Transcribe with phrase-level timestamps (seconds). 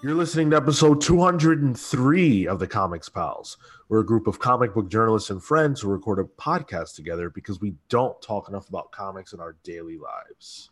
[0.00, 3.56] You're listening to episode 203 of the Comics Pals.
[3.88, 7.60] We're a group of comic book journalists and friends who record a podcast together because
[7.60, 10.70] we don't talk enough about comics in our daily lives.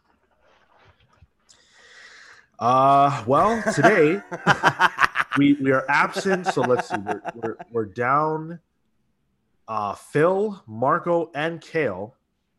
[2.60, 4.20] Uh, well, today
[5.38, 6.96] we, we are absent, so let's see.
[6.98, 8.60] We're, we're, we're down
[9.66, 12.14] uh, Phil, Marco, and Cale,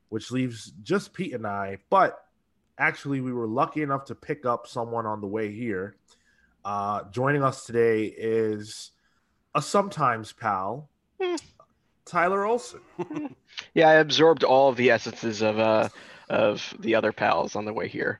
[0.09, 1.77] which leaves just Pete and I.
[1.89, 2.21] But
[2.77, 5.95] actually, we were lucky enough to pick up someone on the way here.
[6.67, 8.91] Uh, joining us today is
[9.55, 10.89] a sometimes pal,
[12.05, 12.81] Tyler Olson.
[13.73, 15.87] Yeah, I absorbed all of the essences of uh
[16.29, 18.19] of the other pals on the way here.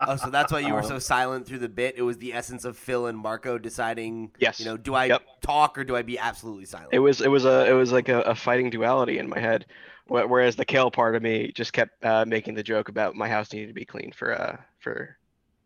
[0.00, 1.96] Oh, so that's why you were so silent through the bit.
[1.98, 4.58] It was the essence of Phil and Marco deciding, Yes.
[4.58, 5.22] you know, do I Yep.
[5.42, 6.94] talk or do I be absolutely silent?
[6.94, 9.66] It was it was a it was like a, a fighting duality in my head,
[10.08, 13.52] whereas the Cale part of me just kept uh, making the joke about my house
[13.52, 15.16] needed to be clean for uh for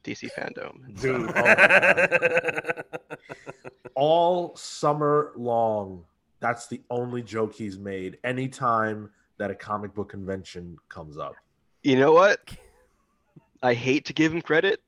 [0.04, 1.00] DC Fandome.
[1.00, 1.30] Dude,
[3.37, 6.04] oh all summer long,
[6.40, 11.34] that's the only joke he's made anytime that a comic book convention comes up.
[11.82, 12.40] You know what?
[13.62, 14.80] I hate to give him credit,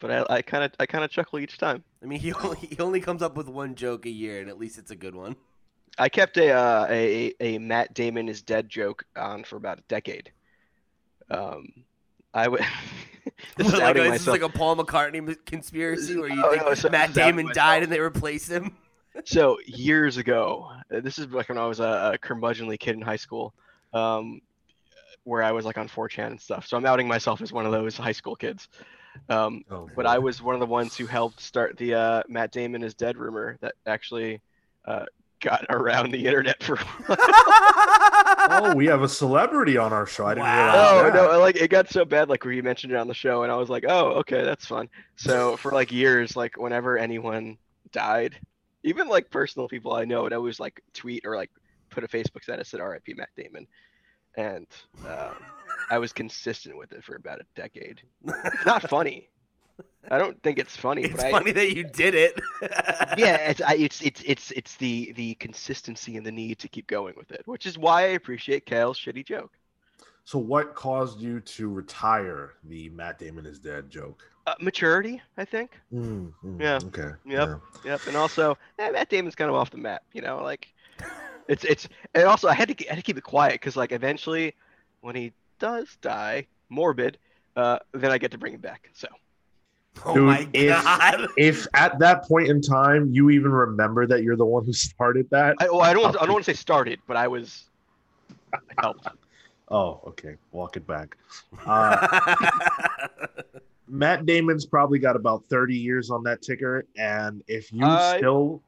[0.00, 1.82] but I kind of I kind of chuckle each time.
[2.02, 4.58] I mean, he only, he only comes up with one joke a year, and at
[4.58, 5.36] least it's a good one.
[5.98, 9.82] I kept a uh, a a Matt Damon is dead joke on for about a
[9.88, 10.30] decade.
[11.30, 11.72] Um,
[12.36, 12.60] I would.
[13.56, 16.62] this is like, a, this is like a Paul McCartney conspiracy where you Oh, think
[16.64, 18.76] no, so- Matt this is outing Damon died and they replaced him.
[19.24, 23.00] So years ago, uh, this is like when I was a, a curmudgeonly kid in
[23.00, 23.54] high school,
[23.94, 24.42] um,
[25.24, 26.66] where I was like on 4chan and stuff.
[26.66, 28.68] So I'm outing myself as one of those high school kids.
[29.30, 32.52] Um, Oh, but I was one of the ones who helped start the uh, Matt
[32.52, 34.42] Damon is dead rumor that actually
[34.84, 35.06] uh,
[35.40, 36.76] got around the internet for.
[38.50, 40.26] Oh, we have a celebrity on our show.
[40.26, 40.72] I didn't Wow.
[40.74, 41.32] Oh realize that.
[41.32, 41.38] no!
[41.40, 43.56] Like it got so bad, like where you mentioned it on the show, and I
[43.56, 47.58] was like, "Oh, okay, that's fun." So for like years, like whenever anyone
[47.92, 48.36] died,
[48.82, 51.50] even like personal people I know, would always like tweet or like
[51.90, 53.14] put a Facebook status that R.I.P.
[53.14, 53.66] Matt Damon,
[54.36, 54.66] and
[55.08, 55.34] um,
[55.90, 58.02] I was consistent with it for about a decade.
[58.26, 59.28] It's not funny.
[60.10, 61.02] I don't think it's funny.
[61.02, 62.40] it's but I, funny that you did it.
[63.18, 66.86] yeah, it's, I, it's it's it's it's the the consistency and the need to keep
[66.86, 69.52] going with it, which is why I appreciate Cale's shitty joke.
[70.24, 74.28] So, what caused you to retire the Matt Damon is dead joke?
[74.46, 75.78] Uh, maturity, I think.
[75.92, 76.80] Mm, mm, Yeah.
[76.84, 77.12] Okay.
[77.24, 77.48] Yep.
[77.48, 77.56] yeah.
[77.84, 80.68] Yep, and also eh, Matt Damon's kind of off the map, you know, like
[81.48, 83.92] it's it's and also I had to I had to keep it quiet because like
[83.92, 84.54] eventually
[85.00, 87.18] when he does die, morbid,
[87.56, 88.90] uh, then I get to bring him back.
[88.94, 89.08] So
[90.04, 91.28] oh Dude, my if- god.
[91.36, 95.28] If at that point in time you even remember that you're the one who started
[95.30, 97.64] that, I, well, I don't want, I don't want to say started, but I was
[98.52, 99.06] I helped.
[99.68, 101.16] oh, okay, walk it back.
[101.64, 102.36] Uh,
[103.88, 108.62] Matt Damon's probably got about 30 years on that ticker, and if you I- still,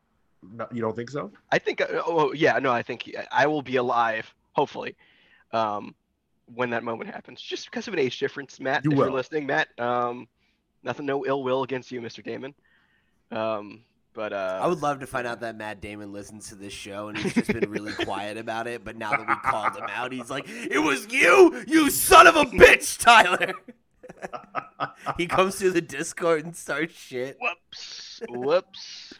[0.55, 1.33] no, you don't think so?
[1.51, 4.95] I think uh, oh yeah no I think I will be alive hopefully,
[5.53, 5.95] um,
[6.55, 7.41] when that moment happens.
[7.41, 8.85] Just because of an age difference, Matt.
[8.85, 9.07] You if will.
[9.07, 9.69] you're listening, Matt.
[9.81, 10.29] Um,
[10.83, 12.23] nothing, no ill will against you, Mr.
[12.23, 12.55] Damon.
[13.31, 13.83] Um,
[14.15, 17.09] but uh, I would love to find out that Matt Damon listens to this show
[17.09, 18.85] and he's just been really quiet about it.
[18.85, 22.35] But now that we called him out, he's like, "It was you, you son of
[22.35, 23.53] a bitch, Tyler."
[25.17, 27.39] he comes through the Discord and starts shit.
[27.41, 28.21] Whoops.
[28.29, 29.15] Whoops.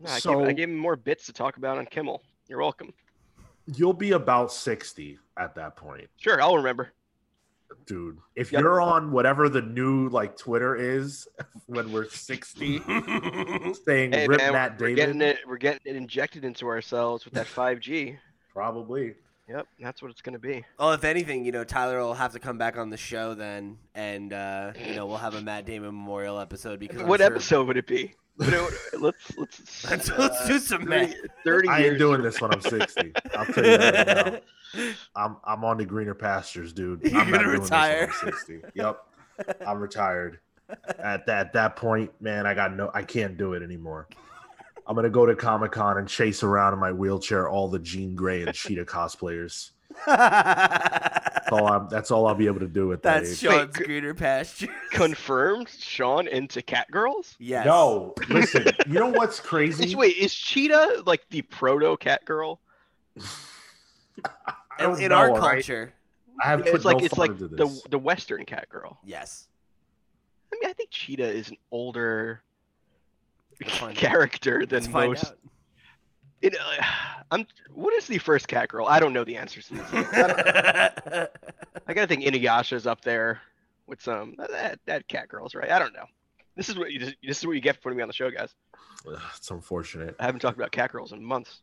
[0.00, 2.22] No, I, So- gave, I gave him more bits to talk about on Kimmel.
[2.48, 2.92] You're welcome.
[3.66, 6.08] You'll be about 60 at that point.
[6.16, 6.92] Sure, I'll remember.
[7.86, 8.62] Dude, if Yep.
[8.62, 11.28] you're on whatever the new like Twitter is
[11.66, 12.78] when we're 60,
[13.84, 15.38] saying Hey, rip man, Matt we're getting Damon, it.
[15.46, 18.16] We're getting it injected into ourselves with that 5G.
[18.52, 19.14] probably.
[19.48, 20.64] Yep, that's what it's gonna be.
[20.78, 23.76] well, if anything, you know, Tyler will have to come back on the show then,
[23.94, 27.26] and uh, you know, we'll have a Matt Damon memorial episode because I'm what sure-
[27.26, 28.14] episode would it be?
[28.36, 31.16] What it- let's let's Let's, uh, let's do some 30, Matt.
[31.44, 33.12] 30 I ain't doing this when I'm 60.
[33.36, 34.42] I'll tell you that right
[34.74, 34.90] now.
[35.16, 37.02] I'm I'm on the greener pastures, dude.
[37.04, 38.10] You're I'm gonna retire.
[38.22, 38.62] I'm 60.
[38.74, 39.00] Yep.
[39.66, 40.40] I'm retired.
[40.98, 44.08] At that at that point, man, I got no I can't do it anymore.
[44.86, 48.14] I'm gonna go to Comic Con and chase around in my wheelchair all the Jean
[48.16, 49.70] Grey and Cheetah cosplayers.
[51.54, 53.38] That's all I'm that's all I'll be able to do with that That's age.
[53.50, 54.68] Sean's Wait, greener pasture.
[54.92, 55.68] Confirmed.
[55.68, 57.36] Sean into cat girls.
[57.38, 57.66] Yes.
[57.66, 59.94] No, listen, you know what's Is, crazy?
[59.94, 62.60] wait, is Cheetah like the proto cat girl?
[64.24, 65.54] I In, don't in know, our all right?
[65.64, 65.92] culture,
[66.42, 67.82] I have put It's like no it's thought like into the this.
[67.90, 68.98] the Western cat girl.
[69.04, 69.48] yes.
[70.52, 72.42] I mean, I think Cheetah is an older
[73.60, 74.00] Let's find out.
[74.00, 75.24] character than most.
[75.24, 75.38] out.
[76.44, 76.82] It, uh,
[77.30, 77.46] I'm.
[77.72, 78.86] What is the first cat girl?
[78.86, 79.84] I don't know the answers to this.
[81.86, 83.40] I gotta think Inuyasha's up there
[83.86, 85.70] with some that that cat girls, right?
[85.70, 86.04] I don't know.
[86.56, 88.30] This is what you this is what you get for putting me on the show,
[88.30, 88.54] guys.
[89.08, 90.14] Ugh, It's unfortunate.
[90.20, 91.60] I haven't talked about cat girls in months.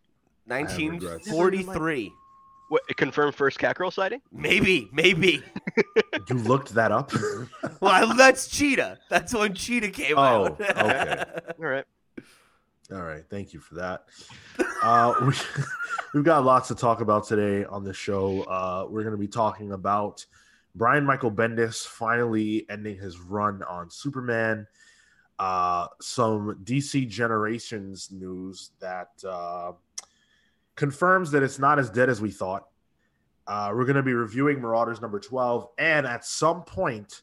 [0.48, 1.28] regrets.
[1.30, 2.12] 1943.
[2.70, 4.22] What confirmed first cat girl sighting?
[4.32, 5.44] Maybe, maybe.
[6.30, 7.12] You looked that up?
[7.82, 9.00] Well, that's Cheetah.
[9.10, 10.62] That's when Cheetah came Oh, out.
[10.62, 11.24] okay.
[11.60, 11.84] All right.
[13.32, 14.04] Thank you for that.
[14.84, 15.34] Uh, we,
[16.14, 18.42] we've got lots to talk about today on the show.
[18.44, 20.26] Uh, we're going to be talking about
[20.76, 24.68] Brian Michael Bendis finally ending his run on Superman.
[25.40, 29.72] Uh, some DC Generations news that uh,
[30.76, 32.68] confirms that it's not as dead as we thought.
[33.48, 37.22] Uh, we're going to be reviewing Marauders number 12, and at some point,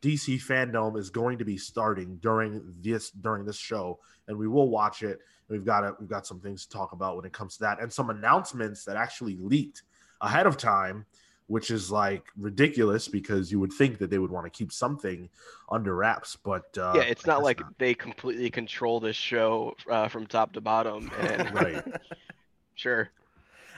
[0.00, 4.68] DC Fandome is going to be starting during this during this show, and we will
[4.68, 5.20] watch it.
[5.52, 7.80] We've got a, we've got some things to talk about when it comes to that,
[7.80, 9.82] and some announcements that actually leaked
[10.22, 11.04] ahead of time,
[11.48, 15.28] which is like ridiculous because you would think that they would want to keep something
[15.70, 20.08] under wraps, but uh, yeah, it's not guess like they completely control this show uh,
[20.08, 21.10] from top to bottom.
[21.20, 21.84] And right.
[22.74, 23.10] sure.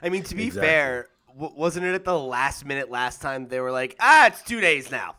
[0.03, 0.69] I mean, to be Exactly.
[0.69, 4.43] fair, w- wasn't it at the last minute last time they were like, ah, it's
[4.43, 5.17] two days now.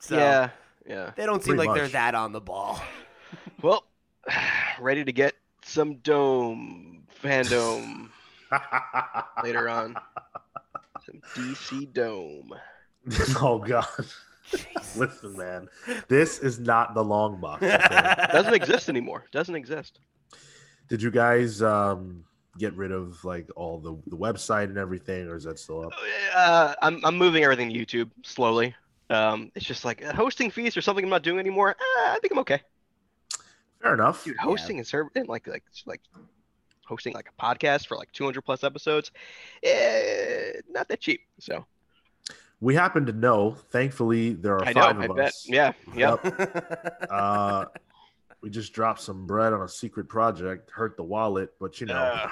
[0.00, 0.50] So yeah.
[0.86, 1.12] Yeah.
[1.16, 2.80] they don't seem Pretty like they're that on the ball.
[3.62, 3.84] Well,
[4.80, 5.34] ready to get
[5.66, 8.08] some dome fandom
[9.42, 9.96] later on.
[11.04, 12.52] Some DC dome.
[13.40, 13.86] oh god.
[14.96, 15.68] Listen, man,
[16.08, 17.62] this is not the long box.
[17.62, 18.26] okay?
[18.32, 19.24] Doesn't exist anymore.
[19.32, 19.98] Doesn't exist.
[20.88, 22.24] Did you guys um,
[22.56, 25.92] get rid of like all the, the website and everything, or is that still up?
[26.34, 28.74] Uh, I'm I'm moving everything to YouTube slowly.
[29.10, 31.70] Um, it's just like uh, hosting fees or something I'm not doing anymore.
[31.70, 32.62] Uh, I think I'm okay.
[33.86, 34.24] Fair enough.
[34.24, 36.00] Dude, hosting and server and like like like
[36.86, 39.10] hosting like a podcast for like 200 plus episodes,
[39.62, 41.20] eh, not that cheap.
[41.38, 41.64] So
[42.60, 43.52] We happen to know.
[43.70, 44.80] Thankfully, there are I know.
[44.82, 45.26] five I of bet.
[45.28, 45.46] us.
[45.48, 45.72] Yeah.
[45.94, 47.06] Yep.
[47.10, 47.64] Uh,
[48.42, 50.70] we just dropped some bread on a secret project.
[50.70, 52.30] Hurt the wallet, but you know, Uh,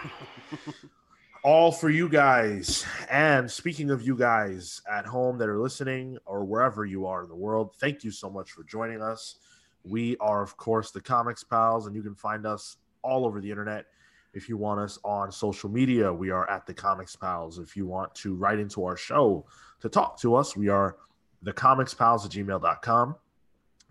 [1.44, 2.84] all for you guys.
[3.10, 7.28] And speaking of you guys at home that are listening or wherever you are in
[7.28, 9.36] the world, thank you so much for joining us.
[9.84, 13.50] We are, of course, the Comics Pals, and you can find us all over the
[13.50, 13.86] internet.
[14.32, 17.58] If you want us on social media, we are at the Comics Pals.
[17.58, 19.46] If you want to write into our show
[19.80, 20.96] to talk to us, we are
[21.42, 23.14] the Comics Pals at gmail.com.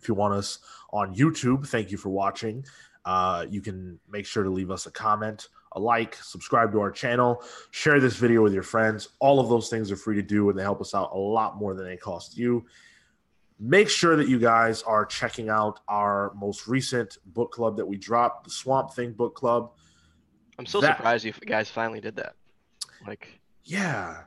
[0.01, 0.59] If you want us
[0.91, 2.65] on YouTube, thank you for watching.
[3.05, 6.91] Uh, you can make sure to leave us a comment, a like, subscribe to our
[6.91, 7.41] channel,
[7.71, 9.09] share this video with your friends.
[9.19, 11.57] All of those things are free to do, and they help us out a lot
[11.57, 12.65] more than they cost you.
[13.65, 17.95] Make sure that you guys are checking out our most recent book club that we
[17.95, 19.71] dropped, the Swamp Thing Book Club.
[20.59, 22.35] I'm so That- surprised you guys finally did that.
[23.07, 24.23] Like, Yeah.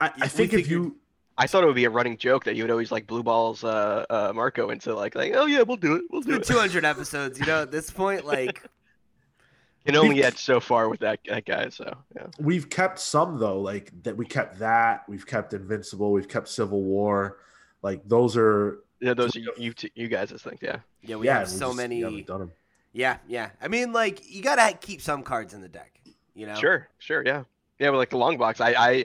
[0.00, 0.96] I, I think if you
[1.36, 3.62] I thought it would be a running joke that you would always like blue balls
[3.62, 6.44] uh, uh, Marco into like like oh yeah we'll do it we'll do it.
[6.44, 7.38] 200 episodes.
[7.38, 8.62] You know, at this point, like,
[9.84, 11.68] Can only get so far with that, that guy.
[11.68, 12.26] So yeah.
[12.38, 16.82] we've kept some though, like that we kept that, we've kept Invincible, we've kept Civil
[16.82, 17.38] War.
[17.82, 20.32] Like those are Yeah, those are you you, t- you guys.
[20.32, 20.78] I think yeah.
[21.02, 22.00] yeah, we yeah, have and so just- many.
[22.00, 22.52] haven't done 'em.
[22.92, 23.50] Yeah, yeah.
[23.60, 26.00] I mean, like, you gotta keep some cards in the deck.
[26.34, 26.54] You know.
[26.56, 27.44] Sure, sure, yeah,
[27.78, 27.90] yeah.
[27.90, 29.04] But like the long box, I I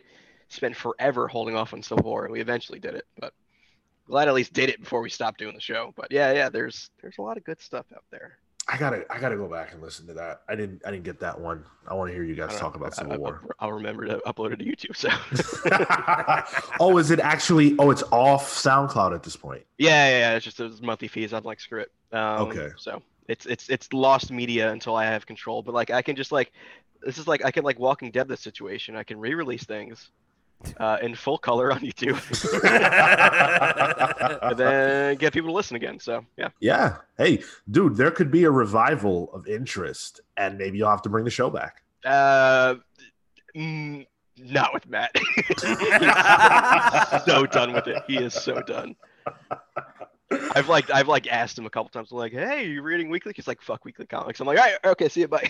[0.50, 2.24] spent forever holding off on Civil War.
[2.26, 3.34] And we eventually did it, but
[4.08, 5.94] glad I at least did it before we stopped doing the show.
[5.96, 6.50] But yeah, yeah.
[6.50, 8.38] There's there's a lot of good stuff out there.
[8.68, 10.42] I gotta I gotta go back and listen to that.
[10.48, 11.66] I didn't I didn't get that one.
[11.88, 12.82] I want to hear you guys talk know.
[12.86, 13.42] about I- Civil I- War.
[13.60, 14.96] I'll remember to upload it to YouTube.
[14.96, 15.10] So
[16.80, 17.76] oh, is it actually?
[17.78, 19.64] Oh, it's off SoundCloud at this point.
[19.78, 20.36] yeah, yeah, yeah.
[20.36, 21.34] It's just those monthly fees.
[21.34, 21.92] I'm like screw it.
[22.12, 22.70] Um, Okay.
[22.78, 25.62] So it's it's it's lost media until I have control.
[25.62, 26.52] But like I can just like
[27.02, 28.96] this is like I can like Walking Dead this situation.
[28.96, 30.10] I can re-release things
[30.80, 32.20] uh, in full color on YouTube
[34.42, 36.00] and then get people to listen again.
[36.00, 36.50] So yeah.
[36.60, 36.98] yeah.
[37.18, 41.26] Hey, dude, there could be a revival of interest, and maybe you'll have to bring
[41.26, 41.84] the show back.
[42.06, 42.76] Uh,
[43.56, 44.06] mm,
[44.38, 45.16] not with Matt.
[47.26, 48.04] So done with it.
[48.08, 48.96] He is so done.
[50.56, 52.12] I've like I've like asked him a couple times.
[52.12, 55.10] like, "Hey, you reading weekly?" He's like, "Fuck weekly comics." I'm like, "All right, okay,
[55.10, 55.50] see you, bye."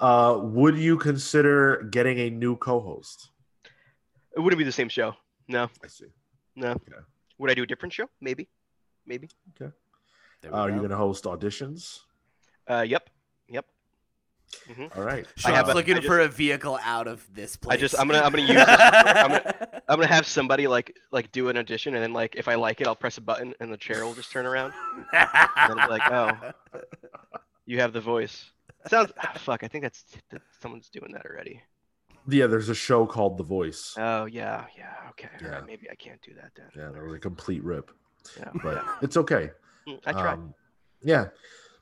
[0.00, 3.30] Uh, would you consider getting a new co-host?
[4.36, 5.14] It wouldn't be the same show.
[5.48, 6.06] No, I see.
[6.56, 6.70] no.
[6.72, 6.92] Okay.
[7.38, 8.08] Would I do a different show?
[8.20, 8.48] Maybe,
[9.06, 9.28] maybe.
[9.60, 9.72] Okay.
[10.46, 12.00] Uh, are you going to host auditions?
[12.68, 13.10] Uh, yep.
[13.48, 13.64] Yep.
[14.96, 15.26] All right.
[15.36, 17.76] Sean's have a- looking I just- for a vehicle out of this place.
[17.76, 20.96] I just I'm gonna I'm gonna use this, I'm gonna I'm gonna have somebody like
[21.12, 23.54] like do an audition and then like if I like it I'll press a button
[23.60, 24.72] and the chair will just turn around
[25.12, 26.32] and I'm like oh
[27.66, 28.50] you have the voice.
[28.88, 29.62] Sounds ah, fuck.
[29.62, 31.62] I think that's that someone's doing that already.
[32.28, 33.94] Yeah, there's a show called The Voice.
[33.98, 34.94] Oh yeah, yeah.
[35.10, 35.28] Okay.
[35.42, 35.66] all right, Yeah.
[35.66, 36.66] Maybe I can't do that then.
[36.76, 37.90] Yeah, that was a complete rip.
[38.38, 38.96] Yeah, but yeah.
[39.02, 39.50] it's okay.
[39.88, 40.34] Mm, I tried.
[40.34, 40.54] Um,
[41.02, 41.26] yeah.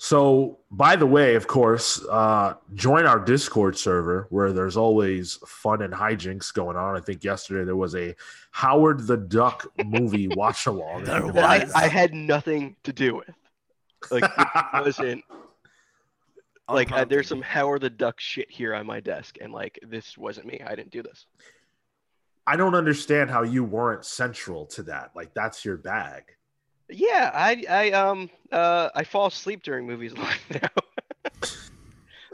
[0.01, 5.83] So, by the way, of course, uh, join our Discord server where there's always fun
[5.83, 6.97] and hijinks going on.
[6.97, 8.15] I think yesterday there was a
[8.53, 11.05] Howard the Duck movie watch along.
[11.05, 11.73] There I, was.
[11.75, 13.35] I had nothing to do with.
[14.13, 15.25] Like it wasn't
[16.69, 20.17] like uh, there's some Howard the Duck shit here on my desk, and like this
[20.19, 20.61] wasn't me.
[20.67, 21.27] I didn't do this.
[22.47, 25.11] I don't understand how you weren't central to that.
[25.15, 26.25] Like that's your bag.
[26.91, 31.49] Yeah, I I um uh I fall asleep during movies like now.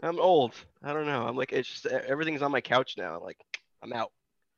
[0.03, 0.53] I'm old.
[0.83, 1.26] I don't know.
[1.26, 3.21] I'm like it's just everything's on my couch now.
[3.21, 3.38] Like
[3.83, 4.12] I'm out.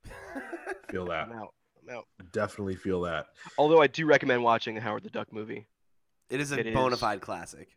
[0.90, 1.28] Feel that.
[1.28, 1.54] I'm out.
[1.88, 2.06] I'm out.
[2.33, 3.26] Definitely feel that.
[3.59, 5.66] Although I do recommend watching the Howard the Duck movie.
[6.30, 7.00] It is a It bona is.
[7.00, 7.68] fide classic.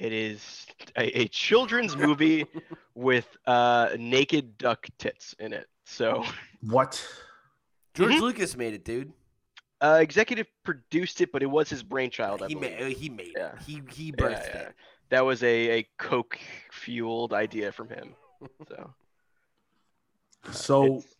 [0.00, 0.66] It is
[0.96, 2.46] a, a children's movie
[2.94, 5.66] with uh naked duck tits in it.
[5.84, 6.24] So
[6.62, 7.04] What?
[7.94, 8.20] George Mhm.
[8.20, 9.12] Lucas made it, dude.
[9.82, 12.42] uh executive produced it, but it was his brainchild.
[12.42, 12.78] I He believe.
[12.80, 12.96] made.
[12.96, 13.52] He made Yeah.
[13.52, 13.62] it.
[13.66, 14.60] He he Yeah, birthed yeah.
[14.68, 14.74] it.
[15.10, 16.38] That was a, a coke
[16.72, 18.14] fueled idea from him.
[18.68, 18.94] So
[20.52, 21.14] So it's-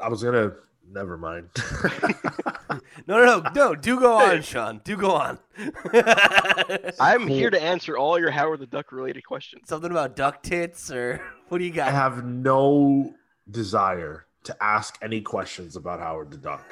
[0.00, 0.52] I was gonna.
[0.88, 1.48] Never mind.
[3.06, 3.74] No, no, no, no.
[3.74, 4.80] Do go on, Sean.
[4.84, 5.38] Do go on.
[7.00, 9.68] I'm here to answer all your Howard the Duck related questions.
[9.68, 11.88] Something about duck tits, or what do you got?
[11.88, 13.14] I have no
[13.50, 16.64] desire to ask any questions about Howard the Duck.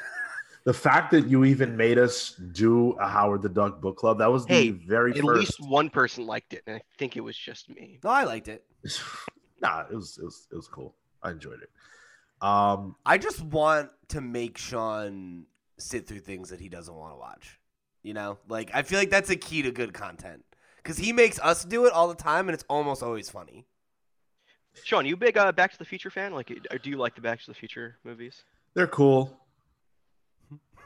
[0.65, 4.31] The fact that you even made us do a Howard the Duck book club, that
[4.31, 5.39] was the Hey, very At first.
[5.39, 7.99] least one person liked it, and I think it was just me.
[8.05, 8.65] No, I liked it.
[9.61, 10.95] nah, it was, it was it was cool.
[11.23, 11.71] I enjoyed it.
[12.41, 15.47] Um, I just want to make Sean
[15.83, 17.59] sit through things that he doesn't want to watch.
[18.03, 20.45] You know, like I feel like that's a key to good content
[20.77, 23.67] because he makes us do it all the time, and it's almost always funny.
[24.85, 26.33] Sean, you big uh, Back to the Future fan?
[26.33, 28.43] Like, uh, do you like the Back to the Future movies?
[28.75, 29.39] they're cool.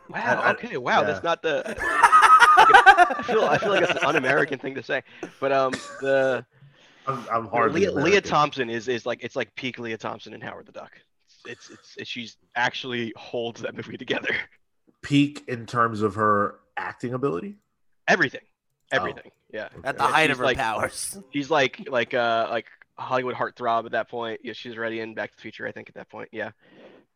[0.08, 0.40] Wow.
[0.42, 0.76] I- okay.
[0.76, 1.00] Wow.
[1.00, 1.06] yeah.
[1.06, 1.62] That's not the.
[1.78, 3.44] I feel.
[3.44, 5.02] I feel like that's an un-American thing to say.
[5.40, 6.44] But um, the
[7.06, 10.42] I'm, I'm hardly Lea, Lea Thompson is is like it's like peak Lea Thompson and
[10.42, 10.92] Howard the Duck.
[11.46, 14.34] It's it's, it's she's actually holds that movie together.
[15.06, 17.54] Peak in terms of her acting ability.
[18.08, 18.40] Everything.
[18.92, 18.96] Oh.
[18.96, 19.30] Everything.
[19.52, 19.68] Yeah.
[19.84, 21.16] At the Yeah, height of her like- powers.
[21.32, 22.66] She's like like uh like
[22.98, 24.40] Hollywood heartthrob at that point.
[24.42, 26.28] Yeah, she's already in Back to the Future, I think, at that point.
[26.32, 26.50] Yeah.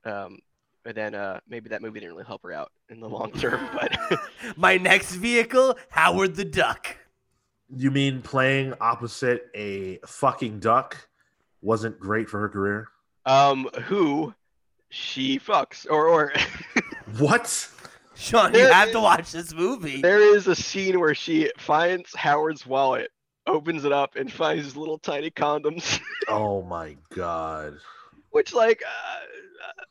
[0.04, 0.38] Um,
[0.84, 3.60] and then uh maybe that movie didn't really help her out in the long term,
[3.72, 3.96] but
[4.56, 6.96] My next vehicle, Howard the Duck.
[7.74, 11.08] You mean playing opposite a fucking duck
[11.60, 12.88] wasn't great for her career?
[13.26, 14.32] um, who
[14.88, 16.32] she fucks or or
[17.18, 17.68] What?
[18.20, 20.00] Sean, you There have to watch this movie.
[20.02, 23.10] there is a scene where she finds Howard's wallet,
[23.46, 25.98] opens it up, and finds little tiny condoms.
[26.28, 27.78] Oh my god.
[28.30, 29.84] which like uh, uh,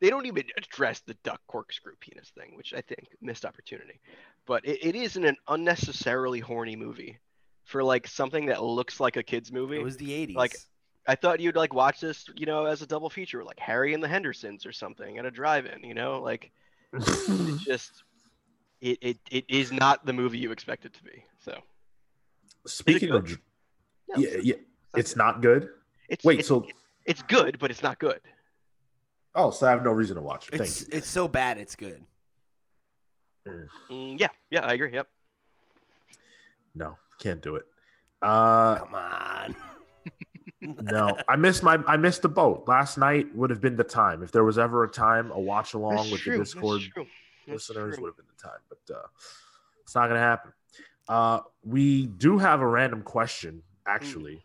[0.00, 3.98] they don't even address the duck corkscrew penis thing which i think missed opportunity
[4.46, 7.18] but it, it is an unnecessarily horny movie
[7.64, 10.36] for like something that looks like a kids movie It was the 80s.
[10.36, 10.56] Like-
[11.08, 14.02] i thought you'd like watch this you know as a double feature like harry and
[14.02, 16.52] the hendersons or something at a drive-in you know like
[16.92, 18.04] it's just
[18.80, 21.58] it, it, it is not the movie you expect it to be so
[22.66, 23.28] Speaking of,
[24.08, 24.54] no, yeah, yeah,
[24.94, 25.70] it's not good.
[26.08, 26.66] it's Wait, it's, so
[27.06, 28.20] it's good but it's not good
[29.34, 30.60] oh, so I have no reason to watch it.
[30.60, 32.02] it's it's so bad it's good.
[33.90, 35.08] Mm, yeah yeah i agree yep
[36.74, 37.64] No, can't do it.
[38.22, 39.56] Uh, Come on.
[40.60, 42.64] No, I missed my I missed the boat.
[42.66, 44.22] Last night would have been the time.
[44.22, 46.82] If there was ever a time, a watch along with true, the Discord
[47.46, 49.02] listeners would have been the time, but uh,
[49.82, 50.52] it's not gonna happen.
[51.08, 54.42] Uh, we do have a random question, actually.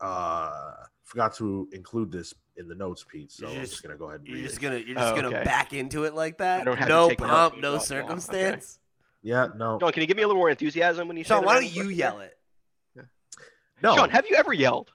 [0.00, 0.72] Uh,
[1.04, 3.30] forgot to include this in the notes, Pete.
[3.32, 4.60] So You're I'm just- just gonna go ahead and You're read just it.
[4.62, 5.44] gonna you're just Oh, gonna okay.
[5.44, 6.60] back into it like that.
[6.60, 8.78] I don't have to no take pump, no wow, circumstance.
[9.22, 11.42] Yeah, no, Sean, can you give me a little more enthusiasm when you say Sean,
[11.42, 11.98] the why don't you question?
[11.98, 12.36] yell it?
[13.82, 13.96] no.
[13.96, 14.92] Sean, have you ever yelled?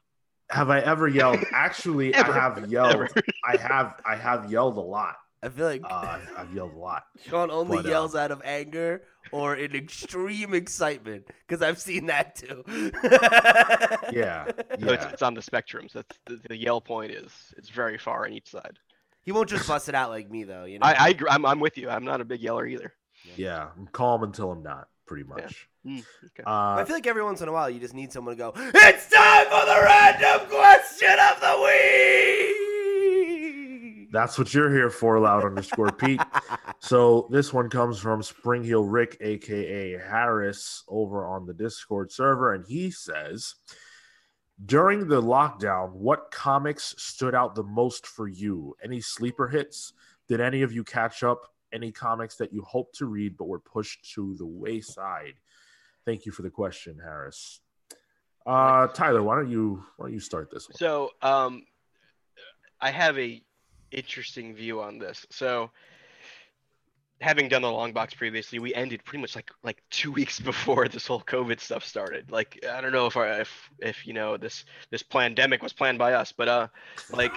[0.49, 1.39] Have I ever yelled?
[1.51, 2.31] Actually, Ever.
[2.33, 3.09] I have yelled.
[3.43, 5.15] I have I have yelled a lot.
[5.43, 7.03] I feel like Uh, I've yelled a lot.
[7.27, 12.07] Sean only but, uh, yells out of anger or in extreme excitement because I've seen
[12.07, 12.63] that too.
[14.11, 14.45] Yeah,
[14.79, 15.93] No, it's, it's on the spectrums.
[15.93, 18.79] That's the, the yell point is it's very far on each side.
[19.23, 20.85] He won't just bust it out like me though, you know.
[20.85, 21.89] I, I agree- I'm, I'm with you.
[21.89, 22.93] I'm not a big yeller either.
[23.35, 25.67] Yeah, I'm calm until I'm not, pretty much.
[25.85, 26.43] Mm, okay.
[26.45, 28.53] I Uh, feel like every once in a while you just need someone to go,
[28.55, 31.61] It's time for the random question of the
[32.65, 34.09] week.
[34.11, 36.21] that's what you're here for, loud underscore Pete.
[36.79, 42.53] So this one comes from Spring Heel Rick, aka Harris, over on the Discord server,
[42.53, 43.55] and he says,
[44.63, 48.75] "During the lockdown, what comics stood out the most for you?
[48.83, 49.93] Any sleeper hits?
[50.27, 53.59] Did any of you catch up Any comics that you hope to read but were
[53.59, 55.33] pushed to the wayside?
[56.05, 57.59] Thank you for the question, Harris.
[58.45, 60.77] Uh, Tyler, why don't you why don't you start this one?
[60.77, 61.65] So, um,
[62.79, 63.43] I have a
[63.91, 65.25] interesting view on this.
[65.31, 65.69] So,
[67.19, 70.87] having done the long box previously, we ended pretty much like like two weeks before
[70.87, 72.31] this whole COVID stuff started.
[72.31, 75.97] Like, I don't know if I, if if you know this this pandemic was planned
[75.97, 76.67] by us, but uh,
[77.11, 77.33] like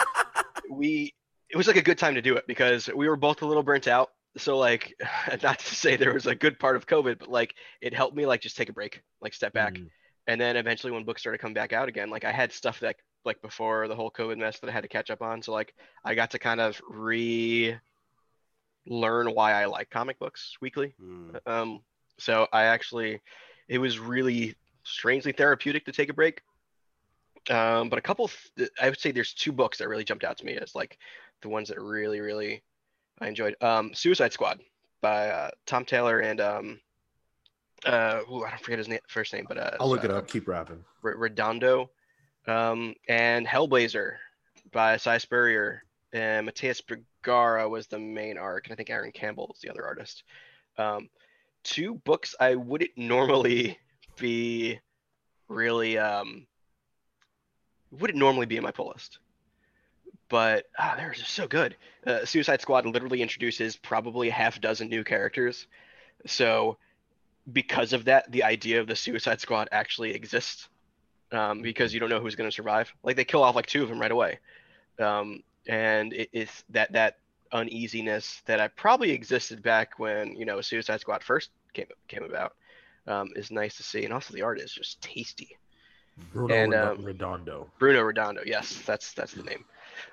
[0.70, 1.12] we
[1.50, 3.62] it was like a good time to do it because we were both a little
[3.62, 4.10] burnt out.
[4.36, 4.94] So like,
[5.42, 8.26] not to say there was a good part of COVID, but like it helped me
[8.26, 9.74] like just take a break, like step back.
[9.74, 9.88] Mm.
[10.26, 12.96] And then eventually when books started coming back out again, like I had stuff that
[13.24, 15.42] like before the whole COVID mess that I had to catch up on.
[15.42, 15.74] So like
[16.04, 17.76] I got to kind of re
[18.86, 20.94] learn why I like comic books weekly.
[21.02, 21.38] Mm.
[21.46, 21.80] Um,
[22.18, 23.20] so I actually,
[23.68, 26.42] it was really strangely therapeutic to take a break.
[27.48, 30.38] Um, but a couple, th- I would say there's two books that really jumped out
[30.38, 30.98] to me as like
[31.42, 32.62] the ones that really, really
[33.20, 33.54] I enjoyed.
[33.62, 34.60] Um, Suicide Squad
[35.00, 36.80] by uh, Tom Taylor and um,
[37.84, 40.18] uh, ooh, I don't forget his na- first name, but uh, I'll look it uh,
[40.18, 40.28] up.
[40.28, 40.82] Keep rapping.
[41.04, 41.90] R- Redondo,
[42.46, 44.16] um, and Hellblazer
[44.72, 45.82] by Si Spurrier.
[46.12, 49.84] And Matías Bergara was the main arc, and I think Aaron Campbell was the other
[49.84, 50.22] artist.
[50.78, 51.10] Um,
[51.62, 53.78] two books I wouldn't normally
[54.16, 54.78] be
[55.48, 56.46] really um,
[57.90, 59.18] wouldn't normally be in my pull list,
[60.28, 61.76] but ah, they're just so good.
[62.06, 65.66] Uh, Suicide Squad literally introduces probably a half dozen new characters,
[66.26, 66.76] so
[67.52, 70.68] because of that, the idea of the Suicide Squad actually exists
[71.32, 72.92] um, because you don't know who's going to survive.
[73.02, 74.38] Like they kill off like two of them right away,
[74.98, 77.18] um, and it is that that
[77.52, 82.54] uneasiness that I probably existed back when you know Suicide Squad first came came about
[83.06, 85.56] um, is nice to see, and also the art is just tasty.
[86.32, 87.70] Bruno And, um, Redondo.
[87.78, 89.64] Bruno Redondo, yes, that's that's the name.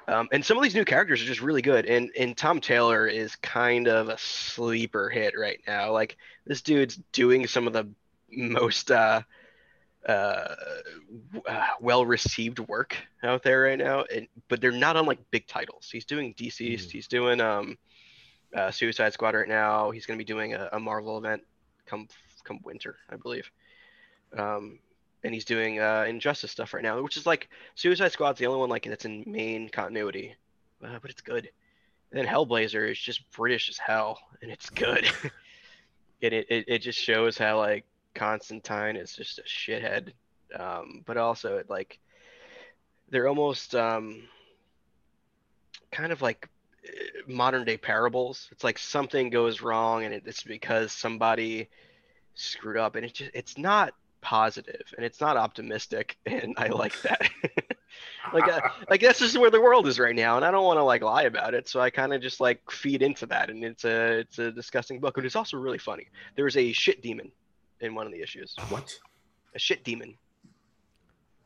[0.07, 3.07] Um, and some of these new characters are just really good, and and Tom Taylor
[3.07, 5.91] is kind of a sleeper hit right now.
[5.91, 7.87] Like this dude's doing some of the
[8.29, 9.21] most uh,
[10.07, 10.55] uh,
[11.47, 15.47] uh, well received work out there right now, and but they're not on like big
[15.47, 15.89] titles.
[15.91, 16.91] He's doing DCeased, Mhm.
[16.91, 17.77] he's doing um,
[18.53, 19.91] uh, Suicide Squad right now.
[19.91, 21.43] He's going to be doing a, a Marvel event
[21.85, 22.07] come
[22.43, 23.49] come winter, I believe.
[24.37, 24.79] Um,
[25.23, 28.59] and he's doing uh, Injustice stuff right now, which is like Suicide Squad's the only
[28.59, 30.35] one like that's in main continuity,
[30.83, 31.49] uh, but it's good.
[32.11, 35.05] And then Hellblazer is just British as hell, and it's good.
[36.21, 40.11] and it, it, it just shows how like Constantine is just a shithead,
[40.57, 41.99] um, but also it like
[43.09, 44.23] they're almost um,
[45.91, 46.49] kind of like
[46.85, 48.49] eh, modern day parables.
[48.51, 51.69] It's like something goes wrong, and it, it's because somebody
[52.35, 56.99] screwed up, and it just it's not positive and it's not optimistic, and I like
[57.03, 57.29] that.
[58.33, 60.77] like uh, like that's just where the world is right now and i don't want
[60.77, 63.63] to like lie about it so i kind of just like feed into that and
[63.63, 67.31] it's a it's a disgusting book but it's also really funny there's a shit demon
[67.81, 68.97] in one of the issues what?
[69.53, 70.15] a shit demon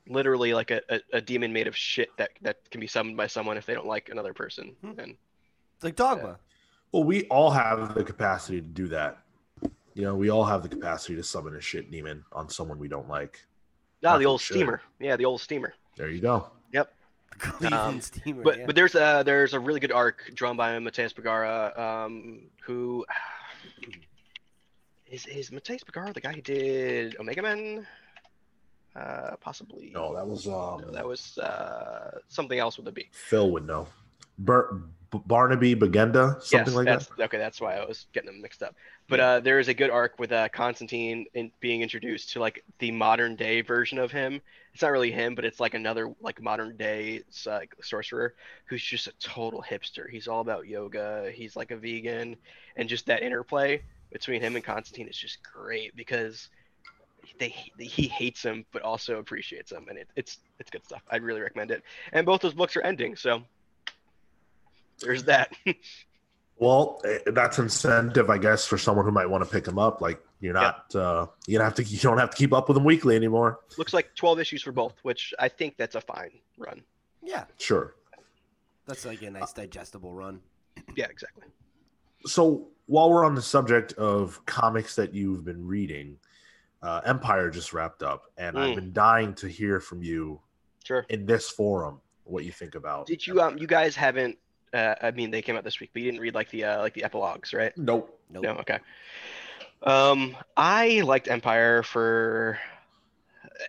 [0.08, 3.28] literally like a, a, a demon made of shit that that can be summoned by
[3.28, 5.00] someone if they don't like another person Hmm.
[5.00, 5.18] and
[5.76, 6.40] It's like Dogma.
[6.94, 9.18] Well, we all have the capacity to do that.
[9.98, 12.88] You know, we all have the capacity to summon a shit demon on someone we
[12.88, 13.44] don't like.
[14.06, 16.52] ah Not the old steamer yeah the old steamer There you go.
[16.72, 16.94] Yep.
[17.72, 18.44] Um, Steamer.
[18.44, 18.66] but yeah.
[18.68, 23.06] but there's a there's a really good arc drawn by Matías Bergara, um, who
[25.08, 27.88] is is Matías Bergara the guy who did Omega Men?
[28.96, 29.92] Uh, possibly.
[29.94, 33.10] No, that was um No, that was uh, something else with a B.
[33.12, 33.88] Phil would know.
[34.38, 37.24] Bur- B- Barnaby Bagenda, something yes, like that's, that.
[37.26, 38.76] Okay, that's why I was getting them mixed up.
[39.10, 42.64] But uh, there is a good arc with uh, Constantine in, being introduced to like
[42.80, 44.42] the modern day version of him.
[44.74, 49.08] It's not really him, but it's like another like modern day uh, sorcerer who's just
[49.08, 50.10] a total hipster.
[50.10, 51.32] He's all about yoga.
[51.34, 52.36] He's like a vegan,
[52.76, 56.50] and just that interplay between him and Constantine is just great because
[57.40, 61.02] they he hates him but also appreciates him, and it, it's it's good stuff.
[61.10, 61.84] I'd really recommend it.
[62.12, 63.44] And both those books are ending, so
[65.00, 65.52] there's that.
[66.60, 70.02] Well, eh, that's incentive, I guess, for someone who might want to pick him up.
[70.02, 70.62] Like you're Yeah.
[70.62, 73.16] not, uh, you don't have to, you don't have to keep up with them weekly
[73.16, 73.60] anymore.
[73.78, 76.84] Looks like 12 issues for both, which I think that's a fine run.
[77.22, 77.96] yeah, Sure.
[78.86, 80.42] that's like a nice digestible run.
[80.96, 81.44] Yeah, exactly.
[82.26, 86.18] So while we're on the subject of comics that you've been reading,
[86.82, 88.76] uh, Empire just wrapped up, and I've Mm.
[88.76, 90.42] been dying to hear from you
[90.84, 91.06] Sure.
[91.10, 93.08] in this forum what you think about.
[93.08, 94.38] Did you um you guys haven't
[94.74, 96.82] uh, I mean they came out this week, but you didn't read like the uh,
[96.82, 97.76] like the epilogues, right?
[97.78, 98.20] Nope.
[98.30, 98.44] Nope.
[98.44, 98.80] No, okay.
[99.84, 102.60] Um I liked Empire for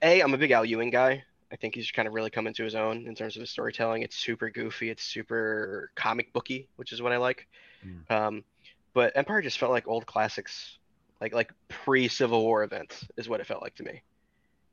[0.02, 1.24] A, I'm a big Al Ewing guy.
[1.50, 4.02] I think he's kind of really come into his own in terms of his storytelling.
[4.02, 4.90] It's super goofy.
[4.90, 7.48] It's super comic booky, which is what I like.
[7.86, 8.10] Mm.
[8.10, 8.44] Um,
[8.92, 10.78] but Empire just felt like old classics,
[11.20, 14.02] like like pre Civil War events is what it felt like to me,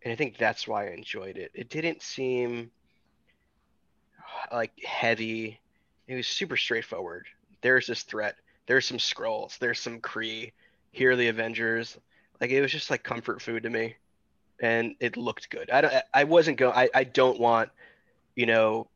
[0.04, 1.52] and I think that's why I enjoyed it.
[1.54, 2.72] It didn't seem
[4.52, 5.60] like heavy.
[6.08, 7.26] It was super straightforward.
[7.62, 8.36] There's this threat.
[8.68, 9.58] There's some scrolls.
[9.60, 10.52] There's some Kree.
[10.92, 11.98] Here are the Avengers.
[12.42, 13.96] Like it was just like comfort food to me,
[14.60, 15.70] and it looked good.
[15.70, 15.94] I don't.
[16.14, 16.74] I wasn't going.
[16.76, 17.70] I I don't want,
[18.36, 18.88] you know,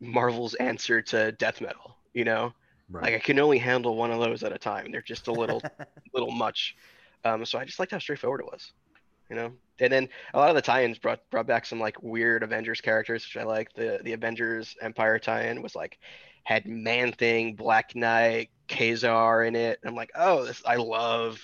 [0.00, 1.96] Marvel's answer to death metal.
[2.12, 2.52] You know,
[2.90, 3.04] Right.
[3.04, 4.90] like I can only handle one of those at a time.
[4.92, 5.62] They're just a little
[6.14, 6.76] little much.
[7.24, 8.72] Um, so I just liked how straightforward it was,
[9.30, 9.52] you know.
[9.78, 13.24] And then a lot of the tie-ins brought brought back some like weird Avengers characters,
[13.24, 13.72] which I like.
[13.74, 15.98] The the Avengers Empire tie-in was like
[16.44, 19.78] had Man Thing, Black Knight, Ka-Zar in it.
[19.84, 21.40] I'm like, oh, this I love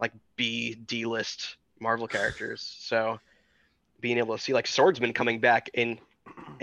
[0.00, 2.60] like B D list Marvel characters.
[2.80, 3.18] So
[4.00, 5.98] being able to see like Swordsman coming back in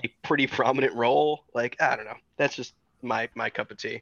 [0.03, 4.01] a pretty prominent role, like I don't know, that's just my my cup of tea.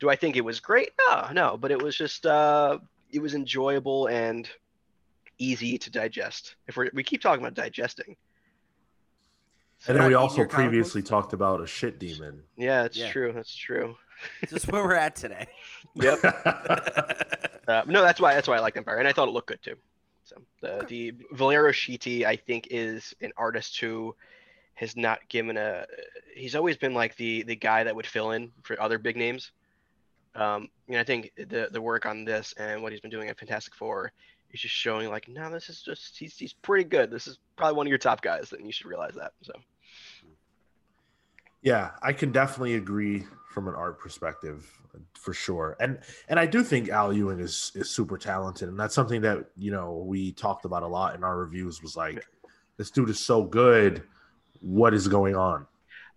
[0.00, 0.90] Do I think it was great?
[1.08, 2.78] No, no, but it was just uh,
[3.12, 4.48] it was enjoyable and
[5.38, 6.56] easy to digest.
[6.66, 8.16] If we we keep talking about digesting,
[9.88, 11.10] and then we also eating your comic previously books?
[11.10, 12.42] talked about a shit demon.
[12.56, 13.10] yeah, it's Yeah.
[13.12, 13.32] true.
[13.32, 13.96] That's true.
[14.48, 15.46] Just where we're at today.
[15.96, 16.18] Yep.
[17.66, 19.62] Uh, no, that's why that's why I like Empire, and I thought it looked good
[19.62, 19.76] too.
[20.24, 24.14] So the the Valerio Schiti, I think, is an artist who
[24.74, 25.86] has not given a.
[26.36, 29.50] He's always been like the the guy that would fill in for other big names.
[30.34, 33.38] Um, and I think the the work on this and what he's been doing at
[33.38, 34.12] Fantastic Four
[34.50, 37.10] is just showing like, no, this is just he's he's pretty good.
[37.10, 39.32] This is probably one of your top guys, and you should realize that.
[39.40, 39.54] So
[41.64, 44.70] Yeah, I can definitely agree from an art perspective
[45.14, 45.76] for sure.
[45.80, 45.98] And
[46.28, 49.72] and I do think Al Ewing is is super talented and that's something that, you
[49.72, 52.24] know, we talked about a lot in our reviews was like
[52.76, 54.02] this dude is so good.
[54.60, 55.66] What is going on?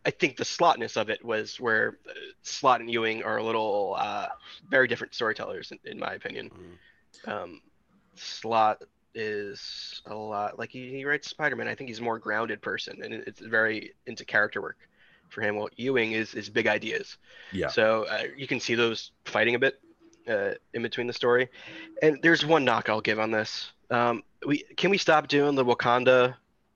[0.05, 3.95] I think the slotness of it was where uh, Slott and Ewing are a little
[3.97, 4.27] uh,
[4.69, 6.49] very different storytellers, in, in my opinion.
[7.25, 7.61] Um,
[8.15, 8.83] Slott
[9.13, 11.67] is a lot like he, he writes Spider-Man.
[11.67, 14.77] I think he's a more grounded person, and it's very into character work
[15.29, 15.55] for him.
[15.55, 17.17] Well, Ewing is is big ideas,
[17.51, 17.67] Yeah.
[17.67, 19.79] so uh, you can see those fighting a bit
[20.27, 21.49] uh, in between the story.
[22.01, 23.71] And there's one knock I'll give on this.
[23.89, 26.35] Um, we can we stop doing the Wakanda?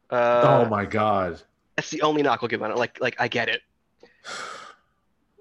[0.10, 1.42] Uh, oh my god.
[1.76, 2.78] that's the only knock I'll give on it.
[2.78, 3.62] Like, like I get it.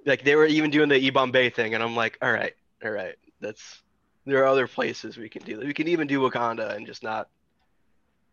[0.06, 2.90] Like they were even doing the E Bombay thing, and I'm like, all right, all
[2.90, 3.16] right.
[3.40, 3.82] That's
[4.24, 5.66] there are other places we can do that.
[5.66, 7.28] We can even do Wakanda and just not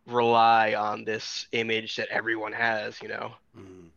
[0.06, 3.00] rely on this image that everyone has.
[3.02, 3.32] You know?
[3.56, 3.88] Mm.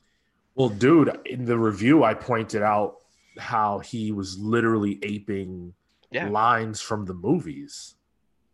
[0.62, 2.98] Well, dude, in the review I pointed out
[3.40, 5.74] how he was literally aping
[6.12, 6.30] Yeah.
[6.30, 7.96] lines from the movies.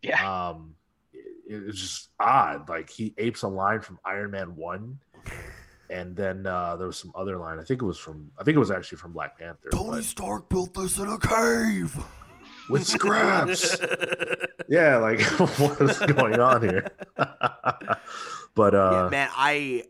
[0.00, 0.48] Yeah.
[0.48, 0.74] Um
[1.12, 2.68] it, it was just odd.
[2.68, 4.98] Like he apes a line from Iron Man 1
[5.90, 7.58] and then uh, there was some other line.
[7.58, 8.30] I think it was from.
[8.38, 9.70] I think it was actually from Black Panther.
[9.70, 11.96] Tony but- Stark built this in a cave.
[12.70, 13.76] with scraps.
[14.68, 15.20] yeah, like
[15.58, 16.86] what is going on here?
[18.54, 19.84] but yeah, uh, man, I,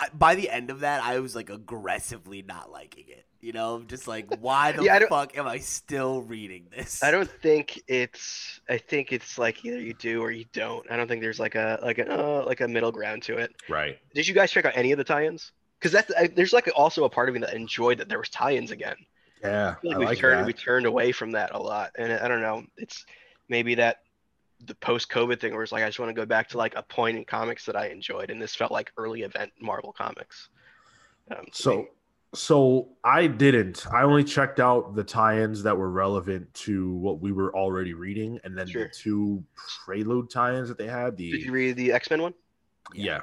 [0.00, 3.24] I by the end of that, I was like aggressively not liking it.
[3.40, 7.02] You know, just like, why the Yeah, fuck am I still reading this?
[7.02, 8.60] I don't think it's.
[8.68, 10.90] I think it's like either you do or you don't.
[10.90, 13.54] I don't think there's like a like a uh, like a middle ground to it.
[13.68, 13.98] right.
[14.14, 15.52] Did you guys check out any of the tie-ins?
[15.78, 18.28] Because that's I, there's like also a part of me that enjoyed that there was
[18.30, 18.96] tie-ins again.
[19.42, 20.46] Yeah, I feel like I we like turned that.
[20.46, 22.64] we turned away from that a lot, and I don't know.
[22.76, 23.06] It's
[23.48, 23.98] maybe that
[24.66, 26.82] the post-COVID thing where it's like I just want to go back to like a
[26.82, 30.48] point in comics that I enjoyed, and this felt like early event Marvel comics.
[31.30, 31.86] Um, So, me.
[32.34, 33.86] so I didn't.
[33.92, 38.38] I only checked out the tie-ins that were relevant to what we were already reading,
[38.44, 38.84] and then Sure.
[38.84, 39.44] the two
[39.84, 41.16] prelude tie-ins that they had.
[41.16, 42.34] The did you read the X-Men one?
[42.94, 43.20] yeah,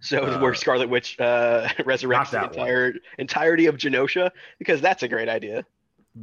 [0.00, 2.60] So Uh, where Scarlet Witch uh, resurrects the that one.
[2.68, 5.64] entire entirety of Genosha because that's a great idea.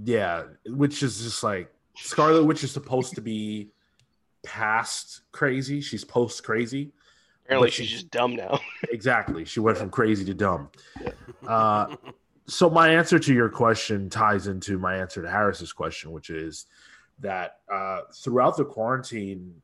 [0.04, 3.70] yeah, which is just like Scarlet Witch is supposed to be
[4.44, 5.82] past crazy.
[5.82, 6.92] She's post crazy.
[7.46, 8.60] Apparently she's she's- just dumb now.
[8.92, 9.46] Exactly.
[9.46, 10.70] She went from crazy to dumb.
[11.48, 11.96] Uh,
[12.48, 16.66] so my answer to your question ties into my answer to Harris's question, which is
[17.20, 19.62] that uh, throughout the quarantine,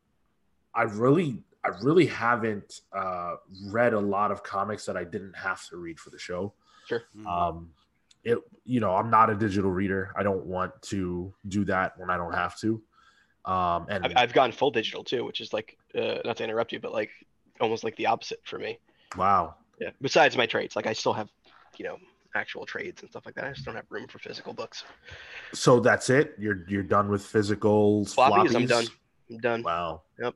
[0.74, 3.36] I really, I really haven't uh,
[3.66, 6.54] read a lot of comics that I didn't have to read for the show.
[6.92, 7.26] Mm.
[7.26, 7.70] Um,
[8.24, 10.14] it, you know, I'm not a digital reader.
[10.16, 12.82] I don't want to do that when I don't have to.
[13.48, 16.74] Um, and I've, I've gone full digital too, which is like uh, not to interrupt
[16.74, 17.10] you, but like
[17.62, 18.78] almost like the opposite for me.
[19.16, 19.92] wow, Yeah.
[20.02, 21.30] Besides my trades, like I still have,
[21.78, 21.98] you know,
[22.36, 23.46] actual trades and stuff like that.
[23.46, 24.84] I just don't have room for physical books.
[25.54, 26.36] so that's it.
[26.38, 28.56] You're you're done with physical Floppies, floppies.
[28.56, 28.86] I'm done.
[29.30, 29.64] I'm done.
[29.64, 30.02] Wow.
[30.20, 30.36] Yep.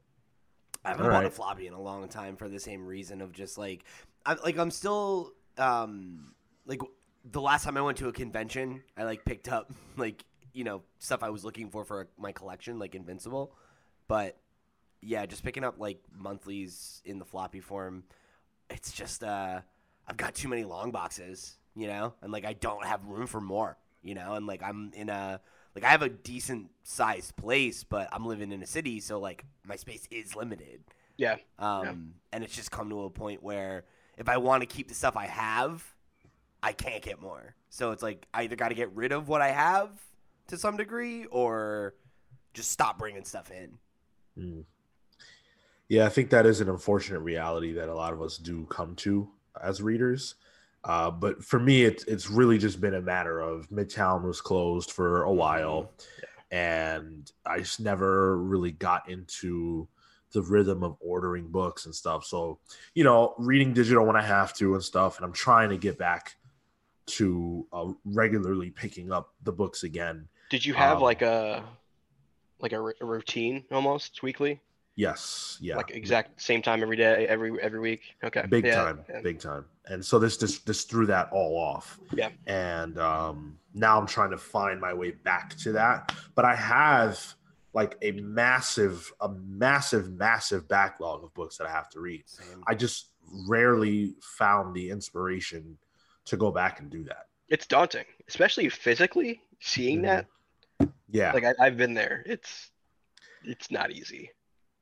[0.83, 3.33] I haven't All bought a floppy in a long time for the same reason of
[3.33, 3.83] just like,
[4.25, 6.33] I, like I'm still um
[6.65, 6.81] like
[7.29, 10.81] the last time I went to a convention, I like picked up like you know
[10.99, 13.53] stuff I was looking for for my collection, like Invincible,
[14.07, 14.37] but
[15.01, 18.03] yeah, just picking up like monthlies in the floppy form,
[18.69, 19.61] it's just uh
[20.07, 23.41] I've got too many long boxes, you know, and like I don't have room for
[23.41, 25.39] more, you know, and like I'm in a
[25.75, 29.45] like I have a decent sized place, but I'm living in a city, so like
[29.65, 30.81] my space is limited.
[31.17, 31.37] Yeah.
[31.59, 33.85] Um, and it's just come to a point where
[34.17, 35.83] if I want to keep the stuff I have,
[36.63, 37.55] I can't get more.
[37.69, 39.91] So it's like I either got to get rid of what I have
[40.51, 41.95] to some degree, or
[42.53, 43.71] just stop bringing stuff in.
[44.37, 44.63] Mm.
[45.89, 48.95] Yeah, I think that is an unfortunate reality that a lot of us do come
[48.97, 49.27] to
[49.61, 50.35] as readers.
[50.83, 54.91] Uh, but for me, it's it's really just been a matter of Midtown was closed
[54.91, 55.91] for a while,
[56.49, 59.87] and I just never really got into
[60.31, 62.25] the rhythm of ordering books and stuff.
[62.25, 62.59] So,
[62.93, 65.97] you know, reading digital when I have to and stuff, and I'm trying to get
[65.97, 66.35] back
[67.07, 70.27] to uh, regularly picking up the books again.
[70.51, 71.63] Did you have Um, like a
[72.59, 74.59] like a, r- a routine almost weekly?
[74.95, 78.01] Yes, yeah, Like exact same time every day, every every week?
[78.21, 78.43] Okay.
[78.49, 79.21] big yeah, time yeah.
[79.21, 82.29] big time and so this just this threw that all off Yeah.
[82.47, 87.17] and um now i'm trying to find my way back to that but i have
[87.73, 92.61] like a massive a massive massive backlog of books that i have to read Same.
[92.67, 93.07] i just
[93.47, 95.77] rarely found the inspiration
[96.25, 100.03] to go back and do that It's daunting, especially physically seeing Mhm.
[100.09, 100.25] that.
[101.09, 102.23] Yeah Like I, I've been there.
[102.25, 102.71] It's
[103.43, 104.29] it's not easy.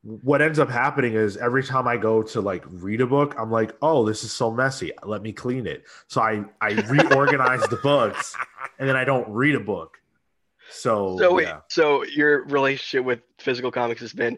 [0.01, 3.51] what ends up happening is every time I go to like read a book, I'm
[3.51, 4.91] like, oh, this is so messy.
[5.03, 5.83] Let me clean it.
[6.07, 8.35] So I I reorganize the books,
[8.79, 9.97] and then I don't read a book.
[10.71, 11.61] So, So wait, yeah.
[11.67, 14.37] so your relationship with physical comics has been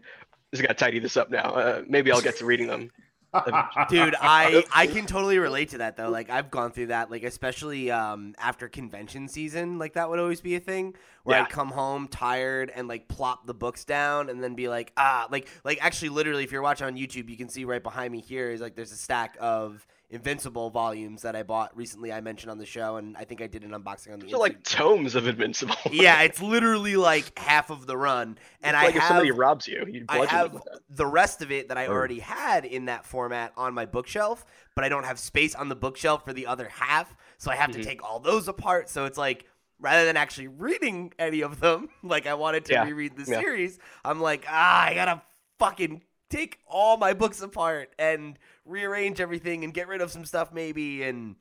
[0.53, 1.51] just gotta tidy this up now.
[1.51, 2.89] Uh, maybe I'll get to reading them.
[3.89, 6.09] Dude, I I can totally relate to that though.
[6.09, 10.41] Like I've gone through that, like especially um after convention season, like that would always
[10.41, 11.43] be a thing where Yeah.
[11.43, 15.27] I'd come home tired and like plop the books down and then be like, ah,
[15.31, 18.19] like like actually literally if you're watching on YouTube, you can see right behind me
[18.19, 22.11] here is like there's a stack of Invincible volumes that I bought recently.
[22.11, 24.25] I mentioned on the show, and I think I did an unboxing on the.
[24.25, 25.75] Those are like tomes of Invincible.
[25.91, 29.67] yeah, it's literally like half of the run, and It's I like if somebody robs
[29.67, 31.91] you, you I have the rest of it that I Oh.
[31.93, 34.45] already had in that format on my bookshelf,
[34.75, 37.69] but I don't have space on the bookshelf for the other half, so I have
[37.69, 37.73] Mhm.
[37.75, 38.89] to take all those apart.
[38.89, 39.45] So it's like
[39.79, 42.85] rather than actually reading any of them, like I wanted to Yeah.
[42.85, 43.39] reread the Yeah.
[43.39, 45.21] series, I'm like, ah, I gotta
[45.57, 50.51] fucking take all my books apart and rearrange everything and get rid of some stuff
[50.53, 51.35] maybe and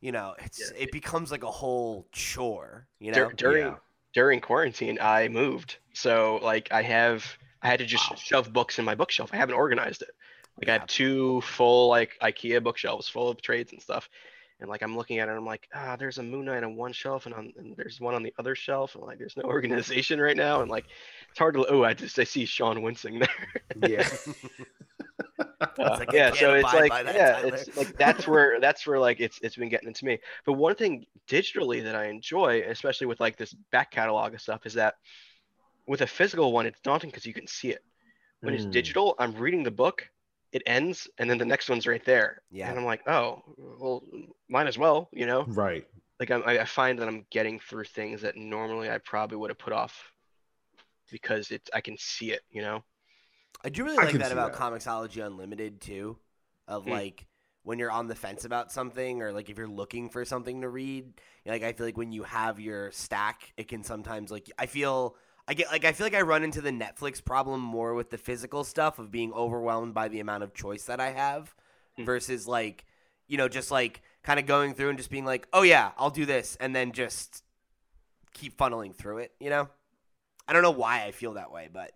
[0.00, 0.82] you know it's Yeah.
[0.84, 3.76] it becomes like a whole chore you Dur- know during Yeah.
[4.14, 7.26] during quarantine, I moved, so like I have
[7.62, 8.16] I had to just Wow.
[8.16, 9.30] shove books in my bookshelf.
[9.32, 10.10] I haven't organized it.
[10.60, 14.08] Like I have two full like IKEA bookshelves full of trades and stuff.
[14.60, 16.92] And like I'm looking at it, I'm like, ah, there's a Moon Knight on one
[16.92, 20.20] shelf, and on and there's one on the other shelf, and like there's no organization
[20.20, 20.86] right now, and like
[21.30, 21.66] it's hard to.
[21.68, 23.88] Oh, I just I see Sean wincing there.
[23.88, 24.08] yeah.
[25.78, 27.54] Uh, like, yeah, so it's like yeah, Tyler.
[27.54, 30.18] it's like that's where that's where like it's it's been getting into me.
[30.44, 34.66] But one thing digitally that I enjoy, especially with like this back catalog of stuff,
[34.66, 34.94] is that
[35.86, 37.84] with a physical one, it's daunting because you can see it.
[38.40, 38.72] When it's Mm.
[38.72, 40.08] digital, I'm reading the book,
[40.52, 42.42] it ends, and then the next one's right there.
[42.50, 42.70] Yeah.
[42.70, 44.02] And I'm like, oh, well,
[44.48, 45.44] might as well, you know.
[45.48, 45.86] Right.
[46.18, 49.58] Like I I find that I'm getting through things that normally I probably would have
[49.58, 50.12] put off
[51.10, 52.84] because it's I can see it, you know.
[53.64, 54.52] I do really like that about that.
[54.52, 56.18] Comixology Unlimited too,
[56.66, 56.98] of Hmm.
[56.98, 57.26] like
[57.64, 60.68] when you're on the fence about something or like if you're looking for something to
[60.68, 61.12] read.
[61.44, 65.16] Like I feel like when you have your stack, it can sometimes like I feel
[65.48, 68.18] I get like I feel like I run into the Netflix problem more with the
[68.18, 71.54] physical stuff of being overwhelmed by the amount of choice that I have
[71.96, 72.06] Hmm.
[72.06, 72.84] versus like
[73.26, 76.10] you know just like kind of going through and just being like, "Oh yeah, I'll
[76.10, 77.42] do this." And then just
[78.34, 79.68] keep funneling through it, you know?
[80.48, 81.92] I don't know why I feel that way, but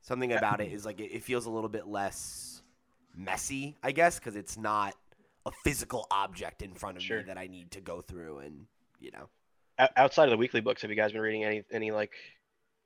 [0.00, 2.62] something about it is like it, it feels a little bit less
[3.14, 4.94] messy, I guess, because it's not
[5.44, 7.18] a physical object in front of Sure.
[7.18, 8.66] me that I need to go through and
[8.98, 9.28] you know.
[9.96, 12.12] Outside of the weekly books, have you guys been reading any any like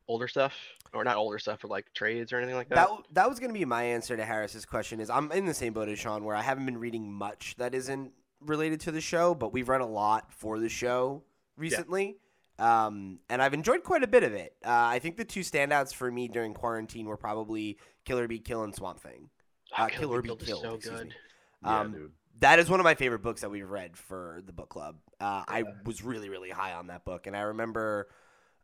[0.08, 0.54] older stuff
[0.92, 2.74] or not older stuff, but like trades or anything like that?
[2.74, 5.00] That that was gonna be my answer to Harris's question.
[5.00, 7.74] Is I'm in the same boat as Sean, where I haven't been reading much that
[7.74, 11.22] isn't related to the show, but we've read a lot for the show
[11.56, 12.16] recently,
[12.58, 14.54] um, and I've enjoyed quite a bit of it.
[14.64, 18.38] Uh, I think the two standouts for me during quarantine were probably Kill or Be
[18.38, 19.28] Killed and Swamp Thing.
[19.78, 21.06] Oh, uh, Kill Kill or Bill Be is Killed, so good.
[21.08, 21.12] me.
[21.64, 22.12] Yeah, Um, dude.
[22.40, 24.96] that is one of my favorite books that we've read for the book club.
[25.20, 28.08] Uh, I was really, really high on that book, and I remember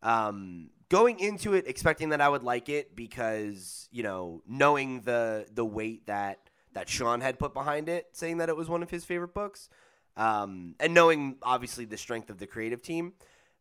[0.02, 5.46] um, going into it expecting that I would like it because you know knowing the
[5.52, 6.38] the weight that
[6.74, 9.68] that Sean had put behind it, saying that it was one of his favorite books,
[10.16, 13.12] um, and knowing obviously the strength of the creative team.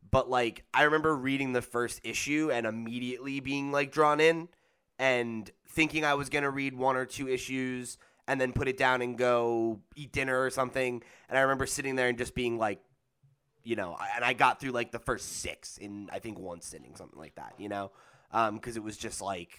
[0.10, 4.50] But like I remember reading the first issue and immediately being like drawn in
[5.00, 9.02] and thinking I was gonna read one or two issues and then put it down
[9.02, 11.02] and go eat dinner or something.
[11.30, 12.80] And I remember sitting there and just being like,
[13.64, 16.96] you know, and I got through like the first six in I think one sitting,
[16.96, 17.92] something like that, you know,
[18.32, 19.58] because it was just like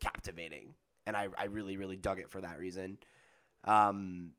[0.00, 0.74] captivating,
[1.06, 2.98] and I I really really dug it for that reason.
[3.64, 4.32] Um,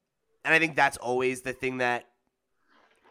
[0.43, 2.05] and I think that's always the thing that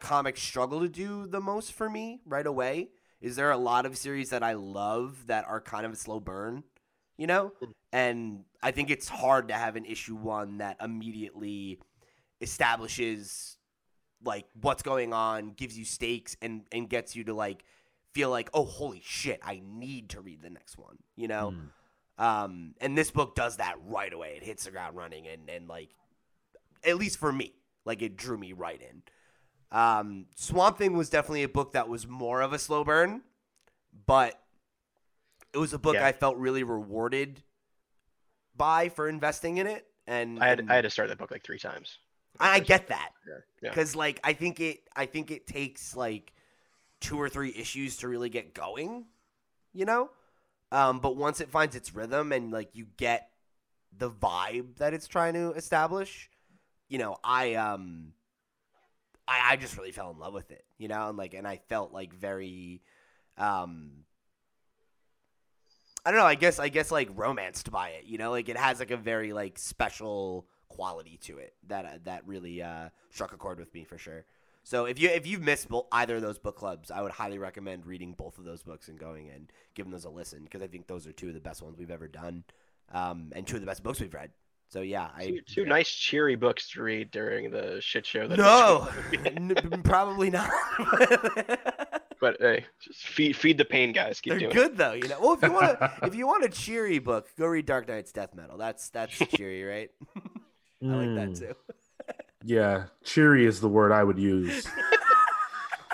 [0.00, 2.88] comics struggle to do the most for me right away.
[3.20, 6.20] Is there a lot of series that I love that are kind of a slow
[6.20, 6.64] burn,
[7.18, 7.52] you know?
[7.92, 11.80] And I think it's hard to have an issue one that immediately
[12.40, 13.58] establishes
[14.24, 17.64] like what's going on, gives you stakes and and gets you to like
[18.12, 21.54] feel like, "Oh, holy shit, I need to read the next one." You know?
[22.18, 22.24] Mm.
[22.24, 24.34] Um, and this book does that right away.
[24.36, 25.90] It hits the ground running, and and like,
[26.84, 29.02] at least for me, like it drew me right in.
[29.72, 33.22] Um, Swamp Thing was definitely a book that was more of a slow burn,
[34.06, 34.40] but
[35.52, 36.06] it was a book Yeah.
[36.06, 37.42] I felt really rewarded
[38.56, 39.86] by for investing in it.
[40.06, 41.98] And I had and I had to start that book like three times.
[42.38, 43.10] I, I get that
[43.62, 43.70] Yeah.
[43.70, 46.32] because like I think it I think it takes like
[47.00, 49.06] two or three issues to really get going,
[49.72, 50.10] you know.
[50.72, 53.30] Um, but once it finds its rhythm and like you get
[53.96, 56.30] the vibe that it's trying to establish,
[56.88, 58.12] you know, I um,
[59.30, 61.60] I I just really fell in love with it, you know, and like and I
[61.68, 62.82] felt like very,
[63.38, 64.04] um.
[66.04, 66.26] I don't know.
[66.26, 68.04] I guess I guess like romanced by it.
[68.06, 71.98] You know, like it has like a very like special quality to it that uh,
[72.04, 74.24] that really uh, struck a chord with me for sure.
[74.62, 77.86] So if you if you've missed either of those book clubs, I would highly recommend
[77.86, 80.86] reading both of those books and going and giving those a listen because I think
[80.86, 82.44] those are two of the best ones we've ever done,
[82.92, 84.30] um, and two of the best books we've read.
[84.70, 88.28] So yeah, I Two, two nice cheery books to read during the shit show.
[88.28, 88.88] That no,
[89.26, 90.48] N- probably not.
[92.20, 94.20] but hey, just feed feed the pain, guys.
[94.20, 95.18] Keep They're doing good though, you know.
[95.20, 98.12] Well, if you want to, if you want a cheery book, go read Dark Nights
[98.12, 98.56] Death Metal.
[98.58, 99.90] That's that's cheery, right?
[100.82, 101.38] I like that Mm.
[101.38, 101.54] too.
[102.44, 104.66] Yeah, cheery is the word I would use.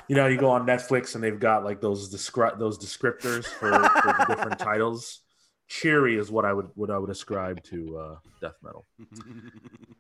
[0.07, 3.71] you know, you go on Netflix and they've got like those descri- those descriptors for,
[3.73, 5.21] for the different titles.
[5.69, 8.87] Cheery is what I would what I would ascribe to uh, death metal.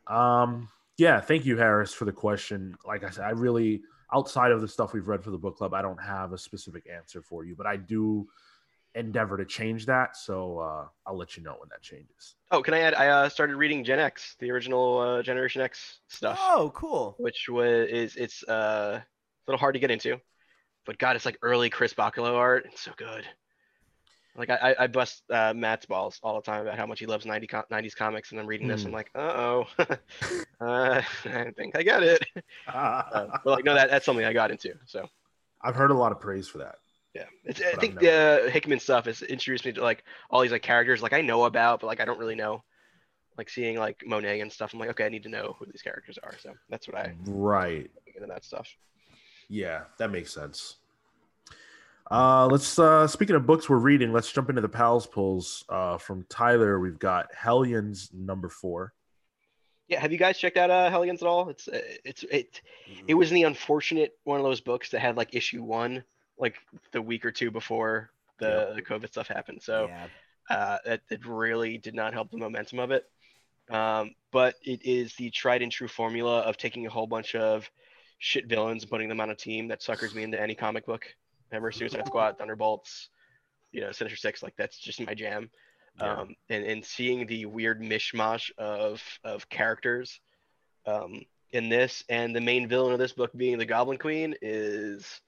[0.06, 2.76] Um, yeah, thank you, Harris, for the question.
[2.86, 3.82] Like I said, I really
[4.14, 6.84] outside of the stuff we've read for the book club, I don't have a specific
[6.88, 8.26] answer for you, but I do
[8.94, 10.16] endeavor to change that.
[10.16, 12.36] So uh, I'll let you know when that changes.
[12.50, 12.94] Oh, can I add?
[12.94, 17.16] I uh, started reading Gen X, the original uh, Generation X stuff, Oh, cool.
[17.18, 19.04] which was is it's uh, a
[19.48, 20.20] little hard to get into,
[20.86, 22.66] but God, it's like early Chris Bachalo art.
[22.72, 23.26] It's so good.
[24.36, 27.24] Like I, I- bust uh, Matt's balls all the time about how much he loves
[27.26, 28.82] 90 co- 90s comics, and I'm reading this.
[28.82, 28.88] Hmm.
[28.88, 29.64] I'm like, uh oh,
[30.60, 32.24] uh, I think I get it.
[32.66, 34.74] Uh, but like, no, that, that's something I got into.
[34.86, 35.08] So
[35.62, 36.76] I've heard a lot of praise for that.
[37.14, 40.62] yeah, it's, I think the Hickman stuff has introduced me to like all these like
[40.62, 42.62] characters like I know about, but like I don't really know.
[43.38, 45.82] Like seeing like Monet and stuff, I'm like, okay, I need to know who these
[45.82, 46.34] characters are.
[46.40, 47.90] So that's what I Right.
[48.14, 48.68] into that stuff.
[49.48, 50.76] Yeah, that makes sense.
[52.10, 55.64] Uh, let's uh, speaking of books we're reading, let's jump into the pals pulls.
[55.68, 58.92] Uh, from Tyler, we've got Hellions number four.
[59.88, 61.48] Yeah, have you guys checked out uh, Hellions at all?
[61.48, 62.60] It's uh, it's it
[63.06, 66.04] it was the unfortunate one of those books that had like issue one
[66.38, 66.56] like
[66.92, 69.62] the week or two before the, the COVID stuff happened.
[69.62, 70.06] So yeah.
[70.50, 73.04] uh, that it really did not help the momentum of it.
[73.70, 77.68] Um, but it is the tried and true formula of taking a whole bunch of
[78.18, 81.06] shit villains and putting them on a team that suckers me into any comic book.
[81.52, 83.08] Ever Suicide Squad, Thunderbolts,
[83.72, 85.50] you know, Sinister Six, like that's just my jam.
[86.00, 86.12] Yeah.
[86.12, 90.20] Um, and, and seeing the weird mishmash of of characters
[90.86, 95.20] um, in this, and the main villain of this book being the Goblin Queen is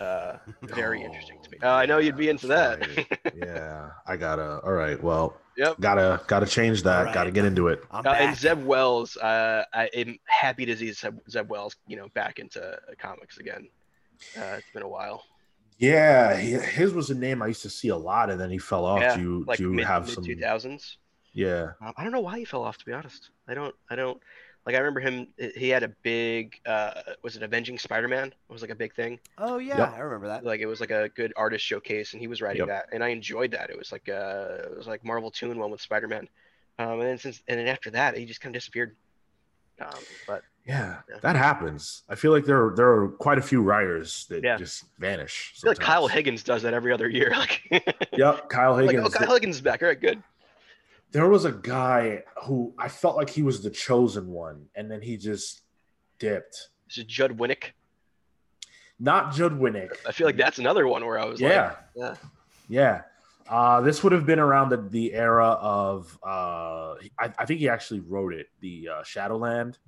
[0.00, 1.58] uh, very interesting to me.
[1.62, 2.80] Uh, I know you'd be into that.
[2.80, 3.18] Right.
[3.36, 4.60] yeah, I gotta.
[4.64, 5.80] All right, well, Yep.
[5.80, 6.98] gotta gotta change that.
[6.98, 7.14] All right.
[7.14, 7.82] Gotta get into it.
[7.90, 8.36] Uh, and.
[8.36, 12.60] Zeb Wells, uh, I am happy to see Zeb, Zeb Wells, you know, back into
[12.62, 13.68] uh, comics again.
[14.36, 15.24] Uh, it's been a while.
[15.78, 18.58] Yeah, he- his was a name I used to see a lot, and then he
[18.58, 19.00] fell off.
[19.00, 20.24] yeah, do you, like do you mid, have mid some?
[20.24, 20.96] 2000s.
[21.32, 23.30] Yeah, Um, I don't know why he fell off, to be honest.
[23.48, 24.20] I don't, I don't,
[24.66, 28.28] like, I remember him, he had a big, uh, was it Avenging Spider-Man?
[28.28, 29.18] It was like a big thing.
[29.38, 29.94] oh yeah, Yep.
[29.94, 30.44] I remember that.
[30.44, 32.68] Like, it was like a good artist showcase, and he was writing Yep.
[32.68, 33.68] that, and I enjoyed that.
[33.68, 36.28] It was like, uh, it was like Marvel Toon one with Spider-Man.
[36.78, 38.94] Um, and then since, and then after that, he just kind of disappeared.
[39.80, 39.88] Um,
[40.28, 41.18] but Yeah, Yeah.
[41.20, 42.02] that happens.
[42.08, 44.56] I feel like there are, there are quite a few writers that Yeah.
[44.56, 45.52] just vanish.
[45.56, 46.08] I feel like Kyle.
[46.08, 47.32] Higgins does that every other year.
[47.36, 47.62] Like,
[48.12, 49.14] Yep, Kyle like Higgins.
[49.14, 49.82] oh, Kyle Higgins is back.
[49.82, 50.22] All right, good.
[51.12, 55.00] there was a guy who I felt like he was the chosen one, and then
[55.02, 55.60] he just
[56.18, 56.70] dipped.
[56.90, 57.72] Is it Judd Winick.
[58.98, 59.90] Not Judd Winick.
[60.08, 62.14] I feel like that's another one where I was yeah, like, yeah.
[62.68, 63.00] yeah.
[63.48, 67.68] Uh, this would have been around the, the era of uh, I, I think he
[67.68, 69.78] actually wrote it, the uh, Shadowland.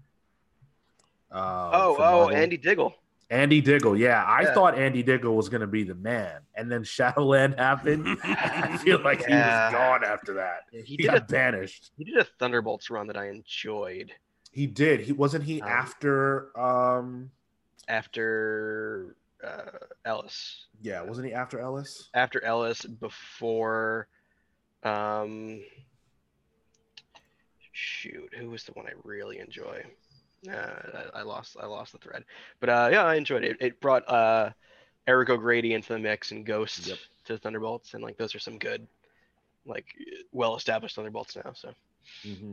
[1.31, 2.37] Uh, Oh, oh, Marvel.
[2.37, 2.95] Andy Diggle.
[3.29, 3.97] Andy Diggle.
[3.99, 4.55] Yeah, I Yeah.
[4.55, 8.07] thought Andy Diggle was going to be the man, and then Shadowland happened.
[8.25, 10.61] I feel like he was gone after that.
[10.73, 11.91] Yeah, He He, did got a banished.
[11.97, 14.13] he did a Thunderbolts run that I enjoyed
[14.53, 15.01] He did.
[15.01, 16.57] He wasn't he Um, after.
[16.59, 17.31] Um,
[17.89, 19.71] after uh,
[20.05, 20.67] Ellis.
[20.81, 22.09] yeah, wasn't he after Ellis?
[22.15, 24.07] After Ellis, before
[24.85, 25.61] um
[27.73, 29.85] shoot, who was the one I really enjoy?
[30.49, 32.25] Uh, I, I lost I lost the thread.
[32.61, 33.57] But uh yeah, I enjoyed it.
[33.61, 34.51] It brought uh
[35.07, 36.99] Eric O'Grady into the mix and Ghost Yep.
[37.27, 38.87] to Thunderbolts and like those are some good
[39.65, 39.87] like
[40.33, 41.53] well established Thunderbolts now.
[41.55, 41.73] So
[42.25, 42.53] Mm-hmm.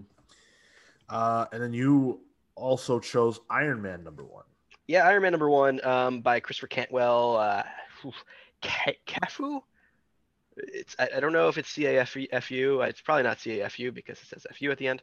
[1.09, 2.21] Uh, and then you
[2.55, 4.45] also chose Iron Man number one.
[4.87, 7.37] Yeah, Iron Man number one um, by Christopher Cantwell.
[7.37, 7.63] Uh,
[8.63, 9.61] Cafu.
[10.57, 12.15] It's I, I don't know if it's C A F
[12.51, 12.81] U.
[12.81, 15.01] It's probably not C A F U because it says F U at the end.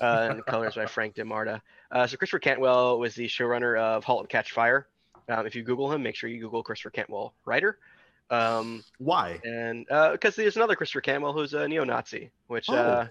[0.00, 1.62] Uh, and the color is by Frank D'Armata.
[1.90, 4.86] Uh, so Christopher Cantwell was the showrunner of *Halt and Catch Fire*.
[5.28, 7.78] Um, if you Google him, make sure you Google Christopher Cantwell writer.
[8.30, 9.38] Um, Why?
[9.44, 12.74] and because there's another Christopher Cantwell who's a neo-Nazi, which Oh.
[12.74, 13.06] uh,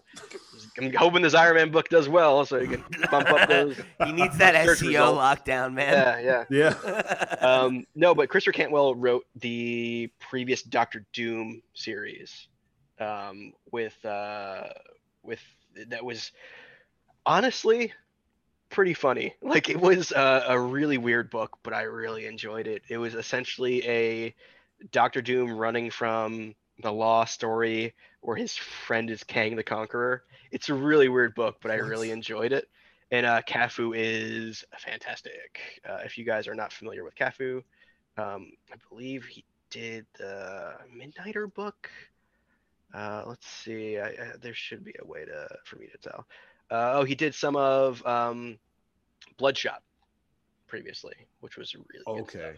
[0.78, 3.78] I'm hoping this Iron Man book does well, so you can bump up those.
[4.06, 5.20] he needs that SEO results.
[5.20, 6.24] lockdown, man.
[6.24, 6.74] Yeah, yeah.
[6.82, 7.36] Yeah.
[7.42, 12.48] um, no, but Christopher Cantwell wrote the previous Doctor Doom series
[13.00, 14.64] um, with uh,
[15.22, 15.40] with
[15.90, 16.32] that was
[17.26, 17.94] honestly
[18.70, 19.36] pretty funny.
[19.42, 22.82] Like it was a, a really weird book, but I really enjoyed it.
[22.90, 24.36] It was essentially a
[24.92, 30.24] Doctor Doom running from the law story where his friend is Kang the Conqueror.
[30.52, 32.70] It's a really weird book, but I really enjoyed it.
[33.12, 35.82] And uh, Cafu is fantastic.
[35.88, 37.58] Uh, if you guys are not familiar with Cafu,
[38.18, 41.90] um, I believe he did the Midnighter book.
[42.94, 43.98] Uh, let's see.
[43.98, 46.26] I, I, there should be a way to for me to tell.
[46.72, 48.58] Uh, oh, he did some of um,
[49.38, 49.82] Bloodshot
[50.68, 52.54] previously, which was really good Okay.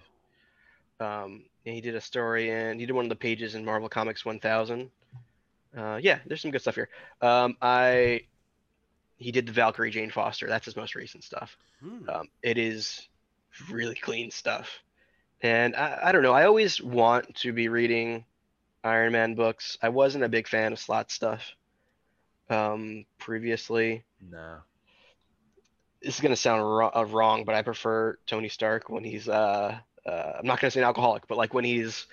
[0.99, 4.23] Um, he did a story and he did one of the pages in Marvel Comics
[4.23, 4.89] 1000.
[5.75, 6.89] Uh, yeah, there's some good stuff here.
[7.21, 8.21] Um, I
[9.17, 10.47] he did the Valkyrie Jane Foster.
[10.47, 11.57] That's his most recent stuff.
[11.81, 12.09] Hmm.
[12.09, 13.07] Um, it is
[13.69, 14.69] really clean stuff.
[15.41, 16.33] And I, I don't know.
[16.33, 18.25] I always want to be reading
[18.83, 19.77] Iron Man books.
[19.81, 21.55] I wasn't a big fan of Slott stuff
[22.49, 24.03] um, previously.
[24.29, 24.57] No.
[26.01, 26.61] This is gonna sound
[26.95, 30.81] uh, wrong, but I prefer Tony Stark when he's uh, uh, I'm not gonna say
[30.81, 32.07] an alcoholic, but like when he's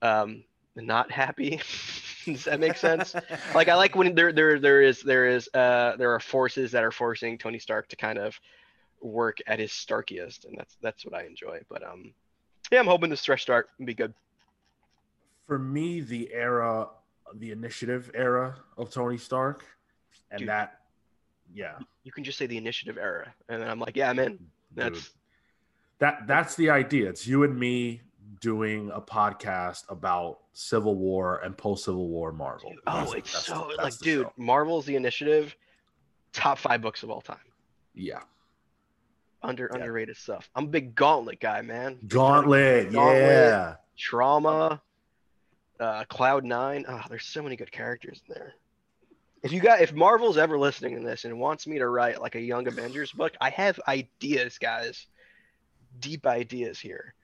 [0.00, 0.44] um,
[0.76, 1.60] not happy.
[2.24, 3.14] Does that make sense?
[3.54, 6.84] like I like when there there there is there is uh there are forces that
[6.84, 8.38] are forcing Tony Stark to kind of
[9.00, 11.60] work at his starkiest, and that's that's what I enjoy.
[11.68, 12.12] But um,
[12.70, 14.14] yeah, I'm hoping this fresh start will be good.
[15.46, 16.88] For me, the era,
[17.34, 19.64] the initiative era of Tony Stark,
[20.30, 20.48] and Dude.
[20.48, 20.80] that,
[21.52, 24.38] yeah, You can just say the initiative era, and then I'm like, yeah, man,
[24.74, 25.08] that's dude.
[26.02, 27.08] That that's the idea.
[27.08, 28.02] It's you and me
[28.40, 32.72] doing a podcast about Civil War and post Civil War Marvel.
[32.88, 34.32] oh, That's- it's that's so that's like, dude, show.
[34.36, 35.54] Marvel's the initiative,
[36.32, 37.38] top five books of all time.
[37.94, 38.22] Yeah,
[39.42, 39.78] Under Yeah.
[39.80, 40.50] underrated stuff.
[40.56, 41.94] I'm a big Gauntlet guy, man.
[41.94, 42.92] Big fan of Gauntlet.
[42.92, 43.16] Gauntlet.
[43.22, 44.82] Yeah, Trauma,
[45.78, 46.84] uh, Cloud Nine.
[46.88, 48.54] Oh, there's so many good characters in there.
[49.44, 52.34] If you got, if Marvel's ever listening to this and wants me to write like
[52.36, 55.06] a Young Avengers book, I have ideas, guys.
[56.00, 57.14] Deep ideas here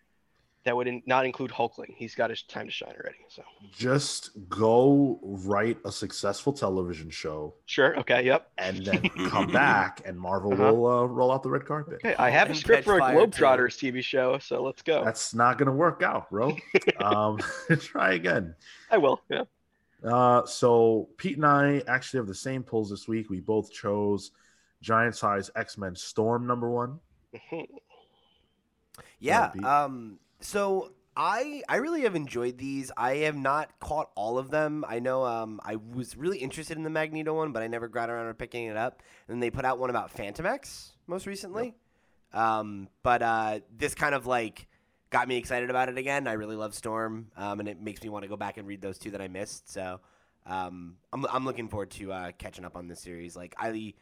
[0.64, 1.94] that would in, not include Hulkling.
[1.96, 3.18] He's got his time to shine already.
[3.28, 3.42] So
[3.72, 8.50] just go write a successful television show sure, okay, yep.
[8.58, 10.74] and then come back, and Marvel Uh-huh.
[10.74, 11.94] will uh, roll out the red carpet.
[12.04, 15.02] Okay, I have a script for a Fire, Globetrotters TV show, so let's go.
[15.04, 16.54] That's not gonna work out, bro.
[17.00, 17.38] um,
[17.80, 18.54] try again.
[18.90, 19.22] I will.
[19.30, 19.44] Yeah.
[20.04, 23.30] Uh, so Pete and I actually have the same pulls this week.
[23.30, 24.32] We both chose
[24.82, 27.00] Giant Size X Men Storm number one.
[29.18, 29.51] Yeah.
[29.64, 30.18] Um.
[30.40, 32.92] So I I really have enjoyed these.
[32.96, 34.84] I have not caught all of them.
[34.88, 35.24] I know.
[35.24, 35.61] Um.
[35.64, 38.66] I was really interested in the Magneto one, but I never got around to picking
[38.66, 39.03] it up.
[39.26, 41.74] And then they put out one about Phantom X most recently.
[42.32, 42.88] Um.
[43.03, 44.68] But uh, this kind of like
[45.11, 46.28] got me excited about it again.
[46.28, 47.32] I really love Storm.
[47.36, 47.61] Um.
[47.61, 49.72] And it makes me want to go back and read those two that I missed.
[49.72, 50.01] So.
[50.46, 50.96] Um.
[51.12, 53.34] I'm I'm looking forward to uh, catching up on this series.
[53.36, 53.94] Like I.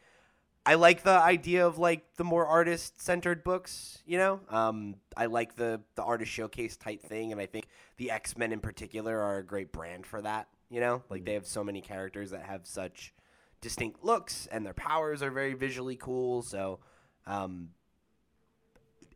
[0.67, 3.99] I like the idea of like the more artist centered books.
[4.05, 8.11] You know, um, I like the the artist showcase type thing, and I think the
[8.11, 10.49] X Men in particular are a great brand for that.
[10.69, 13.13] You know, like they have so many characters that have such
[13.61, 16.41] distinct looks, and their powers are very visually cool.
[16.41, 16.79] So,
[17.25, 17.69] um,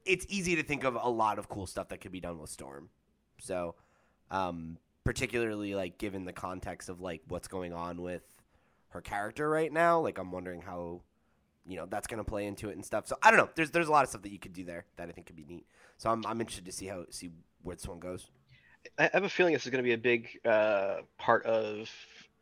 [0.05, 2.49] it's easy to think of a lot of cool stuff that could be done with
[2.49, 2.87] Storm.
[3.41, 3.75] So,
[4.29, 8.23] um, particularly like given the context of like what's going on with
[8.91, 11.01] her character right now, like I'm wondering how
[11.65, 13.07] you know that's going to play into it and stuff.
[13.07, 13.49] So I don't know.
[13.55, 15.35] There's there's a lot of stuff that you could do there that I think could
[15.35, 15.65] be neat.
[15.97, 17.31] So I'm I'm interested to see how see
[17.63, 18.27] where this one goes.
[18.97, 21.87] I have a feeling this is going to be a big uh, part of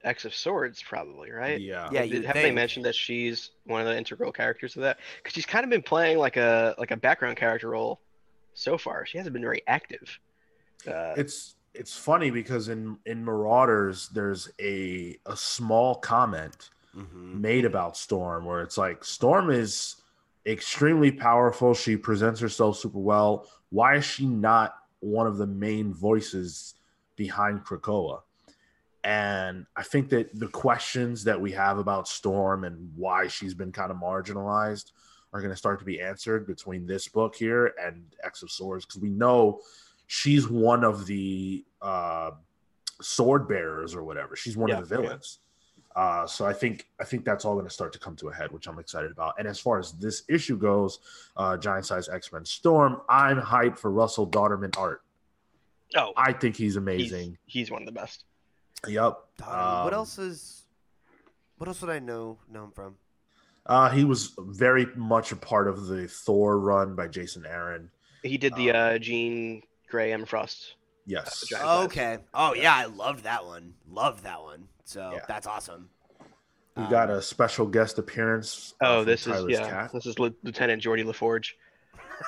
[0.03, 1.59] X of Swords, probably, right?
[1.59, 1.89] Yeah.
[1.91, 4.99] Yeah, Have they mentioned that she's one of the integral characters of that?
[5.17, 7.99] Because she's kind of been playing like a like a background character role
[8.53, 9.05] so far.
[9.05, 10.19] She hasn't been very active.
[10.87, 17.41] Uh, It's it's funny because in in Marauders there's a a small comment Mm-hmm.
[17.41, 19.95] made about Storm where it's like Storm is
[20.45, 21.73] extremely powerful.
[21.73, 23.47] She presents herself super well.
[23.69, 26.75] Why is she not one of the main voices
[27.15, 28.21] behind Krakoa?
[29.03, 33.71] And I think that the questions that we have about Storm and why she's been
[33.71, 34.91] kind of marginalized
[35.31, 38.85] are going to start to be answered between this book here and X of Swords
[38.85, 39.61] because we know
[40.07, 42.31] she's one of the uh,
[43.01, 44.35] sword bearers or whatever.
[44.35, 45.39] She's one Yeah, of the villains.
[45.95, 48.33] Uh, so I think I think that's all going to start to come to a
[48.33, 49.33] head, which I'm excited about.
[49.39, 50.99] And as far as this issue goes,
[51.35, 55.01] uh, Giant Size X Men Storm, I'm hyped for Russell Dauterman art.
[55.95, 57.37] oh, I think he's he's, amazing.
[57.45, 58.25] he's one of the best.
[58.87, 59.17] Yep.
[59.39, 59.47] what
[59.87, 60.63] Um, else is?
[61.57, 62.95] What else would I know know him from?
[63.65, 67.89] Uh, he was very much a part of the Thor run by Jason Aaron.
[68.23, 70.75] He did the Um, uh, Jean Grey Emma Frost.
[71.05, 71.45] Yes.
[71.47, 71.85] Giant Size.
[71.85, 72.17] Okay.
[72.33, 73.73] Oh yeah, I loved that one.
[73.89, 74.67] Loved that one.
[74.89, 75.19] So Yeah.
[75.27, 75.87] that's awesome.
[76.75, 78.73] We Um, got a special guest appearance.
[78.81, 79.69] uh, Oh, from this is Tyler's yeah.
[79.69, 81.55] cat This is Lieutenant Geordi La Forge.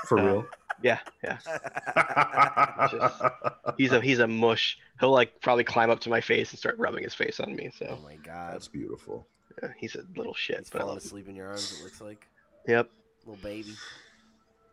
[0.06, 0.46] for uh, real.
[0.84, 1.38] Yeah, yeah.
[3.78, 4.78] He's a he's a mush.
[5.00, 7.72] He'll like probably climb up to my face and start rubbing his face on me.
[7.76, 7.88] So.
[7.90, 8.54] oh So my god.
[8.54, 9.28] That's beautiful.
[9.62, 10.60] yeah, he's a little shit.
[10.60, 11.08] He's But I falling love him.
[11.08, 11.80] asleep in your arms.
[11.80, 12.28] It looks like
[12.68, 12.90] Yep.
[13.26, 13.74] little baby.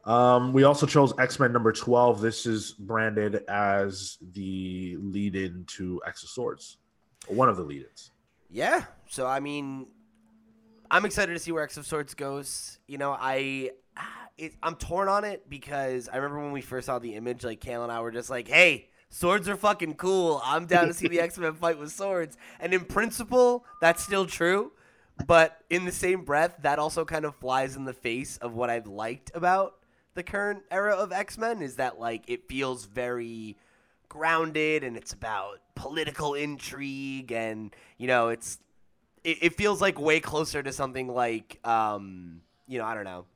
[0.05, 2.21] Um, we also chose X Men number twelve.
[2.21, 6.88] This is branded as the lead-in to X of Swords, or
[7.27, 8.11] one of the lead-ins.
[8.51, 8.85] Yeah.
[9.09, 9.87] So I mean,
[10.91, 12.79] I'm excited to see where X of Swords goes.
[12.87, 13.73] You know, I
[14.39, 17.61] it, I'm torn on it because I remember when we first saw the image, like
[17.61, 20.41] Cale and I were just like, "Hey, swords are fucking cool.
[20.45, 24.27] I'm down to see the X Men fight with swords." And in principle, that's still
[24.27, 24.73] true.
[25.27, 28.71] But in the same breath, that also kind of flies in the face of what
[28.71, 29.75] I've liked about
[30.19, 33.57] the current era of X Men is that like it feels very
[34.09, 38.59] grounded and it's about political intrigue and you know it's
[39.25, 43.27] it, it feels like way closer to something like um you know i don't know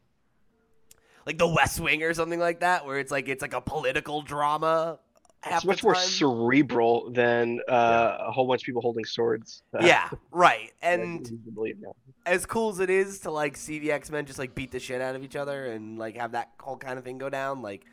[1.26, 4.22] like the west wing or something like that where it's like it's like a political
[4.22, 4.98] drama
[5.46, 9.62] It's much more cerebral than uh, a whole bunch of people holding swords.
[9.74, 11.94] Uh, yeah right and easy to believe now.
[12.26, 15.00] as cool as it is to like see the x-men just like beat the shit
[15.00, 17.84] out of each other and like have that whole kind of thing go down like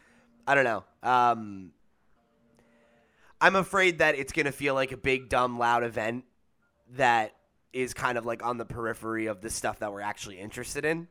[0.48, 1.72] i don't know um
[3.42, 6.26] i'm afraid that it's gonna feel like a big dumb loud event
[6.92, 7.36] that
[7.72, 11.08] is kind of like on the periphery of the stuff that we're actually interested in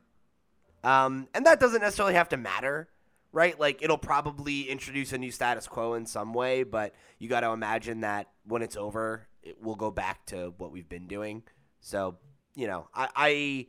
[0.83, 2.89] um and that doesn't necessarily have to matter
[3.31, 7.41] right like it'll probably introduce a new status quo in some way but you got
[7.41, 11.43] to imagine that when it's over it will go back to what we've been doing
[11.79, 12.17] so
[12.59, 13.67] you know, I, I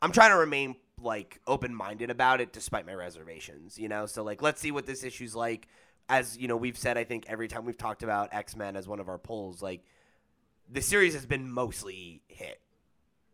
[0.00, 4.06] I'm trying to remain like open minded about it despite my reservations, you know?
[4.06, 5.68] So like let's see what this issue's like.
[6.08, 8.86] As you know, we've said I think every time we've talked about X Men as
[8.88, 9.84] one of our polls, like
[10.70, 12.60] the series has been mostly hit.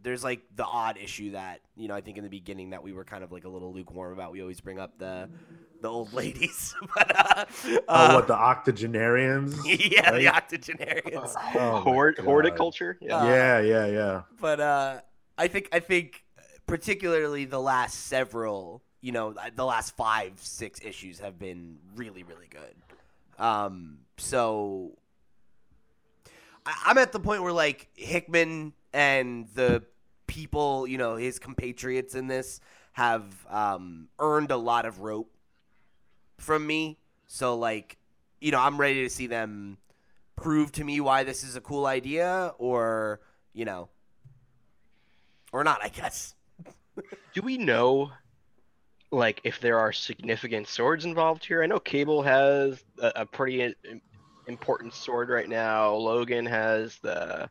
[0.00, 2.92] There's like the odd issue that, you know, I think in the beginning that we
[2.92, 4.30] were kind of like a little lukewarm about.
[4.30, 5.28] We always bring up the
[5.80, 6.74] the old ladies.
[6.94, 9.56] but uh, Oh, uh, what the octogenarians?
[9.66, 10.26] yeah, the right?
[10.34, 11.34] octogenarians.
[11.54, 12.96] Oh my Horde, horticulture.
[13.00, 13.16] Yeah.
[13.18, 14.22] Uh, yeah, yeah, yeah.
[14.40, 15.00] but uh,
[15.36, 16.24] I think I think
[16.66, 22.48] particularly the last several, you know, the last five six issues have been really really
[22.50, 23.42] good.
[23.44, 24.92] Um, so
[26.66, 29.82] I, I'm at the point where like Hickman and the
[30.26, 32.60] people, you know, his compatriots in this
[32.92, 35.30] have um, earned a lot of rope
[36.36, 36.98] from me.
[37.26, 37.96] So like,
[38.40, 39.78] you know, I'm ready to see them
[40.36, 43.20] prove to me why this is a cool idea, or
[43.52, 43.88] you know,
[45.52, 45.82] or not.
[45.82, 46.34] I guess.
[47.34, 48.12] Do we know,
[49.10, 51.62] like, if there are significant swords involved here?
[51.62, 54.00] I know Cable has a, a pretty im-
[54.46, 55.92] important sword right now.
[55.94, 57.48] Logan has the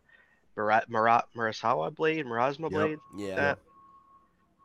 [0.55, 2.71] Mara- Mara- Murasawa blade, Marasma Yep.
[2.71, 2.99] blade.
[3.17, 3.35] Yeah.
[3.35, 3.59] That-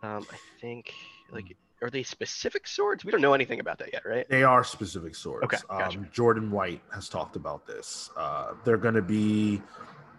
[0.02, 0.92] Um, I think
[1.30, 3.04] like are they specific swords?
[3.04, 4.28] We don't know anything about that yet, right?
[4.28, 5.44] They are specific swords.
[5.44, 5.98] Okay, gotcha.
[5.98, 8.10] Um, Jordan White has talked about this.
[8.16, 9.60] Uh, they're going to be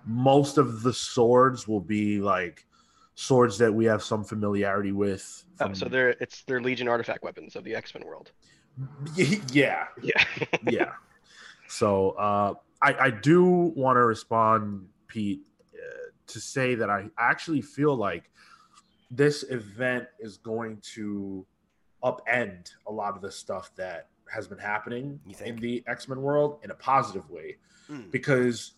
[0.05, 2.65] most of the swords will be like
[3.15, 5.43] swords that we have some familiarity with.
[5.59, 8.31] Oh, so they're it's they're Legion artifact weapons of the X Men world.
[9.15, 10.23] yeah, Yeah.
[10.69, 10.91] yeah.
[11.67, 13.43] So uh, I, I do
[13.75, 15.41] want to respond, Pete,
[15.73, 18.29] uh, to say that I actually feel like
[19.09, 21.45] this event is going to
[22.03, 26.59] upend a lot of the stuff that has been happening in the X Men world
[26.63, 27.57] in a positive way
[27.91, 28.09] Mm.
[28.11, 28.75] because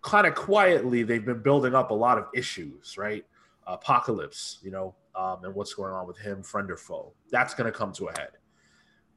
[0.00, 3.26] kind of quietly they've been building up a lot of issues, right?
[3.66, 7.12] Apocalypse, you know, um, and what's going on with him, friend or foe.
[7.30, 8.30] That's going to come to a head.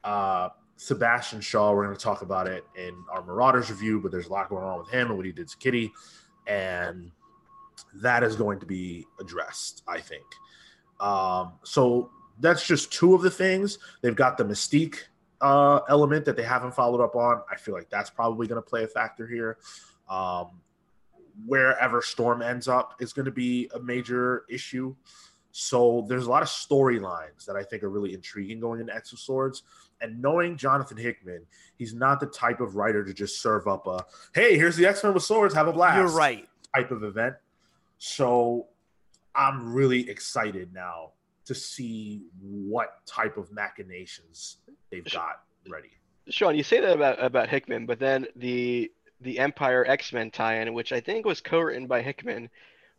[0.04, 4.28] Uh, Sebastian Shaw, we're going to talk about it in our Marauders review, but there's
[4.28, 5.91] a lot going on with him and what he did to Kitty,
[6.47, 7.12] and
[7.95, 10.26] that is going to be addressed, I think.
[11.00, 13.78] Um, so that's just two of the things.
[14.02, 15.00] They've got the Mystique
[15.41, 17.41] uh, element that they haven't followed up on.
[17.52, 19.58] I feel like that's probably going to play a factor here.
[20.10, 20.62] Um,
[21.45, 24.95] wherever Storm ends up is going to be a major issue.
[25.51, 29.13] So there's a lot of storylines that I think are really intriguing going into X
[29.13, 29.63] of Swords.
[30.01, 34.05] And knowing Jonathan Hickman, he's not the type of writer to just serve up a
[34.33, 36.47] "Hey, here's the X Men with swords, have a blast." You're right.
[36.73, 37.35] type of event.
[37.97, 38.67] So
[39.35, 41.11] I'm really excited now
[41.45, 44.57] to see what type of machinations
[44.91, 45.89] they've got ready.
[46.29, 48.91] Sean, you say that about about Hickman, but then the
[49.22, 52.49] the Empire X Men tie-in, which I think was co-written by Hickman,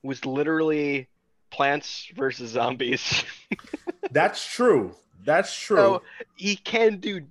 [0.02, 1.08] was literally
[1.50, 3.24] plants versus zombies.
[4.10, 4.94] That's true.
[5.24, 5.76] That's true.
[5.76, 6.02] so
[6.36, 7.22] he can do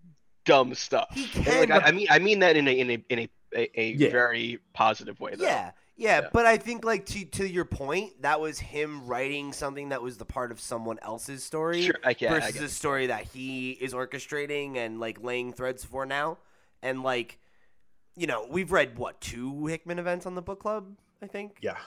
[0.46, 1.08] dumb stuff.
[1.14, 1.70] He can.
[1.70, 3.92] like, I, I mean, I mean that in a in a in a a, a
[3.94, 4.10] Yeah.
[4.12, 5.34] very positive way.
[5.36, 5.44] Though.
[5.46, 6.30] Yeah, yeah, Yeah.
[6.32, 10.18] but I think like to to your point, that was him writing something that was
[10.18, 11.96] the part of someone else's story Sure.
[12.04, 16.06] I, I versus get a story that he is orchestrating and like laying threads for
[16.06, 16.38] now.
[16.84, 17.40] And like,
[18.16, 21.58] you know, we've read what two Hickman events on the book club, I think.
[21.62, 21.78] yeah.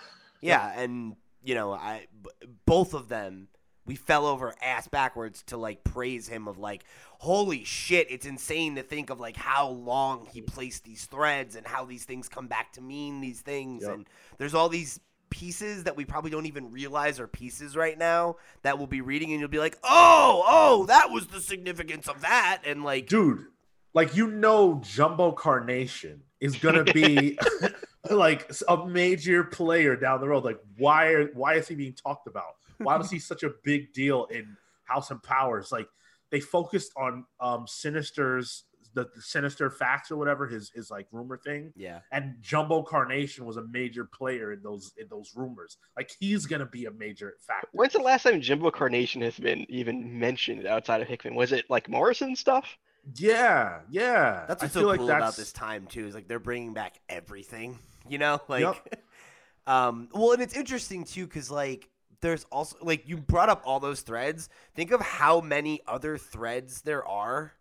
[0.40, 1.14] Yeah, and
[1.44, 2.30] you know, I b-
[2.66, 3.48] both of them
[3.84, 6.84] we fell over ass backwards to like praise him of like
[7.18, 11.66] holy shit it's insane to think of like how long he placed these threads and
[11.66, 13.92] how these things come back to mean these things Yep.
[13.92, 14.08] and
[14.38, 15.00] there's all these
[15.30, 19.32] pieces that we probably don't even realize are pieces right now that we'll be reading
[19.32, 23.46] and you'll be like oh oh that was the significance of that and like Dude,
[23.94, 27.38] like you know Jumbo Carnation is gonna be
[28.10, 30.44] like a major player down the road.
[30.44, 32.54] Like, why are why is he being talked about?
[32.78, 35.70] Why was he such a big deal in House and Powers?
[35.72, 35.88] Like
[36.30, 38.64] they focused on um Sinister's
[38.94, 41.72] the, the sinister facts or whatever, his his like rumor thing.
[41.76, 45.78] yeah and Jumbo Carnation was a major player in those in those rumors.
[45.96, 47.68] Like he's gonna be a major factor.
[47.72, 51.34] When's the last time Jumbo Carnation has been even mentioned outside of Hickman?
[51.34, 52.76] Was it like Morrison stuff?
[53.14, 54.44] Yeah, yeah.
[54.46, 56.06] That's what's so like cool that's about this time too.
[56.06, 57.78] Is like they're bringing back everything.
[58.08, 59.04] You know, like, Yep.
[59.66, 61.88] um, well, and it's interesting too because like
[62.20, 64.48] there's also like you brought up all those threads.
[64.74, 67.52] Think of how many other threads there are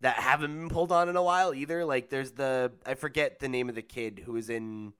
[0.00, 1.84] that haven't been pulled on in a while either.
[1.84, 4.92] Like there's the I forget the name of the kid who was in.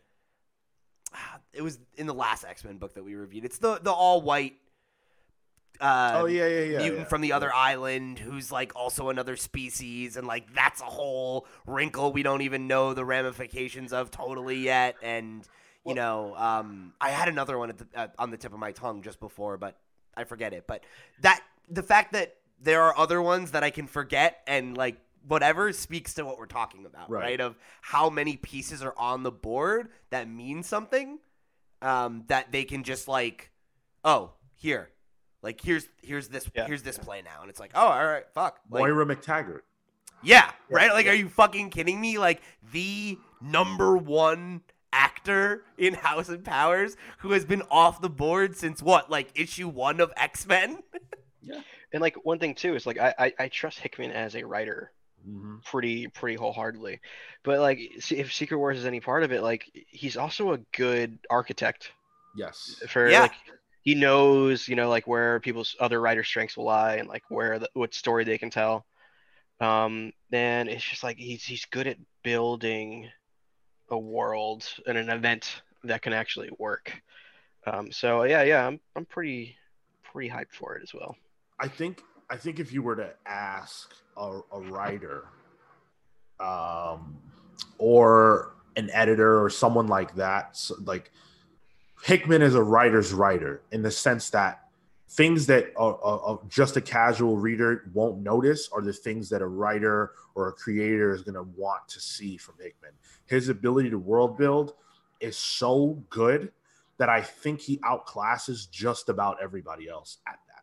[1.53, 3.45] It was in the last X Men book that we reviewed.
[3.45, 4.55] It's the the all white.
[5.81, 6.79] Uh, Oh yeah, yeah, yeah.
[6.79, 7.05] mutant yeah.
[7.05, 12.13] from the other island who's like also another species and like that's a whole wrinkle
[12.13, 15.49] we don't even know the ramifications of totally yet and
[15.87, 18.73] you know um i had another one at the, uh, on the tip of my
[18.73, 19.79] tongue just before but
[20.17, 20.85] i forget it but
[21.23, 25.73] that the fact that there are other ones that i can forget and like whatever
[25.73, 27.41] speaks to what we're talking about right, Right.
[27.41, 31.19] of how many pieces are on the board that mean something
[31.81, 33.51] um that they can just like
[34.05, 34.91] oh here
[35.43, 36.67] like here's here's this Yeah.
[36.67, 39.61] here's this play now, and it's like, oh, all right, fuck, like, Moira MacTaggert.
[40.23, 40.93] yeah, right.
[40.93, 42.19] Like, are you fucking kidding me?
[42.19, 42.41] Like
[42.73, 44.63] the number one
[44.93, 49.69] actor in House and Powers who has been off the board since what, like issue
[49.69, 50.79] one of X Men?
[51.43, 51.63] Yeah,
[51.95, 54.93] and like one thing too is like I I, I trust Hickman as a writer
[55.27, 55.57] Mm-hmm.
[55.65, 57.01] pretty pretty wholeheartedly,
[57.45, 57.79] but like
[58.11, 61.93] if Secret Wars is any part of it, like he's also a good architect
[62.37, 62.83] Yes.
[62.89, 63.23] for Yeah.
[63.23, 63.33] like
[63.83, 67.59] he knows you know like where people's other writer strengths will lie and like where
[67.59, 68.87] the, what story they can tell.
[69.61, 73.09] Um, and it's just like he's he's good at building
[73.91, 77.03] a world and an event that can actually work.
[77.67, 79.57] Um, so yeah, yeah, I'm I'm pretty
[80.03, 81.17] pretty hyped for it as well.
[81.59, 85.25] I think I think if you were to ask a, a writer,
[86.39, 87.19] um,
[87.79, 91.11] or an editor or someone like that, so like
[92.03, 94.65] Hickman is a writer's writer in the sense that
[95.11, 99.43] things that a, a, a- just a casual reader won't notice are the things that
[99.43, 102.93] a writer or a creator is going to want to see from Hickman.
[103.27, 104.75] His ability to world build
[105.21, 106.53] is so good
[106.99, 110.63] that I think he outclasses just about everybody else at that.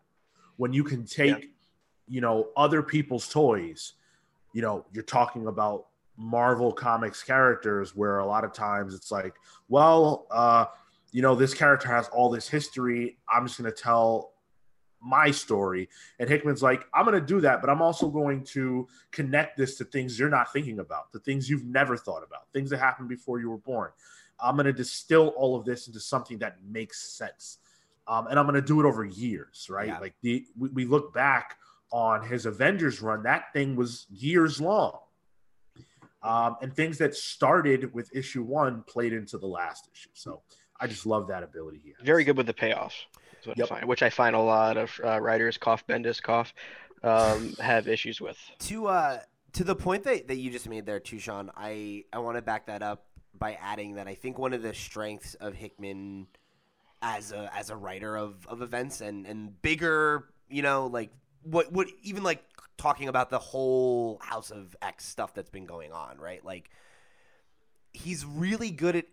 [0.55, 1.51] When you can take,
[2.07, 3.93] you know, other people's toys,
[4.53, 9.35] you know, you're talking about Marvel Comics characters where a lot of times it's like,
[9.67, 10.65] well, uh,
[11.11, 13.17] you know, this character has all this history.
[13.29, 14.33] I'm just going to tell
[15.01, 15.89] my story.
[16.19, 19.77] And Hickman's like, I'm going to do that, but I'm also going to connect this
[19.77, 23.09] to things you're not thinking about, the things you've never thought about, things that happened
[23.09, 23.91] before you were born.
[24.39, 27.59] I'm going to distill all of this into something that makes sense.
[28.07, 29.87] Um, and I'm going to do it over years, right?
[29.87, 29.99] Yeah.
[29.99, 31.57] Like the we, we look back
[31.91, 34.99] on his Avengers run, that thing was years long.
[36.23, 40.09] Um, and things that started with issue one played into the last issue.
[40.13, 40.41] So
[40.79, 42.05] I just love that ability he has.
[42.05, 43.05] Very good with the payoffs,
[43.45, 43.57] Yep.
[43.59, 46.53] I find, which I find a lot of uh, writers, cough Bendis, cough,
[47.03, 48.37] um, have issues with.
[48.59, 49.19] to uh
[49.53, 52.41] to the point that, that you just made there too sean i i want to
[52.41, 53.05] back that up
[53.37, 56.27] by adding that i think one of the strengths of hickman
[57.01, 61.11] as a as a writer of of events and and bigger you know like
[61.43, 62.43] what what even like
[62.77, 66.69] talking about the whole house of x stuff that's been going on right like
[67.93, 69.05] he's really good at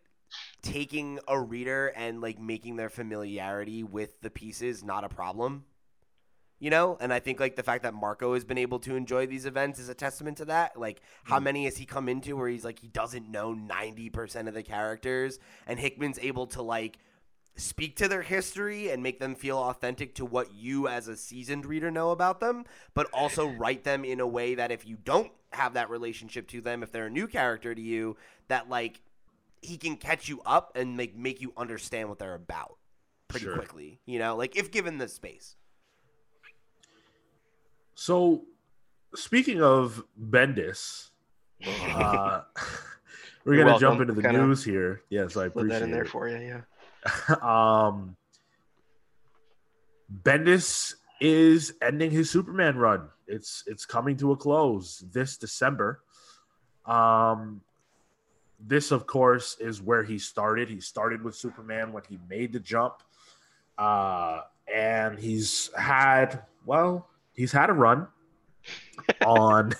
[0.65, 5.65] taking a reader and like making their familiarity with the pieces not a problem
[6.61, 6.97] you know?
[6.99, 9.79] And i think like the fact that marco has been able to enjoy these events
[9.79, 10.81] is a testament to that.
[10.81, 11.45] Like how hmm.
[11.45, 15.39] many has he come into where he's like he doesn't know 90% of the characters?
[15.67, 16.99] And hickman's able to like
[17.57, 21.67] speak to their history and make them feel authentic to what you as a seasoned
[21.67, 25.31] reader know about them but also write them in a way that if you don't
[25.53, 28.17] have that relationship to them if they're a new character to you
[28.49, 29.01] that like
[29.65, 32.77] he can catch you up and make make you understand what they're about
[33.29, 33.55] pretty Sure.
[33.57, 35.57] quickly you know like if given the space
[37.97, 38.45] So,
[39.15, 41.11] speaking of Bendis,
[41.67, 42.43] uh,
[43.45, 45.03] we're You're gonna jump into the Kinda news here.
[45.11, 46.09] Yes, I Put appreciate that in there it.
[46.09, 47.37] for you, yeah.
[47.43, 48.17] um,
[50.23, 53.09] Bendis is ending his Superman run.
[53.27, 56.03] It's it's coming to a close this December.
[56.85, 57.63] Um,
[58.61, 60.69] this, of course, is where he started.
[60.69, 63.03] He started with Superman when he made the jump,
[63.79, 64.41] uh,
[64.73, 68.07] and he's had well, he's had a run
[69.27, 69.73] on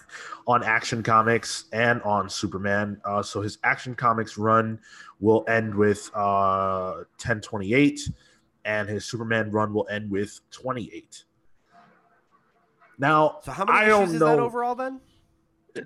[0.47, 3.01] on Action Comics and on Superman.
[3.05, 4.79] Uh, so his Action Comics run
[5.21, 8.01] will end with uh, 1028,
[8.67, 11.25] and his Superman run will end with 28.
[12.99, 14.27] Now, so how many I issues don't is know.
[14.27, 15.01] that overall then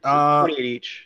[0.05, 1.05] Uh, 28 each.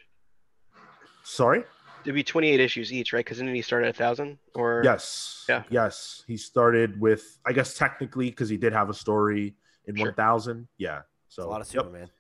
[1.33, 1.65] Sorry.
[2.05, 3.25] It'd be 28 issues each, right?
[3.25, 4.39] Because didn't he start at a thousand?
[4.55, 5.45] Or Yes.
[5.49, 5.63] Yeah.
[5.71, 6.25] Yes.
[6.27, 9.55] He started with, I guess, technically, because he did have a story
[9.87, 10.07] in Sure.
[10.09, 10.69] 1000.
[10.79, 11.03] Yeah.
[11.29, 11.85] So a lot of yep.
[11.85, 12.11] superman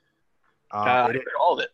[0.72, 1.70] Uh, uh, it- read all of it.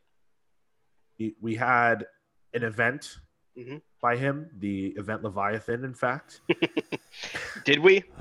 [1.19, 2.07] we- we had
[2.55, 3.19] an event
[3.57, 3.83] Mhm.
[4.01, 6.41] by him, the event Leviathan, in fact.
[7.65, 8.03] Did we?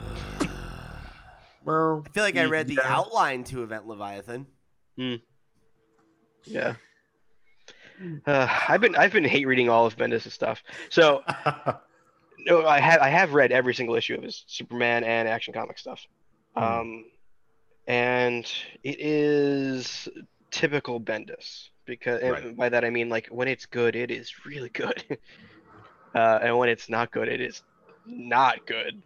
[1.63, 4.47] Well, i feel like i read the outline to event leviathan
[6.45, 6.75] Yeah.
[8.25, 10.61] Uh, I've been I've been hate reading all of Bendis' stuff.
[10.89, 11.23] So
[12.39, 15.77] no, I have I have read every single issue of his Superman and Action Comic
[15.79, 16.01] stuff,
[16.55, 16.63] Hmm.
[16.63, 17.05] um,
[17.87, 18.45] and
[18.83, 20.07] it is
[20.51, 22.55] typical Bendis because Right.
[22.57, 25.03] by that I mean like when it's good, it is really good,
[26.15, 27.61] uh, and when it's not good, it is
[28.05, 29.01] not good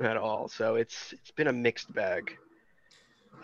[0.00, 0.48] at all.
[0.48, 2.36] So it's it's been a mixed bag.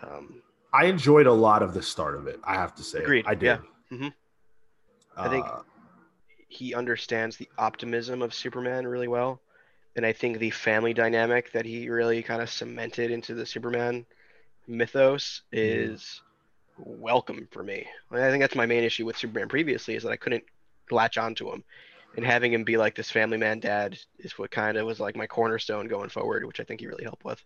[0.01, 0.41] Um,
[0.73, 2.39] I enjoyed a lot of the start of it.
[2.43, 3.45] I have to say, Agreed, I did.
[3.45, 3.57] yeah.
[3.97, 4.13] Mhm.
[5.19, 5.63] I think- Uh,
[6.47, 9.39] he understands the optimism of Superman really well.
[9.95, 14.05] And I think the family dynamic that he really kind of cemented into the Superman
[14.67, 16.21] mythos is
[16.77, 17.87] welcome for me.
[18.11, 20.43] I think that's my main issue with Superman previously is that I couldn't
[20.89, 21.63] latch onto him.
[22.15, 25.15] And having him be like this family man dad is what kind of was like
[25.15, 27.43] my cornerstone going forward, which I think he really helped with.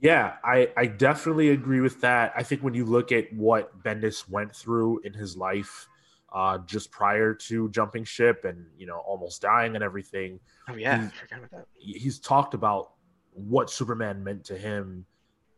[0.00, 2.32] Yeah, I, I definitely agree with that.
[2.36, 5.88] I think when you look at what Bendis went through in his life
[6.32, 11.08] uh, just prior to jumping ship and, you know, almost dying and everything, Oh yeah,
[11.08, 11.66] forgot about that.
[11.76, 12.92] he's talked about
[13.34, 15.04] what Superman meant to him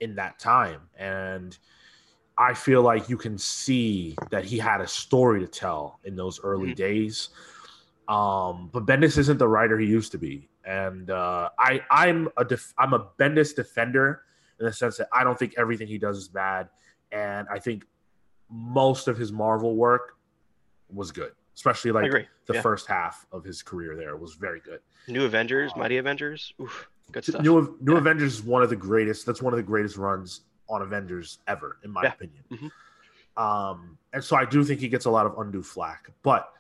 [0.01, 0.83] in that time.
[0.99, 1.57] And
[2.37, 6.41] I feel like you can see that he had a story to tell in those
[6.43, 6.77] early Mhm.
[6.77, 7.29] days.
[8.09, 10.49] Um, but Bendis isn't the writer he used to be.
[10.65, 14.23] And uh, I, I'm a def- I'm a Bendis defender
[14.59, 16.69] in the sense that I don't think everything he does is bad.
[17.13, 17.87] And I think
[18.51, 20.17] most of his Marvel work
[20.93, 22.11] was good, especially like
[22.47, 22.61] the yeah.
[22.63, 24.81] first half of his career there was very good.
[25.09, 26.53] New Avengers, Uh, Mighty Avengers.
[26.61, 26.89] Oof.
[27.13, 27.43] Good stuff.
[27.43, 27.99] New New Yeah.
[27.99, 29.27] Avengers is one of the greatest.
[29.27, 32.13] That's one of the greatest runs on Avengers ever, in my Yeah.
[32.15, 32.45] opinion.
[32.51, 32.71] Mhm.
[33.37, 36.11] Um, and so I do think he gets a lot of undue flack.
[36.23, 36.51] But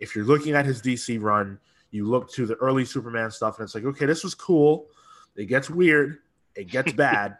[0.00, 1.58] if you're looking at his DC run,
[1.90, 4.88] you look to the early Superman stuff, and it's like, okay, this was cool.
[5.36, 6.18] It gets weird.
[6.56, 7.38] It gets bad.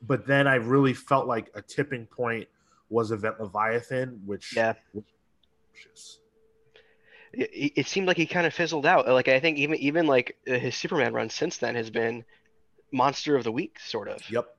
[0.00, 2.48] But then I really felt like a tipping point
[2.88, 4.74] was Event Leviathan, which Yeah.
[4.92, 5.04] which-
[7.32, 9.06] it, it- it seemed like he kind of fizzled out.
[9.08, 12.24] Like I think even even like uh, his Superman run since then has been
[12.92, 14.28] Monster of the Week sort of.
[14.30, 14.54] Yep.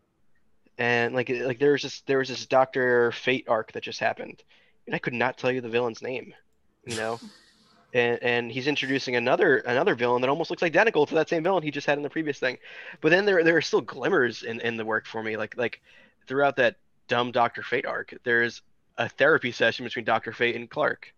[0.78, 4.42] And like like there was this there was this Doctor Fate arc that just happened,
[4.88, 6.34] and I could not tell you the villain's name,
[6.86, 7.20] you know.
[7.94, 11.62] and and he's introducing another another villain that almost looks identical to that same villain
[11.62, 12.58] he just had in the previous thing.
[13.02, 15.38] But then there there are still glimmers in in the work for me.
[15.38, 15.80] Like like
[16.28, 18.64] throughout that dumb Doctor Fate arc, there's
[18.98, 21.14] a therapy session between Doctor Fate and Clark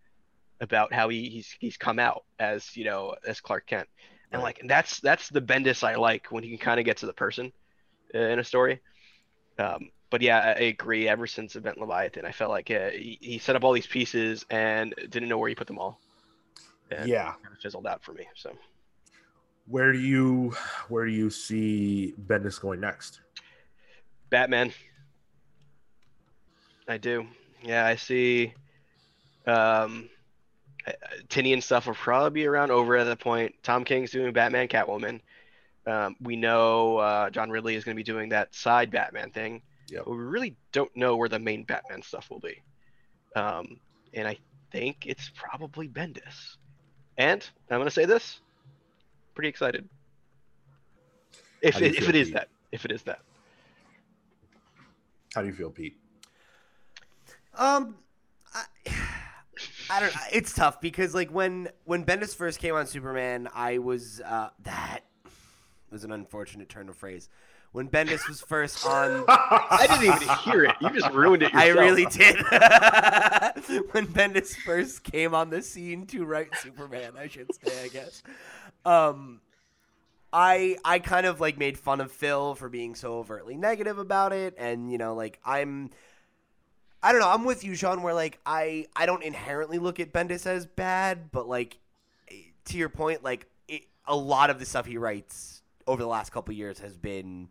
[0.61, 3.87] about how he, he's he's come out as you know as Clark Kent,
[4.31, 4.57] and Right.
[4.57, 7.13] like that's that's the Bendis I like when he can kind of get to the
[7.13, 7.51] person
[8.13, 8.81] uh, in a story.
[9.57, 11.07] Um, but yeah, I, I agree.
[11.07, 14.45] Ever since Event Leviathan, I felt like uh, he, he set up all these pieces
[14.49, 15.99] and didn't know where he put them all.
[16.91, 17.33] And Yeah.
[17.43, 18.27] kind of fizzled out for me.
[18.35, 18.51] So
[19.67, 20.53] Where do you
[20.89, 23.21] where do you see Bendis going next?
[24.29, 24.73] Batman.
[26.87, 27.25] I do.
[27.65, 28.53] Yeah, I see.
[29.47, 30.09] Um,
[30.87, 30.91] uh,
[31.29, 33.55] Tynion stuff will probably be around over at that point.
[33.63, 35.19] Tom King's doing Batman, Catwoman.
[35.87, 39.61] Um, we know uh, John Ridley is going to be doing that side Batman thing.
[39.89, 40.05] Yep.
[40.05, 42.61] But we really don't know where the main Batman stuff will be.
[43.35, 43.79] Um,
[44.13, 44.37] and I
[44.71, 46.57] think it's probably Bendis.
[47.17, 48.39] And I'm going to say this.
[49.33, 49.87] Pretty excited.
[51.61, 52.49] If How do you it, if it is that.
[52.71, 53.19] If it is that.
[55.33, 55.97] How do you feel, Pete?
[57.57, 57.95] Um,
[58.53, 58.63] I,
[59.89, 60.13] I don't.
[60.31, 65.01] It's tough because like when when Bendis first came on Superman, I was uh that
[65.91, 67.29] was an unfortunate turn of phrase.
[67.71, 70.75] When Bendis was first on, I didn't even hear it.
[70.79, 72.37] You just ruined it I really did.
[73.91, 78.23] when Bendis first came on the scene to write Superman, I should say, I guess.
[78.85, 79.41] Um,
[80.31, 84.31] I I kind of like made fun of Phil for being so overtly negative about
[84.31, 85.91] it, and you know, like I'm.
[87.05, 87.29] I don't know.
[87.29, 88.01] I'm with you, Sean.
[88.01, 91.77] Where like I I don't inherently look at Bendis as bad, but like
[92.65, 96.31] to your point, like it, a lot of the stuff he writes over the last
[96.31, 97.49] couple years has been,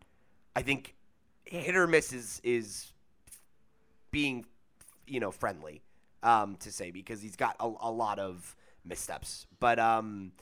[0.56, 0.96] I think,
[1.44, 2.90] hit or miss is is
[4.10, 4.44] being,
[5.06, 5.82] you know, friendly,
[6.24, 9.46] um, to say because he's got a, a lot of missteps.
[9.60, 10.32] But um,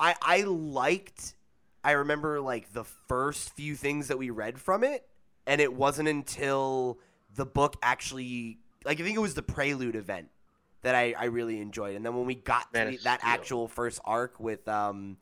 [0.00, 1.34] I I liked.
[1.84, 5.06] I remember like the first few things that we read from it,
[5.46, 6.98] and it wasn't until
[7.34, 10.28] the book actually like I think it was the prelude event
[10.82, 11.94] that I, I really enjoyed.
[11.96, 13.30] And then when we got Man to the, that Steel.
[13.30, 15.16] actual first arc with um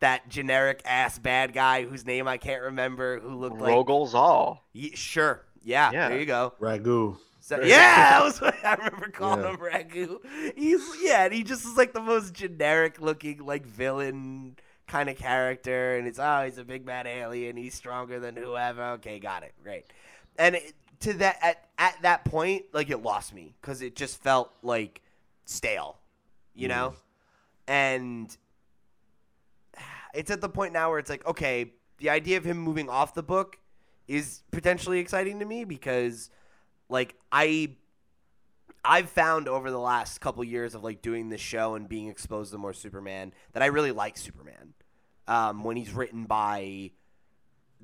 [0.00, 4.58] that generic ass bad guy whose name I can't remember who looked like Rogol Zaar.
[4.72, 5.44] Ye- sure.
[5.62, 6.08] Yeah, Yeah.
[6.08, 6.54] there you go.
[6.60, 7.18] Ragu.
[7.42, 9.50] So, yeah, that was what I remember calling Yeah.
[9.50, 10.54] him Ragu.
[10.56, 15.16] He's yeah, and he just is like the most generic looking like villain kind of
[15.16, 18.82] character, and it's oh he's a big bad alien, he's stronger than whoever.
[18.92, 19.84] Okay, got it, great.
[20.38, 24.22] And it, to that at at that point, like it lost me because it just
[24.22, 25.02] felt like
[25.44, 25.98] stale,
[26.54, 26.94] you know,
[27.66, 28.36] and
[30.14, 33.14] it's at the point now where it's like okay, the idea of him moving off
[33.14, 33.58] the book
[34.08, 36.30] is potentially exciting to me because
[36.88, 37.76] like I
[38.84, 42.52] I've found over the last couple years of like doing this show and being exposed
[42.52, 44.74] to more Superman that I really like Superman
[45.28, 46.90] um, when he's written by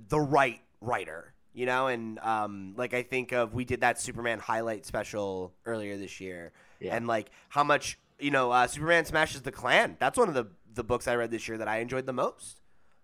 [0.09, 4.39] the right writer, you know, and um, like I think of we did that Superman
[4.39, 6.95] highlight special earlier this year, Yeah.
[6.95, 9.97] and like how much you know uh, Superman smashes the Klan.
[9.99, 12.61] That's one of the the books I read this year that I enjoyed the most.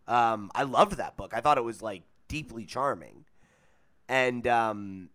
[0.07, 1.33] Um, I loved that book.
[1.35, 3.25] I thought it was like deeply charming,
[4.09, 5.09] and um,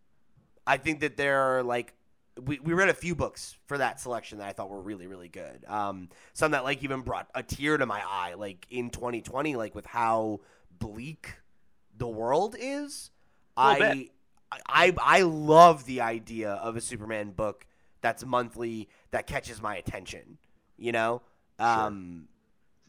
[0.65, 1.93] I think that there are like
[2.41, 5.29] we, we read a few books for that selection that I thought were really really
[5.29, 5.63] good.
[5.67, 9.75] Um, some that like even brought a tear to my eye, like in 2020, like
[9.75, 10.39] with how
[10.79, 11.35] bleak
[11.95, 13.11] the world is.
[13.57, 14.09] I.
[14.65, 17.65] I I love the idea of a Superman book
[17.99, 20.37] that's monthly that catches my attention.
[20.77, 21.21] You know,
[21.59, 22.27] um,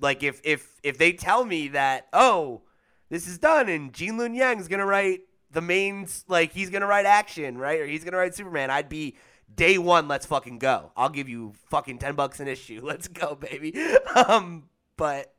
[0.01, 2.63] like if if if they tell me that oh
[3.09, 7.07] this is done and Gene Luen Yang's gonna write the mains like he's gonna write
[7.07, 9.17] action right or he's gonna write Superman, I'd be
[9.53, 10.09] day one.
[10.09, 10.93] Let's fucking go.
[10.97, 12.81] I'll give you fucking ten bucks an issue.
[12.85, 13.75] Let's go, baby.
[14.15, 14.65] Um,
[14.97, 15.33] but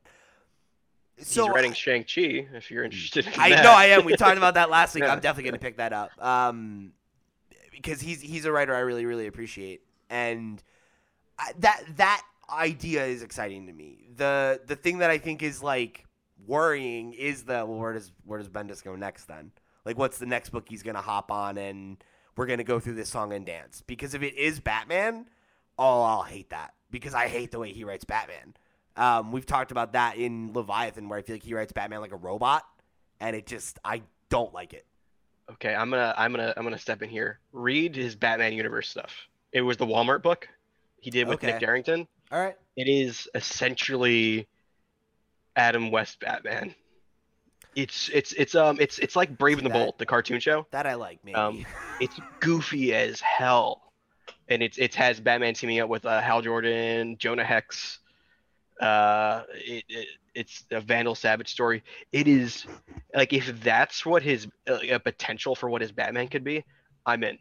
[1.21, 2.47] so He's writing Shang Chi.
[2.53, 4.05] If you're interested, in I know I am.
[4.05, 5.03] We talked about that last week.
[5.03, 5.13] Yeah.
[5.13, 6.11] I'm definitely gonna pick that up.
[6.23, 6.93] Um,
[7.71, 10.61] because he's he's a writer I really really appreciate, and
[11.37, 14.09] I, that that idea is exciting to me.
[14.15, 16.05] The the thing that I think is like
[16.45, 19.51] worrying is the well, where does where does Bendis go next then?
[19.85, 22.03] Like, what's the next book he's gonna hop on and
[22.35, 23.81] we're gonna go through this song and dance?
[23.85, 25.27] Because if it is Batman,
[25.77, 28.55] oh, I'll hate that because I hate the way he writes Batman.
[28.99, 32.11] Um, we've talked about that in Leviathan, where I feel like he writes Batman like
[32.11, 32.63] a robot,
[33.19, 34.85] and it just I don't like it.
[35.53, 37.39] Okay, I'm gonna I'm gonna I'm gonna step in here.
[37.53, 39.11] Read his Batman universe stuff.
[39.51, 40.47] It was the Walmart book
[40.99, 41.53] he did with Okay.
[41.53, 42.05] Nick Derington.
[42.31, 44.47] All right, It is essentially
[45.55, 46.75] Adam West Batman.
[47.75, 50.65] It's it's it's um it's it's like Brave and the That- Bold, the cartoon show.
[50.71, 51.35] that I like maybe.
[51.35, 51.65] Um,
[51.99, 53.93] It's goofy as hell,
[54.49, 57.99] and it's it has Batman teaming up with uh, Hal Jordan, Jonah Hex.
[58.79, 61.83] Uh, it, it it's a Vandal Savage story.
[62.11, 62.65] It is
[63.13, 66.63] like if that's what his uh, a potential for what his Batman could be,
[67.05, 67.37] I'm in.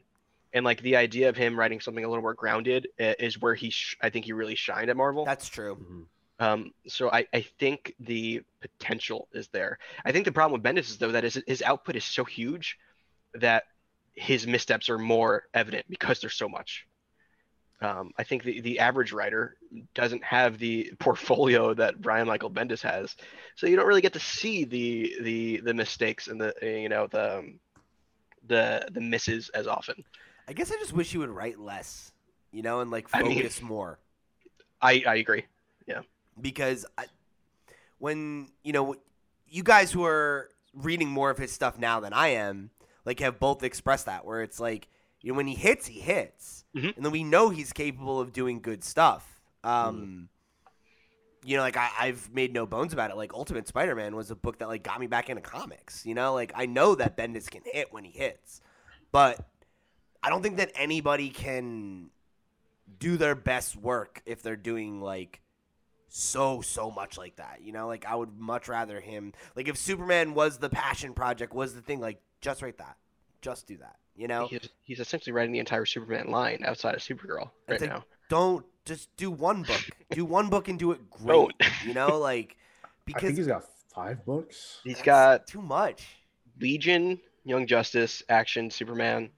[0.52, 3.54] And like the idea of him writing something a little more grounded uh, is where
[3.54, 5.24] he sh- I think he really shined at Marvel.
[5.24, 5.76] That's true.
[5.76, 6.06] Mhm.
[6.40, 9.78] Um, so I, I think the potential is there.
[10.04, 12.78] I think the problem with Bendis is though that his, his output is so huge
[13.34, 13.64] that
[14.14, 16.86] his missteps are more evident because there's so much.
[17.80, 19.56] Um, I think the, the average writer
[19.94, 23.14] doesn't have the portfolio that Brian Michael Bendis has,
[23.54, 27.06] so you don't really get to see the the the mistakes and the you know
[27.06, 27.60] the um,
[28.46, 30.02] the the misses as often.
[30.48, 32.12] I guess I just wish he would write less,
[32.52, 33.98] you know, and like I mean- focus more.
[34.80, 35.44] I, I agree.
[35.86, 36.02] Yeah.
[36.40, 37.06] Because I,
[37.98, 38.96] when you know
[39.48, 42.70] you guys who are reading more of his stuff now than I am,
[43.04, 44.88] like have both expressed that where it's like
[45.28, 46.96] you know when he hits, he hits, Mhm.
[46.96, 49.40] and then we know he's capable of doing good stuff.
[49.62, 50.30] Um,
[51.44, 53.16] You know, like I, I've made no bones about it.
[53.16, 56.04] Like Ultimate Spider-Man was a book that like got me back into comics.
[56.04, 58.60] You know, like I know that Bendis can hit when he hits,
[59.12, 59.46] but
[60.22, 62.10] I don't think that anybody can
[62.98, 65.40] do their best work if they're doing like
[66.08, 69.76] so so much like that you know like i would much rather him like if
[69.76, 72.96] superman was the passion project was the thing like just write that
[73.42, 77.00] just do that you know He's, he's essentially writing the entire Superman line outside of
[77.00, 78.04] Supergirl right like- now.
[78.28, 81.54] don't just do one book do one book and do it great Don't.
[81.86, 83.62] you know like I because think he's got
[83.94, 84.80] five books.
[84.84, 86.04] He's that's got too much
[86.60, 89.30] Legion, Young Justice, Action, Superman.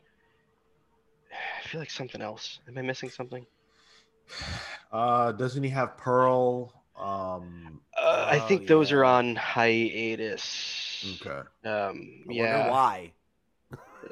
[1.64, 2.58] I feel like something else.
[2.66, 3.46] Am I missing something?
[4.92, 6.72] Uh, doesn't he have Pearl?
[6.98, 11.20] Um, Uh, I Oh, think those are on hiatus.
[11.22, 11.40] okay.
[11.64, 12.68] Um, I yeah.
[12.70, 13.12] why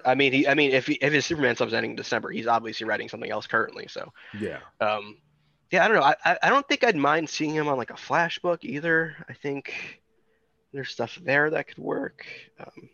[0.05, 0.47] I mean, he.
[0.49, 3.30] I mean, if he, if his Superman sub's ending in December, he's obviously writing something
[3.30, 3.86] else currently.
[3.89, 4.59] So, Yeah.
[4.80, 5.18] um,
[5.70, 6.12] yeah, I don't know.
[6.24, 9.16] I, I don't think I'd mind seeing him on like a Flash book either.
[9.28, 10.01] I think
[10.72, 12.24] there's stuff there that could work.
[12.61, 12.89] Um,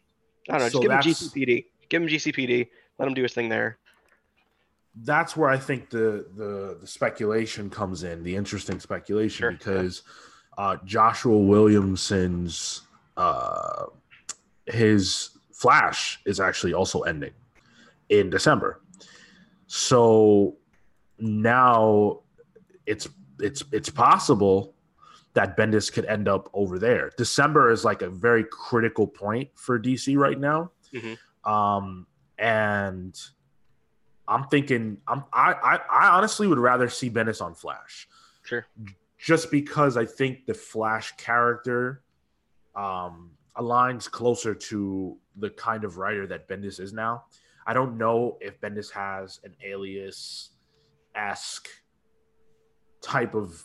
[0.48, 0.64] I don't know.
[0.66, 1.64] Just So give him GCPD.
[1.88, 2.68] Give him GCPD.
[2.98, 3.78] Let him do his thing there.
[5.02, 9.56] that's where I think the the the speculation comes in, the interesting speculation, Sure, yeah.
[9.58, 10.02] because
[10.56, 12.82] uh, Joshua Williamson's
[13.16, 13.86] uh,
[14.66, 17.32] his Flash is actually also ending
[18.08, 18.80] in December,
[19.66, 20.56] so
[21.18, 22.20] now
[22.86, 23.08] it's
[23.40, 24.74] it's it's possible
[25.34, 27.10] that Bendis could end up over there.
[27.16, 31.18] December is like a very critical point for DC right now, Mhm.
[31.44, 32.06] um,
[32.38, 33.18] and
[34.26, 38.08] I'm thinking I'm I, I I honestly would rather see Bendis on Flash
[38.42, 38.66] Sure.
[39.18, 42.02] just because I think the Flash character
[42.74, 47.24] um, aligns closer to the kind of writer that Bendis is now.
[47.66, 50.50] I don't know if Bendis has an alias
[51.14, 51.68] esque
[53.00, 53.62] type of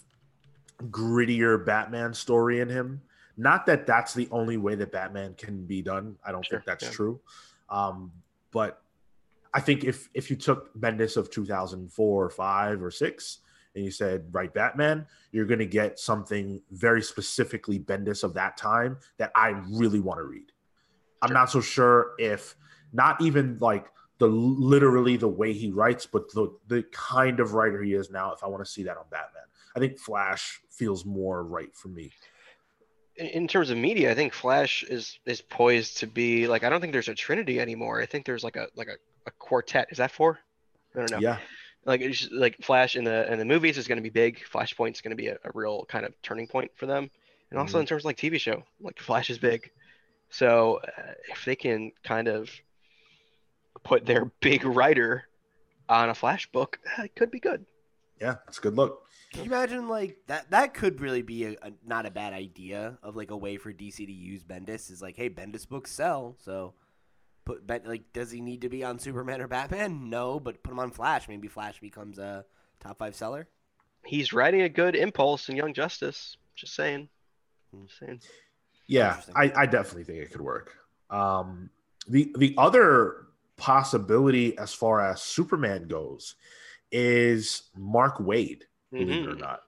[0.89, 3.01] grittier Batman story in him.
[3.37, 6.17] Not that that's the only way that Batman can be done.
[6.25, 6.91] I don't Sure, think that's yeah.
[6.91, 7.19] true.
[7.69, 8.11] Um,
[8.51, 8.81] but
[9.53, 13.39] I think if if you took Bendis of 2004 or 5 or 6
[13.75, 18.57] and you said write Batman, you're going to get something very specifically Bendis of that
[18.57, 20.51] time that I really want to read.
[21.21, 21.33] I'm Sure.
[21.33, 22.55] not so sure if
[22.93, 23.87] not even like
[24.19, 28.33] the literally the way he writes, but the the kind of writer he is now.
[28.33, 29.43] If I want to see that on Batman,
[29.75, 32.11] I think Flash feels more right for me.
[33.15, 36.69] in, in terms of media, I think Flash is is poised to be like I
[36.69, 38.01] don't think there's a trinity anymore.
[38.01, 38.97] I think there's like a like a,
[39.27, 39.87] a quartet.
[39.91, 40.39] Is that four?
[40.95, 41.19] I don't know.
[41.19, 41.37] Yeah,
[41.85, 44.41] Like it's just- like Flash in the in the movies is going to be big.
[44.51, 47.09] Flashpoint's going to be a, a real kind of turning point for them.
[47.51, 47.81] And also Mhm.
[47.81, 49.71] in terms of like TV show, like Flash is big.
[50.29, 52.49] So uh, if they can kind of
[53.83, 55.25] put their big writer
[55.87, 57.65] on a Flash book, uh, it could be good.
[58.21, 59.05] yeah, it's a good look.
[59.33, 60.49] Can you imagine like that?
[60.51, 63.71] That could really be a, a not a bad idea of like a way for
[63.71, 64.91] DC to use Bendis.
[64.91, 66.73] Is like, hey, Bendis books sell, so
[67.49, 70.09] put Ben, like, does he need to be on Superman or Batman?
[70.09, 71.27] No, but put him on Flash.
[71.27, 72.45] Maybe Flash becomes a
[72.79, 73.47] top five seller.
[74.05, 76.37] He's writing a good impulse in Young Justice.
[76.55, 77.09] Just saying.
[77.87, 78.21] Just saying.
[78.87, 80.75] Yeah, I, I definitely think it could work.
[81.09, 81.71] Um,
[82.07, 83.25] the the other
[83.57, 86.35] possibility as far as Superman goes
[86.91, 89.39] is Mark Waid, believe it or Mhm.
[89.39, 89.61] not.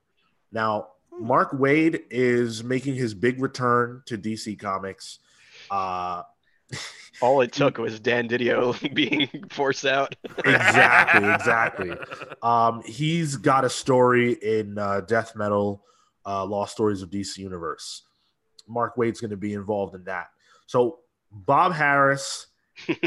[0.52, 5.20] Now, Mark Waid is making his big return to DC Comics.
[5.70, 6.24] Uh,
[7.22, 10.15] All it took was Dan Didio being forced out.
[10.45, 11.91] exactly, exactly.
[12.41, 15.84] Um, he's got a story in uh, Death Metal,
[16.26, 18.03] uh, Lost Stories of DC Universe.
[18.67, 20.28] Mark Waid's going to be involved in that.
[20.67, 20.99] So
[21.32, 22.45] Bob Harras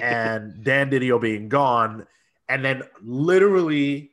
[0.01, 2.07] and Dan Didio being gone,
[2.49, 4.11] and then literally,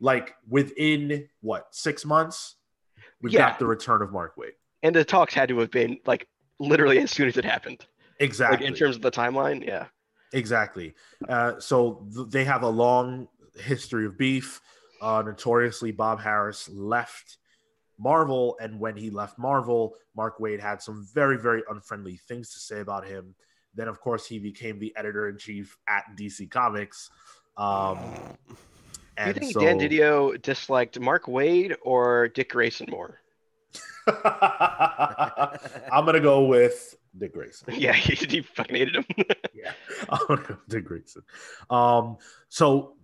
[0.00, 2.56] like within what six months,
[3.22, 3.50] we've Yeah.
[3.50, 4.52] got the return of Mark Waid.
[4.82, 6.28] and the talks had to have been like
[6.58, 7.86] literally as soon as it happened.
[8.18, 8.58] Exactly.
[8.58, 9.86] Like in terms of the timeline, yeah.
[10.32, 10.94] Exactly.
[11.28, 14.60] Uh, so th- they have a long history of beef.
[15.00, 17.38] Uh, notoriously, Bob Harras left
[17.98, 22.58] Marvel, and when he left Marvel, Mark Waid had some very, very unfriendly things to
[22.60, 23.34] say about him.
[23.74, 27.10] Then, of course, he became the editor in chief at DC Comics.
[27.56, 27.98] Um,
[29.18, 33.20] Do you think so, Dan Didio disliked Mark Waid or Dick Grayson more?
[34.06, 37.74] I'm gonna go with Dick Grayson.
[37.78, 39.04] Yeah, he, he fucking hated him.
[39.54, 39.72] yeah,
[40.08, 41.22] I'm gonna go with Dick Grayson.
[41.70, 42.16] Um,
[42.48, 42.96] so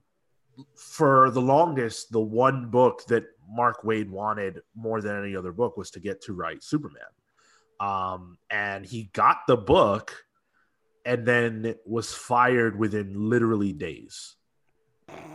[0.75, 5.77] for the longest, the one book that Mark Waid wanted more than any other book
[5.77, 7.03] was to get to write Superman.
[7.81, 10.25] Um, and he got the book
[11.05, 14.37] and then was fired within literally days.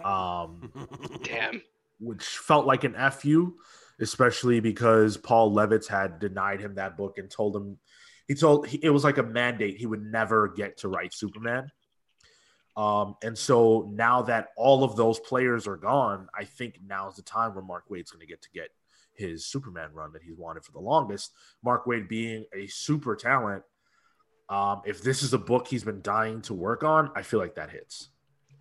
[0.03, 0.71] Um,
[1.23, 1.61] Damn.
[1.99, 3.55] which felt like an fu
[3.99, 7.77] especially because paul levitz had denied him that book and told him
[8.27, 11.69] he told it was like a mandate he would never get to write superman.
[12.75, 17.21] Um, and so now that all of those players are gone i think now's the
[17.21, 18.69] time where mark waid's going to get to get
[19.15, 21.33] his superman run that he's wanted for the longest.
[21.63, 23.63] Mark waid being a super talent
[24.49, 27.55] um, if this is a book he's been dying to work on i feel like
[27.55, 28.09] that hits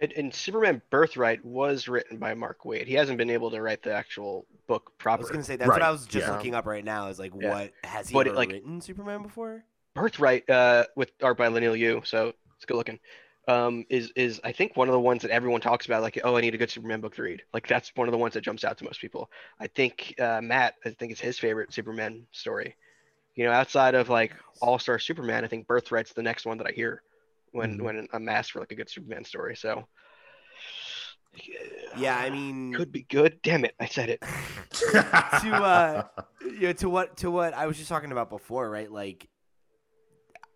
[0.03, 2.87] And, and Superman Birthright was written by Mark Waid.
[2.89, 5.23] He hasn't been able to write the actual book properly.
[5.23, 6.37] I was gonna say that's what I was just yeah.
[6.37, 7.07] looking up right now.
[7.07, 7.51] Is like, Yeah.
[7.51, 9.65] what has he But it, ever like- written Superman before?
[9.95, 12.99] Birthright, uh, with art by Leinil Yu, so it's good looking.
[13.47, 16.37] Um, is is I think one of the ones that everyone talks about, like, oh,
[16.37, 17.43] I need a good Superman book to read.
[17.53, 19.31] Like that's one of the ones that jumps out to most people.
[19.61, 22.75] I think uh, Matt, I think it's his favorite Superman story.
[23.35, 26.67] You know, outside of like All Star Superman, I think Birthright's the next one that
[26.67, 27.03] I hear
[27.53, 27.83] when Mhm.
[27.83, 29.57] when I'm asked for like a good Superman story.
[29.57, 29.89] So
[31.97, 33.41] Yeah, I mean, could be good.
[33.43, 34.21] Damn it, I said it.
[34.73, 36.03] to uh
[36.59, 38.91] yeah, to what to what I was just talking about before, right?
[38.91, 39.29] Like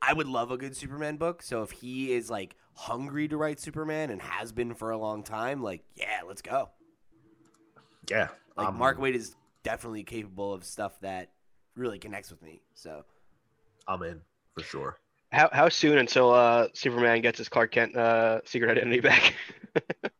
[0.02, 1.42] I would love a good Superman book.
[1.42, 5.22] So if he is like hungry to write Superman and has been for a long
[5.22, 6.70] time, like yeah, let's go.
[8.08, 11.32] yeah Like I'm- Mark Waid is definitely capable of stuff that
[11.74, 12.60] really connects with me.
[12.74, 13.04] So
[13.88, 14.20] i'm in
[14.54, 14.98] for sure
[15.32, 19.34] How how soon until uh Superman gets his Clark Kent uh secret identity back?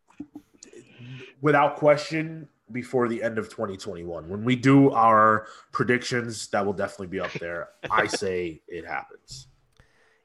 [1.40, 7.07] without question before the end of 2021 when we do our predictions that will definitely
[7.07, 7.68] be up there.
[7.90, 9.46] I say it happens.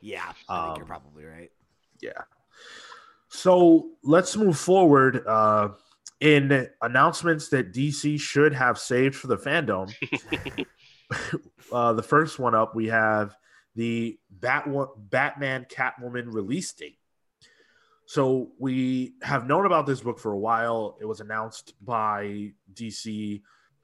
[0.02, 1.52] Yeah, I think you're Um, probably right.
[2.02, 2.24] yeah.
[3.28, 5.70] So let's move forward uh
[6.20, 9.94] in announcements that dc should have saved for the Fandome.
[11.72, 13.36] Uh the first one up we have
[13.76, 14.68] the Bat-
[15.10, 16.98] batman catwoman release date
[18.12, 20.98] so we have known about this book for a while.
[21.00, 23.42] It was announced by DC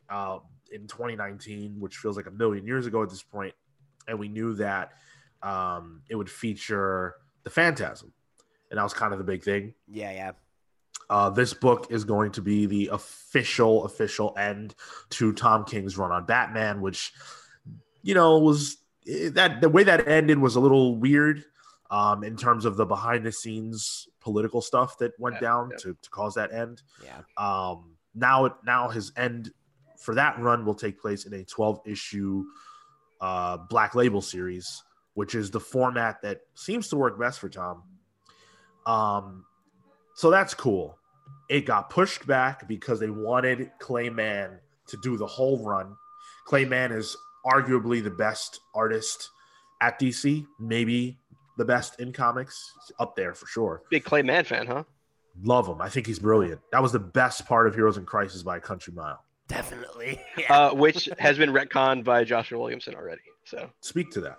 [0.10, 3.54] uh, in 2019, which feels like a million years ago at this point,
[4.06, 4.92] and we knew that
[5.42, 7.16] um, it would feature
[7.46, 8.12] the Phantasm,
[8.70, 9.74] and that was kind of the big thing.
[9.88, 10.32] Yeah, yeah.
[11.10, 14.76] Uh, this book is going to be the official, official end
[15.12, 17.14] to Tom King's run on Batman, which,
[18.02, 18.76] you know, was
[19.32, 21.44] that the way that ended was a little weird
[21.90, 25.78] um, in terms of the behind the scenes political stuff that went Yeah, down yeah.
[25.78, 26.82] to, to cause that end.
[27.04, 27.22] Yeah.
[27.38, 29.52] Um, now, it now his end
[30.00, 32.44] for that run will take place in a 12 issue
[33.22, 37.84] uh, Black Label series, which is the format that seems to work best for Tom.
[38.86, 39.46] Um,
[40.16, 40.98] so that's cool.
[41.50, 45.96] It got pushed back because they wanted Clay Mann to do the whole run.
[46.46, 47.16] Clay Mann is
[47.52, 49.30] arguably the best artist
[49.82, 51.18] at DC, maybe
[51.58, 53.82] the best in comics, He's up there for sure.
[53.90, 54.84] Big Clay Mann fan, huh?
[55.44, 55.82] Love him.
[55.82, 56.62] I think he's brilliant.
[56.72, 59.24] That was the best part of Heroes in Crisis by a country mile.
[59.48, 60.20] Definitely.
[60.38, 60.54] Yeah.
[60.68, 63.22] Uh, which has been retconned by Joshua Williamson already.
[63.46, 64.38] So Speak to that.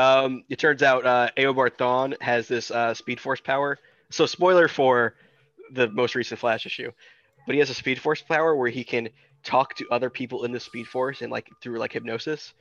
[0.00, 3.78] um, it turns out uh, Eobard Thawne has this uh, Speed Force power.
[4.10, 5.14] So spoiler for
[5.72, 6.92] the most recent Flash issue,
[7.46, 9.08] but he has a Speed Force power where he can
[9.46, 12.52] talk to other people in the Speed Force and like through like hypnosis.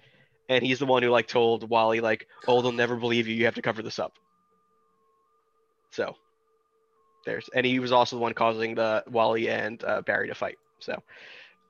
[0.47, 3.33] and he's the one who like told Wally like, "Oh, they'll never believe you.
[3.35, 4.13] You have to cover this up."
[5.91, 6.15] So
[7.25, 10.57] there's, and he was also the one causing the Wally and uh, Barry to fight.
[10.79, 11.01] So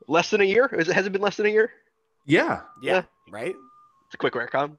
[0.07, 0.65] less than a year.
[0.77, 1.71] Is it, has it been less than a year?
[2.25, 3.03] Yeah, Yeah, Yeah.
[3.31, 3.55] right.
[4.07, 4.77] It's a quick retcon,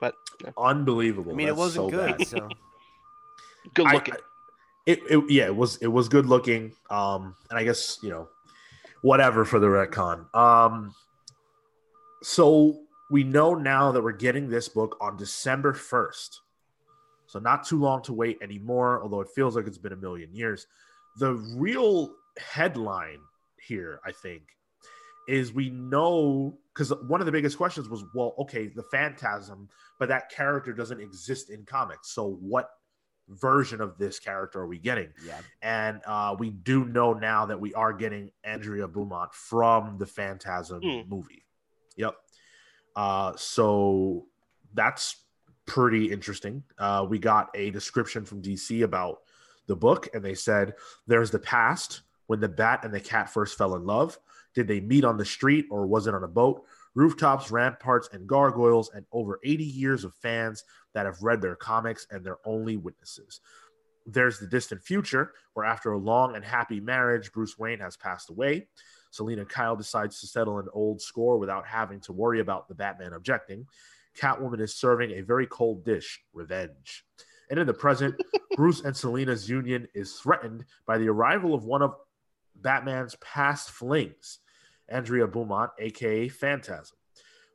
[0.00, 0.50] but yeah.
[0.58, 1.32] unbelievable.
[1.32, 2.18] I mean, it wasn't so good.
[2.18, 2.26] bad.
[2.26, 2.48] So
[3.74, 4.14] good I- looking.
[4.86, 8.26] it, it yeah it was it was good looking um and i guess you know
[9.02, 10.32] whatever for the retcon.
[10.34, 10.94] Um
[12.22, 16.36] so we know now that we're getting this book on december 1st
[17.26, 20.34] so not too long to wait anymore although it feels like it's been a million
[20.34, 20.66] years.
[21.16, 23.20] The real headline
[23.66, 24.42] here i think
[25.28, 29.68] is we know because one of the biggest questions was well okay the phantasm
[30.00, 32.10] but that character doesn't exist in comics.
[32.12, 32.70] So what
[33.30, 37.60] version of this character are we getting yeah, and uh, we do know now that
[37.60, 41.08] we are getting Andrea Beaumont from the Phantasm Hmm.
[41.08, 41.44] movie.
[41.96, 42.14] Yep.
[42.96, 44.26] Uh, so
[44.74, 45.16] that's
[45.66, 46.62] pretty interesting.
[46.78, 49.20] Uh, we got a description from DC about
[49.66, 50.74] the book, and they said
[51.06, 54.18] there's the past when the bat and the cat first fell in love.
[54.54, 56.64] Did they meet on the street or was it on a boat?
[56.94, 60.64] Rooftops, ramparts, and gargoyles, and over 80 years of fans
[60.94, 63.40] that have read their comics and they're only witnesses.
[64.06, 68.30] There's the distant future where after a long and happy marriage bruce wayne has passed
[68.30, 68.66] away.
[69.10, 73.12] Selina kyle decides to settle an old score without having to worry about the batman
[73.12, 73.66] objecting.
[74.18, 77.04] Catwoman is serving a very cold dish revenge.
[77.50, 78.20] And in the present
[78.56, 81.94] bruce and selina's union is threatened by the arrival of one of
[82.56, 84.40] batman's past flings
[84.90, 86.96] andrea beaumont aka phantasm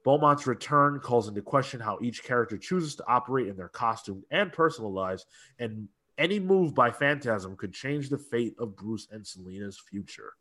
[0.06, 4.54] Beaumont's return calls into question how each character chooses to operate in their costume and
[4.54, 5.26] personal lives,
[5.58, 5.88] and
[6.20, 10.34] any move by Phantasm could change the fate of Bruce and Selina's future.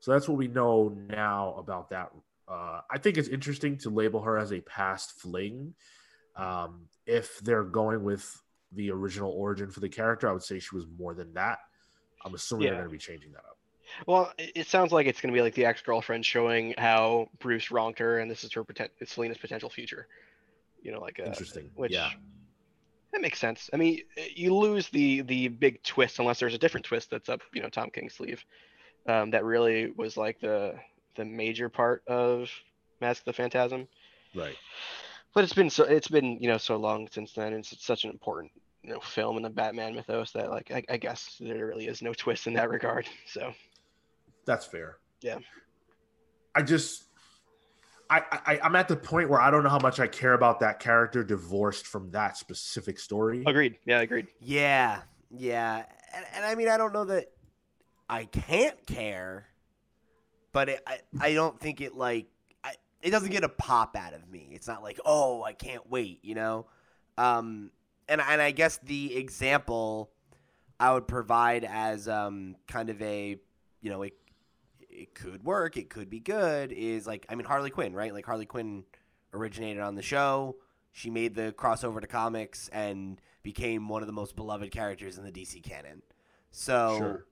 [0.00, 2.10] So that's what we know now about that.
[2.46, 5.74] Uh, I think it's interesting to label her as a past fling.
[6.36, 8.30] Um, if they're going with
[8.72, 11.60] the original origin for the character, I would say she was more than that.
[12.24, 12.70] I'm assuming Yeah.
[12.72, 13.56] they're going to be changing that up.
[14.06, 17.98] Well, it sounds like it's going to be like the ex-girlfriend showing how Bruce wronged
[17.98, 20.06] her, and this is her poten- it's Selina's potential future.
[20.82, 21.70] You know, like uh, Interesting.
[21.74, 22.10] which yeah.
[23.12, 23.68] that makes sense.
[23.72, 24.00] I mean,
[24.34, 27.68] you lose the the big twist unless there's a different twist that's up, you know,
[27.68, 28.44] Tom King's sleeve.
[29.06, 30.74] Um, that really was like the
[31.16, 32.50] the major part of
[33.00, 33.88] Mask of the Phantasm.
[34.34, 34.56] Right.
[35.34, 37.52] But it's been so it's been you know so long since then.
[37.52, 38.52] And it's such an important
[38.82, 42.02] you know film in the Batman mythos that like I, I guess there really is
[42.02, 43.06] no twist in that regard.
[43.26, 43.52] So
[44.50, 44.96] That's fair.
[45.20, 45.38] Yeah.
[46.56, 47.04] I just
[48.10, 50.58] I, I I'm at the point where I don't know how much I care about
[50.58, 53.44] that character divorced from that specific story.
[53.46, 53.78] agreed.
[53.86, 54.26] Yeah, agreed.
[54.40, 55.84] yeah, yeah.
[56.12, 57.30] And, and I mean, I don't know that
[58.08, 59.46] I can't care,
[60.50, 62.26] but it, I I don't think it like
[62.64, 62.72] I,
[63.02, 64.48] it doesn't get a pop out of me.
[64.50, 66.66] It's not like oh I can't wait, you know.
[67.16, 67.70] Um,
[68.08, 70.10] and and I guess the example
[70.80, 73.38] I would provide as um kind of a
[73.80, 74.14] you know it
[74.90, 78.12] it could work, it could be good is like I mean Harley Quinn, right?
[78.12, 78.84] Like Harley Quinn
[79.32, 80.56] originated on the show.
[80.92, 85.24] She made the crossover to comics and became one of the most beloved characters in
[85.24, 86.02] the DC canon.
[86.50, 87.26] So, Sure.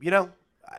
[0.00, 0.30] you know,
[0.66, 0.76] I,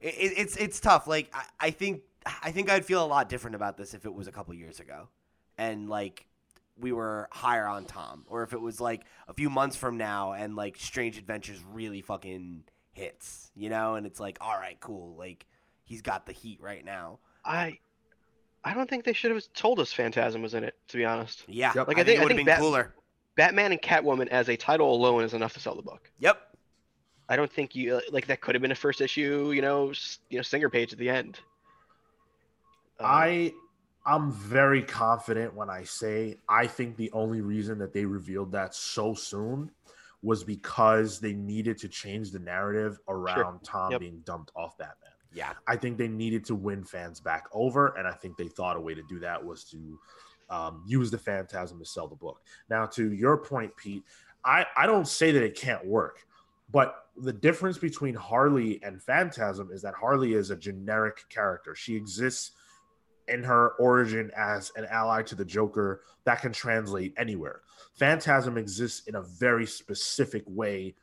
[0.00, 1.06] it, it- it's it's tough.
[1.06, 2.02] Like I, I think
[2.42, 4.80] I think I'd feel a lot different about this if it was a couple years
[4.80, 5.08] ago,
[5.56, 6.26] and like
[6.80, 10.32] we were higher on Tom, or if it was like a few months from now
[10.32, 12.64] and like Strange Adventures really fucking
[12.98, 15.46] hits, you know, and it's like, all right, cool, like
[15.84, 17.18] he's got the heat right now.
[17.44, 17.78] I
[18.64, 20.74] I don't think they should have told us Phantasm was in it.
[20.88, 21.76] To be honest, Yeah, Yep.
[21.76, 22.94] like Like, I I think, think- it would have been Bat- cooler.
[23.36, 26.10] Batman and Catwoman as a title alone is enough to sell the book.
[26.18, 26.42] Yep.
[27.28, 29.52] I don't think you uh, like that could have been a first issue.
[29.54, 29.92] You know,
[30.28, 31.38] you know, singer page at the end.
[32.98, 33.52] Um, I
[34.04, 38.74] I'm very confident when I say I think the only reason that they revealed that
[38.74, 39.70] so soon
[40.22, 44.00] was because they needed to change the narrative around Tom Yep.
[44.00, 45.10] being dumped off Batman.
[45.32, 45.52] Yeah.
[45.66, 48.80] I think they needed to win fans back over, and I think they thought a
[48.80, 49.98] way to do that was to
[50.50, 52.40] um, use the Phantasm to sell the book.
[52.70, 54.02] Now, to your point, Pete,
[54.44, 56.26] I, I don't say that it can't work,
[56.72, 61.74] but the difference between Harley and Phantasm is that Harley is a generic character.
[61.74, 62.52] She exists
[63.26, 67.60] in her origin as an ally to the Joker that can translate anywhere.
[67.98, 70.94] Phantasm exists in a very specific way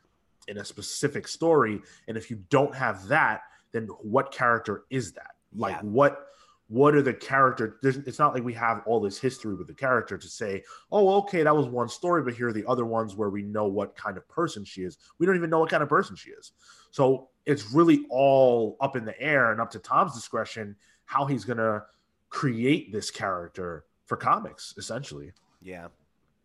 [0.48, 3.42] in a specific story, and if you don't have that,
[3.72, 5.32] then what character is that?
[5.54, 5.80] Like Yeah.
[5.82, 6.22] what
[6.68, 9.72] what are the character there's, it's not like we have all this history with the
[9.74, 13.14] character to say oh okay that was one story but here are the other ones
[13.14, 15.84] where we know what kind of person she is we don't even know what kind
[15.84, 16.50] of person she is
[16.90, 20.74] so it's really all up in the air and up to tom's discretion
[21.04, 21.84] how he's gonna
[22.30, 25.32] create this character for comics, essentially.
[25.62, 25.88] Yeah.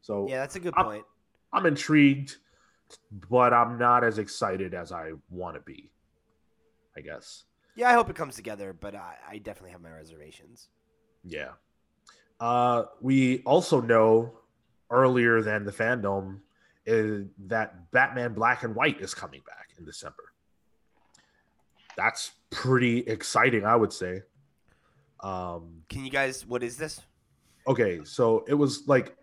[0.02, 1.06] So Yeah, that's a good I'm- point.
[1.54, 2.38] I'm intrigued,
[3.30, 5.92] but I'm not as excited as I want to be.
[6.98, 7.44] I guess.
[7.76, 10.70] Yeah, I hope it comes together, but I, I definitely have my reservations.
[11.24, 11.52] Yeah.
[12.40, 14.34] Uh, we also know
[14.90, 16.40] earlier than the Fandome
[16.86, 20.34] is that Batman Black and White is coming back in December.
[21.96, 24.24] That's pretty exciting, I would say.
[25.22, 26.46] Um, Can you guys?
[26.46, 27.02] What is this?
[27.68, 29.16] okay, so it was like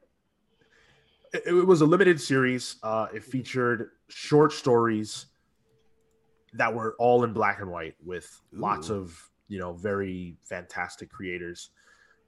[1.33, 2.77] it, it was a limited series.
[2.83, 5.27] Uh, it featured short stories
[6.55, 11.71] that were all in black and white with lots of you know very fantastic creators.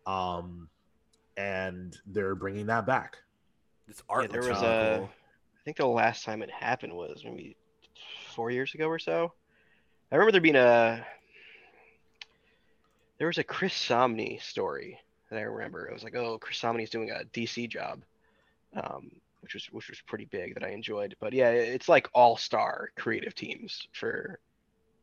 [0.07, 0.69] Um,
[1.37, 3.19] and they're bringing that back.
[3.87, 4.97] This art Yeah, there was really a.
[4.99, 5.05] cool.
[5.05, 7.57] I think the last time it happened was maybe
[8.35, 9.33] four years ago or so.
[10.11, 11.05] I remember there being a.
[13.19, 14.99] There was a Chris Samnee story
[15.31, 15.87] that I remember.
[15.87, 18.03] It was like, oh, Chris Samnee's doing a DC job,
[18.75, 19.11] um,
[19.41, 21.17] which was which was pretty big that I enjoyed.
[21.21, 24.39] But yeah, it's like all star creative teams for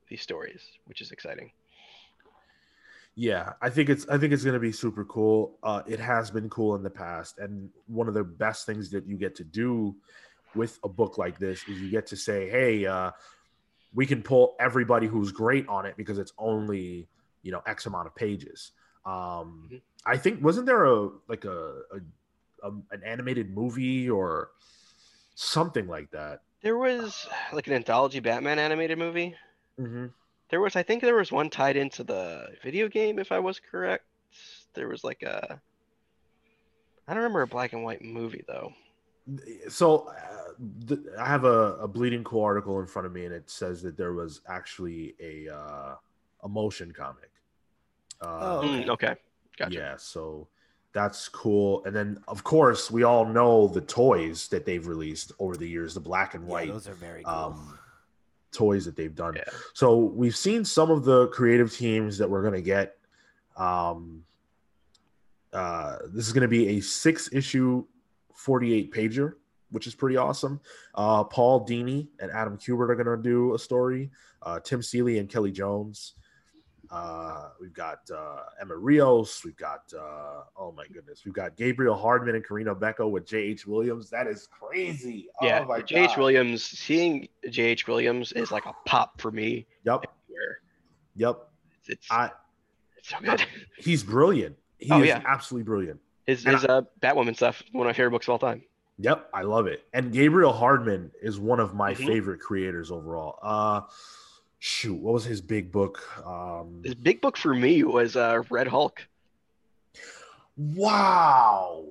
[0.09, 1.51] these stories, which is exciting.
[3.15, 5.57] Yeah, I think it's I think it's gonna be super cool.
[5.63, 9.07] Uh, it has been cool in the past, and one of the best things that
[9.07, 9.95] you get to do
[10.55, 13.11] with a book like this is you get to say, "Hey, uh,
[13.93, 17.07] we can pull everybody who's great on it because it's only
[17.41, 18.71] you know X amount of pages."
[19.03, 19.81] Um, Mhm.
[20.05, 21.99] I think wasn't there a like a, a,
[22.63, 24.49] a an animated movie or
[25.35, 26.41] something like that?
[26.61, 29.35] There was like an anthology Batman animated movie.
[29.79, 30.07] Mm-hmm.
[30.49, 33.59] There was, I think, there was one tied into the video game, if I was
[33.59, 34.05] correct.
[34.73, 35.59] There was like a.
[37.07, 38.73] I don't remember a black and white movie though.
[39.69, 40.53] so uh,
[40.87, 43.81] th- I have a, a bleeding cool article in front of me, and it says
[43.83, 45.95] that there was actually a uh,
[46.43, 47.31] a motion comic.
[48.21, 49.07] Uh, Oh, Mm, Okay.
[49.09, 49.15] okay,
[49.57, 49.73] gotcha.
[49.73, 50.47] Yeah, so
[50.97, 51.85] that's cool.
[51.85, 55.93] And then, of course, we all know the toys that they've released over the years,
[55.93, 57.33] the black and Yeah, white those are very cool.
[57.33, 57.79] um,
[58.51, 59.35] toys that they've done.
[59.35, 59.43] Yeah.
[59.73, 62.97] So we've seen some of the creative teams that we're going to get.
[63.55, 64.23] Um,
[65.53, 67.85] uh, this is going to be a six issue,
[68.33, 69.33] 48 pager,
[69.71, 70.59] which is pretty awesome.
[70.95, 74.09] Uh, Paul Dini and Adam Kubert are going to do a story.
[74.41, 76.13] Uh, Tim Seeley and Kelley Jones.
[76.89, 79.43] Uh, we've got uh, Emma Rios.
[79.43, 83.67] We've got, uh, oh my goodness, we've got Gabriel Hardman and Corinna Bechko with J.H.
[83.67, 84.09] Williams.
[84.09, 85.27] That is crazy.
[85.41, 86.17] Yeah, oh J.H.
[86.17, 86.63] Williams.
[86.63, 87.87] Seeing J.H.
[87.87, 89.65] Williams is like a pop for me.
[89.85, 90.05] Yep.
[90.27, 90.59] Where
[91.15, 91.47] Yep.
[91.79, 92.31] it's it's, I,
[92.97, 93.45] it's so good.
[93.77, 94.55] he's brilliant.
[94.79, 95.21] He Oh, is yeah.
[95.25, 95.99] absolutely brilliant.
[96.25, 98.63] His And his uh Batwoman stuff, one of my favorite books of all time.
[98.99, 99.83] Yep, I love it.
[99.93, 102.05] And Gabriel Hardman is one of my Mhm.
[102.07, 103.39] favorite creators overall.
[103.41, 103.81] Uh
[104.59, 106.01] shoot, what was his big book?
[106.25, 109.07] Um His big book for me was uh Red Hulk.
[110.57, 111.85] Wow.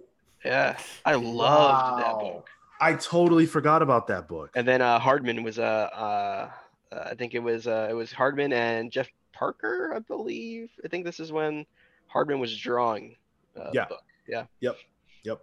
[0.45, 2.49] Yeah, I loved that book.
[2.81, 4.51] I totally forgot about that book.
[4.55, 6.51] And then uh, Hardman was uh, uh,
[6.93, 10.71] uh, I think it was uh, it was Hardman and Jeff Parker, I believe.
[10.85, 11.65] I think this is when
[12.09, 13.17] Hardman was drawing.
[13.59, 13.85] Uh, Yeah.
[13.85, 14.05] The book.
[14.29, 14.45] Yeah.
[14.61, 14.77] Yep.
[15.25, 15.41] Yep.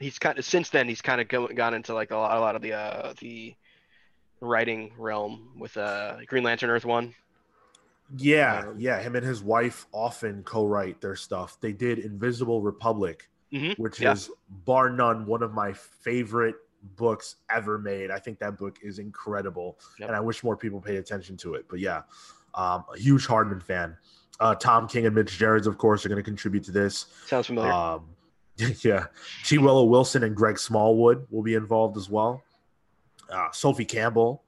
[0.00, 2.40] He's kind of since then he's kind of go, gone into like a lot, a
[2.40, 3.54] lot of the uh, the
[4.40, 7.14] writing realm with uh, Green Lantern Earth One.
[8.16, 9.00] Yeah, Um, yeah.
[9.00, 11.58] Him and his wife often co-write their stuff.
[11.60, 14.12] They did Invisible Republic, Mhm, which yeah.
[14.12, 14.30] is
[14.64, 16.56] bar none one of my favorite
[16.96, 18.10] books ever made.
[18.10, 20.08] I think that book is incredible, Yep.
[20.08, 21.66] and I wish more people paid attention to it.
[21.68, 22.02] But yeah,
[22.54, 23.96] um, a huge Hardman fan.
[24.40, 27.06] Uh, Tom King and Mitch Gerads, of course, are going to contribute to this.
[27.26, 27.70] Sounds familiar.
[27.70, 28.06] Um,
[28.82, 29.06] yeah,
[29.44, 29.58] G.
[29.58, 32.42] Willow Wilson and Greg Smallwood will be involved as well.
[33.30, 34.42] Uh, Sophie Campbell,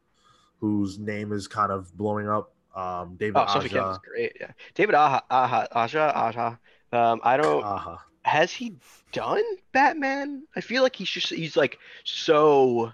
[0.59, 2.54] whose name is kind of blowing up.
[2.74, 3.74] Um, David oh, Sophie Aja.
[3.74, 4.36] Campbell's great.
[4.40, 4.50] Yeah.
[4.74, 6.59] David Aha, Aha, Aja, Aja.
[6.92, 7.64] Um, I don't.
[7.64, 7.96] Uh-huh.
[8.22, 8.76] has he
[9.12, 9.42] done
[9.72, 10.44] Batman?
[10.56, 12.92] I feel like he's just he's like so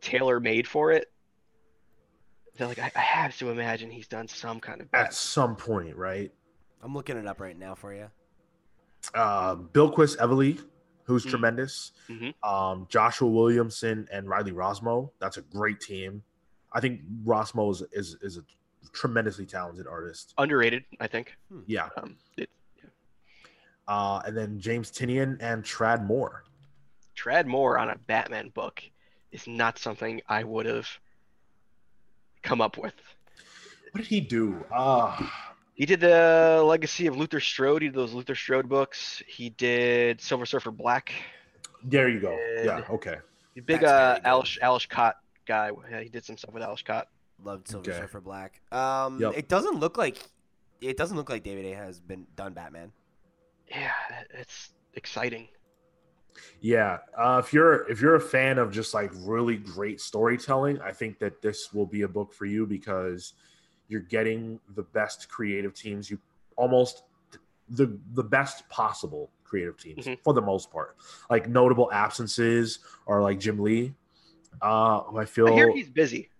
[0.00, 1.10] tailor made for it.
[2.56, 5.96] That like I, I have to imagine he's done some kind of At some point,
[5.96, 6.30] right?
[6.82, 8.10] I'm looking it up right now for you.
[9.14, 10.60] Uh, Bilquis Evely,
[11.12, 11.30] who's Mhm.
[11.30, 11.92] tremendous.
[12.08, 12.34] Mhm.
[12.42, 15.10] Um, Joshua Williamson and Riley Rossmo.
[15.18, 16.22] That's a great team.
[16.72, 18.44] I think Rossmo is, is, is a
[18.92, 20.32] tremendously talented artist.
[20.38, 21.36] Underrated, I think.
[21.66, 21.90] Yeah.
[21.96, 22.48] Um, it,
[23.88, 26.44] Uh, and then James Tynion and Tradd Moore.
[27.16, 28.82] Tradd Moore on a Batman book
[29.32, 30.88] is not something I would have
[32.42, 32.94] come up with.
[33.90, 34.64] What did he do?
[34.72, 35.28] Uh,
[35.82, 37.82] He did the Legacy of Luther Strode.
[37.82, 39.20] He did those Luther Strode books.
[39.26, 41.12] He did Silver Surfer Black.
[41.82, 42.30] there you go.
[42.36, 43.16] Did- Yeah, okay.
[43.56, 44.26] The big That's uh, very good.
[44.28, 45.72] Alice Alice Cott guy.
[45.90, 47.08] Yeah, he did some stuff with Alice Cott.
[47.42, 47.98] Loved Silver Okay.
[47.98, 48.60] Surfer Black.
[48.70, 49.32] Um, Yep.
[49.36, 50.18] it doesn't look like
[50.80, 52.92] it doesn't look like David A has been done Batman.
[53.68, 53.90] Yeah,
[54.34, 55.48] it's exciting.
[56.60, 60.92] Yeah, uh, if you're if you're a fan of just like really great storytelling, I
[60.92, 63.32] think that this will be a book for you because
[63.92, 66.18] you're getting the best creative teams you
[66.56, 67.04] almost
[67.68, 70.18] the the best possible creative teams Mhm.
[70.24, 70.96] for the most part.
[71.30, 73.94] Like notable absences are like Jim Lee,
[74.62, 76.30] uh, who I feel I hear he's busy.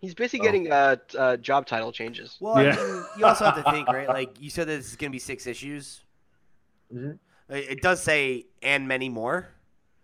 [0.00, 0.42] He's busy Oh.
[0.44, 2.36] getting uh, uh job title changes.
[2.38, 2.76] Well, Yeah.
[2.78, 4.06] I mean, you also have to think, right?
[4.20, 6.04] Like you said, that this is gonna be six issues.
[6.92, 7.18] Mhm.
[7.48, 9.53] It it does say and many more,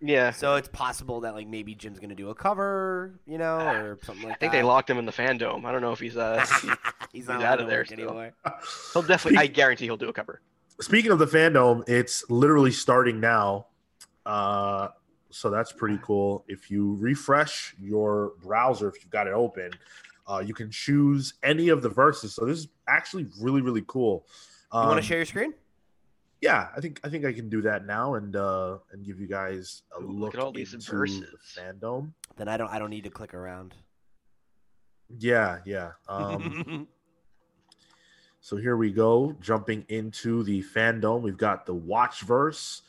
[0.03, 0.31] Yeah.
[0.31, 4.25] so it's possible that like maybe Jim's gonna do a cover, you know, or something
[4.29, 4.37] like that.
[4.37, 4.59] I think that.
[4.59, 5.65] they locked him in the Fandome.
[5.65, 6.71] I don't know if he's uh he-
[7.13, 7.99] He's not he's out of there work still.
[8.09, 8.33] anymore.
[8.93, 10.41] he'll definitely I guarantee he'll do a cover.
[10.81, 13.67] Speaking of the Fandome, it's literally starting now.
[14.25, 14.89] Uh,
[15.31, 16.45] so that's pretty cool.
[16.49, 19.73] If you refresh your browser, if you've got it open,
[20.27, 22.35] uh, you can choose any of the verses.
[22.35, 24.25] So this is actually really, really cool.
[24.73, 25.53] You want Um, to share your screen?
[26.41, 29.27] Yeah, I think I think I can do that now and uh, and give you
[29.27, 31.21] guys a look, look at all these into verses.
[31.55, 32.13] the Fandome.
[32.37, 32.71] Then I don't.
[32.71, 33.75] I don't need to click around.
[35.19, 35.93] Yeah, yeah.
[36.09, 36.87] Um,
[38.43, 41.21] So here we go, jumping into the Fandome.
[41.21, 42.83] We've got the Watch verse,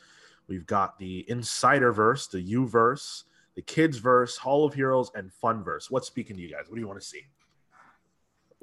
[0.48, 3.24] we've got the Insider verse, the U verse,
[3.54, 5.90] the Kids verse, Hall of Heroes, and Fun verse.
[5.90, 6.64] What's speaking to you guys?
[6.68, 7.20] What do you want to see?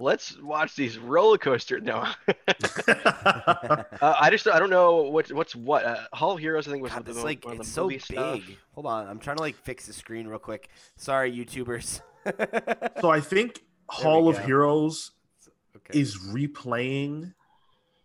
[0.01, 1.81] Let's watch these roller coaster.
[1.81, 1.97] No,
[2.87, 5.83] uh, I just I don't know what what's what.
[5.83, 7.73] Uh, Hall of Heroes I think was God, the, this like one of it's the
[7.73, 8.01] so big.
[8.01, 8.39] stuff.
[8.75, 10.69] Hold on, I'm trying to like fix the screen real quick.
[10.95, 11.99] Sorry, YouTubers.
[13.01, 14.39] so I think Hall of.
[14.45, 15.11] Heroes
[15.75, 15.99] okay.
[15.99, 17.33] is replaying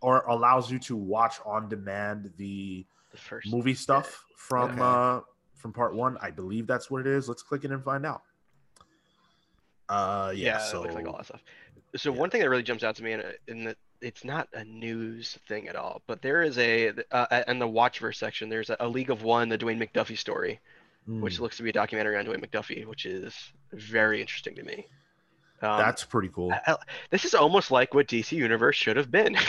[0.01, 4.81] or allows you to watch on demand the The first movie stuff from Okay.
[4.81, 5.21] uh
[5.55, 6.17] from part one.
[6.21, 7.29] I believe that's what it is.
[7.29, 8.21] Let's click it and find out.
[9.87, 11.43] Uh yeah, yeah, so it looks like all that stuff.
[11.95, 12.19] So yeah.
[12.19, 15.37] one thing that really jumps out to me, and in that it's not a news
[15.47, 18.49] thing at all, but there is a uh, in the Watchverse section.
[18.49, 20.59] There's a, a League of One, the Dwayne McDuffie story,
[21.05, 23.33] which hmm, looks to be a documentary on Dwayne McDuffie, which is
[23.71, 24.87] very interesting to me.
[25.61, 26.51] Um, that's pretty cool.
[26.51, 26.77] I- I-
[27.09, 29.37] this is almost like what DC Universe should have been.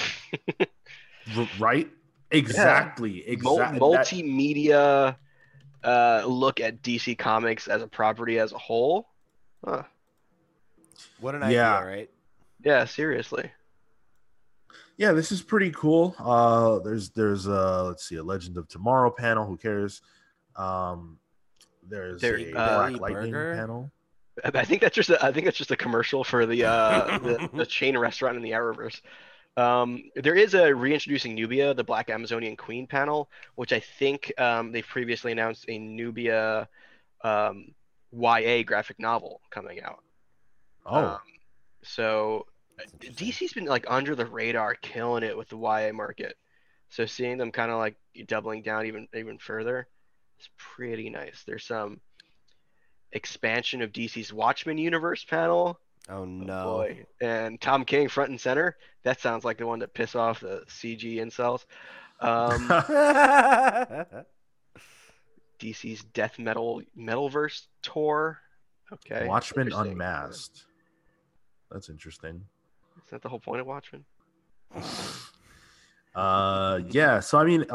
[1.58, 1.90] Right?
[2.30, 3.24] Exactly.
[3.42, 3.80] Mul- Exactly.
[3.80, 5.16] multimedia
[5.82, 9.08] uh, look at DC Comics as a property as a whole.
[9.64, 9.82] Huh.
[11.18, 11.78] what an Yeah.
[11.78, 12.10] idea, right?
[12.66, 13.48] Yeah, seriously.
[14.96, 16.16] yeah, this is pretty cool.
[16.18, 19.46] Uh, there's there's uh, let's see, a Legend of Tomorrow panel.
[19.46, 20.02] Who cares?
[20.56, 21.18] Um,
[21.88, 23.54] there's There- a uh, Black Lightning Burger?
[23.54, 23.92] panel.
[24.44, 27.18] I I think that's just a, I think that's just a commercial for the uh,
[27.18, 29.00] the, the chain restaurant in the Arrowverse.
[29.56, 34.72] Um, there is a reintroducing Nubia, the Black Amazonian Queen panel, which I think um,
[34.72, 36.68] they've previously announced a Nubia
[37.22, 37.68] um,
[38.12, 40.02] YA graphic novel coming out.
[40.84, 41.18] Oh, Um,
[41.82, 42.55] so That's interesting.
[43.00, 46.36] DC's been like under the radar, killing it with the YA market.
[46.90, 47.96] So seeing them kind of like
[48.26, 49.88] doubling down even even further,
[50.38, 51.42] is pretty nice.
[51.46, 52.00] There's some
[53.12, 55.80] expansion of DC's Watchmen universe panel.
[56.08, 56.64] Oh Oh, no.
[56.64, 58.76] boy, and Tom King front and center.
[59.02, 61.64] That sounds like the one that piss off the CG incels.
[62.20, 62.68] Um,
[65.58, 68.38] DC's Death Metal Metalverse tour.
[68.92, 69.72] Okay, Watchmen.
[69.72, 70.64] Unmasked.
[71.70, 72.42] That's interesting.
[73.06, 74.04] Is that the whole point of Watchmen?
[76.14, 77.20] Uh, yeah.
[77.20, 77.66] So I mean,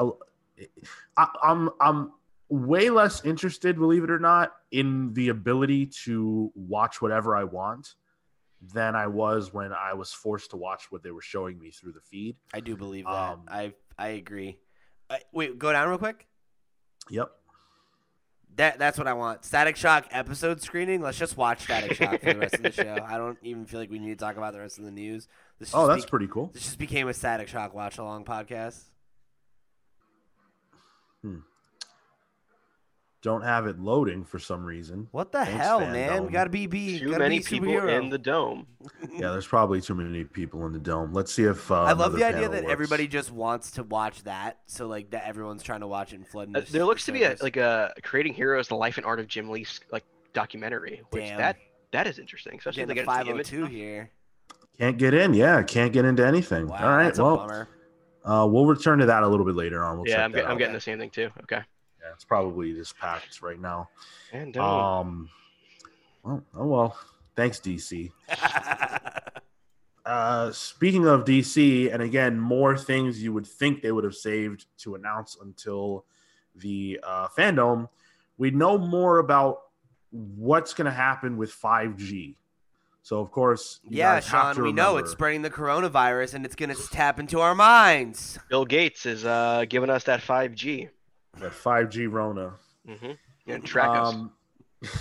[1.16, 2.12] I, I'm I'm
[2.50, 7.94] way less interested, believe it or not, in the ability to watch whatever I want
[8.74, 11.92] than I was when I was forced to watch what they were showing me through
[11.92, 12.36] the feed.
[12.52, 13.12] I do believe that.
[13.12, 14.58] Um, I I agree.
[15.08, 16.26] Uh, wait, go down real quick.
[17.12, 17.32] Yep.
[18.58, 19.46] That that's what I want.
[19.46, 21.02] Static Shock episode screening.
[21.02, 22.98] Let's just watch Static Shock for the rest of the show.
[23.08, 25.28] I don't even feel like we need to talk about the rest of the news.
[25.60, 26.52] This Oh, that's be- pretty cool.
[26.54, 28.82] This just became a Static Shock watch along podcast.
[31.22, 31.38] Hmm.
[33.22, 35.08] Don't have it loading for some reason.
[35.12, 35.92] What the Thanks, hell, Fandome.
[35.92, 36.28] man?
[36.28, 36.98] Gotta be be.
[37.00, 38.02] Too gotta many be people superhero.
[38.02, 38.66] in the dome.
[39.14, 41.14] Yeah, there's probably too many people in the dome.
[41.14, 42.72] Let's see if uh, I love the idea that works.
[42.72, 46.28] everybody just wants to watch that, so like that everyone's trying to watch it and
[46.28, 46.56] flood.
[46.56, 49.28] Uh, there looks to be a, like a creating heroes: the life and art of
[49.28, 50.04] Jim Lee's like
[50.34, 51.38] documentary, which Damn.
[51.38, 51.58] that
[51.92, 54.10] that is interesting, especially if they getting get a into the 502 here.
[54.80, 55.34] can't get in.
[55.36, 56.68] Yeah, can't get into anything.
[56.68, 57.68] Wow, All right, that's a well, bummer.
[58.26, 59.98] uh, we'll return to that a little bit later on.
[59.98, 60.58] We'll Yeah, check I'm, that get, I'm out.
[60.58, 61.30] getting the same thing too.
[61.44, 61.62] Okay.
[62.02, 63.90] Yeah, it's probably just packed right now.
[64.32, 64.56] And.
[64.58, 65.30] Um,
[66.24, 66.98] well, oh well.
[67.36, 68.12] Thanks, DC.
[70.04, 74.66] Uh, speaking of DC, and again, more things you would think they would have saved
[74.80, 76.06] to announce until
[76.56, 77.88] the uh, Fandome.
[78.38, 79.60] We know more about
[80.10, 82.36] what's going to happen with 5G.
[83.04, 86.34] So of course, you Yeah, guys have Sean, to we know it's spreading the coronavirus
[86.34, 88.40] and it's going to tap into our minds.
[88.50, 90.90] Bill Gates is uh, giving us that 5G.
[91.40, 92.54] That 5G Rona.
[92.88, 93.12] Mm-hmm.
[93.48, 94.14] And track us.
[94.14, 94.32] Um,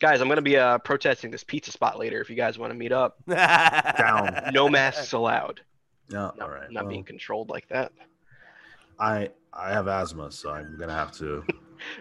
[0.00, 2.72] Guys, I'm going to be uh, protesting this pizza spot later if you guys want
[2.72, 3.16] to meet up.
[3.28, 4.50] Down.
[4.52, 5.60] No masks allowed.
[6.08, 6.70] Yeah, Not, all right.
[6.70, 7.92] not well, being controlled like that.
[8.98, 11.44] I I have asthma, so I'm gonna have to.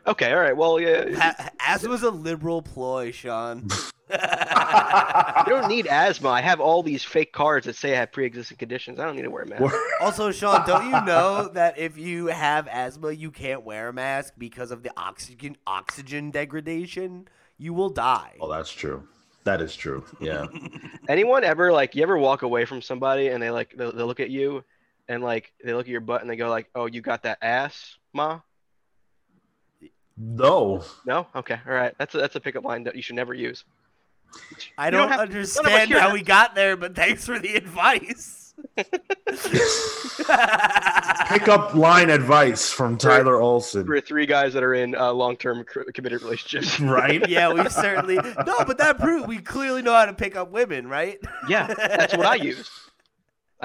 [0.05, 0.55] Okay, all right.
[0.55, 1.15] Well, yeah.
[1.15, 3.67] Ha- Asthma's a liberal ploy, Sean.
[4.09, 6.29] I don't need asthma.
[6.29, 8.99] I have all these fake cards that say I have pre-existing conditions.
[8.99, 9.75] I don't need to wear a mask.
[10.01, 14.33] also, Sean, don't you know that if you have asthma, you can't wear a mask
[14.37, 17.27] because of the oxygen oxygen degradation?
[17.57, 18.35] You will die.
[18.39, 19.05] oh, that's true.
[19.43, 20.05] That is true.
[20.21, 20.45] Yeah.
[21.09, 24.19] Anyone ever like you ever walk away from somebody and they like they they look
[24.19, 24.63] at you
[25.07, 27.37] and like they look at your butt and they go like, "Oh, you got that
[27.41, 28.41] ass, ma?"
[30.17, 30.83] No.
[31.05, 31.27] No.
[31.35, 31.59] Okay.
[31.65, 31.93] All right.
[31.97, 33.63] That's a, that's a pickup line that you should never use.
[34.77, 38.53] I don't, don't understand how we got there, but thanks for the advice.
[41.29, 43.85] Pickup line advice from Tyler Olson.
[43.85, 46.79] For three guys that are in uh, long-term cr- committed relationships.
[46.87, 47.27] Right?
[47.29, 50.87] yeah, we certainly no, but that proves we clearly know how to pick up women,
[50.87, 51.19] right?
[51.47, 52.69] yeah, that's what I used.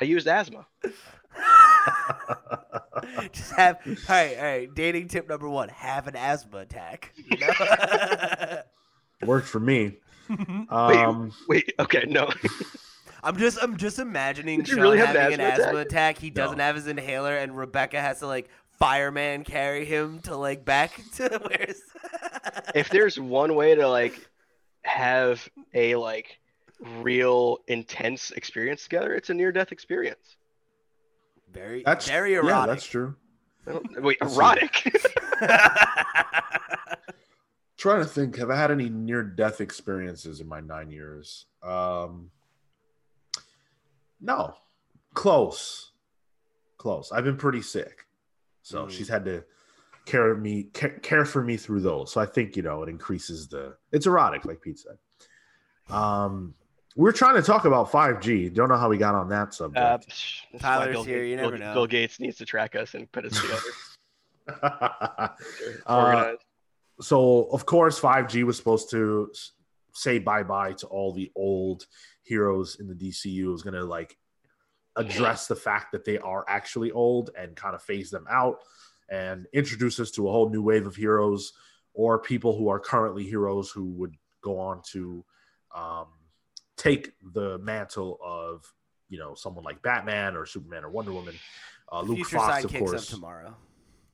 [0.01, 0.67] I used asthma.
[3.33, 4.75] Just have all right, all right.
[4.75, 7.13] Dating tip number one: have an asthma attack.
[7.31, 8.59] You know?
[9.27, 9.97] Worked for me.
[10.69, 11.73] Um, Wait.
[11.79, 12.05] Okay.
[12.09, 12.31] No.
[13.23, 16.19] I'm just I'm just imagining Sean really have an having an asthma asthma attack.
[16.19, 16.35] He No.
[16.35, 18.49] doesn't have his inhaler, and Rebecca has to like
[18.79, 21.81] fireman carry him to like back to where's.
[22.75, 24.29] if there's one way to like
[24.83, 26.41] have a like
[27.01, 30.37] real intense experience together, it's a near-death experience.
[31.53, 33.17] Very that's very Yeah, that's true.
[33.67, 34.93] Wait, Let's erotic?
[37.77, 41.47] Trying to think, have I had any near death experiences in my nine years?
[41.63, 42.31] Um,
[44.21, 44.55] no,
[45.15, 45.91] close,
[46.77, 47.11] close.
[47.11, 48.07] I've been pretty sick,
[48.63, 48.91] so Mm.
[48.91, 49.45] she's had to
[50.07, 52.13] care me care, care for me through those.
[52.13, 53.77] So I think you know it increases the.
[53.91, 54.99] It's erotic, like Pete said.
[55.93, 56.55] Um,
[56.97, 58.49] we're trying to talk about five G.
[58.49, 59.79] Don't know how we got on that subject.
[59.79, 61.75] Uh, psh, that's why Tyler's Bill here, Gates- you never Bill, know.
[61.75, 63.61] Bill Gates needs to track us and put us together.
[65.87, 66.33] Uh,
[67.01, 69.31] so of course 5G was supposed to
[69.95, 71.87] say bye bye to all the old
[72.23, 73.45] heroes in the DCU.
[73.45, 74.17] It was gonna like
[74.97, 78.59] address the fact that they are actually old and kind of phase them out
[79.09, 81.53] and introduce us to a whole new wave of heroes
[81.95, 85.25] or people who are currently heroes who would go on to
[85.75, 86.07] um,
[86.77, 88.73] take the mantle of
[89.09, 91.35] you know someone like Batman or Superman or Wonder Woman.
[91.91, 93.55] Uh, Luke Fox, of course up tomorrow.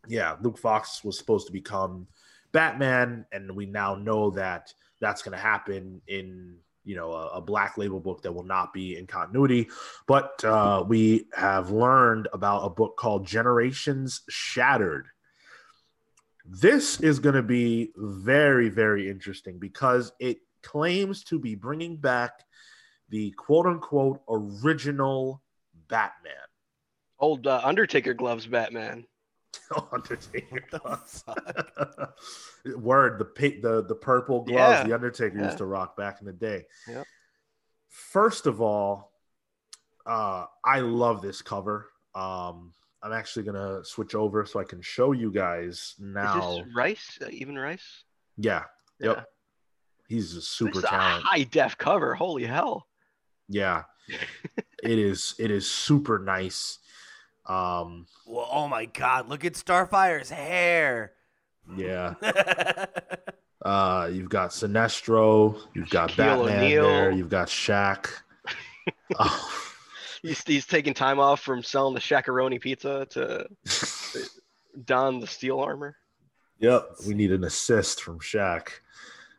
[0.08, 2.08] yeah, Luke Fox was supposed to become
[2.52, 7.40] Batman, and we now know that that's going to happen in you know a, a
[7.40, 9.68] black label book that will not be in continuity.
[10.06, 15.06] But uh, we have learned about a book called Generations Shattered.
[16.44, 22.44] This is going to be very very interesting because it claims to be bringing back
[23.10, 25.42] the quote unquote original
[25.88, 26.34] Batman.
[27.20, 29.06] Old uh, Undertaker gloves, Batman.
[29.92, 30.46] Undertaker.
[30.50, 32.14] What the fuck?
[32.76, 34.84] Word, the pink, the the purple gloves Yeah.
[34.84, 35.44] the Undertaker Yeah.
[35.46, 36.64] used to rock back in the day.
[36.86, 37.06] Yep.
[37.88, 39.12] First of all,
[40.06, 41.90] uh, I love this cover.
[42.14, 42.72] Um,
[43.02, 46.50] I'm actually gonna switch over so I can show you guys now.
[46.58, 47.18] Is this Rice?
[47.22, 48.04] Uh, Ivan Reis?
[48.36, 48.64] Yeah,
[49.00, 49.16] yep.
[49.16, 49.22] Yeah.
[50.08, 51.24] He's a super This is a talent.
[51.24, 52.14] high def cover.
[52.14, 52.86] Holy hell!
[53.48, 53.84] Yeah,
[54.82, 55.34] it is.
[55.38, 56.78] It is super nice.
[57.46, 59.28] Um, well, oh my God!
[59.28, 61.12] Look at Starfire's hair.
[61.76, 62.14] yeah.
[63.60, 66.16] Uh, you've got Sinestro, you've got Shaquille
[66.46, 66.82] Batman O'Neal.
[66.84, 68.06] there, you've got Shaq.
[69.18, 69.62] oh,
[70.22, 73.46] He's, he's taking time off from selling the shakaroni pizza to
[74.84, 75.96] don the steel armor.
[76.60, 78.68] yep, we need an assist from Shaq.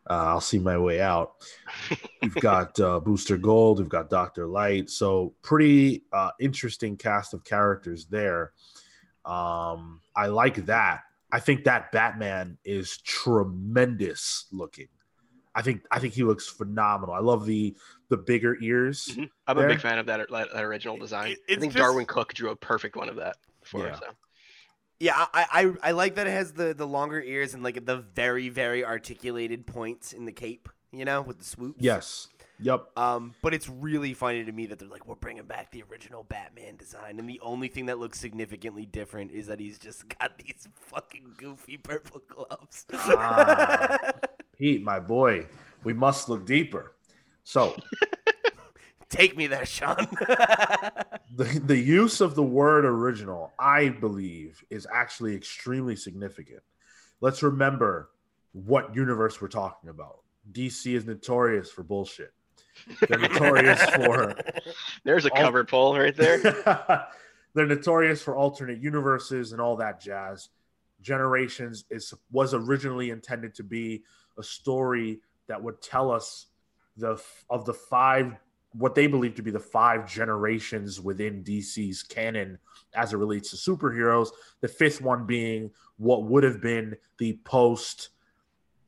[0.10, 1.34] Uh, I'll see my way out.
[2.22, 7.44] We've got uh, Booster Gold, we've got Doctor Light, so pretty uh, interesting cast of
[7.44, 8.54] characters there.
[9.24, 11.02] Um, I like that.
[11.32, 14.88] I think that Batman is tremendous looking.
[15.54, 17.14] I think I think he looks phenomenal.
[17.14, 17.76] I love the
[18.10, 19.10] the bigger ears.
[19.16, 19.30] Mhm.
[19.46, 21.32] I'm a big fan of that that, that original design.
[21.48, 23.94] It- I think just- Darwyn Cooke drew a perfect one of that for Yeah.
[23.94, 24.00] us.
[24.00, 24.06] So.
[25.00, 27.98] Yeah, I, I I like that it has the the longer ears and like the
[27.98, 30.68] very very articulated points in the cape.
[30.92, 31.82] You know, with the swoops.
[31.82, 32.28] Yes.
[32.62, 32.98] Yep.
[32.98, 36.24] Um, but it's really funny to me that they're like, we're bringing back the original
[36.24, 40.38] Batman design, and the only thing that looks significantly different is that he's just got
[40.38, 42.86] these fucking goofy purple gloves.
[42.94, 44.12] Ah.
[44.58, 45.46] Pete, my boy,
[45.84, 46.96] we must look deeper.
[47.46, 47.76] So
[49.10, 50.08] Take me there, Sean.
[51.36, 56.62] the, the use of the word original, I believe, is actually extremely significant.
[57.20, 58.12] Let's remember
[58.54, 60.20] what universe we're talking about.
[60.52, 62.34] DC is notorious for bullshit.
[63.08, 64.36] They're notorious for
[65.04, 66.38] There's a All- cover poll right there.
[67.56, 70.50] They're notorious for alternate universes and all that jazz.
[71.02, 74.04] Generations is was originally intended to be
[74.38, 76.48] a story that would tell us
[76.98, 78.36] the of the five
[78.74, 82.60] what they believe to be the five generations within DC's canon
[82.94, 84.30] as it relates to superheroes.
[84.62, 88.10] The fifth one being what would have been the post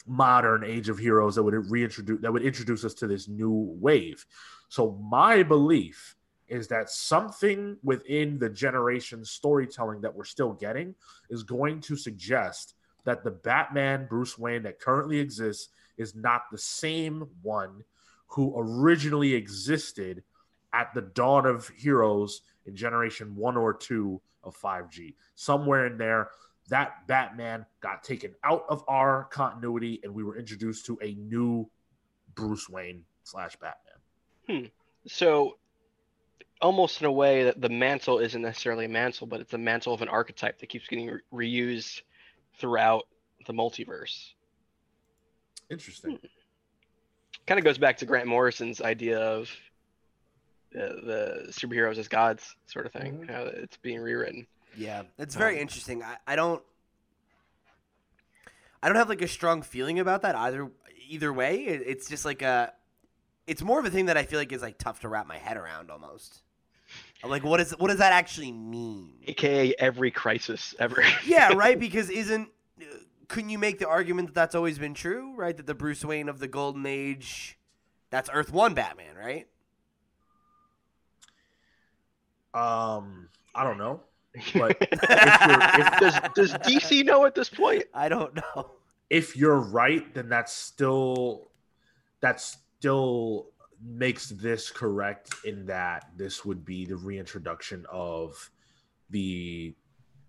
[0.07, 4.25] modern age of heroes that would reintroduce that would introduce us to this new wave.
[4.69, 6.15] So my belief
[6.47, 10.93] is that something within the generation storytelling that we're still getting
[11.29, 12.75] is going to suggest
[13.05, 17.83] that the Batman Bruce Wayne that currently exists is not the same one
[18.31, 20.23] who originally existed
[20.73, 25.15] at the dawn of heroes in generation 1 or 2 of 5G.
[25.35, 26.29] Somewhere in there
[26.69, 31.69] that Batman got taken out of our continuity and we were introduced to a new
[32.33, 33.91] Bruce Wayne slash Batman.
[34.47, 34.67] Hmm.
[35.07, 35.57] So,
[36.61, 39.93] almost in a way, that the mantle isn't necessarily a mantle, but it's a mantle
[39.93, 42.01] of an archetype that keeps getting re- reused
[42.57, 43.03] throughout
[43.47, 44.29] the multiverse.
[45.69, 46.19] Interesting.
[47.47, 49.49] Kind of goes back to Grant Morrison's idea of
[50.75, 53.25] uh, the superheroes as gods, sort of thing.
[53.25, 53.29] Mhm.
[53.29, 54.47] How it's being rewritten.
[54.77, 56.01] Yeah, it's very Um, interesting.
[56.03, 56.63] I, I don't
[58.83, 60.69] I don't have like a strong feeling about that either
[61.07, 61.57] either way.
[61.65, 62.73] It, it's just like a
[63.47, 65.37] it's more of a thing that I feel like is like tough to wrap my
[65.37, 66.41] head around almost.
[67.23, 69.13] Like what is what does that actually mean?
[69.27, 71.03] AKA every crisis ever.
[71.25, 72.49] yeah, right because isn't
[72.81, 72.85] uh,
[73.31, 75.55] couldn't you make the argument that that's always been true, right?
[75.55, 77.57] That the Bruce Wayne of the golden age
[78.09, 79.47] that's Earth 1 Batman, right?
[82.53, 84.01] Um, I don't know.
[84.53, 87.83] But if does does DC know at this point?
[87.93, 88.71] I don't know.
[89.09, 91.51] if you're right, then that's still
[92.21, 93.47] that still
[93.81, 98.49] makes this correct in that this would be the reintroduction of
[99.09, 99.73] the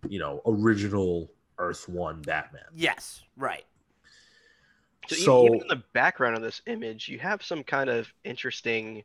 [0.09, 2.63] you know original Earth One Batman.
[2.75, 3.65] Yes, right.
[5.09, 9.05] So, So, even in the background of this image, you have some kind of interesting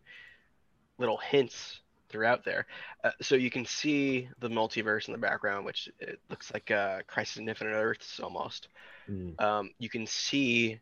[0.97, 2.67] little hints throughout there.
[3.03, 7.01] Uh, so you can see the multiverse in the background, which it looks like uh,
[7.07, 8.69] Crisis on Infinite Earths almost.
[9.09, 10.79] mm, Um, you can see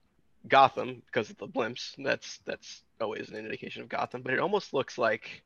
[0.48, 1.96] Gotham because of the blimps.
[1.98, 5.44] That's that's always an indication of Gotham, but it almost looks like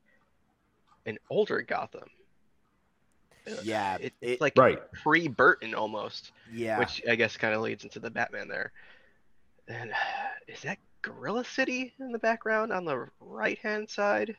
[1.06, 2.10] an older Gotham.
[3.64, 4.80] Yeah, it, it- it's like right.
[4.92, 6.78] pre Burton almost Yeah.
[6.80, 8.72] which I guess kind of leads into the Batman there.
[9.68, 9.92] And
[10.48, 14.36] is that Gorilla City in the background on the right hand side?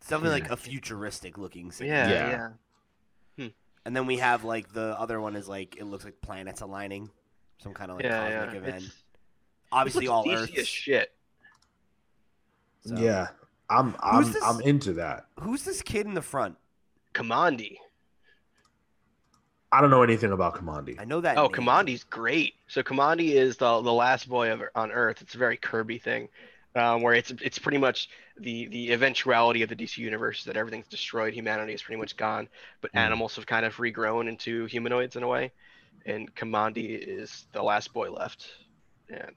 [0.00, 1.88] Something like a futuristic looking city.
[1.88, 2.28] Yeah, Yeah.
[2.28, 2.48] yeah.
[3.44, 3.50] Hmm.
[3.84, 7.10] And then we have like the other one is like it looks like planets aligning,
[7.62, 8.68] some kind of like yeah, cosmic yeah.
[8.68, 8.84] event.
[8.84, 8.94] It's,
[9.72, 10.52] Obviously, this all looks Earths.
[10.52, 11.12] DC as shit.
[12.82, 13.28] so- Yeah,
[13.68, 14.40] I'm I'm this?
[14.44, 15.26] I'm into that.
[15.40, 16.56] Who's this kid in the front?
[17.16, 17.76] Kamandi.
[19.72, 20.96] I don't know anything about Kamandi.
[20.98, 21.38] I know that.
[21.38, 21.52] Oh, name.
[21.52, 22.54] Kamandi's great.
[22.68, 25.22] So Kamandi is the the last boy of, on Earth.
[25.22, 26.28] It's a very Kirby thing,
[26.74, 30.56] um, where it's it's pretty much the the eventuality of the DC universe is that
[30.56, 31.34] everything's destroyed.
[31.34, 32.48] Humanity is pretty much gone,
[32.80, 32.98] but Hmm.
[32.98, 35.52] animals have kind of regrown into humanoids in a way,
[36.04, 38.46] and Kamandi is the last boy left.
[39.08, 39.30] And yeah,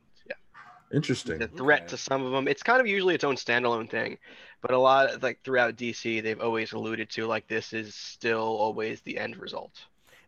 [0.92, 1.38] Interesting.
[1.40, 1.90] the threat Okay.
[1.90, 2.48] to some of them.
[2.48, 4.18] It's kind of usually its own standalone thing,
[4.62, 9.02] but a lot like throughout DC, they've always alluded to like this is still always
[9.02, 9.72] the end result.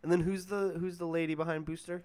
[0.02, 2.02] And then who's the who's the lady behind Booster?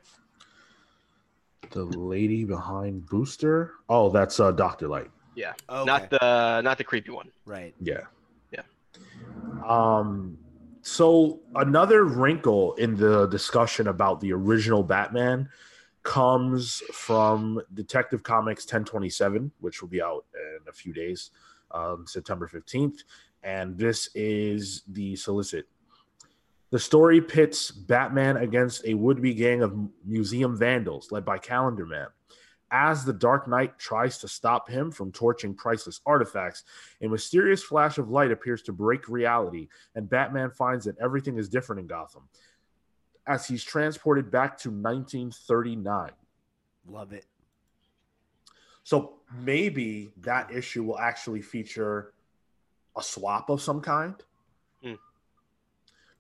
[1.72, 3.74] The lady behind Booster.
[3.90, 5.12] Oh, that's uh Doctor Light.
[5.36, 5.86] Yeah, Okay.
[5.86, 7.30] not the not the creepy one.
[7.46, 7.76] right.
[7.82, 8.02] Yeah.
[8.52, 8.62] Yeah.
[9.66, 10.38] Um
[10.82, 15.50] so another wrinkle in the discussion about the original Batman
[16.08, 21.32] comes from Detective Comics 1027, which will be out in a few days,
[21.72, 23.00] um, September 15th.
[23.44, 25.68] And this is the solicit.
[26.70, 31.86] The story pits Batman against a would be gang of museum vandals led by Calendar
[31.86, 32.08] Man.
[32.72, 36.64] As the Dark Knight tries to stop him from torching priceless artifacts,
[37.02, 41.50] a mysterious flash of light appears to break reality, and Batman finds that everything is
[41.50, 42.30] different in Gotham
[43.28, 46.12] as he's transported back to 1939.
[46.88, 47.26] Love it.
[48.84, 52.14] So maybe that issue will actually feature
[52.96, 54.16] a swap of some kind.
[54.82, 54.94] Hmm.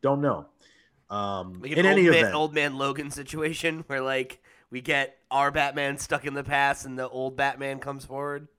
[0.01, 0.47] Don't know.
[1.09, 4.81] Um, Like an in old any man, event, old man Logan situation where like we
[4.81, 8.49] get our Batman stuck in the past and the old Batman comes forward.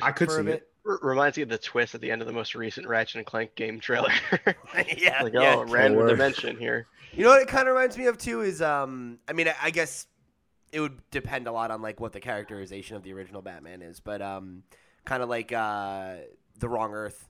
[0.00, 0.68] I could see it.
[0.86, 0.92] Bit.
[1.02, 3.26] R- reminds me of the twist at the end of the most recent Ratchet and
[3.26, 4.12] Clank game trailer.
[4.96, 5.56] yeah, like, yeah.
[5.56, 6.08] oh, random word.
[6.08, 6.86] dimension here.
[7.12, 9.54] You know what it kind of reminds me of too is um I mean I,
[9.62, 10.06] I guess
[10.72, 14.00] it would depend a lot on like what the characterization of the original Batman is,
[14.00, 14.62] but um
[15.04, 16.16] kind of like uh
[16.58, 17.28] the Wrong Earth.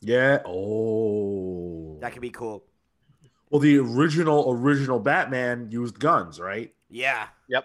[0.00, 0.40] Yeah.
[0.46, 1.98] Oh.
[2.00, 2.64] That could be cool.
[3.50, 6.72] Well, the original original Batman used guns, right?
[6.88, 7.26] Yeah.
[7.48, 7.64] Yep,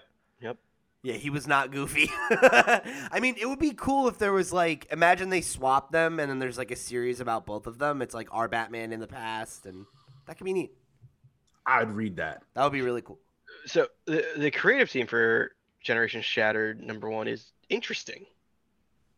[1.06, 2.10] Yeah, he was not goofy.
[2.30, 6.28] I mean, it would be cool if there was like imagine they swap them and
[6.28, 8.02] then there's like a series about both of them.
[8.02, 9.86] It's like our Batman in the past and
[10.26, 10.72] that could be neat.
[11.64, 12.42] I'd read that.
[12.54, 13.20] That would be really cool.
[13.66, 18.26] So the the creative team for Generation Shattered number one is interesting.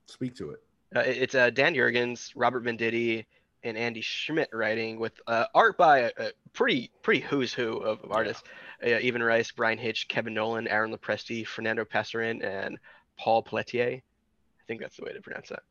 [0.09, 0.63] Speak to it.
[0.95, 3.25] Uh, it- it's uh, Dan Jurgens, Robert Venditti,
[3.63, 8.05] and Andy Schmidt writing with uh, art by a, a pretty pretty who's who of,
[8.05, 8.43] of artists.
[8.85, 12.79] Uh, Ivan Reis, Bryan Hitch, Kevin Nowlan, Aaron Lopresti, Fernando Pasarin, and
[13.19, 14.01] Paul Pelletier.
[14.01, 15.63] I think that's the way to pronounce that.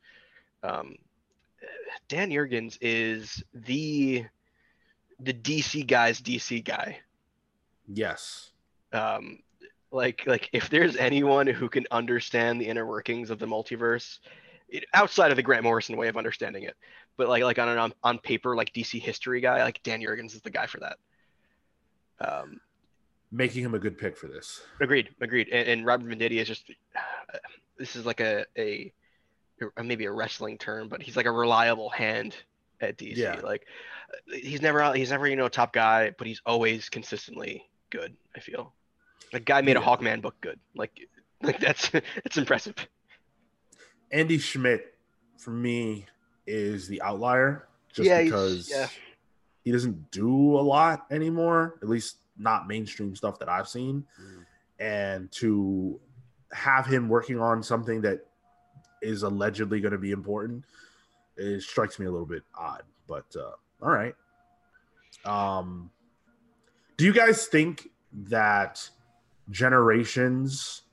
[0.64, 0.96] Um,
[2.10, 4.26] Dan Jurgens is the
[5.20, 7.00] the DC guy's DC guy.
[7.88, 8.52] Yes.
[8.94, 9.40] um
[9.92, 14.20] like like if there's anyone who can understand the inner workings of the multiverse
[14.70, 16.76] it, outside of the grant morrison way of understanding it
[17.18, 20.36] but like like on an on, on paper like dc history guy like dan jurgens
[20.36, 20.98] is the guy for that
[22.20, 22.60] um
[23.32, 24.62] Making him a good pick for this.
[24.80, 27.38] agreed agreed and, and robert venditti is just uh,
[27.78, 28.92] this is like a, a
[29.84, 32.36] maybe a wrestling term but he's like a reliable hand
[32.80, 33.40] at dc Yeah.
[33.44, 33.66] like
[34.14, 38.16] uh, he's never out he's never you know top guy but he's always consistently good
[38.36, 38.74] i feel
[39.34, 41.08] like guy made a hawkman book good like
[41.42, 41.92] like that's
[42.24, 42.76] it's impressive
[44.12, 44.96] Andy Schmidt,
[45.38, 46.06] for me,
[46.46, 48.88] is the outlier just Yeah, because yeah.
[49.66, 54.06] he doesn't do a lot anymore, at least not mainstream stuff that I've seen.
[54.22, 54.46] Mm.
[54.80, 56.00] And to
[56.52, 58.26] have him working on something that
[59.02, 60.64] is allegedly going to be important,
[61.36, 62.84] it strikes me a little bit odd.
[63.08, 63.52] But uh,
[63.82, 64.16] all right.
[65.26, 65.92] Um,
[66.98, 68.90] do you guys think that
[69.50, 70.84] generations?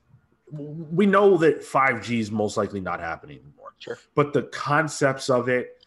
[0.51, 3.73] We know that 5G is most likely not happening anymore.
[3.79, 3.97] Sure.
[4.13, 5.83] But the concepts of it,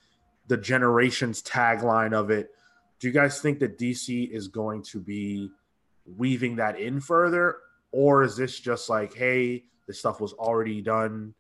[0.49, 2.51] the generations tagline of it,
[2.99, 5.51] do you guys think that DC is going to be
[6.17, 7.57] weaving that in further?
[7.93, 11.35] Or is this just like, hey, this stuff was already done?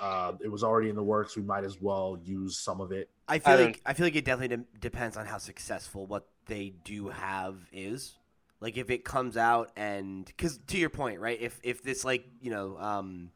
[0.00, 1.36] Uh, it was already in the works.
[1.36, 3.08] We might as well use some of it.
[3.28, 6.26] I feel I like I feel like it definitely de- depends on how successful what
[6.46, 8.16] they do have is.
[8.60, 11.40] Like if it comes out and because to your point, right?
[11.40, 13.30] If if this like you know um,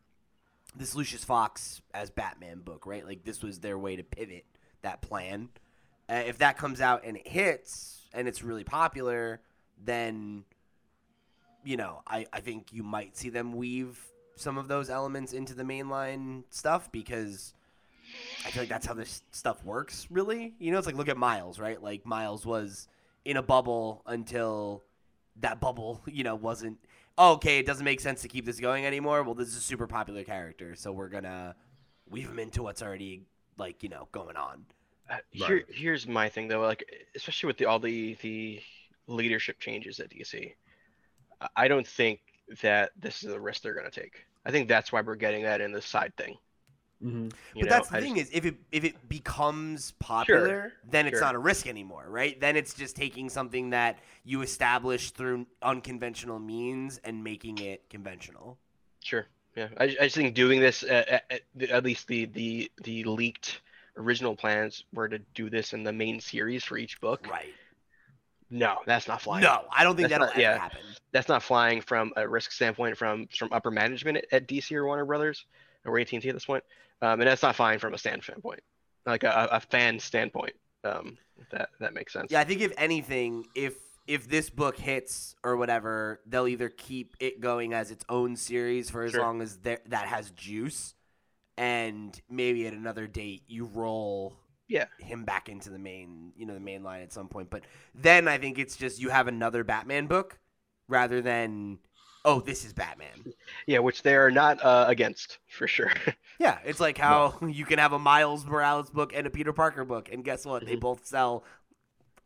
[0.75, 3.07] this Lucius Fox as Batman book, right?
[3.07, 4.45] Like this was their way to pivot
[4.83, 5.51] that plan.
[6.09, 9.41] Uh, if that comes out and it hits and it's really popular,
[9.85, 10.45] then
[11.65, 13.99] you know I I think you might see them weave
[14.37, 17.55] some of those elements into the mainline stuff because
[18.45, 20.55] I feel like that's how this stuff works, really.
[20.59, 21.83] You know, it's like look at Miles, right?
[21.83, 22.87] Like Miles was
[23.25, 24.85] in a bubble until
[25.41, 26.79] that bubble, you know, wasn't
[27.19, 27.59] oh, okay.
[27.59, 29.23] It doesn't make sense to keep this going anymore.
[29.23, 31.57] Well, this is a super popular character, so we're gonna
[32.09, 33.23] weave him into what's already
[33.59, 34.67] like you know going on.
[35.09, 35.49] Uh, Right.
[35.49, 36.85] Here, here's my thing though, like
[37.15, 38.61] especially with the, all the the
[39.07, 40.55] leadership changes at DC,
[41.41, 42.21] I- I don't think
[42.63, 44.25] that this is the risk they're going to take.
[44.45, 46.37] I think that's why we're getting that in the side thing.
[47.05, 47.29] Mm-hmm.
[47.55, 51.07] But know, that's the I thing just- is, if it if it becomes popular, then
[51.07, 51.21] it's sure.
[51.21, 52.41] not a risk anymore, right?
[52.41, 58.59] Then it's just taking something that you established through unconventional means and making it conventional.
[59.05, 59.27] Sure.
[59.57, 59.69] Yeah.
[59.79, 61.25] I, I just think doing this, uh, at,
[61.61, 63.61] at, at least the the the leaked
[63.97, 67.27] original plans were to do this in the main series for each book.
[67.31, 67.55] Right.
[68.49, 69.43] No, that's not flying.
[69.43, 70.59] No, I don't think That's that'll not- ever yeah.
[70.59, 70.79] happen.
[71.11, 74.87] that's not flying from a risk standpoint from from upper management at, at DC or
[74.87, 75.47] Warner Brothers
[75.85, 76.63] or AT and T at this point,
[77.03, 78.61] um, and that's not flying from a stand standpoint,
[79.05, 80.53] like a, a fan standpoint.
[80.85, 82.31] Um, if that that makes sense.
[82.31, 83.75] Yeah, I think if anything, if
[84.07, 88.91] if this book hits or whatever, they'll either keep it going as its own series
[88.91, 89.23] for as Sure.
[89.23, 90.95] long as that has juice,
[91.57, 94.37] and maybe at another date you roll
[94.69, 94.87] Yeah.
[94.99, 97.51] him back into the main you know the main line at some point.
[97.51, 97.65] But
[97.95, 100.39] then I think it's just you have another Batman book
[100.89, 101.79] rather than
[102.25, 103.27] oh this is Batman.
[103.67, 105.93] Yeah, which they are not uh, against for sure.
[106.39, 109.85] Yeah, it's like how you can have a Miles Morales book and a Peter Parker
[109.85, 110.65] book, and guess what?
[110.65, 110.81] They Mhm.
[110.81, 111.45] both sell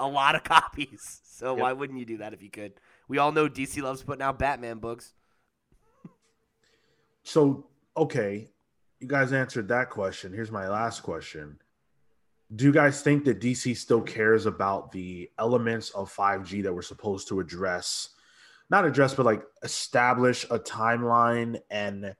[0.00, 1.22] a lot of copies.
[1.24, 1.56] So Yep.
[1.56, 2.74] why wouldn't you do that if you could?
[3.08, 5.14] We all know DC loves putting out Batman books.
[7.22, 7.66] So,
[7.96, 8.50] okay,
[9.00, 10.32] you guys answered that question.
[10.32, 11.58] Here's my last question.
[12.54, 16.82] Do you guys think that DC still cares about the elements of 5G that we're
[16.82, 18.10] supposed to address?
[18.68, 22.14] Not address, but like establish a timeline and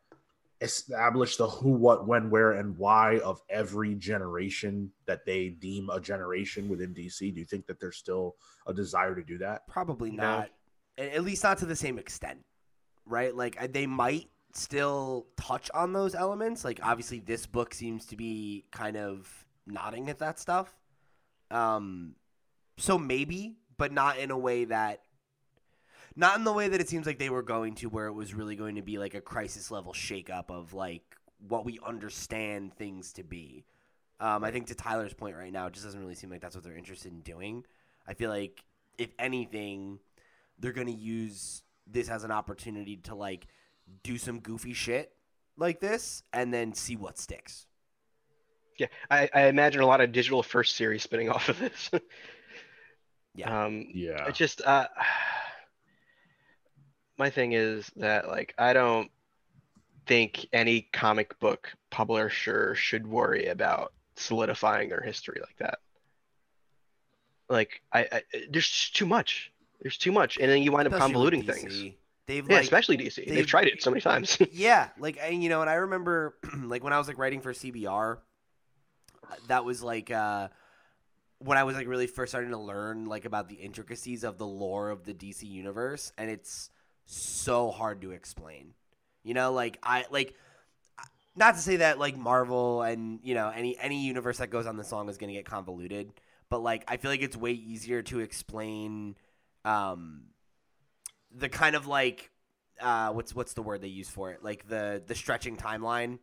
[0.61, 6.01] establish the who, what, when, where, and why of every generation that they deem a
[6.01, 7.19] generation within DC?
[7.35, 8.37] Do you think that there's still
[8.67, 9.67] a desire to do that?
[9.69, 10.51] Probably not.
[10.99, 12.45] A- At least not to the same extent,
[13.05, 13.35] right?
[13.35, 16.65] Like they might still touch on those elements.
[16.65, 19.29] Like obviously, this book seems to be kind of
[19.67, 20.73] nodding at that stuff.
[21.51, 22.15] Um,
[22.79, 25.03] so maybe, but not in a way that,
[26.17, 28.35] not in the way that it seems like they were going to, where it was
[28.35, 31.03] really going to be like a crisis level shakeup of like
[31.49, 33.65] what we understand things to be.
[34.21, 36.55] Um, I think to Tyler's point right now, it just doesn't really seem like that's
[36.55, 37.65] what they're interested in doing.
[38.07, 38.65] I feel like
[38.99, 39.99] if anything,
[40.59, 43.47] they're gonna use this as an opportunity to like
[44.03, 45.13] do some goofy shit
[45.57, 47.67] like this and then see what sticks.
[48.79, 51.91] Yeah, I, I imagine a lot of digital first series spinning off of this.
[53.33, 53.65] Yeah.
[53.65, 54.27] Um, Yeah.
[54.27, 54.89] It's just uh,
[57.17, 59.11] my thing is that like I don't
[60.07, 65.79] think any comic book publisher should worry about solidifying their history like that.
[67.49, 69.53] Like I, I there's just too much.
[69.81, 71.95] There's too much, and then you wind up Especially convoluting things.
[72.31, 73.17] They've Yeah, like especially DC.
[73.17, 74.39] They've, they've- tried it so many times.
[74.53, 77.53] yeah, like and you know, and I remember like when I was like writing for
[77.53, 78.19] CBR,
[79.49, 80.47] that was like uh
[81.39, 84.47] when I was like really first starting to learn like about the intricacies of the
[84.47, 86.71] lore of the DC universe, and it's
[87.05, 88.75] so hard to explain.
[89.25, 90.35] You know, like I like
[91.35, 94.77] not to say that like Marvel and you know any any universe that goes on
[94.77, 96.13] this long is going to get convoluted,
[96.49, 99.17] but like I feel like it's way easier to explain
[99.65, 100.30] um
[101.35, 102.31] the kind of like
[102.81, 104.43] uh what's what's the word they use for it?
[104.43, 106.19] Like the the stretching timeline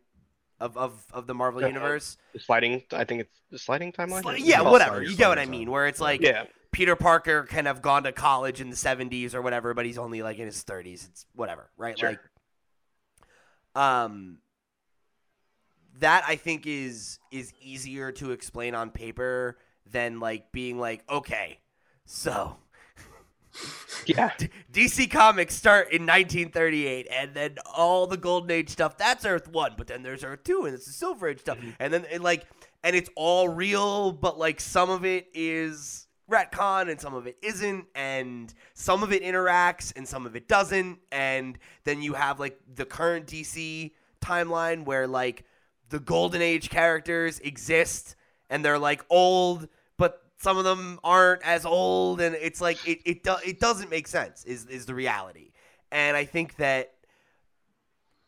[0.59, 2.17] of of, of the Marvel Uh, universe.
[2.33, 4.23] the sliding, I think it's the sliding timeline.
[4.23, 5.01] Sli- yeah, whatever.
[5.03, 5.69] You get what I mean.
[5.71, 9.41] Where it's like Yeah, Peter Parker can have gone to college in the 70s or
[9.41, 11.07] whatever, but he's only like in his 30s.
[11.07, 11.97] It's whatever, right?
[11.97, 12.09] Sure.
[12.09, 12.19] Like
[13.75, 14.39] um
[15.99, 21.59] that I think is is easier to explain on paper than like being like, okay,
[22.05, 22.57] so
[24.05, 24.31] yeah.
[24.37, 28.97] D- DC Comics start in 1938, and then all the Golden Age stuff.
[28.97, 31.71] That's Earth One, but then there's Earth Two, and it's the Silver Age stuff, mm-hmm.
[31.79, 32.45] and then it, like,
[32.83, 37.37] and it's all real, but like some of it is retcon, and some of it
[37.41, 42.39] isn't, and some of it interacts, and some of it doesn't, and then you have
[42.39, 45.45] like the current DC timeline where like
[45.89, 48.15] the Golden Age characters exist,
[48.49, 49.67] and they're like old,
[50.37, 54.07] some of them aren't as old, and it's like it it do, it doesn't make
[54.07, 54.43] sense.
[54.45, 55.51] Is is the reality,
[55.91, 56.93] and I think that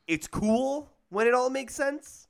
[0.07, 2.27] it's cool when it all makes sense,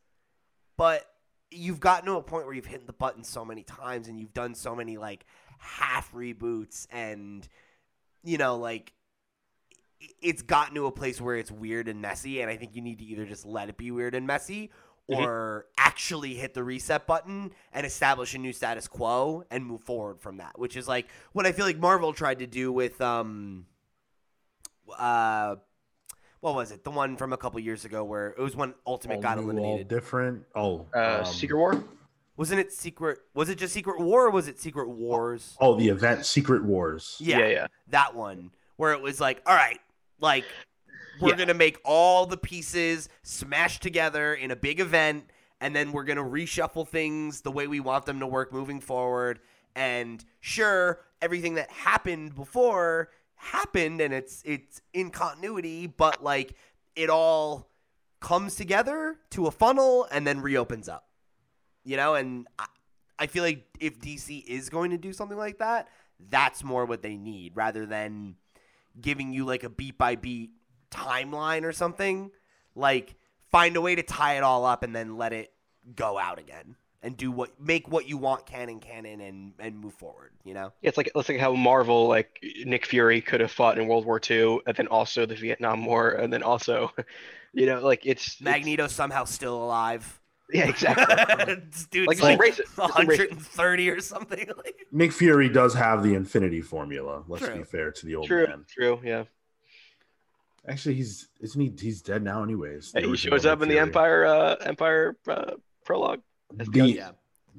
[0.78, 1.06] but
[1.50, 4.34] you've gotten to a point where you've hit the button so many times, and you've
[4.34, 5.26] done so many like
[5.60, 7.48] half reboots, and
[8.24, 8.92] you know like
[10.22, 13.00] it's gotten to a place where it's weird and messy, and I think you need
[13.00, 14.72] to either just let it be weird and messy
[15.10, 15.18] Mhm.
[15.26, 20.20] or actually hit the reset button and establish a new status quo and move forward
[20.22, 23.66] from that, which is like what I feel like Marvel tried to do with um
[24.98, 25.56] uh
[26.42, 26.84] what was it?
[26.86, 29.44] The one from a couple years ago where it was when Ultimate all got new,
[29.44, 29.88] all eliminated.
[29.90, 30.46] different.
[30.56, 31.84] Oh, Uh, um, Secret War.
[32.38, 35.58] Wasn't it Secret was it just Secret War or was it Secret Wars?
[35.60, 37.18] Oh, the event Secret Wars.
[37.20, 37.68] Yeah, yeah, yeah.
[37.88, 39.80] that one where it was like, all right,
[40.22, 40.46] like
[41.20, 41.36] we're Yeah.
[41.38, 45.30] gonna make all the pieces smash together in a big event,
[45.62, 49.40] and then we're gonna reshuffle things the way we want them to work moving forward.
[49.76, 56.56] And sure, everything that happened before happened, and it's it's in continuity, but like
[56.96, 57.70] it all
[58.20, 61.08] comes together to a funnel and then reopens up.
[61.86, 62.66] You know, and I,
[63.18, 65.88] I feel like if DC is going to do something like that,
[66.30, 68.36] that's more what they need rather than
[69.00, 70.52] giving you like a beat by beat
[70.92, 72.32] timeline or something.
[72.76, 73.16] Like
[73.52, 75.52] find a way to tie it all up and then let it
[75.96, 79.94] go out again and do what make what you want canon canon and and move
[79.94, 80.72] forward, you know?
[80.82, 84.06] Yeah, it's like it's like how Marvel, like Nick Fury, could have fought in World
[84.06, 86.92] War II, and then also the Vietnam War, and then also,
[87.54, 90.20] you know, like it's it's- Magneto somehow still alive.
[90.52, 91.56] yeah, exactly.
[91.72, 92.66] This Dude's Like, like, embrace it.
[92.76, 93.30] Just embrace it.
[93.30, 94.48] 130 or something.
[94.58, 97.24] Like, Nick Fury does have the Infinity Formula.
[97.28, 97.58] Let's True.
[97.58, 98.66] be fair to the old True, man.
[98.68, 99.24] true, yeah.
[100.68, 101.72] Actually, he's isn't he?
[101.80, 102.92] He's dead now, anyways.
[102.96, 105.56] Yeah, he shows up Nick in the Empyre, uh, Empyre uh,
[105.86, 106.22] prologue.
[106.60, 107.12] as The, yeah.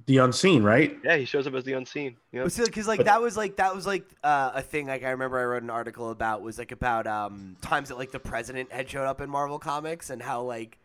[0.07, 0.97] the unseen, right?
[1.03, 2.17] Yeah, he shows up as the unseen.
[2.33, 2.45] Yeah.
[2.45, 5.11] But because like But- that was like that was like uh, a thing like I
[5.11, 8.73] remember I wrote an article about was like about um times that like the president
[8.73, 10.79] had showed up in Marvel comics and how like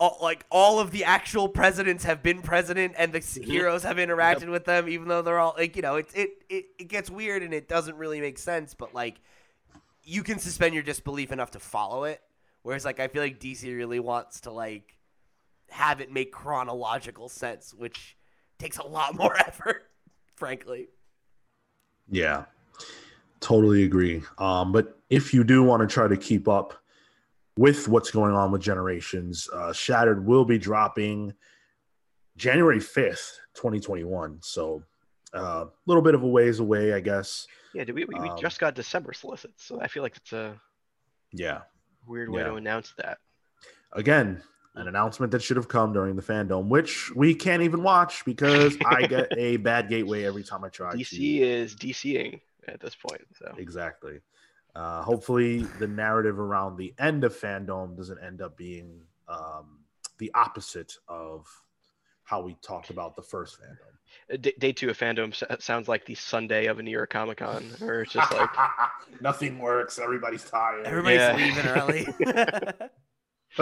[0.00, 3.96] all, like all of the actual presidents have been president and the s heroes have
[3.98, 7.08] interacted with them even though they're all like you know it, it it it gets
[7.10, 9.20] weird and it doesn't really make sense but like
[10.04, 12.20] you can suspend your disbelief enough to follow it
[12.64, 14.96] Whereas like I feel like DC really wants to like
[15.68, 18.16] have it make chronological sense, which
[18.58, 19.84] takes a lot more effort,
[20.34, 20.88] frankly.
[22.10, 22.46] Yeah,
[23.40, 24.22] totally agree.
[24.38, 26.72] Um, but if you do want to try to keep up
[27.58, 31.34] with what's going on with Generations, uh, Shattered will be dropping
[32.38, 34.38] January 5th, 2021.
[34.40, 34.82] So
[35.34, 37.46] a uh, little bit of a ways away, I guess.
[37.74, 40.60] Yeah, did we, we, Um, just got December solicits, so I feel like it's a
[41.32, 41.62] Yeah.
[42.06, 42.48] weird way Yeah.
[42.48, 43.18] to announce that.
[43.92, 44.42] Again,
[44.76, 48.76] an announcement that should have come during the Fandome, which we can't even watch because
[48.84, 53.22] I get a bad gateway every time I try DC is DCing at this point,
[53.36, 53.54] so.
[53.58, 54.20] Exactly.
[54.74, 59.84] Uh, hopefully, the narrative around the end of Fandome doesn't end up being um,
[60.18, 61.46] the opposite of
[62.24, 63.93] how we talked about the first Fandome.
[64.32, 67.10] Uh, d- day two of Fandome s- sounds like the Sunday of a New York
[67.10, 68.50] Comic Con, or it's just like
[69.20, 69.98] nothing works.
[69.98, 70.86] Everybody's tired.
[70.86, 71.36] Everybody's Yeah.
[71.36, 72.88] leaving early.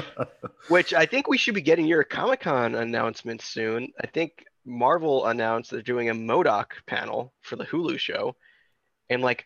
[0.69, 3.93] Which I think we should be getting your Comic Con announcement soon.
[4.03, 8.37] I think Marvel announced they're doing a MODOK panel for the Hulu show,
[9.11, 9.45] and like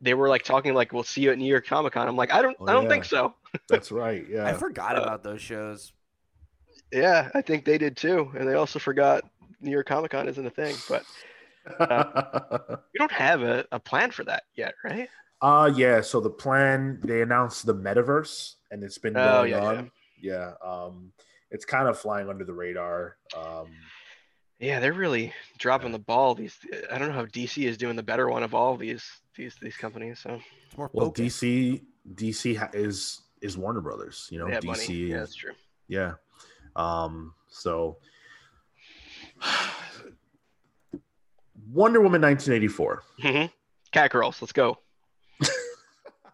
[0.00, 2.06] they were like talking like we'll see you at New York Comic Con.
[2.06, 2.88] I'm like I don't Oh, I don't yeah.
[2.90, 3.34] think so.
[3.68, 4.24] That's right.
[4.30, 5.92] Yeah, I forgot Uh, about those shows.
[6.92, 9.24] Yeah, I think they did too, and they also forgot
[9.60, 10.74] New York Comic Con isn't a thing.
[10.88, 11.04] But
[12.92, 15.08] we don't have a, a plan for that yet, right?
[15.40, 19.60] Uh yeah, so the plan they announced the metaverse and it's been Oh, going yeah,
[19.60, 19.90] on.
[20.20, 20.52] Yeah.
[20.64, 21.12] Um
[21.50, 23.16] it's kind of flying under the radar.
[23.36, 23.68] Um
[24.58, 26.34] Yeah, they're really dropping the ball.
[26.34, 26.58] These
[26.90, 29.04] I don't know how DC is doing the better one of all these
[29.36, 30.18] these these companies.
[30.20, 31.12] So It's more well.
[31.12, 31.82] DC
[32.14, 34.86] DC ha- is is Warner Brothers, you know, DC money.
[34.94, 35.52] Yeah, that's true.
[35.86, 36.14] yeah.
[36.74, 37.98] Um so
[41.72, 43.02] Wonder Woman 1984.
[43.20, 43.44] hmm
[43.92, 44.78] Cat girls, let's go.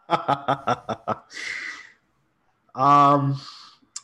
[2.75, 3.41] um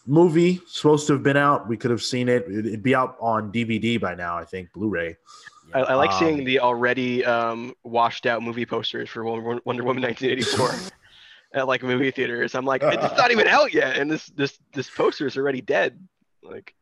[0.07, 3.53] movie supposed to have been out we could have seen it it'd be out on
[3.53, 5.15] dvd by now i think blu-ray
[5.75, 9.85] I, I like Um, seeing the already um, washed out movie posters for Wonder Wonder
[9.85, 10.91] Woman 1984
[11.55, 12.57] at like movie theaters.
[12.57, 15.97] I'm like, it's not even out yet, and this this this poster is already dead.
[16.43, 16.75] Like,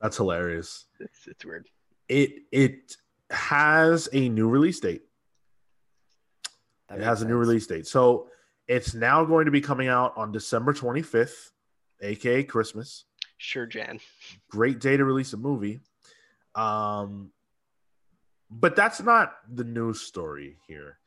[0.00, 1.68] that's hilarious it's it's weird.
[2.08, 2.96] it it
[3.30, 5.02] has a new release date
[6.88, 8.28] That it has a new release date so
[8.66, 11.50] it's now going to be coming out on december 25th
[12.02, 13.04] aka christmas
[13.42, 14.00] Sure, Jan.
[14.50, 15.80] great day to release a movie.
[16.54, 17.30] Um,
[18.50, 20.98] but that's not the news story here.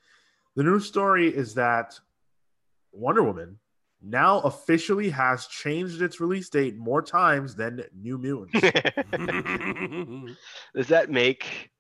[0.55, 1.99] The news story is that
[2.91, 3.59] Wonder Woman
[4.03, 8.53] now officially has changed its release date more times than New Mutants.
[10.75, 11.71] Does that make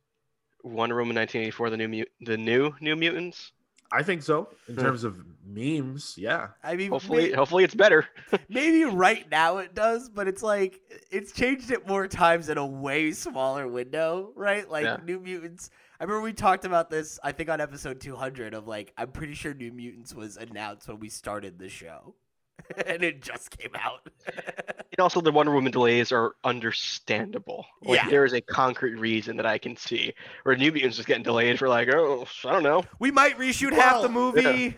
[0.63, 3.51] Wonder Woman 1984 the new mut- the new New Mutants?
[3.91, 4.81] I think so in Hmm.
[4.81, 6.15] terms of memes.
[6.17, 6.47] Yeah.
[6.63, 8.07] I mean, Hopefully, may- hopefully it's better.
[8.49, 10.79] maybe right now it does, but it's like
[11.11, 14.67] it's changed it more times in a way smaller window, right?
[14.67, 14.97] Like Yeah.
[15.05, 15.69] New Mutants.
[16.03, 17.17] I remember we talked about this.
[17.23, 20.99] I think on episode 200 of like I'm pretty sure New Mutants was announced when
[20.99, 22.13] we started the show,
[22.85, 24.09] and it just came out.
[24.27, 27.65] And also, the Wonder Woman delays are understandable.
[27.81, 28.09] Like, Yeah.
[28.09, 30.13] there is a concrete reason that I can see.
[30.43, 32.83] Where New Mutants is getting delayed for like, oh, I don't know.
[32.99, 34.77] we might reshoot half the Well, movie.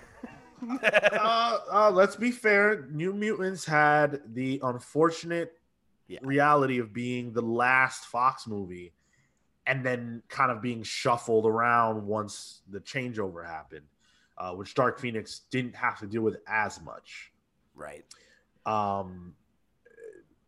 [0.84, 2.88] uh, uh, let's be fair.
[2.92, 5.54] New Mutants had the unfortunate
[6.08, 6.20] Yeah.
[6.22, 8.94] reality of being the last Fox movie
[9.68, 13.86] and then kind of being shuffled around once the changeover happened,
[14.38, 17.32] uh, which Dark Phoenix didn't have to deal with as much.
[17.74, 18.04] right.
[18.66, 19.36] Um,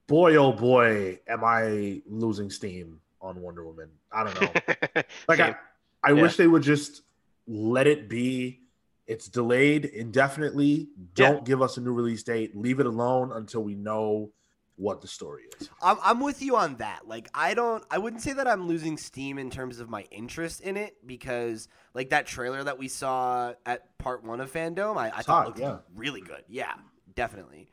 [0.08, 3.90] boy, oh boy, am I losing steam on Wonder Woman.
[4.12, 4.54] I don't know.
[5.28, 5.56] Like I,
[6.04, 6.22] I Yeah.
[6.22, 7.02] wish they would just
[7.48, 8.62] let it be.
[9.08, 10.90] It's delayed indefinitely.
[11.14, 11.42] Don't Yeah.
[11.44, 12.56] give us a new release date.
[12.56, 14.32] Leave it alone until we know
[14.78, 15.70] what the story is.
[15.82, 17.08] I'm I'm with you on that.
[17.08, 20.62] Like I don't I wouldn't say that I'm losing steam in terms of my interest
[20.62, 25.08] in it because like that trailer that we saw at part one of Fandome, I,
[25.08, 25.78] I thought hot, looked yeah.
[25.96, 26.44] really good.
[26.48, 26.74] Yeah,
[27.16, 27.70] definitely.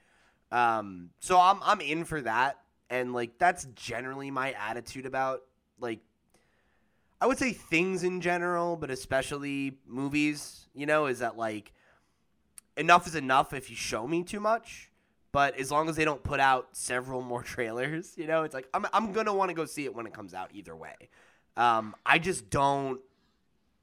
[0.51, 2.59] Um so I'm I'm in for that.
[2.89, 5.43] And like that's generally my attitude about
[5.79, 6.01] like
[7.21, 11.73] I would say things in general, but especially movies, you know, is that like
[12.79, 14.91] enough is enough if you show me too much.
[15.35, 18.69] But as long as they don't put out several more trailers, you know, it's like
[18.73, 20.95] I'm I'm gonna want to go see it when it comes out either way.
[21.57, 23.01] Um, I just don't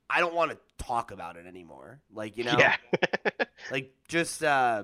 [0.10, 2.00] I don't want to talk about it anymore.
[2.14, 2.78] Like you know, Yeah.
[3.72, 4.84] like just uh,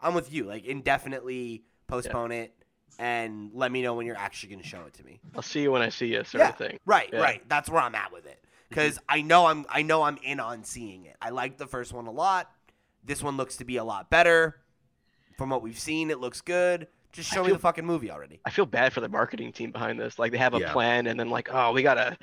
[0.00, 0.44] I'm with you.
[0.44, 2.54] Like indefinitely postpone it
[2.98, 5.20] and let me know when you're actually gonna show it to me.
[5.34, 6.48] I'll see you when I see you, sort Yeah.
[6.48, 6.78] of thing.
[6.86, 7.20] Right, Yeah.
[7.20, 7.46] right.
[7.46, 8.42] That's where I'm at with it.
[8.70, 11.16] Because I know I'm I know I'm in on seeing it.
[11.20, 12.50] I like the first one a lot.
[13.04, 14.56] This one looks to be a lot better.
[15.36, 16.86] From what we've seen, it looks good.
[17.12, 18.40] Just I show me the fucking movie already.
[18.44, 20.18] I feel bad for the marketing team behind this.
[20.18, 20.72] Like they have a Yeah.
[20.72, 22.16] plan and then like, oh, we gotta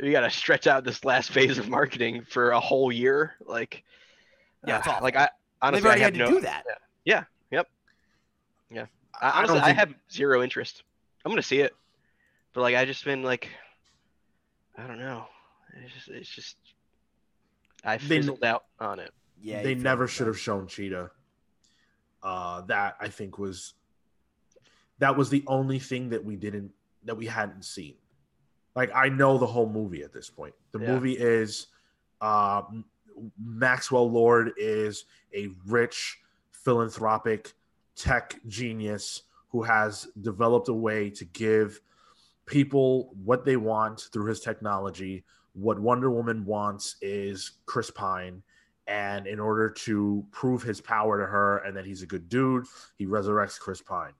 [0.00, 3.34] we gotta stretch out this last phase of marketing for a whole year.
[3.44, 3.84] Like,
[4.66, 5.04] Yeah, it's uh, awful.
[5.04, 5.28] like I
[5.60, 6.64] honestly They've already I have had to no, do that.
[9.20, 10.84] I, I honestly, don't I have zero interest.
[11.24, 11.74] I'm gonna see it,
[12.52, 13.48] but like I just been like,
[14.76, 15.26] I don't know.
[15.82, 16.56] It's just it's just
[17.84, 19.12] I They- fizzled out on it.
[19.40, 21.10] Yeah, they never should have shown Cheetah.
[22.22, 23.74] Uh, that I think was
[24.98, 26.72] that was the only thing that we didn't
[27.04, 27.94] that we hadn't seen.
[28.74, 30.54] Like I know the whole movie at this point.
[30.72, 30.94] The Yeah.
[30.94, 31.68] movie is
[32.20, 32.62] uh,
[33.40, 35.04] Maxwell Lord is
[35.34, 36.18] a rich
[36.50, 37.54] philanthropic
[37.94, 41.80] tech genius who has developed a way to give
[42.46, 45.24] people what they want through his technology.
[45.54, 48.42] What Wonder Woman wants is Chris Pine.
[48.88, 52.64] And in order to prove his power to her and that he's a good dude,
[52.96, 54.12] he resurrects Chris Pine.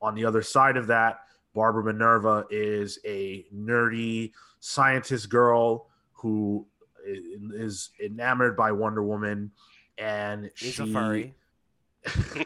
[0.00, 1.20] On the other side of that,
[1.54, 6.66] Barbara Minerva is a nerdy scientist girl who
[7.04, 9.50] is enamored by Wonder Woman,
[9.96, 11.34] and He's she a furry.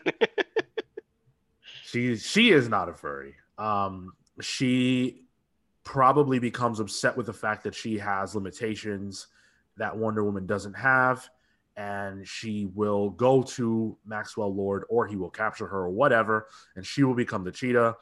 [1.84, 3.34] she she is not a furry.
[3.58, 5.22] Um, she
[5.84, 9.26] probably becomes upset with the fact that she has limitations
[9.76, 11.28] that Wonder Woman doesn't have,
[11.76, 16.84] and she will go to Maxwell Lord, or he will capture her, or whatever, and
[16.86, 17.96] she will become the Cheetah,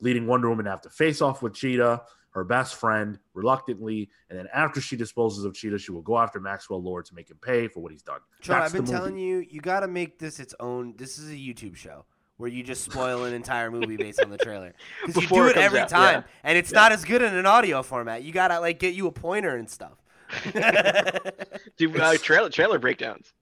[0.00, 4.38] leading Wonder Woman to have to face off with Cheetah, her best friend, reluctantly, and
[4.38, 7.38] then after she disposes of Cheetah, she will go after Maxwell Lord to make him
[7.40, 8.20] pay for what he's done.
[8.48, 10.94] I've been telling you, you got to make this its own.
[10.98, 12.04] This is a YouTube show
[12.36, 14.74] where you just spoil an entire movie based on the trailer.
[15.06, 16.30] Because you do it it every out, time, yeah.
[16.44, 16.80] and it's Yeah.
[16.80, 18.22] not as good in an audio format.
[18.22, 20.02] You gotta like get you a pointer and stuff.
[21.76, 23.32] Do uh, trailer trailer breakdowns.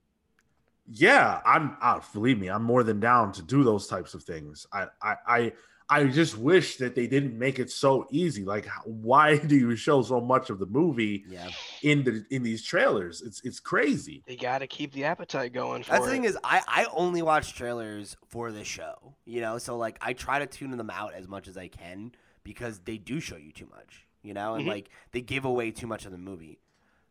[0.86, 1.76] Yeah, I'm.
[1.80, 4.66] Uh, believe me, I'm more than down to do those types of things.
[4.72, 5.52] I, I, I,
[5.88, 8.44] I just wish that they didn't make it so easy.
[8.44, 11.48] Like, why do you show so much of the movie yeah,
[11.82, 13.22] in the in these trailers?
[13.22, 14.24] It's it's crazy.
[14.26, 16.14] They gotta keep the appetite going for that's the it.
[16.14, 19.14] thing is, I I only watch trailers for the show.
[19.24, 22.12] You know, so like I try to tune them out as much as I can
[22.42, 24.06] because they do show you too much.
[24.22, 24.66] You know, and Mhm.
[24.66, 26.58] like they give away too much of the movie.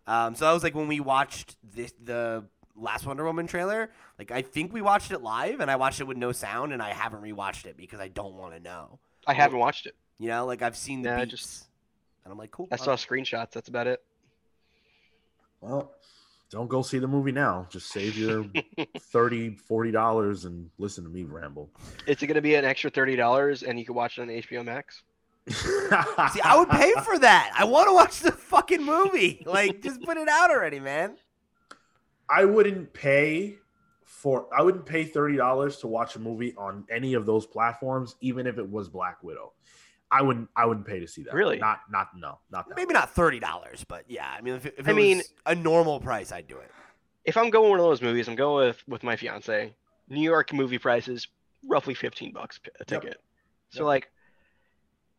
[0.07, 2.43] Um, so that was like when we watched this the
[2.75, 3.89] last Wonder Woman trailer.
[4.19, 6.81] Like I think we watched it live, and I watched it with no sound, and
[6.81, 8.99] I haven't rewatched it because I don't want to know.
[9.25, 9.95] I haven't watched it.
[10.19, 11.65] You know, like I've seen the Yeah, I beats, just-
[12.25, 12.67] and I'm like, cool.
[12.71, 13.51] I I'll- saw screenshots.
[13.51, 14.01] That's about it.
[15.61, 15.91] Well,
[16.49, 17.67] don't go see the movie now.
[17.69, 18.45] Just save your
[18.99, 21.69] 30 40 dollars and listen to me ramble.
[22.05, 24.63] Is it gonna be an extra thirty dollars and you can watch it on HBO
[24.65, 25.03] Max?
[25.49, 27.53] See, I would pay for that.
[27.57, 29.43] I want to watch the fucking movie.
[29.53, 31.17] Like, just put it out already, man.
[32.29, 33.57] I wouldn't pay
[34.03, 38.15] for I wouldn't pay thirty dollars to watch a movie on any of those platforms,
[38.21, 39.53] even if it was Black Widow.
[40.09, 41.33] I wouldn't I wouldn't pay to see that.
[41.33, 41.57] Really?
[41.59, 42.77] Not not no, not that.
[42.77, 44.29] Maybe not thirty dollars, but yeah.
[44.35, 46.71] I mean, if, it- if I mean- was a normal price, I'd do it.
[47.25, 49.75] If I'm going one of those movies, I'm going with with my fiance.
[50.09, 51.27] New York movie prices
[51.67, 53.01] roughly fifteen bucks p- a Yep.
[53.01, 53.17] ticket.
[53.69, 53.85] So Yep.
[53.87, 54.11] like,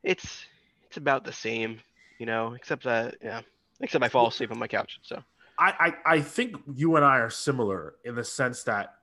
[0.04, 0.44] it's
[0.86, 1.80] it's about the same,
[2.18, 3.40] you know, except that yeah,
[3.80, 5.00] except I fall asleep on my couch.
[5.02, 5.22] So
[5.58, 8.94] I, I I think you and I are similar in the sense that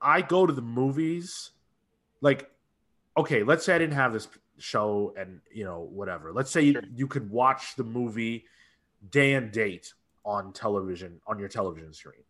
[0.00, 1.50] I go to the movies
[2.20, 2.50] like
[3.16, 4.28] okay, let's say I didn't have this
[4.58, 6.32] show and you know whatever.
[6.32, 6.82] Let's say Sure.
[6.82, 8.44] you, you could watch the movie
[9.10, 9.92] day and date
[10.24, 12.22] on television on your television screen.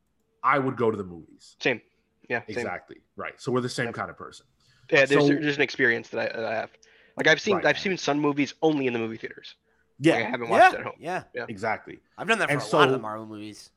[0.42, 1.56] I would go to the movies.
[1.60, 1.80] same,
[2.28, 2.58] yeah, same.
[2.58, 2.96] Exactly.
[3.16, 3.40] Right.
[3.40, 3.94] So we're the same Yep.
[3.94, 4.46] kind of person.
[4.90, 6.70] Yeah, there's So- there's an experience that I, that I have.
[7.16, 7.66] Like I've seen Right.
[7.66, 9.54] I've seen some movies only in the movie theaters.
[10.00, 10.94] Yeah, Like, I haven't watched Yeah, it at home.
[10.98, 11.46] yeah.
[11.48, 12.00] exactly.
[12.18, 13.70] I've done that for And a lot of the Marvel movies.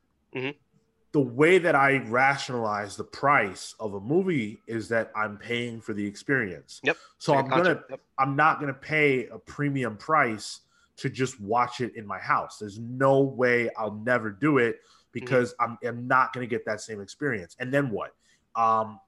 [1.13, 5.93] the way that I rationalize the price of a movie is that I'm paying for
[5.93, 6.81] the experience.
[6.83, 6.97] Yep.
[7.17, 7.83] So Like a I'm gonna.
[7.89, 7.99] Yep.
[8.19, 10.61] I'm not gonna pay a premium price
[10.97, 12.57] to just watch it in my house.
[12.59, 14.79] There's no way I'll never do it
[15.11, 17.55] because I'm, I'm not gonna get that same experience.
[17.59, 18.13] And then what?
[18.55, 18.99] Um,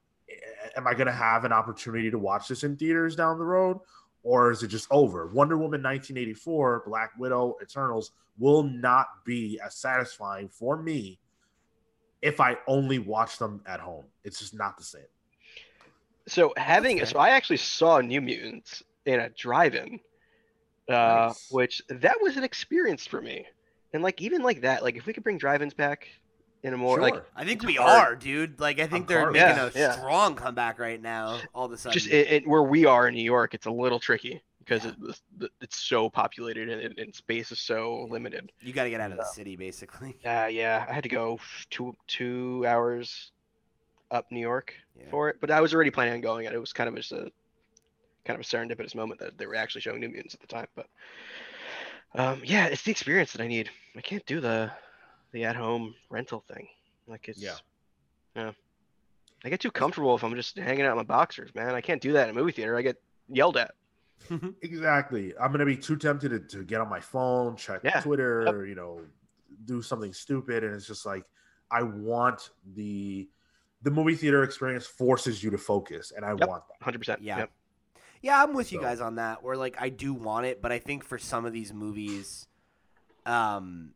[0.75, 3.79] am I gonna have an opportunity to watch this in theaters down the road?
[4.29, 5.25] Or is it just over?
[5.25, 11.17] Wonder Woman 1984, Black Widow, Eternals will not be as satisfying for me
[12.21, 14.05] if I only watch them at home.
[14.23, 15.01] It's just not the same.
[16.27, 17.07] So having fair.
[17.07, 19.99] so I actually saw New Mutants in a drive-in,
[20.87, 21.47] uh, Nice.
[21.49, 23.47] which that was an experience for me.
[23.93, 26.07] And like even like that, like if we could bring drive-ins back
[26.63, 27.25] in a more like Sure.
[27.35, 27.89] I think we hard.
[28.13, 28.59] are, dude.
[28.59, 29.33] Like, I think I'm they're hard.
[29.33, 29.91] making Yeah, a yeah.
[29.93, 31.39] strong comeback right now.
[31.53, 33.71] All of a sudden, just it, it, where we are in New York, it's a
[33.71, 34.91] little tricky because Yeah.
[35.41, 38.51] it, it's so populated and, and space is so limited.
[38.61, 40.17] you got to get out of the city, basically.
[40.25, 43.31] Uh, yeah, I had to go two two hours
[44.11, 45.05] up New York Yeah.
[45.11, 47.11] for it, but I was already planning on going, and it was kind of just
[47.11, 47.31] a
[48.25, 50.67] kind of a serendipitous moment that they were actually showing New Mutants at the time.
[50.75, 50.87] But
[52.15, 53.69] um, yeah, it's the experience that I need.
[53.95, 54.71] I can't do the
[55.31, 56.67] the at home rental thing.
[57.07, 57.55] Like it's Yeah.
[58.35, 58.51] yeah.
[59.45, 61.73] I get too comfortable if I'm just hanging out in my boxers, man.
[61.73, 62.75] I can't do that in a movie theater.
[62.75, 62.97] I get
[63.27, 63.71] yelled at.
[64.61, 65.33] Exactly.
[65.39, 68.01] I'm gonna be too tempted to, to get on my phone, check Yeah.
[68.01, 69.01] Twitter, you know,
[69.65, 71.23] do something stupid, and it's just like
[71.71, 73.29] I want the
[73.81, 76.47] the movie theater experience forces you to focus, and I Yep.
[76.49, 76.79] want that.
[76.85, 77.19] 100%.
[77.21, 77.37] Yeah.
[77.39, 77.51] Yep.
[78.21, 79.41] Yeah, I'm with you guys on that.
[79.41, 82.45] Where like I do want it, but I think for some of these movies,
[83.25, 83.93] um,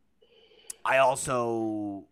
[0.86, 2.06] I also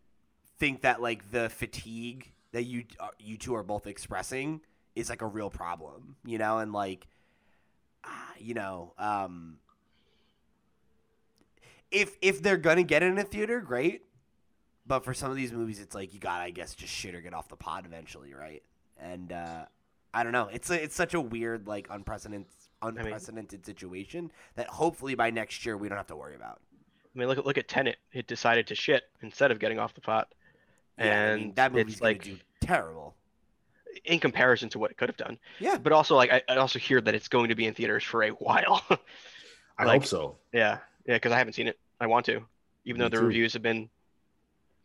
[0.57, 4.61] think that like the fatigue that you uh, you two are both expressing
[4.95, 7.07] is like a real problem, you know, and like,
[8.03, 9.57] ah, you know, um,
[11.91, 14.03] if if they're gonna get in a theater, great.
[14.87, 17.21] But for some of these movies, it's like you gotta, I guess, just shit or
[17.21, 18.63] get off the pod eventually, right?
[18.99, 19.65] And uh,
[20.13, 20.49] I don't know.
[20.51, 25.77] It's a, it's such a weird, like unprecedented unprecedented situation that hopefully by next year
[25.77, 26.59] we don't have to worry about.
[27.15, 27.97] I mean, look at look at Tenet.
[28.13, 30.29] It decided to shit instead of getting off the pot.
[30.97, 33.15] Yeah, I and mean, that movie's it's like do terrible.
[34.05, 35.37] in comparison to what it could have done.
[35.59, 38.03] Yeah, But also, like, I, I also hear that it's going to be in theaters
[38.03, 38.81] for a while.
[39.77, 40.37] I hope so.
[40.53, 41.79] yeah, yeah, because I haven't seen it.
[41.99, 42.43] I want to,
[42.85, 43.25] even Me though the too.
[43.25, 43.89] reviews have been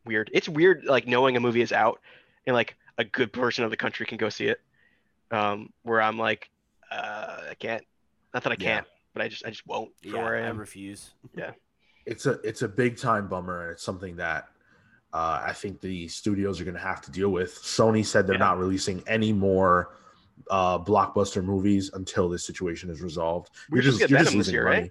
[0.04, 0.30] weird.
[0.32, 2.00] It's weird, like knowing a movie is out
[2.46, 4.60] and like a good portion of the country can go see it.
[5.30, 6.48] Um, where I'm like,
[6.90, 7.84] uh, I can't.
[8.32, 10.48] Not that I can't, but I just I just won't for yeah, where I I
[10.48, 10.56] am.
[10.58, 11.10] refuse.
[12.06, 14.48] It's a it's a big time bummer, and it's something that
[15.12, 17.54] uh, I think the studios are going to have to deal with.
[17.56, 18.40] Sony said they're Yeah.
[18.40, 19.96] not releasing any more
[20.50, 23.50] uh, blockbuster movies until this situation is resolved.
[23.70, 24.90] We're supposed to get Venom this year, right?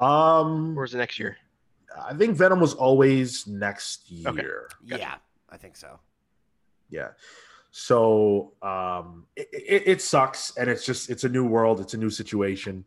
[0.00, 1.36] Um, Or is it next year?
[2.04, 4.30] I think Venom was always next year.
[4.30, 4.42] Okay.
[4.88, 5.00] Gotcha.
[5.02, 5.14] Yeah,
[5.50, 6.00] I think so.
[6.88, 7.08] Yeah.
[7.70, 11.98] So um, it, it, it sucks, and it's just it's a new world, it's a
[11.98, 12.84] new situation,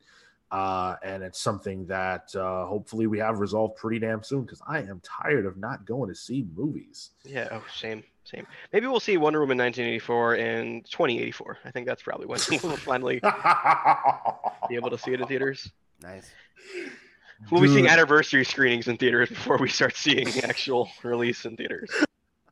[0.52, 4.44] uh, and it's something that uh, hopefully we have resolved pretty damn soon.
[4.44, 7.12] Because I am tired of not going to see movies.
[7.24, 7.50] Yeah.
[7.52, 8.46] Oh, same, same.
[8.72, 11.58] Maybe we'll see Wonder Woman 1984 in 2084.
[11.66, 13.20] I think that's probably when we'll finally
[14.70, 15.72] be able to see it in theaters.
[16.02, 16.32] Nice.
[17.52, 21.58] We'll be seeing anniversary screenings in theaters before we start seeing the actual release in
[21.58, 21.90] theaters.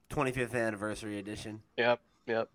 [0.10, 1.62] 25th anniversary edition.
[1.78, 2.00] Yep.
[2.28, 2.50] Yep.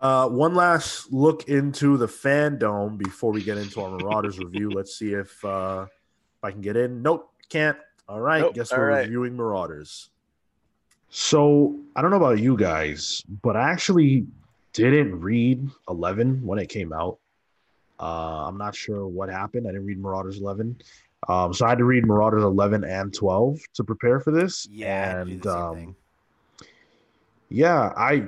[0.00, 4.70] Uh, one last look into the Fandome before we get into our Marauders review.
[4.70, 7.02] Let's see if uh, if I can get in.
[7.02, 7.76] Nope, can't.
[8.08, 9.02] All right, Nope, guess all we're right.
[9.02, 10.10] reviewing Marauders.
[11.10, 14.26] So I don't know about you guys, but I actually
[14.72, 17.18] didn't read Eleven when it came out.
[18.00, 19.66] Uh, I'm not sure what happened.
[19.66, 20.80] I didn't read Marauders Eleven,
[21.28, 24.66] um, so I had to read Marauders Eleven and Twelve to prepare for this.
[24.70, 25.96] Yeah, and the same um, thing.
[27.50, 28.24] yeah i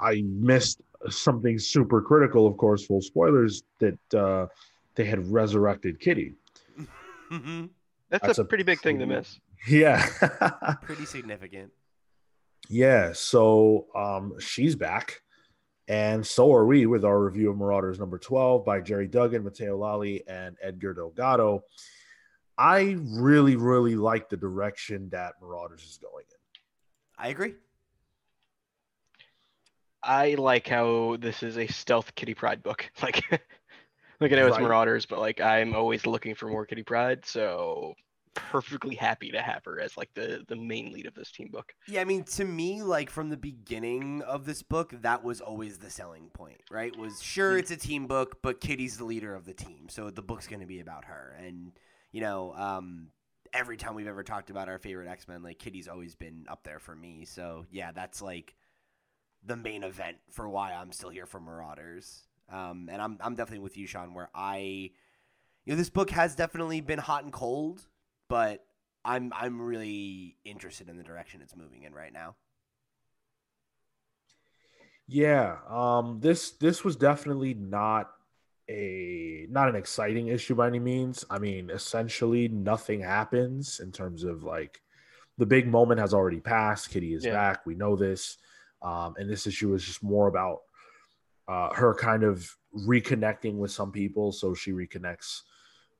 [0.00, 4.46] i missed something super critical of course full spoilers that uh
[4.94, 6.34] they had resurrected kitty
[7.30, 7.68] Mhm.
[8.08, 9.38] That's, That's a a pretty big thing to miss.
[9.68, 10.06] yeah
[10.82, 11.70] Pretty significant.
[12.70, 15.20] yeah so um she's back
[15.88, 19.76] and so are we with our review of marauders number 12 by Gerry Duggan Matteo
[19.76, 21.62] Lolli and edgar delgado
[22.56, 26.36] i really really like the direction that marauders is going in
[27.20, 27.54] I agree.
[30.02, 32.90] I like how this is a stealth Kitty Pryde book.
[33.02, 33.22] Like,
[34.20, 34.62] like I know it's Right.
[34.62, 37.94] Marauders, but like I'm always looking for more Kitty Pryde, so
[38.34, 41.74] perfectly happy to have her as like the the main lead of this team book.
[41.86, 45.78] Yeah, I mean, to me, like from the beginning of this book, that was always
[45.78, 46.94] the selling point, right?
[46.94, 47.58] Was sure Mm.
[47.58, 50.60] it's a team book, but Kitty's the leader of the team, so the book's going
[50.60, 51.34] to be about her.
[51.38, 51.72] And
[52.12, 53.08] you know, um,
[53.54, 56.62] every time we've ever talked about our favorite X Men, like Kitty's always been up
[56.62, 57.24] there for me.
[57.24, 58.54] So yeah, that's like
[59.48, 62.24] the main event for why I'm still here for Marauders.
[62.50, 64.14] Um, and I'm I'm definitely with you, Sean.
[64.14, 64.58] Where I,
[65.64, 67.86] you know, this book has definitely been hot and cold,
[68.28, 68.64] but
[69.04, 72.36] I'm I'm really interested in the direction it's moving in right now.
[75.06, 78.10] Yeah, um, this this was definitely not
[78.68, 81.24] a not an exciting issue by any means.
[81.30, 84.82] I mean, essentially nothing happens in terms of like
[85.38, 86.90] the big moment has already passed.
[86.90, 87.32] Kitty is Yeah.
[87.32, 87.64] back.
[87.64, 88.36] We know this,
[88.82, 90.60] um, and this issue is just more about
[91.48, 94.32] uh, her kind of reconnecting with some people.
[94.32, 95.42] So she reconnects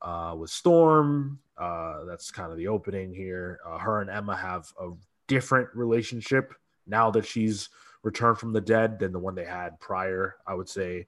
[0.03, 1.41] uh, with Storm.
[1.57, 3.59] Uh, that's kind of the opening here.
[3.67, 4.91] Uh, her and Emma have a
[5.27, 6.55] different relationship
[6.87, 7.69] now that she's
[8.03, 10.37] returned from the dead than the one they had prior.
[10.47, 11.07] I would say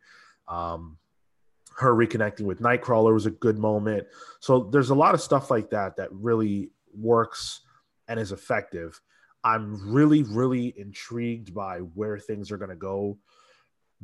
[0.49, 0.99] um,
[1.77, 4.07] her reconnecting with Nightcrawler was a good moment.
[4.41, 7.61] So there's a lot of stuff like that that really works
[8.09, 9.01] and is effective.
[9.43, 13.19] I'm really, really intrigued by where things are going to go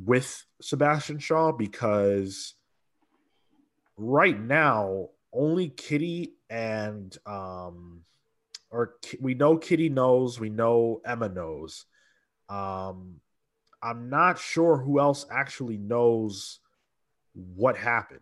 [0.03, 2.53] with Sebastian Shaw because
[3.97, 8.03] right now only Kitty and um
[8.69, 11.85] or we know Kitty knows, we know Emma knows.
[12.49, 13.21] Um
[13.81, 16.59] I'm not sure who else actually knows
[17.33, 18.19] what happened.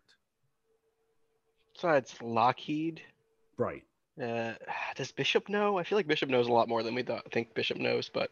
[1.73, 3.01] Besides Lockheed,
[3.57, 3.83] right?
[4.21, 4.53] Uh,
[4.95, 5.77] does Bishop know?
[5.77, 7.31] I feel like Bishop knows a lot more than we thought.
[7.31, 8.31] Think Bishop knows, but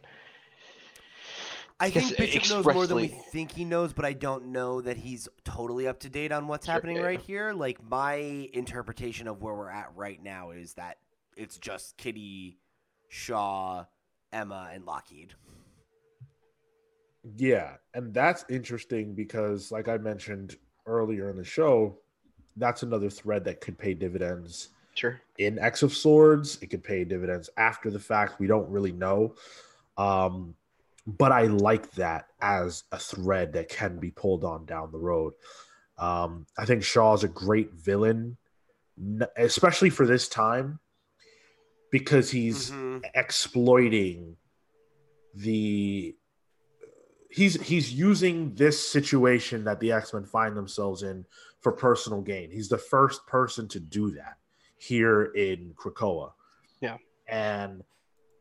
[1.80, 4.97] I, think Bishop knows more than we think he knows, but I don't know that
[4.97, 7.03] he's totally up to date on what's sure, happening yeah.
[7.03, 7.53] right here.
[7.53, 8.15] Like my
[8.53, 10.97] interpretation of where we're at right now is that
[11.35, 12.60] it's just Kitty,
[13.10, 13.85] Shaw,
[14.31, 15.34] Emma, and Lockheed.
[17.38, 21.97] Yeah, and that's interesting because, like I mentioned earlier in the show,
[22.57, 24.69] that's another thread that could pay dividends.
[24.95, 25.20] Sure.
[25.38, 28.40] In X of Swords, it could pay dividends after the fact.
[28.40, 29.36] We don't really know.
[29.98, 30.56] Um,
[31.06, 35.34] but I like that as a thread that can be pulled on down the road.
[35.98, 38.38] Um, I think Shaw is a great villain,
[39.36, 40.80] especially for this time,
[41.91, 42.99] because he's mm-hmm.
[43.15, 44.38] exploiting
[45.36, 46.15] the
[47.30, 51.26] he's he's using this situation that the X-Men find themselves in
[51.61, 52.49] for personal gain.
[52.49, 54.38] He's the first person to do that
[54.84, 56.31] here in Krakoa.
[56.81, 56.97] Yeah.
[57.27, 57.84] And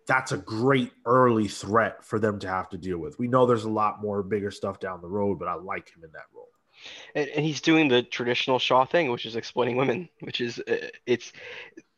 [0.06, 3.18] that's a great early threat for them to have to deal with.
[3.18, 6.02] We know there's a lot more bigger stuff down the road, but I like him
[6.04, 6.48] in that role.
[7.14, 10.88] And, and he's doing the traditional Shaw thing, which is exploiting women, which is uh,
[11.06, 11.32] it's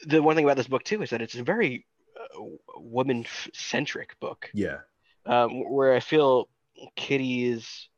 [0.04, 1.86] the one thing about this book too is that it's a very
[2.18, 2.42] uh,
[2.76, 4.50] woman centric book.
[4.52, 4.78] Yeah.
[5.24, 6.48] Um, where I feel
[6.96, 7.88] Kitty is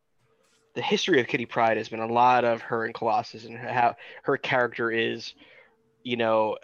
[0.75, 3.97] the history of Kitty Pryde has been a lot of her and Colossus and how
[4.23, 5.35] her character is,
[6.07, 6.57] you know,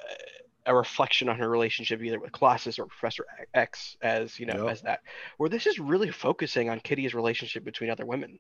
[0.67, 4.73] a reflection on her relationship either with Colossus or Professor X as you know yep.
[4.73, 5.01] as that.
[5.37, 8.39] Where this is really focusing on Kitty's relationship between other women.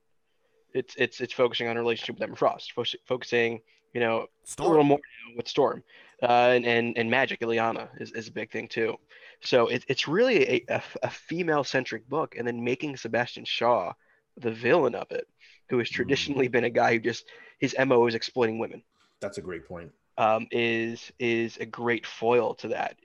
[0.73, 3.61] It's it's it's focusing on her relationship with Emma Frost, fo- focusing
[3.93, 4.67] you know Storm.
[4.67, 5.01] a little more
[5.37, 5.83] with Storm,
[6.23, 8.97] uh, and, and and Magik Illyana is, is a big thing too.
[9.41, 13.93] So it, it's really a, a, a female centric book, and then making Sebastian Shaw
[14.37, 15.27] the villain of it,
[15.69, 15.95] who has mm.
[15.95, 17.25] traditionally been a guy who just
[17.59, 18.85] his mo is exploiting women.
[19.21, 19.91] That's a great point.
[20.19, 22.97] Um, is is a great foil to that.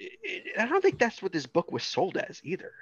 [0.60, 2.74] I don't think that's what this book was sold as either,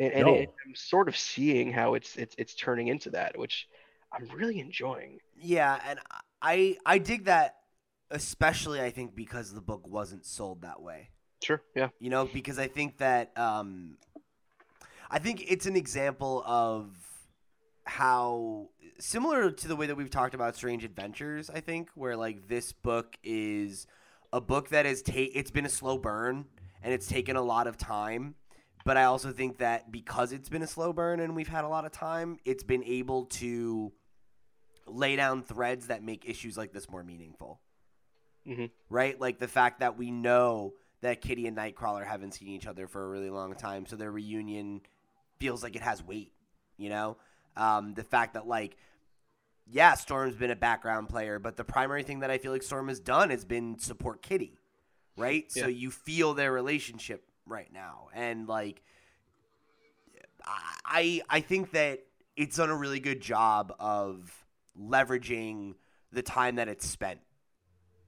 [0.00, 0.34] and, and no.
[0.34, 3.68] it, I'm sort of seeing how it's it's it's turning into that, which
[4.12, 5.20] I'm really enjoying.
[5.38, 6.00] Yeah, and
[6.42, 7.58] I I dig that,
[8.10, 11.10] especially I think because the book wasn't sold that way.
[11.42, 11.62] Sure.
[11.74, 11.88] Yeah.
[11.98, 13.96] You know, because I think that um,
[15.10, 16.90] I think it's an example of
[17.84, 18.68] how
[19.00, 21.50] similar to the way that we've talked about Strange Adventures.
[21.50, 23.86] I think where like this book is
[24.32, 26.44] a book that is take it's been a slow burn
[26.82, 28.34] and it's taken a lot of time.
[28.84, 31.68] But I also think that because it's been a slow burn and we've had a
[31.68, 33.92] lot of time, it's been able to
[34.86, 37.60] lay down threads that make issues like this more meaningful.
[38.46, 38.66] Mm-hmm.
[38.88, 39.20] Right?
[39.20, 43.04] Like the fact that we know that Kitty and Nightcrawler haven't seen each other for
[43.04, 44.80] a really long time, so their reunion
[45.38, 46.32] feels like it has weight.
[46.76, 47.16] You know,
[47.56, 48.76] um, the fact that like,
[49.70, 52.88] yeah, Storm's been a background player, but the primary thing that I feel like Storm
[52.88, 54.58] has done has been support Kitty,
[55.16, 55.46] right?
[55.54, 55.62] Yeah.
[55.62, 58.82] So you feel their relationship right now, and like,
[60.84, 62.00] I I think that
[62.36, 64.32] it's done a really good job of
[64.78, 65.74] leveraging
[66.12, 67.20] the time that it's spent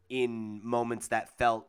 [0.09, 1.69] in moments that felt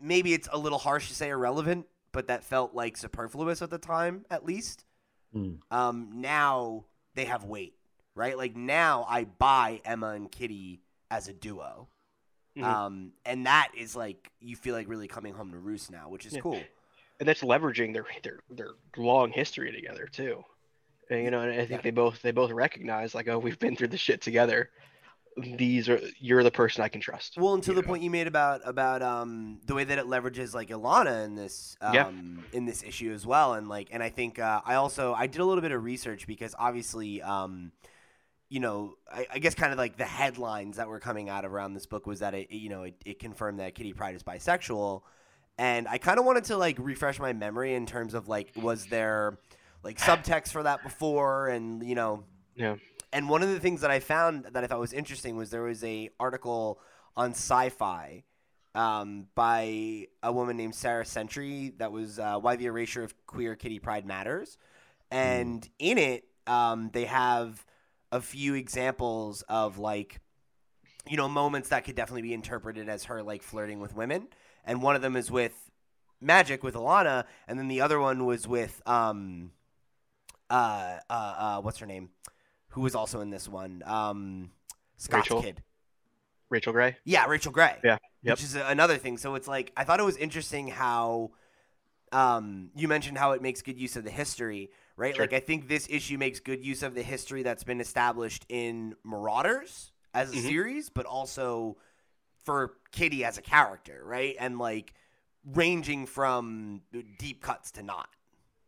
[0.00, 3.78] maybe it's a little harsh to say irrelevant, but that felt like superfluous at the
[3.78, 4.84] time, at least.
[5.34, 5.58] Mm.
[5.70, 6.84] Um, now
[7.18, 7.74] they have weight,
[8.14, 8.36] right?
[8.38, 10.80] Like now I buy Emma and Kitty
[11.10, 11.88] as a duo.
[12.56, 12.64] Mm-hmm.
[12.64, 16.26] Um, and that is like you feel like really coming home to roost now, which
[16.26, 16.40] is yeah.
[16.40, 16.62] cool.
[17.20, 20.44] And that's leveraging their their their long history together too.
[21.10, 21.80] And, you know, and I think yeah.
[21.82, 24.70] they both they both recognize like, oh, we've been through the shit together
[25.38, 27.36] these are you're the person I can trust.
[27.36, 27.88] Well, until the know?
[27.88, 31.76] point you made about about um the way that it leverages like Illyana in this
[31.80, 32.10] um yeah.
[32.56, 35.40] in this issue as well, and like and I think uh, I also I did
[35.40, 37.72] a little bit of research because obviously um
[38.48, 41.74] you know I, I, guess kind of like the headlines that were coming out around
[41.74, 45.02] this book was that it you know it, it confirmed that Kitty Pryde is bisexual,
[45.58, 48.86] and I kind of wanted to like refresh my memory in terms of like was
[48.86, 49.38] there
[49.82, 52.24] like subtext for that before, and you know
[52.54, 52.76] yeah
[53.12, 55.62] and one of the things that I found that I thought was interesting was there
[55.62, 56.80] was a article
[57.16, 58.24] on Sci-Fi
[58.74, 63.56] um, by a woman named Sarah Sentry that was uh, why the erasure of queer
[63.56, 64.58] kitty Pryde matters,
[65.10, 65.68] and mm.
[65.78, 67.64] in it um, they have
[68.12, 70.20] a few examples of like
[71.08, 74.28] you know moments that could definitely be interpreted as her like flirting with women,
[74.64, 75.70] and one of them is with
[76.22, 79.52] Magik with Illyana, and then the other one was with um,
[80.50, 82.10] uh, uh, uh, what's her name?
[82.78, 83.82] Who was also in this one?
[83.84, 84.52] Um,
[84.98, 85.42] Scott's Rachel?
[85.42, 85.64] kid.
[86.48, 86.96] Rachel Grey.
[87.04, 87.76] Yeah, Rachel Grey.
[87.82, 88.34] Yeah, yep.
[88.36, 89.18] Which is another thing.
[89.18, 91.32] So it's like I thought it was interesting how
[92.12, 95.12] um, you mentioned how it makes good use of the history, right?
[95.16, 95.24] Sure.
[95.24, 98.94] Like I think this issue makes good use of the history that's been established in
[99.02, 100.42] Marauders as a Mhm.
[100.48, 101.78] series, but also
[102.44, 104.36] for Kitty as a character, right?
[104.38, 104.94] And like
[105.44, 106.82] ranging from
[107.18, 108.08] deep cuts to not.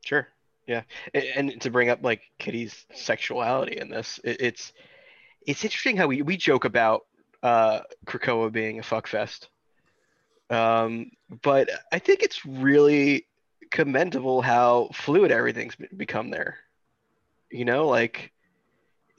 [0.05, 0.27] Sure.
[0.67, 0.83] Yeah,
[1.13, 4.73] and to bring up like Kitty's sexuality in this, it, it's
[5.47, 7.07] it's interesting how we we joke about
[7.43, 9.49] uh Krakoa being a fuckfest,
[10.51, 11.11] um,
[11.43, 13.27] but I think it's really
[13.71, 16.59] commendable how fluid everything's become there.
[17.51, 18.33] You know, like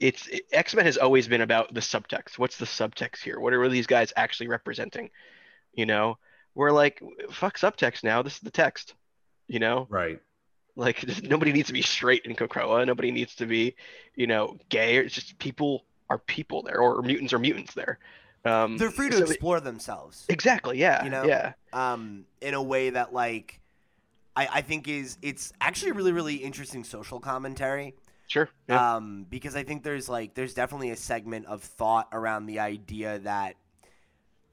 [0.00, 2.38] it's X Men has always been about the subtext.
[2.38, 3.38] What's the subtext here?
[3.38, 5.10] What are these guys actually representing?
[5.74, 6.18] You know,
[6.54, 8.22] we're like fuck subtext now.
[8.22, 8.94] This is the text.
[9.48, 10.20] You know, Right.
[10.76, 12.86] Like just, nobody needs to be straight in Krakoa.
[12.86, 13.74] Nobody needs to be,
[14.16, 14.96] you know, gay.
[14.96, 17.98] It's just people are people there, or mutants are mutants there.
[18.44, 20.26] Um, They're free to so it- explore themselves.
[20.28, 20.78] exactly.
[20.78, 21.04] Yeah.
[21.04, 21.24] You know?
[21.24, 21.52] Yeah.
[21.72, 23.60] um, in a way that like
[24.34, 27.94] I, I think is it's actually really really interesting social commentary
[28.28, 28.48] Sure.
[28.66, 28.96] Yeah.
[28.96, 33.18] um, because I think there's like there's definitely a segment of thought around the idea
[33.20, 33.56] that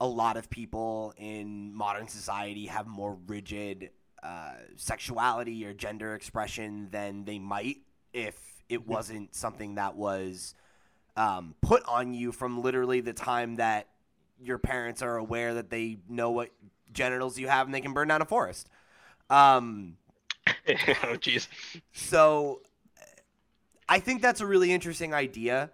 [0.00, 3.90] a lot of people in modern society have more rigid
[4.22, 7.78] uh, sexuality or gender expression than they might
[8.12, 8.36] if
[8.68, 10.54] it wasn't something that was
[11.16, 13.88] um, put on you from literally the time that
[14.42, 16.50] your parents are aware that they know what
[16.92, 18.68] genitals you have and they can burn down a forest.
[19.28, 19.96] Um,
[20.46, 21.48] oh, jeez.
[21.92, 22.62] so
[23.88, 25.70] I think that's a really interesting idea.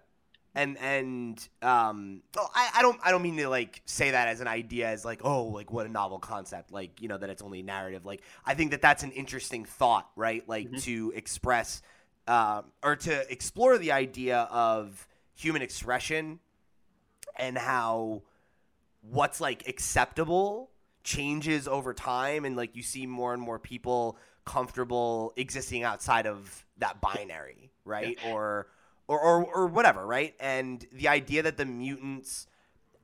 [0.57, 4.41] And and um oh, I, I don't I don't mean to like say that as
[4.41, 7.41] an idea as like oh like what a novel concept like you know that it's
[7.43, 10.81] only narrative like I think that that's an interesting thought right like Mhm.
[10.83, 11.81] to express
[12.27, 16.39] um, or to explore the idea of human expression
[17.37, 18.23] and how
[19.01, 20.71] what's like acceptable
[21.03, 26.65] changes over time and like you see more and more people comfortable existing outside of
[26.79, 28.67] that binary right or,
[29.07, 32.47] or or or whatever right and the idea that the mutants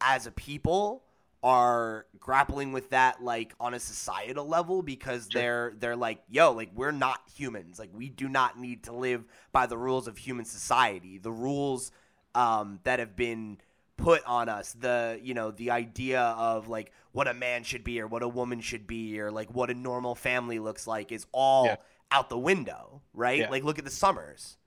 [0.02, 1.04] as a people
[1.42, 5.42] are grappling with that like on a societal level because Sure.
[5.42, 9.26] they're they're like yo like we're not humans like we do not need to live
[9.52, 11.92] by the rules of human society the rules
[12.36, 13.58] um, that have been
[13.98, 18.00] put on us the you know the idea of like what a man should be
[18.02, 21.26] or what a woman should be or like what a normal family looks like is
[21.32, 21.76] all Yeah.
[22.12, 23.50] out the window right Yeah.
[23.50, 24.58] like look at the summers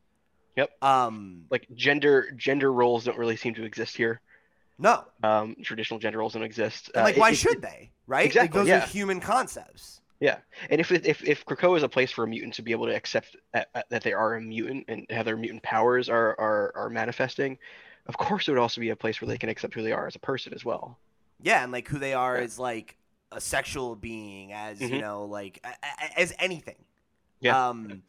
[0.56, 0.82] Yep.
[0.82, 4.20] um Like gender gender roles don't really seem to exist here.
[4.78, 6.90] no Um, traditional gender roles don't exist.
[6.94, 8.84] and Uh, like why it- it- should they right Exactly, like those yeah.
[8.84, 10.38] are human concepts Yeah,
[10.70, 12.94] and if if if Krakoa is a place for a mutant to be able to
[12.96, 16.72] accept uh, uh, that they are a mutant and have their mutant powers are are
[16.74, 17.58] are manifesting,
[18.06, 20.06] of course it would also be a place where they can accept who they are
[20.06, 20.98] as a person as well.
[21.42, 22.44] yeah and like who they are Yeah.
[22.44, 22.96] as like
[23.30, 25.00] a sexual being as you Mhm.
[25.00, 26.80] know like a, a- as anything
[27.40, 27.68] Yeah.
[27.68, 28.02] um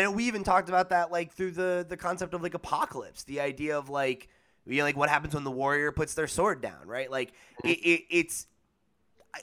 [0.00, 3.40] and we even talked about that like through the the concept of like apocalypse the
[3.40, 4.28] idea of like
[4.66, 7.68] you know like what happens when the warrior puts their sword down right like Mm-hmm.
[7.68, 8.46] it, it it's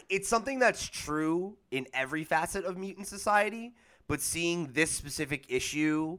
[0.10, 3.74] it's something that's true in every facet of mutant society
[4.08, 6.18] but seeing this specific issue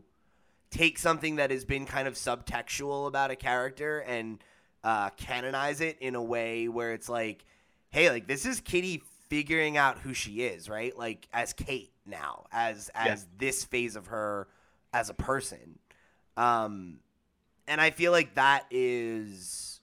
[0.71, 4.43] take something that has been kind of subtextual about a character and
[4.83, 7.45] uh, canonize it in a way where it's like,
[7.91, 10.97] hey, like this is Kitty figuring out who she is, right?
[10.97, 13.13] Like as Kate now, as Yeah.
[13.13, 14.49] as this phase of her
[14.93, 15.79] as a person.
[16.37, 17.01] Um,
[17.67, 19.81] and I feel like that is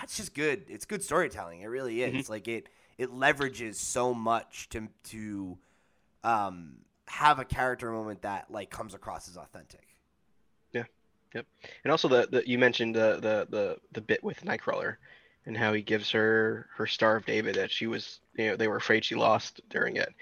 [0.00, 0.64] that's just good.
[0.68, 1.60] It's good storytelling.
[1.62, 2.26] It really is.
[2.26, 2.30] Mhm.
[2.30, 2.68] Like it
[2.98, 5.58] it leverages so much to to
[6.24, 9.86] um have a character moment that like comes across as authentic.
[10.72, 10.84] Yeah.
[11.34, 11.46] Yep.
[11.84, 14.96] And also the, the you mentioned the, the the the bit with Nightcrawler
[15.48, 18.68] and how he gives her her Star of David that she was you know they
[18.68, 20.14] were afraid she lost during it.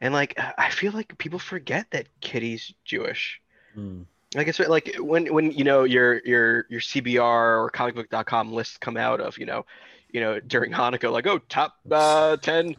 [0.00, 3.42] And like I feel like people forget that Kitty's Jewish.
[3.76, 4.06] Mm.
[4.34, 8.96] Like it's like when when you know your your your CBR or comicbook.com lists come
[8.96, 9.66] out of you know
[10.10, 12.76] you know during Hanukkah like oh top uh, ten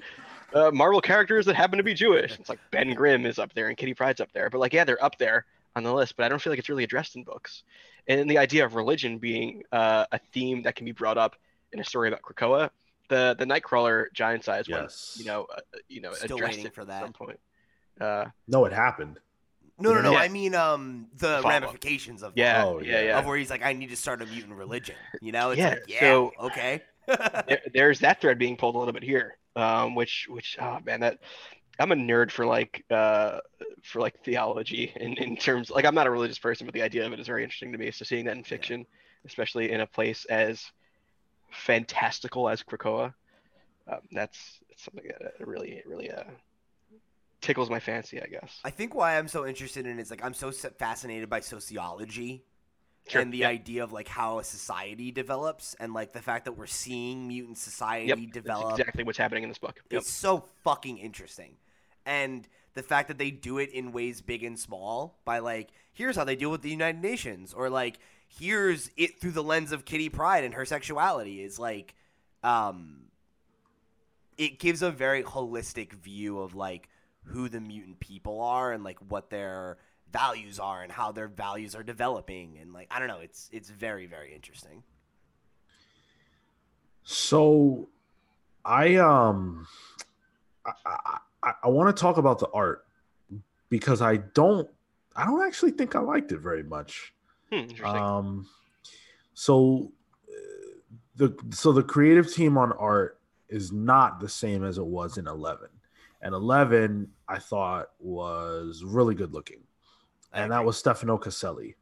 [0.53, 2.39] uh, Marvel characters that happen to be Jewish.
[2.39, 4.85] It's like Ben Grimm is up there and Kitty Pryde's up there, but like yeah
[4.85, 5.45] they're up there
[5.76, 7.63] on the list, but I don't feel like it's really addressed in books.
[8.07, 11.35] And the idea of religion being uh, a theme that can be brought up
[11.73, 12.69] in a story about Krakoa,
[13.09, 15.15] the the Nightcrawler giant size one, Yes.
[15.19, 17.39] you know uh, you know Still addressed it for at some point.
[17.99, 19.19] Uh, No, it happened.
[19.81, 20.11] No, no, no.
[20.11, 20.17] Yeah.
[20.19, 21.45] I mean, um, the Follow-up.
[21.45, 23.01] ramifications of yeah, Oh, yeah, yeah.
[23.07, 23.19] yeah.
[23.19, 24.95] of where he's like, I need to start a mutant religion.
[25.21, 26.81] You know, it's Yeah, like, yeah, so- okay.
[27.07, 29.37] there, there's that thread being pulled a little bit here.
[29.55, 31.19] um, which which oh man that
[31.79, 33.39] I'm a nerd for like uh
[33.83, 37.05] for like theology in in terms like I'm not a religious person, but the idea
[37.05, 37.89] of it is very interesting to me.
[37.91, 38.85] So seeing that in fiction,
[39.25, 40.63] especially in a place as
[41.51, 43.13] fantastical as Krakoa,
[43.88, 46.23] um, that's, that's something that really really uh
[47.41, 48.59] tickles my fancy, I guess.
[48.63, 52.43] I think why I'm so interested in it is like I'm so fascinated by sociology
[53.07, 53.47] Sure, and the yeah.
[53.47, 57.57] idea of like how a society develops and like the fact that we're seeing mutant
[57.57, 59.81] society Yep, That's develop exactly what's happening in this book.
[59.89, 60.01] Yep.
[60.01, 61.55] It's so fucking interesting.
[62.05, 66.15] And the fact that they do it in ways big and small by like, here's
[66.15, 67.99] how they deal with the United Nations, or like,
[68.38, 71.95] here's it through the lens of Kitty Pryde and her sexuality is like,
[72.43, 73.06] um,
[74.38, 76.88] it gives a very holistic view of like
[77.26, 79.77] who the mutant people are and like what their
[80.11, 83.69] values are and how their values are developing and like I don't know, it's it's
[83.69, 84.84] very very interesting.
[87.03, 87.89] So,
[88.64, 89.68] I um,
[90.65, 92.85] I, I, I want to talk about the art
[93.69, 94.69] because I don't
[95.15, 97.14] I don't actually think I liked it very much.
[97.51, 97.85] Hmm.
[97.85, 98.47] Um,
[99.34, 99.91] so
[101.15, 105.27] the so the creative team on art is not the same as it was in
[105.27, 105.69] Eleven,
[106.21, 109.61] and Eleven I thought was really good looking,
[110.34, 111.76] I and that was Stefano Caselli.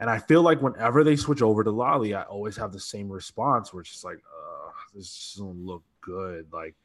[0.00, 3.10] And I feel like whenever they switch over to Lolli, I always have the same
[3.10, 6.46] response which is like, uh, this doesn't look good.
[6.52, 6.76] Like,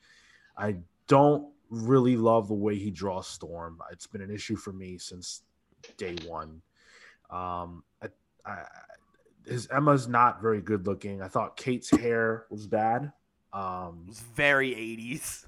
[0.57, 0.77] I
[1.07, 3.80] don't really love the way he draws Storm.
[3.91, 5.43] It's been an issue for me since
[5.97, 6.61] day one.
[7.34, 8.07] Um, I,
[8.45, 8.64] I,
[9.47, 11.22] his Emma's not very good looking.
[11.22, 13.11] I thought Kate's hair was bad.
[13.51, 15.45] Um, It's very 80s.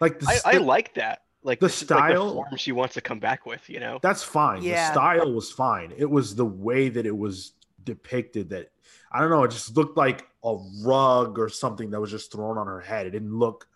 [0.00, 1.22] like the, I, I like that.
[1.42, 3.78] Like the this is, like, style- the form she wants to come back with, you
[3.80, 3.98] know.
[4.02, 4.62] that's fine.
[4.62, 4.88] Yeah.
[4.88, 5.92] The style was fine.
[5.96, 7.52] It was the way that it was
[7.84, 8.70] depicted that
[9.12, 9.44] I don't know.
[9.44, 13.06] It just looked like a rug or something that was just thrown on her head.
[13.06, 13.68] It didn't look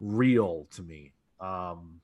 [0.00, 1.12] real to me.
[1.40, 2.00] Um,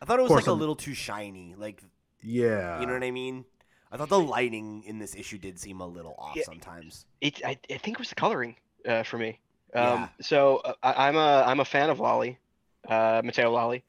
[0.00, 1.54] I thought it was like a I'm- little too shiny.
[1.56, 1.82] Like,
[2.22, 3.44] yeah, you know what I mean?
[3.92, 6.44] I thought the lighting in this issue did seem a little off Yeah.
[6.44, 7.04] sometimes.
[7.20, 8.56] It, I, I think it was the coloring
[8.88, 9.38] uh, for me.
[9.74, 10.08] Um, Yeah.
[10.22, 12.38] So uh, I, I'm a I'm a fan of Lolli,
[12.88, 13.84] uh, Matteo Lolli,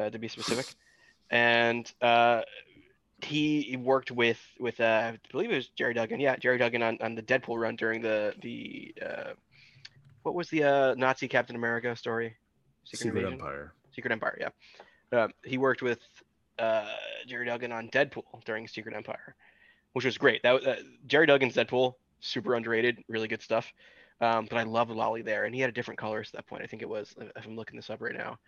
[0.00, 0.66] uh, to be specific,
[1.30, 2.42] and uh,
[3.22, 6.20] he he worked with with uh, I believe it was Gerry Duggan.
[6.20, 9.32] Yeah, Gerry Duggan on, on the Deadpool run during the the uh,
[10.24, 12.36] what was the uh, Nazi Captain America story?
[12.84, 13.32] Secret Invasion?
[13.34, 13.72] Empire.
[13.94, 14.48] Secret Empire, yeah.
[15.18, 16.00] Um, he worked with
[16.58, 16.86] uh,
[17.26, 19.34] Gerry Duggan on Deadpool during Secret Empire,
[19.92, 20.42] which was great.
[20.42, 23.72] That was- uh, Gerry Duggan's Deadpool, super underrated, really good stuff.
[24.20, 26.62] Um, but I loved Lolli there, and he had a different colors at that point.
[26.62, 28.38] I think it was, if I'm looking this up right now,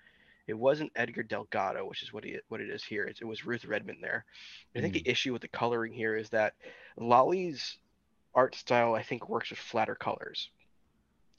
[0.46, 3.02] it wasn't Edgar Delgado, which is what he what it is here.
[3.04, 4.24] It's, it was Ruth Redmond there.
[4.76, 6.54] I think the issue with the coloring here is that
[6.96, 7.78] Lolli's
[8.32, 10.50] art style, I think, works with flatter colors,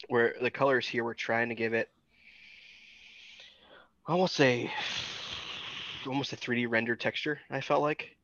[0.10, 1.90] where the colors here we're trying to give it
[4.06, 4.70] almost a
[6.08, 7.40] almost a 3D render texture.
[7.50, 8.16] I felt like,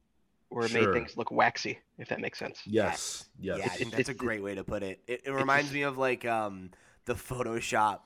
[0.49, 2.61] or it made things look waxy, if that makes sense.
[2.65, 3.57] Yes, yes.
[3.59, 4.99] Yeah, I think It's- that's a it's- great way to put it.
[5.07, 6.71] It, it it's reminds just- me of like um
[7.05, 7.99] the Photoshop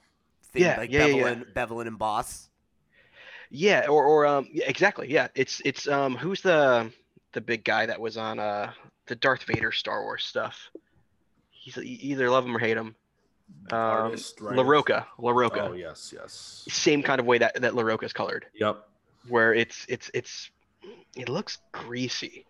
[0.52, 1.28] thing, Yeah, like yeah, yeah, Bevel yeah.
[1.28, 2.49] and Bevel and Emboss.
[3.49, 5.10] Yeah, or or um yeah, exactly.
[5.12, 6.91] Yeah, it's it's um who's the
[7.34, 8.72] the big guy that was on uh
[9.06, 10.70] the Darth Vader Star Wars stuff.
[11.52, 11.84] He's you
[12.14, 12.95] either love him or hate him.
[13.72, 14.58] Um, Artist, right?
[14.58, 15.70] Larroca, Larroca.
[15.70, 16.66] Oh yes, yes.
[16.70, 18.84] Same kind of way that that Larroca's colored, Yep.
[19.30, 20.52] Where it's it's it's
[21.16, 22.45] it looks greasy,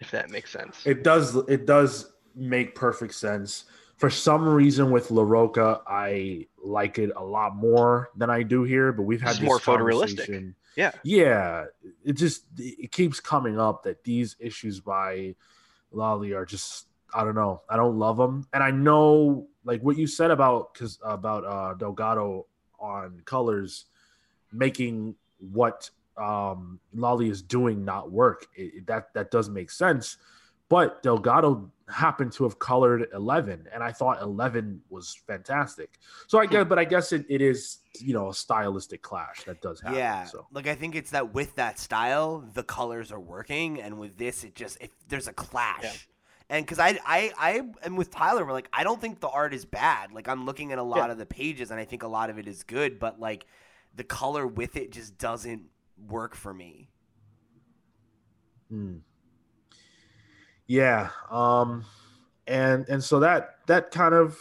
[0.00, 0.86] if that makes sense.
[0.86, 1.36] It does.
[1.48, 3.64] It does make perfect sense.
[3.96, 8.92] For some reason, with Larroca, I like it a lot more than I do here.
[8.92, 10.54] But we've had this more photorealistic.
[10.76, 10.92] Yeah.
[11.02, 11.66] Yeah.
[12.04, 15.34] It just it keeps coming up that these issues by
[15.92, 17.62] Lolli are just I don't know.
[17.68, 21.74] I don't love them, and I know like what you said about because about uh,
[21.74, 22.46] Delgado
[22.78, 23.86] on colors
[24.52, 25.90] making what
[26.20, 28.46] um, Lolli is doing not work.
[28.54, 30.18] It, it- that that does make sense,
[30.68, 35.98] but Delgado happened to have colored Eleven, and I thought Eleven was fantastic.
[36.28, 39.60] So I guess, but I guess it, it is you know a stylistic clash that
[39.60, 39.98] does happen.
[39.98, 43.98] yeah, So like I think it's that with that style, the colors are working, and
[43.98, 45.82] with this, it just if there's a clash.
[45.82, 45.92] Yeah.
[46.52, 49.54] And because I, I, I am with Tyler, we're like, I don't think the art
[49.54, 50.10] is bad.
[50.10, 51.12] Like I'm looking at a lot Yeah.
[51.12, 53.46] of the pages, and I think a lot of it is good, but like
[53.94, 55.62] the color with it just doesn't
[56.08, 56.88] work for me.
[58.70, 58.98] Hmm.
[60.66, 61.10] Yeah.
[61.30, 61.84] Um
[62.46, 64.38] and and so that that kind of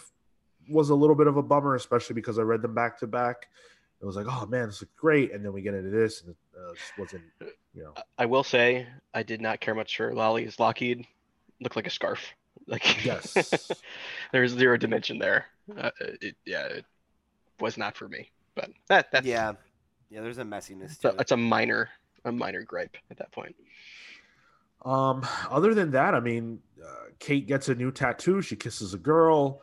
[0.70, 3.48] was a little bit of a bummer, especially because I read them back to back.
[4.02, 5.34] It was like, oh man, this is great.
[5.34, 7.24] And then we get into this and it uh, just wasn't,
[7.74, 7.94] you know.
[8.18, 11.06] I will say I did not care much for Lolli's Lockheed.
[11.60, 12.22] Looked like a scarf.
[12.68, 13.72] Like Yes.
[14.32, 15.46] there's zero dimension there.
[15.76, 15.92] Uh,
[16.22, 16.86] it, yeah, it
[17.60, 18.32] was not for me.
[18.56, 19.54] But that that's Yeah,
[20.10, 20.22] yeah.
[20.22, 21.22] There's a messiness So to it.
[21.22, 21.90] it's a minor
[22.26, 23.56] a minor gripe at that point.
[24.86, 28.42] Um, other than that, I mean, uh, Kate gets a new tattoo.
[28.42, 29.62] She kisses a girl.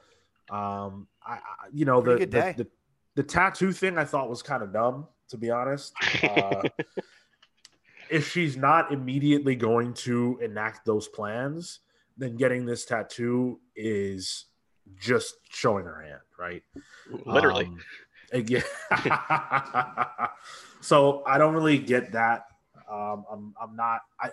[0.51, 1.39] Um, I, I
[1.73, 2.67] you know, the, the, the
[3.15, 5.95] the tattoo thing I thought was kind of dumb, to be honest.
[6.23, 6.63] Uh,
[8.09, 11.81] if she's not immediately going to enact those plans,
[12.17, 14.47] then getting this tattoo is
[15.01, 16.63] just showing her hand, right?
[17.25, 17.65] Literally.
[17.65, 17.81] Um, and
[18.33, 18.63] yeah.
[20.81, 22.47] so I don't really get that.
[22.91, 24.03] Um, I'm I'm not.
[24.21, 24.31] I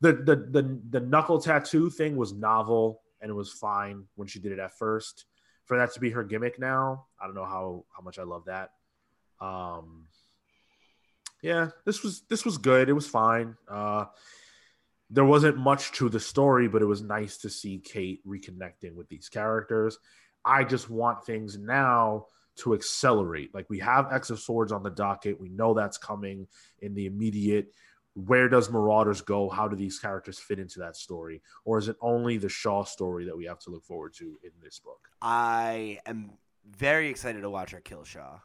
[0.00, 4.40] the, the the the knuckle tattoo thing was novel and it was fine when she
[4.40, 5.26] did it at first.
[5.64, 8.46] For that to be her gimmick now, I don't know how how much I love
[8.46, 8.72] that.
[9.40, 10.06] Um,
[11.40, 12.88] yeah, this was this was good.
[12.88, 13.56] It was fine.
[13.68, 14.06] Uh,
[15.08, 19.08] there wasn't much to the story, but it was nice to see Kate reconnecting with
[19.08, 19.98] these characters.
[20.44, 22.26] I just want things now
[22.56, 23.54] to accelerate.
[23.54, 25.40] Like we have X of Swords on the docket.
[25.40, 26.46] We know that's coming
[26.80, 27.72] in the immediate.
[28.14, 29.48] Where does Marauders go?
[29.48, 31.40] How do these characters fit into that story?
[31.64, 34.50] Or is it only the Shaw story that we have to look forward to in
[34.62, 35.08] this book?
[35.22, 36.32] I am
[36.70, 38.38] very excited to watch her kill Shaw,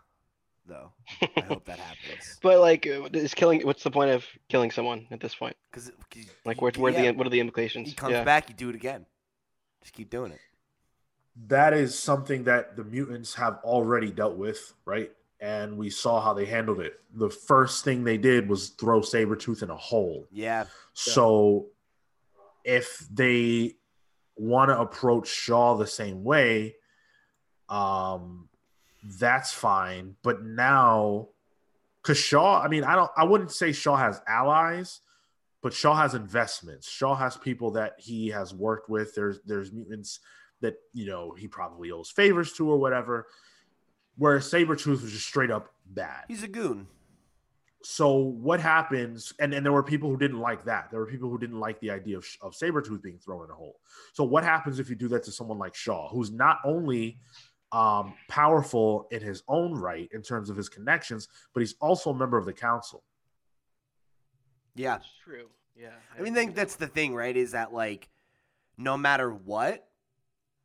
[0.65, 0.93] though.
[1.21, 2.39] I hope that happens.
[2.41, 3.61] But like, is killing?
[3.61, 5.57] What's the point of killing someone at this point?
[5.69, 5.91] Because
[6.45, 7.89] Like, where, where the what are the implications?
[7.89, 8.23] he comes yeah.
[8.23, 9.05] back, you do it again.
[9.81, 10.39] Just keep doing it.
[11.45, 15.11] That is something that the mutants have already dealt with, right?
[15.39, 16.99] And we saw how they handled it.
[17.13, 20.27] The first thing they did was throw Sabretooth in a hole.
[20.31, 21.67] Yeah, So
[22.63, 23.75] if they
[24.35, 26.75] want to approach Shaw the same way,
[27.69, 28.49] um,
[29.03, 30.15] that's fine.
[30.23, 31.29] But now,
[32.01, 35.01] because Shaw, I mean, I don't, I wouldn't say Shaw has allies,
[35.61, 36.89] but Shaw has investments.
[36.89, 39.15] Shaw has people that he has worked with.
[39.15, 40.19] There's there's mutants
[40.61, 43.27] that you know he probably owes favors to or whatever.
[44.17, 46.87] Whereas Sabretooth was just straight up bad he's a goon.
[47.81, 51.29] so what happens and, and there were people who didn't like that there were people
[51.29, 53.79] who didn't like the idea of, of sabretooth being thrown in a hole
[54.11, 57.19] so what happens if you do that to someone like shaw who's not only
[57.71, 62.15] um, powerful in his own right in terms of his connections but he's also a
[62.15, 63.03] member of the council
[64.75, 65.47] Yeah, That's true.
[65.75, 65.89] Yeah.
[66.17, 67.35] I mean, think that's the thing, right?
[67.35, 68.09] Is that like,
[68.77, 69.86] no matter what,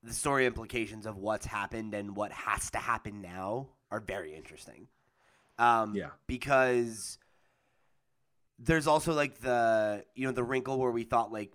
[0.02, 4.88] the story implications of what's happened and what has to happen now are very interesting.
[5.58, 6.10] Um, Yeah.
[6.26, 7.18] because
[8.58, 11.52] there's also like the you know the wrinkle where we thought like,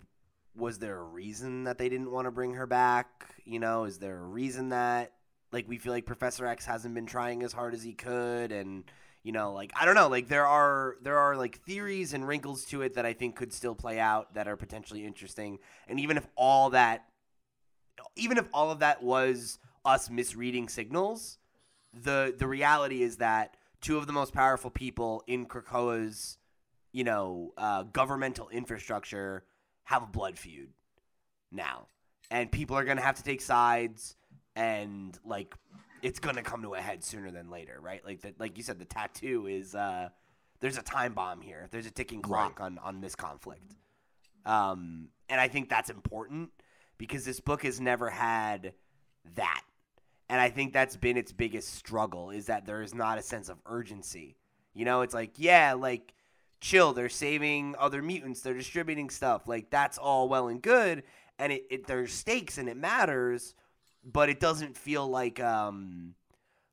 [0.54, 3.34] was there a reason that they didn't want to bring her back?
[3.44, 5.12] You know, is there a reason that
[5.52, 8.84] like we feel like Professor X hasn't been trying as hard as he could and
[9.24, 12.64] you know like i don't know like there are there are like theories and wrinkles
[12.64, 16.16] to it that i think could still play out that are potentially interesting and even
[16.16, 17.04] if all that
[18.18, 21.38] even if all of that was us misreading signals
[21.92, 26.38] the the reality is that two of the most powerful people in krakoa's
[26.92, 29.44] you know uh, governmental infrastructure
[29.84, 30.68] have a blood feud
[31.50, 31.86] now
[32.30, 34.16] and people are gonna have to take sides
[34.56, 35.54] and like
[36.02, 38.04] it's gonna come to a head sooner than later, right?
[38.04, 40.08] Like that, like you said, the tattoo is uh,
[40.60, 41.68] there's a time bomb here.
[41.70, 43.74] There's a ticking clock on on this conflict,
[44.44, 46.50] um, and I think that's important
[46.98, 48.74] because this book has never had
[49.36, 49.62] that,
[50.28, 53.48] and I think that's been its biggest struggle is that there is not a sense
[53.48, 54.36] of urgency.
[54.74, 56.12] You know, it's like yeah, like
[56.60, 56.92] chill.
[56.92, 58.40] They're saving other mutants.
[58.42, 59.48] They're distributing stuff.
[59.48, 61.02] Like that's all well and good,
[61.38, 63.54] and it, it there's stakes and it matters
[64.04, 66.14] but it doesn't feel like um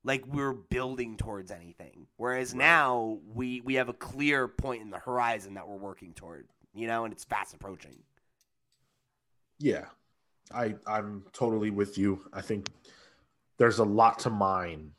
[0.03, 2.07] like we're building towards anything.
[2.17, 2.59] Whereas Right.
[2.59, 6.87] now we we have a clear point in the horizon that we're working toward, you
[6.87, 8.03] know, and it's fast approaching.
[9.59, 9.85] yeah
[10.53, 12.67] i i'm totally with you i think
[13.57, 14.91] there's a lot to mine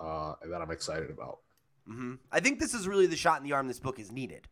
[0.00, 1.38] uh, that i'm excited about
[1.86, 4.46] hmm I think this is really the shot in the arm this book is needed,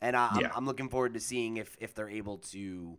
[0.00, 0.50] and I, I'm, Yeah.
[0.54, 2.98] I'm looking forward to seeing if if they're able to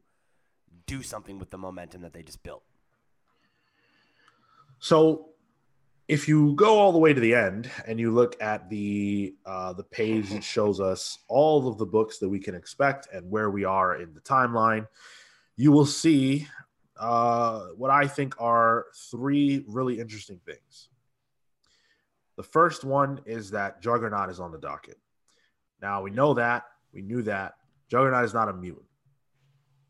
[0.88, 2.64] do something with the momentum that they just built.
[4.80, 5.30] So
[6.08, 9.74] if you go all the way to the end and you look at the uh,
[9.74, 13.52] the page that shows us all of the books that we can expect and where
[13.52, 14.88] we are in the timeline,
[15.62, 16.48] you will see
[17.00, 20.90] uh, what I think are three really interesting things.
[22.36, 24.98] The first one is that Juggernaut is on the docket.
[25.80, 27.54] Now we know that we knew that
[27.92, 28.88] Juggernaut is not a mutant.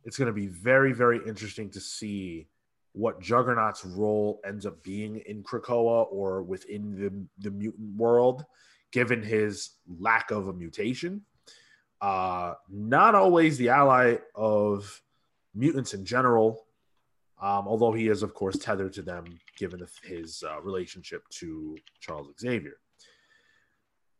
[0.03, 2.49] It's going to be very very interesting to see
[2.91, 8.43] what Juggernaut's role ends up being in Krakoa or within the, the mutant world,
[8.91, 11.21] given his lack of a mutation.
[12.01, 15.01] Uh, not always the ally of
[15.53, 16.65] mutants in general.
[17.41, 21.75] Um, although he is, of course, tethered to them given the, his uh, relationship to
[21.99, 22.77] Charles Xavier.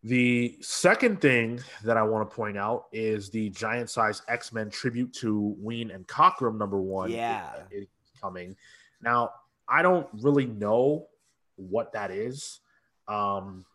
[0.04, 4.72] The second thing that I want to point out is the giant size X Men
[4.72, 7.12] tribute to Wein and Cockrum number one.
[7.12, 7.52] Yeah.
[7.70, 7.88] is
[8.20, 8.56] coming.
[9.04, 9.30] Now,
[9.70, 11.08] I don't really know
[11.56, 12.60] what that is.
[13.08, 13.66] Um,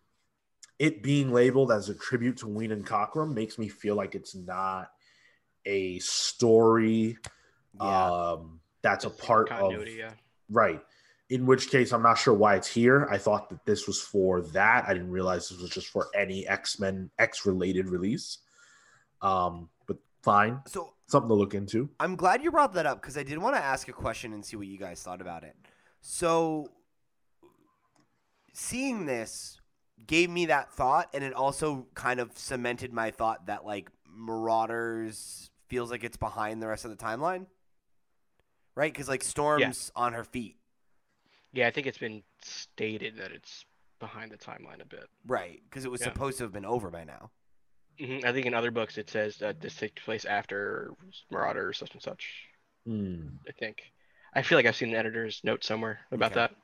[0.80, 4.34] it being labeled as a tribute to Wein and Cockrum makes me feel like it's
[4.34, 4.90] not
[5.64, 7.16] a story
[7.80, 8.10] Yeah.
[8.10, 9.86] um, that's a part of.
[9.88, 10.12] Yeah.
[10.50, 10.80] Right.
[11.28, 13.08] In which case, I'm not sure why it's here.
[13.10, 14.84] I thought that this was for that.
[14.86, 18.38] I didn't realize this was just for any X Men X related release.
[19.22, 21.88] Um, but fine, so something to look into.
[21.98, 24.44] I'm glad you brought that up because I did want to ask a question and
[24.44, 25.56] see what you guys thought about it.
[26.00, 26.68] So,
[28.52, 29.60] seeing this
[30.06, 35.50] gave me that thought, and it also kind of cemented my thought that like Marauders
[35.68, 37.46] feels like it's behind the rest of the timeline,
[38.76, 38.92] right?
[38.92, 40.56] Because like Storm's on her feet,
[41.52, 43.64] Yeah, I think it's been stated that it's
[43.98, 45.08] behind the timeline a bit.
[45.26, 45.60] right?
[45.68, 46.08] Because it was Yeah.
[46.12, 47.30] supposed to have been over by now.
[47.98, 50.92] hmm I think in other books it says that this takes place after
[51.30, 52.44] Marauder or such and such.
[52.84, 53.28] Hmm.
[53.48, 53.82] I think.
[54.34, 56.40] I feel like I've seen an editor's note somewhere about Okay.
[56.40, 56.54] that,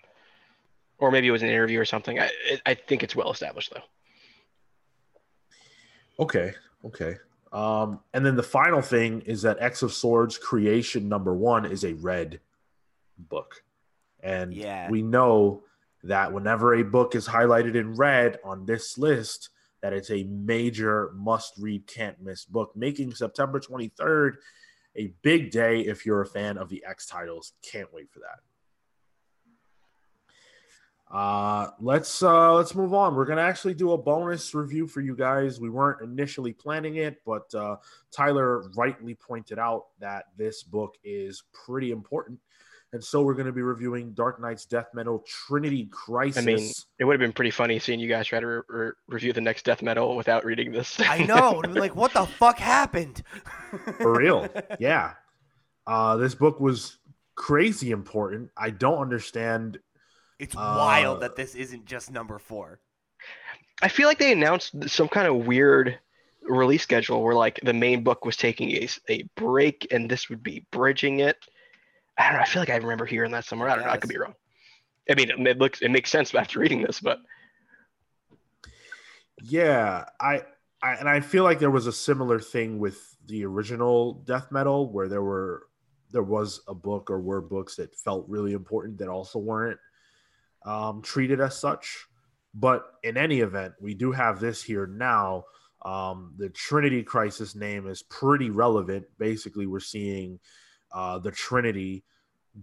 [0.99, 2.21] or maybe it was an interview or something.
[2.21, 2.31] I
[2.67, 3.83] I think it's well established though.
[6.19, 6.53] Okay.
[6.85, 7.17] Okay.
[7.53, 11.85] Um, and then the final thing is that X of Swords creation number one is
[11.85, 12.41] a red
[13.19, 13.63] book.
[14.21, 14.89] And Yeah.
[14.91, 15.63] we know
[16.05, 19.51] that whenever a book is highlighted in red on this list,
[19.83, 24.37] that it's a major must read, can't miss book, making September 23rd
[24.97, 27.53] a big day if you're a fan of the X titles.
[27.63, 28.41] Can't wait for that.
[31.13, 33.15] Uh, let's uh, let's move on.
[33.15, 35.61] We're gonna actually do a bonus review for you guys.
[35.61, 37.77] We weren't initially planning it, but uh,
[38.11, 42.39] Tyler rightly pointed out that this book is pretty important,
[42.95, 46.39] and so we're gonna be reviewing Dark Nights Death Metal Trinity Crisis.
[46.39, 48.93] I mean, it would have been pretty funny seeing you guys try to re- re-
[49.07, 50.99] review the next death metal without reading this.
[51.07, 51.63] I know.
[51.69, 53.23] Like, what the fuck happened?
[53.99, 54.49] for real,
[54.81, 55.13] yeah.
[55.87, 56.97] Uh, this book was
[57.35, 58.49] crazy important.
[58.57, 59.79] I don't understand.
[60.39, 62.81] It's Uh, wild that this isn't just number four.
[63.83, 65.99] I feel like they announced some kind of weird
[66.43, 70.43] release schedule where like the main book was taking a, a break and this would
[70.43, 71.37] be bridging it.
[72.19, 72.43] I don't know.
[72.43, 73.69] I feel like I remember hearing that somewhere.
[73.69, 73.91] I don't know.
[73.91, 74.35] I could be wrong.
[75.11, 77.19] I mean, it, it looks it makes sense after reading this, but
[79.41, 80.43] Yeah, I,
[80.83, 84.93] I and I feel like there was a similar thing with the original death metal
[84.93, 85.67] where there were
[86.11, 89.79] there was a book or were books that felt really important that also weren't
[90.65, 92.07] um, treated as such.
[92.55, 95.45] But in any event, we do have this here now.
[95.85, 99.07] Um, the Trinity Crisis name is pretty relevant.
[99.19, 100.39] Basically, we're seeing
[100.93, 102.05] uh, the Trinity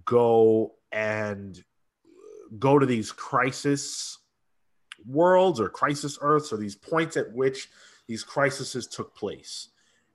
[0.06, 1.62] go and
[2.58, 4.18] go to these crisis
[5.06, 7.70] worlds or crisis earths or these points at which
[8.08, 9.70] these crises took place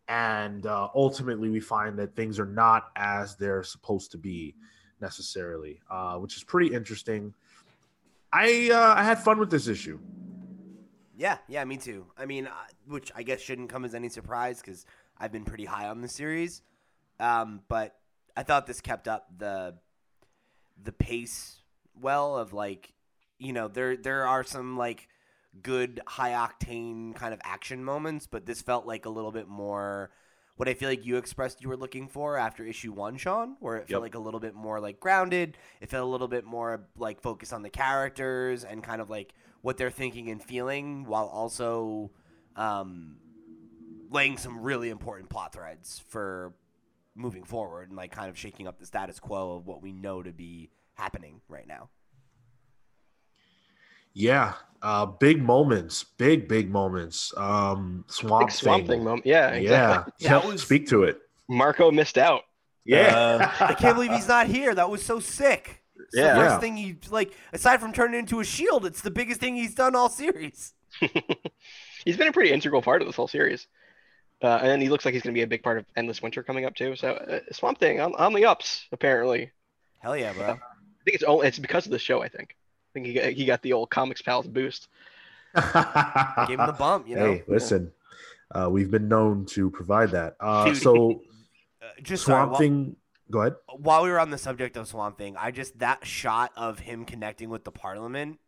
[0.08, 4.54] and uh, ultimately we find that things are not as they're supposed to be
[5.00, 7.32] necessarily uh, which is pretty interesting
[8.34, 9.98] i uh, i had fun with this issue
[11.16, 12.06] Yeah, yeah, me too.
[12.18, 12.50] I mean, uh,
[12.88, 14.84] which I guess shouldn't come as any surprise because
[15.18, 16.60] I've been pretty high on the series.
[17.20, 17.94] Um, but
[18.36, 19.76] I thought this kept up the
[20.82, 21.62] the pace
[22.00, 22.92] well of like,
[23.38, 25.08] you know, there there are some like
[25.62, 30.10] good high octane kind of action moments, but this felt like a little bit more
[30.56, 33.76] what I feel like you expressed you were looking for after issue one, Sean, where
[33.76, 35.58] it felt like a little bit more like grounded.
[35.80, 39.34] It felt a little bit more like focused on the characters and kind of like
[39.62, 42.12] what they're thinking and feeling, while also
[42.54, 43.16] um,
[44.10, 46.54] laying some really important plot threads for
[47.16, 50.22] moving forward and like kind of shaking up the status quo of what we know
[50.22, 51.88] to be happening right now.
[54.12, 54.54] yeah
[54.84, 59.26] uh big moments big big moments um swamp, big swamp thing, thing moment.
[59.26, 60.12] Yeah, exactly.
[60.18, 62.42] yeah That was- speak to it Marco missed out.
[62.84, 64.74] yeah I can't believe he's not here.
[64.74, 65.82] That was so sick.
[65.96, 66.34] It's Yeah.
[66.34, 66.58] the first Yeah.
[66.60, 69.94] thing he like aside from turning into a shield, it's the biggest thing he's done
[69.96, 70.72] all series.
[72.04, 73.66] he's been a pretty integral part of this whole series.
[74.42, 76.42] Uh, and he looks like he's going to be a big part of Endless Winter
[76.42, 76.94] coming up too.
[76.96, 79.50] So uh, Swamp Thing on, on the ups apparently.
[80.00, 80.44] Hell yeah, bro.
[80.44, 82.22] I think it's only it's because of the show.
[82.22, 82.54] I think.
[82.94, 84.86] I think he got, he got the old Comics Pals boost.
[85.54, 87.32] Give him the bump, you know.
[87.32, 87.90] hey listen
[88.54, 91.22] uh we've been known to provide that uh Dude, so
[91.82, 92.96] Uh, just sorry, swamp while- thing
[93.30, 96.50] go ahead while we were on the subject of Swamp Thing, I just that shot
[96.56, 98.38] of him connecting with the Parliament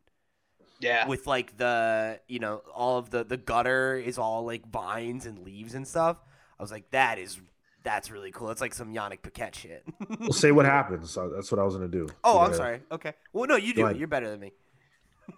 [0.80, 1.06] Yeah.
[1.06, 5.40] with like the you know all of the the gutter is all like vines and
[5.40, 6.16] leaves and stuff.
[6.58, 7.38] I was like, that is
[7.86, 8.50] That's really cool.
[8.50, 9.84] It's like some Yannick Paquette shit.
[10.18, 11.08] Well, say what happens.
[11.08, 12.08] So that's what I was gonna do.
[12.24, 12.80] oh, I'm sorry.
[12.90, 13.12] Okay.
[13.32, 13.94] Well, no, you do.
[13.96, 14.52] You're better than me.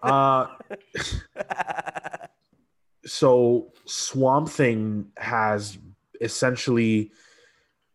[0.02, 0.46] Uh,
[3.04, 5.76] so Swamp Thing has
[6.22, 7.12] essentially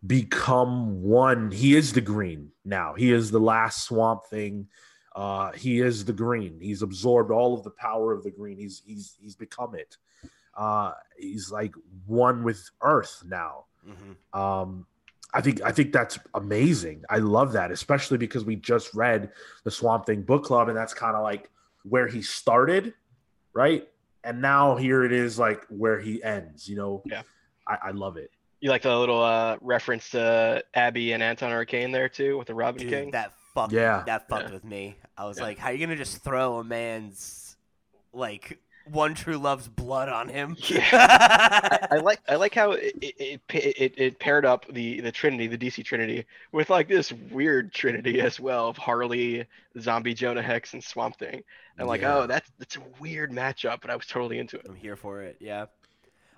[0.05, 1.49] become one.
[1.49, 2.93] He is the green now.
[2.93, 4.67] He is the last Swamp Thing.
[5.15, 6.59] Uh, he is the green.
[6.61, 8.59] He's absorbed all of the power of the green.
[8.59, 9.97] He's he's he's become it.
[10.55, 11.73] Uh, he's like
[12.05, 13.65] one with Earth now.
[13.85, 14.85] Hmm Um,
[15.33, 17.03] I think I think that's amazing.
[17.09, 19.31] I love that, especially because we just read
[19.63, 21.49] the Swamp Thing book club, and that's kind of like
[21.83, 22.93] where he started,
[23.53, 23.87] right?
[24.23, 26.69] And now here it is, like where he ends.
[26.69, 27.23] You know, Yeah.
[27.67, 28.31] I, I love it.
[28.61, 32.55] You like the little uh, reference to Abby and Anton Arcane there too with the
[32.55, 33.11] Robin Dude, King?
[33.11, 33.73] that fucked.
[33.73, 34.03] Yeah.
[34.05, 34.53] That fucked Yeah.
[34.53, 34.95] with me.
[35.17, 35.43] I was Yeah.
[35.43, 37.57] like, how are you gonna just throw a man's
[38.13, 40.57] like one true love's blood on him?
[40.69, 45.11] I, I like I like how it it, it it it paired up the the
[45.11, 49.45] Trinity, the DC Trinity, with like this weird Trinity as well of Harley,
[49.79, 51.43] Zombie Jonah Hex, and Swamp Thing.
[51.79, 52.17] I'm like, Yeah.
[52.17, 54.65] oh, that's that's a weird matchup, but I was totally into it.
[54.67, 55.37] I'm here for it.
[55.39, 55.65] Yeah.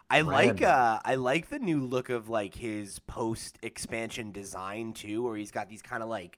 [0.09, 5.23] I like uh I like the new look of like his post expansion design too,
[5.23, 6.37] where he's got these kind of like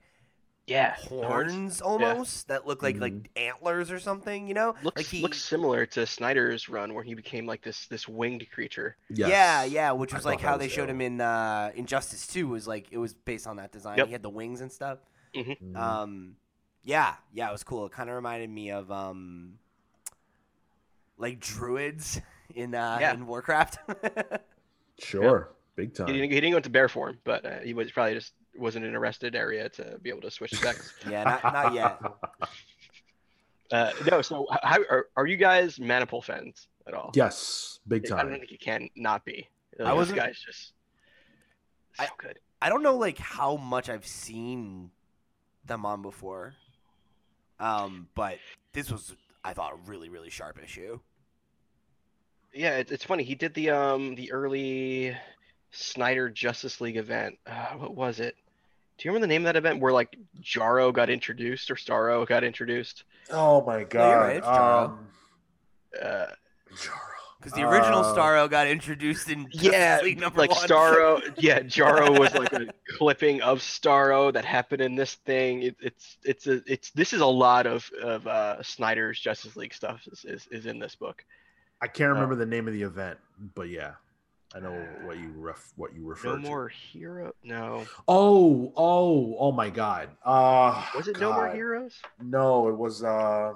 [0.68, 3.26] Yeah, horns almost that look like like Mhm.
[3.36, 4.74] antlers or something, you know?
[4.82, 8.46] looks like he, looks similar to Snyder's run where he became like this this winged
[8.50, 8.96] creature.
[9.08, 9.30] Yes.
[9.30, 10.96] Yeah, yeah, which was thought like how was they showed dope.
[10.96, 13.96] him in uh Injustice 2 was like it was based on that design.
[13.98, 14.06] Yep.
[14.08, 14.98] He had the wings and stuff.
[15.34, 15.74] Mhm.
[15.76, 16.36] Um
[16.84, 17.86] yeah, yeah, it was cool.
[17.86, 19.58] It kind of reminded me of um
[21.16, 22.20] like druids
[22.54, 23.14] in uh Yeah.
[23.14, 23.78] in Warcraft.
[24.98, 26.06] sure, big He time.
[26.06, 28.94] didn't, he didn't go into bear form, but uh, he was probably just wasn't in
[28.94, 30.92] a rested area to be able to switch specs.
[31.08, 31.98] yeah, not not yet.
[33.72, 37.10] uh, no, so how are, are you guys Manapul fans at all?
[37.14, 38.18] yes, big time.
[38.18, 39.48] I don't think you can not be.
[39.78, 40.72] Like, I wasn't- guy's just
[41.94, 42.38] so I- good.
[42.60, 44.90] I don't know like how much I've seen
[45.64, 46.54] them on before.
[47.60, 48.38] Um, but
[48.72, 49.14] this was
[49.44, 50.98] I thought a really really sharp issue.
[52.52, 53.22] Yeah, it, it's funny.
[53.22, 55.16] He did the um the early
[55.70, 57.38] Snyder Justice League event.
[57.46, 58.34] Uh, what was it?
[58.98, 62.26] Do you remember the name of that event where like Jarro got introduced or Starro
[62.26, 63.04] got introduced?
[63.30, 64.12] Oh my god.
[64.20, 64.84] right, it's Jarro.
[64.86, 65.08] um,
[66.02, 66.26] Uh,
[66.82, 66.98] Jarro.
[67.38, 70.66] Because the original Uh, Starro got introduced in Justice yeah, League number like one.
[70.66, 71.22] Starro.
[71.38, 72.66] Yeah, Jarro was like a
[72.98, 75.62] clipping of Starro that happened in this thing.
[75.62, 79.72] It, it's it's a it's this is a lot of of uh, Snyder's Justice League
[79.72, 81.24] stuff is, is is in this book.
[81.80, 83.20] I can't remember the name of the event,
[83.54, 83.92] but yeah,
[84.54, 86.36] I know what you ref what you refer to.
[86.36, 86.48] No to.
[86.48, 87.34] more hero.
[87.44, 90.08] No, Oh, oh, oh my god.
[90.24, 92.00] Uh was it No More Heroes?
[92.22, 93.52] No, it was uh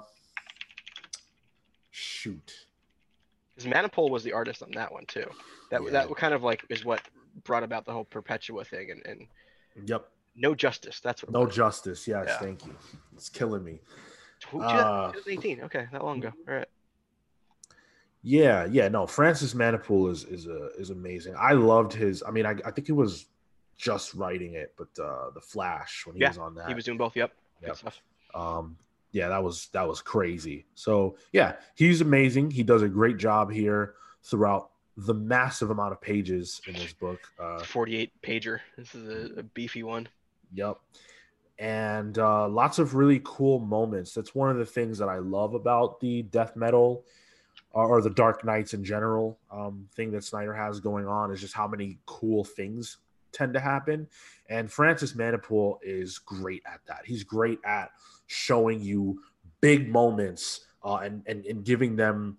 [1.91, 2.67] shoot.
[3.55, 5.25] Because Manapul was the artist on that one too.
[5.71, 5.89] That Yeah.
[5.91, 7.01] that kind of like is what
[7.43, 9.27] brought about the whole Perpetua thing and, and
[9.89, 10.07] Yep.
[10.35, 10.99] no justice.
[10.99, 11.31] That's what.
[11.31, 12.07] No justice.
[12.07, 12.37] Yes, Yeah.
[12.39, 12.75] thank you.
[13.15, 13.79] It's killing me.
[14.39, 15.61] Tw- uh, 2018.
[15.63, 16.31] Okay, that long ago.
[16.47, 16.67] All right.
[18.23, 19.05] Yeah, yeah, no.
[19.05, 21.35] Francis Manapul is is a is amazing.
[21.37, 22.23] I loved his.
[22.25, 23.25] I mean, I, I think he was
[23.77, 26.67] just writing it, but uh the Flash when he Yeah, was on that.
[26.69, 27.15] He was doing both.
[27.15, 27.31] Yep.
[27.61, 27.77] Yep.
[28.35, 28.77] um
[29.13, 33.49] yeah that was that was crazy so yeah he's amazing he does a great job
[33.51, 33.93] here
[34.23, 38.59] throughout the massive amount of pages in this book uh 48 pager.
[38.77, 40.09] This is a, a beefy one.
[40.53, 40.77] yep
[41.59, 45.53] and uh lots of really cool moments that's one of the things that i love
[45.53, 47.05] about the death metal
[47.73, 51.41] or, or the dark knights in general um thing that snyder has going on is
[51.41, 52.97] just how many cool things
[53.31, 54.07] tend to happen
[54.49, 57.91] and francis Manapul is great at that he's great at
[58.27, 59.19] showing you
[59.61, 62.37] big moments uh, and, and and giving them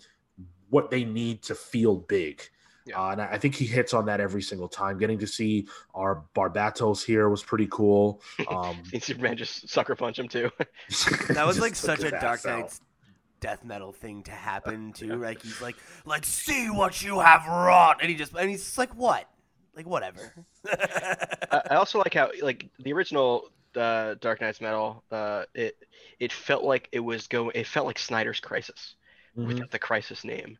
[0.68, 2.42] what they need to feel big.
[2.86, 3.00] Yeah.
[3.00, 4.98] Uh, and I I think he hits on that every single time.
[4.98, 8.20] Getting to see our Barbatos here was pretty cool.
[8.48, 10.50] Um, Seen Superman just sucker punch him too.
[11.28, 12.58] That was like such a Dark ass out.
[12.60, 12.80] Knight's
[13.40, 15.16] death metal thing to happen too.
[15.16, 18.94] Like he's like, let's see what you have wrought, and he just and he's like,
[18.94, 19.28] what?
[19.76, 20.32] Like whatever.
[20.72, 25.02] I also like how like the original uh, Dark Nights Metal.
[25.10, 25.76] Uh, it
[26.20, 27.50] it felt like it was going.
[27.54, 28.94] It felt like Snyder's Crisis
[29.36, 29.46] Mhm.
[29.48, 30.56] without the Crisis name.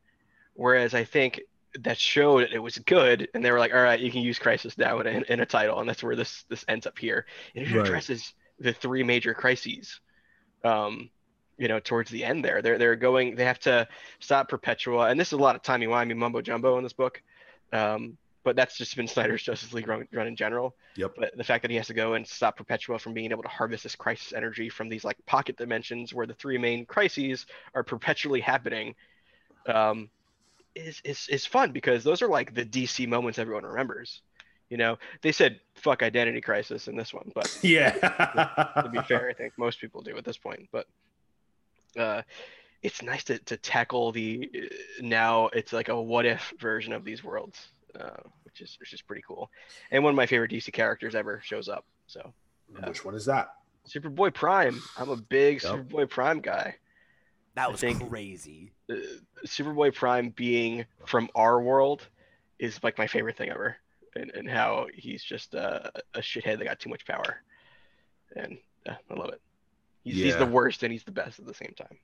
[0.54, 1.40] Whereas I think
[1.80, 4.76] that showed it was good, and they were like, "All right, you can use Crisis
[4.76, 7.24] now in a, in a title," and that's where this this ends up here.
[7.54, 7.86] And it Right.
[7.86, 10.00] addresses the three major crises.
[10.64, 11.08] Um,
[11.58, 13.36] you know, towards the end there, they're they're going.
[13.36, 13.86] They have to
[14.20, 17.22] stop Perpetua, and this is a lot of timey wimey mumbo jumbo in this book.
[17.72, 20.76] Um, but that's just been Snyder's Justice League run, run in general.
[20.96, 21.14] Yep.
[21.18, 23.48] But the fact that he has to go and stop Perpetua from being able to
[23.48, 27.82] harvest this crisis energy from these like pocket dimensions where the three main crises are
[27.82, 28.94] perpetually happening,
[29.66, 30.10] um,
[30.74, 34.20] is is is fun because those are like the DC moments everyone remembers.
[34.70, 39.28] You know, they said fuck Identity Crisis in this one, but yeah, to be fair,
[39.28, 40.68] I think most people do at this point.
[40.72, 40.86] But
[41.96, 42.22] uh,
[42.82, 44.66] it's nice to, to tackle the uh,
[45.02, 48.10] now it's like a what if version of these worlds, uh,
[48.44, 49.50] which is which is pretty cool.
[49.90, 51.84] And one of my favorite DC characters ever shows up.
[52.06, 52.32] So
[52.86, 53.48] Which one is that?
[53.88, 54.80] Superboy Prime.
[54.98, 55.72] I'm a big Yep.
[55.72, 56.76] Superboy Prime guy.
[57.54, 58.72] That I was think- crazy.
[58.90, 58.94] Uh,
[59.46, 62.06] Superboy Prime being from our world
[62.58, 63.76] is like my favorite thing ever,
[64.16, 67.42] and, and how he's just uh, a shithead that got too much power,
[68.36, 68.58] and
[68.88, 69.40] uh, I love it.
[70.04, 71.98] He's, he's the worst and he's the best at the same time.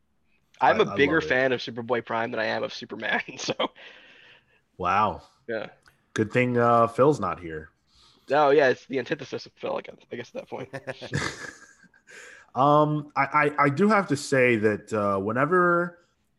[0.61, 3.21] I'm I- a bigger fan of Superboy Prime than I am of Superman.
[3.39, 3.55] So
[4.79, 5.23] Wow.
[5.47, 5.67] yeah.
[6.15, 7.71] Good thing uh, Phil's not here.
[8.33, 9.77] Oh yeah, it's the antithesis of Phil.
[9.77, 10.69] I guess, I guess at that point.
[12.55, 13.25] um, I,
[13.59, 15.99] I I do have to say that uh, whenever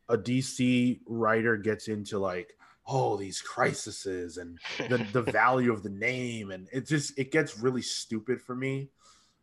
[0.10, 2.56] a DC writer gets into like,
[2.88, 4.60] oh, these crises and
[4.90, 8.90] the the value of the name, and it just it gets really stupid for me.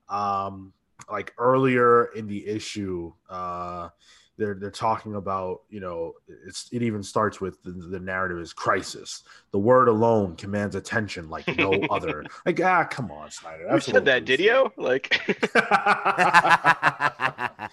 [0.09, 0.73] Um,
[1.11, 3.89] like earlier in the issue, uh,
[4.37, 6.15] they're they're talking about you know
[6.47, 9.25] it's it even starts with the, the narrative is crisis.
[9.51, 12.25] The word alone commands attention like no other.
[12.47, 13.65] Like ah, come on, Snyder.
[13.65, 14.25] Who That's a said that?
[14.25, 14.73] Did you?
[14.77, 15.21] Like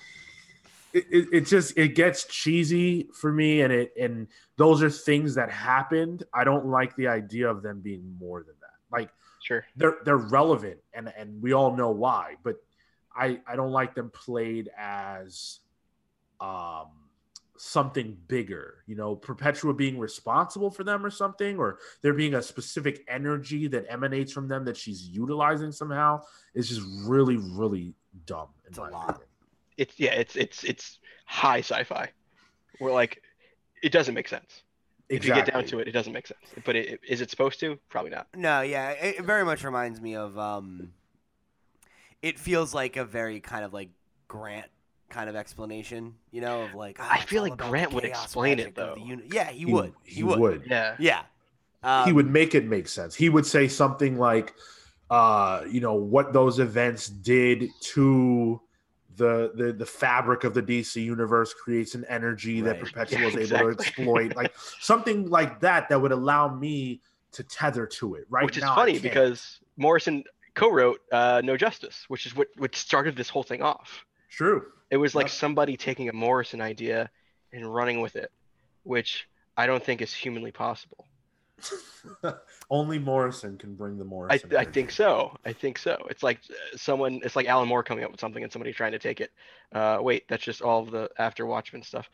[0.96, 5.36] it, it, it just it gets cheesy for me and it and those are things
[5.36, 9.10] that happened i don't like the idea of them being more than that like
[9.44, 9.66] sure.
[9.76, 12.56] they're they're relevant and and we all know why but
[13.16, 15.60] i i don't like them played as
[16.42, 16.88] um
[17.58, 22.42] something bigger you know perpetua being responsible for them or something or there being a
[22.42, 26.22] specific energy that emanates from them that she's utilizing somehow
[26.54, 27.94] is just really really
[28.26, 29.10] dumb in It's a lot.
[29.10, 29.28] opinion.
[29.78, 30.14] It's yeah.
[30.14, 32.10] It's it's it's high sci-fi.
[32.80, 33.22] We're like
[33.82, 34.64] it doesn't make sense.
[35.08, 36.40] If you get down to it, it doesn't make sense.
[36.66, 37.78] But it, is it supposed to?
[37.90, 38.28] Probably not.
[38.36, 40.38] No, yeah, it, it very much reminds me of.
[40.38, 40.92] um
[42.26, 43.90] It feels like a very kind of like
[44.28, 44.66] Grant
[45.10, 46.98] kind of explanation, you know, of like.
[47.00, 49.06] "Ah, I feel like Grant would explain it, magic of the though.
[49.06, 49.94] uni-" Yeah, he, He would.
[50.04, 50.64] He, would.
[50.68, 50.96] Yeah.
[50.98, 51.22] Yeah.
[51.84, 53.14] Um, he would make it make sense.
[53.14, 54.56] He would say something like,
[55.12, 58.60] uh, you know, what those events did to
[59.18, 62.92] the the the fabric of the DC universe creates an energy that Right.
[62.92, 67.02] Perpetua Yeah, is able to exploit, like something like that that would allow me
[67.34, 68.26] to tether to it.
[68.32, 70.24] Right which is now, funny because Morrison
[70.56, 74.06] co-wrote uh, No Justice, which is what what started this whole thing off.
[74.30, 74.66] true.
[74.92, 75.32] It was like Yep.
[75.32, 77.10] somebody taking a Morrison idea
[77.52, 78.32] and running with it,
[78.84, 79.28] which
[79.58, 81.08] I don't think is humanly possible.
[82.70, 84.52] Only Morrison can bring the I, Morrison.
[84.52, 84.72] I energy.
[84.72, 85.38] think so.
[85.46, 86.06] I think so.
[86.10, 87.22] It's like uh, someone.
[87.24, 89.32] It's like Alan Moore coming up with something and somebody trying to take it.
[89.74, 92.10] Uh, wait, that's just all of the after Watchmen stuff.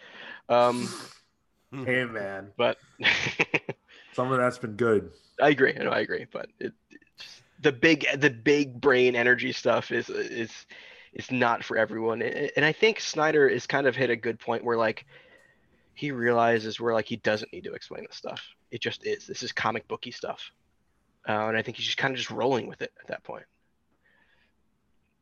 [0.49, 0.87] Um,
[1.85, 2.77] Hey man, but
[4.13, 5.09] some of that's been good.
[5.41, 5.73] I agree.
[5.79, 5.89] I know.
[5.91, 6.25] I agree.
[6.29, 10.65] But it, it just, the big, the big brain energy stuff is is
[11.13, 12.21] is not for everyone.
[12.21, 15.05] And I think Snyder is kind of hit a good point where like
[15.93, 18.41] he realizes where like he doesn't need to explain this stuff.
[18.71, 19.27] It just is.
[19.27, 20.51] This is comic booky stuff,
[21.27, 23.45] uh, and I think he's just kind of just rolling with it at that point.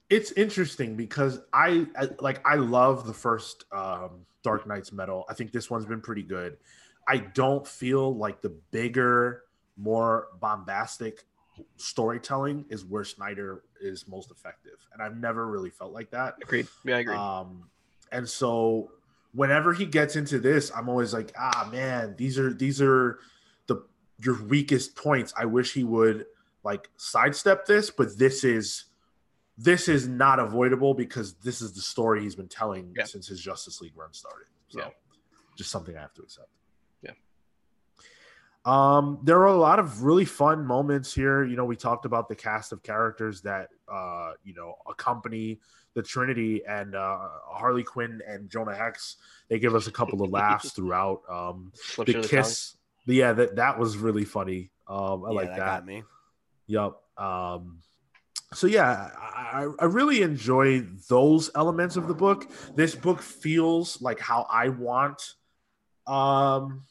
[0.10, 5.26] it's interesting because I, I like I love the first um, Dark Nights Metal.
[5.30, 6.58] I think this one's been pretty good.
[7.08, 9.44] I don't feel like the bigger,
[9.78, 11.26] more bombastic
[11.78, 16.36] storytelling is where Snyder is most effective, and I've never really felt like that.
[16.42, 16.68] Agreed.
[16.84, 17.16] Yeah, I agree.
[17.16, 17.70] Um,
[18.12, 18.92] and so
[19.34, 23.20] whenever he gets into this, I'm always like, ah, man, these are these are
[23.68, 23.84] the
[24.20, 25.34] your weakest points.
[25.38, 26.26] I wish he would
[26.64, 28.86] like sidestep this, but this is
[29.58, 33.04] this is not avoidable because this is the story he's been telling Yeah.
[33.04, 34.48] since his Justice League run started.
[34.70, 34.90] So Yeah.
[35.58, 36.48] just something I have to accept.
[38.70, 41.44] Um, there are a lot of really fun moments here.
[41.44, 45.60] You know, we talked about the cast of characters that uh, you know, accompany
[45.96, 47.18] the Trinity and uh,
[47.48, 49.18] Harley Quinn and Jonah Hex.
[49.50, 51.22] They give us a couple of laughs throughout.
[51.30, 52.76] Um, the through the kiss,
[53.08, 54.72] yeah, that that was really funny.
[54.88, 55.66] Um, I yeah, like that, that.
[55.66, 56.04] got me.
[56.68, 56.94] Yep.
[57.18, 57.80] Um,
[58.54, 62.50] so yeah, I, I- I really enjoy those elements of the book.
[62.76, 65.34] This book feels like how I want
[66.08, 66.84] um,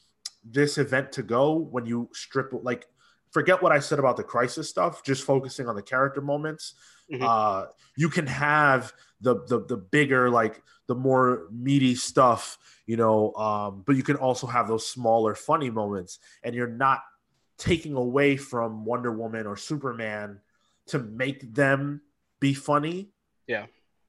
[0.50, 2.86] this event to go when you strip like
[3.30, 6.74] forget what I said about the crisis stuff, just focusing on the character moments.
[7.12, 7.22] Mhm.
[7.22, 13.34] Uh, you can have the, the the bigger like the more meaty stuff, you know,
[13.34, 17.02] um, but you can also have those smaller funny moments, and you're not
[17.58, 20.40] taking away from Wonder Woman or Superman
[20.86, 22.00] to make them
[22.40, 23.10] be funny.
[23.46, 23.66] Yeah.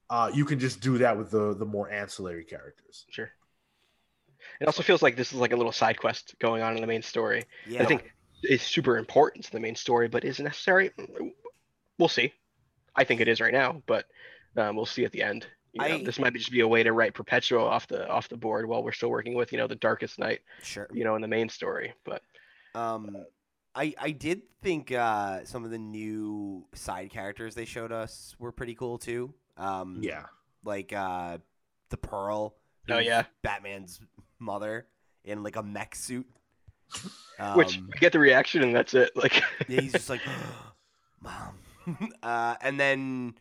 [0.09, 3.05] Uh, you can just do that with the the more ancillary characters.
[3.09, 3.29] Sure.
[4.61, 6.87] It also feels like this is like a little side quest going on in the
[6.87, 7.43] main story.
[7.67, 7.83] Yeah.
[7.83, 8.11] I think
[8.43, 10.91] is super important to the main story, but is it necessary?
[11.97, 12.33] We'll see.
[12.95, 14.05] I think it is right now, but
[14.57, 15.45] um, we'll see at the end.
[15.73, 18.27] You know, I- this might just be a way to write Perpetua off the off
[18.29, 20.87] the board while we're still working with you know the Darkest Knight, Sure.
[20.93, 21.93] you know, in the main story.
[22.05, 22.21] But
[22.73, 23.25] Um,
[23.75, 28.51] I I did think uh, some of the new side characters they showed us were
[28.51, 29.33] pretty cool too.
[29.57, 30.25] Um, Yeah.
[30.63, 31.37] like uh,
[31.89, 32.55] the Pearl.
[32.89, 33.25] Oh, yeah.
[33.43, 34.01] Batman's
[34.39, 34.87] mother
[35.23, 36.27] in like a mech suit.
[37.55, 39.15] which Um, you get the reaction and that's it.
[39.15, 40.21] Like yeah, he's just like,
[41.21, 41.57] mom.
[42.23, 43.35] uh, and then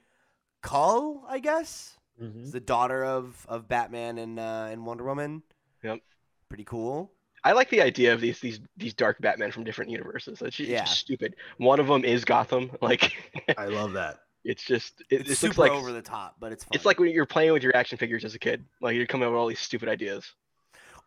[0.62, 2.42] Cull, I guess, Mhm.
[2.44, 5.42] is the daughter of of Batman and uh, and Wonder Woman.
[5.82, 6.00] Yep.
[6.48, 7.12] Pretty cool.
[7.44, 10.42] I like the idea of these these these dark Batmen from different universes.
[10.42, 10.80] It's just, Yeah.
[10.82, 11.36] it's just stupid.
[11.58, 12.70] One of them is Gotham.
[12.82, 13.12] Like
[13.56, 14.18] I love that.
[14.44, 16.70] it's just it, It's this super looks like over the top, but it's fun.
[16.74, 18.64] it's like when you're playing with your action figures as a kid.
[18.80, 20.24] Like you're coming up with all these stupid ideas.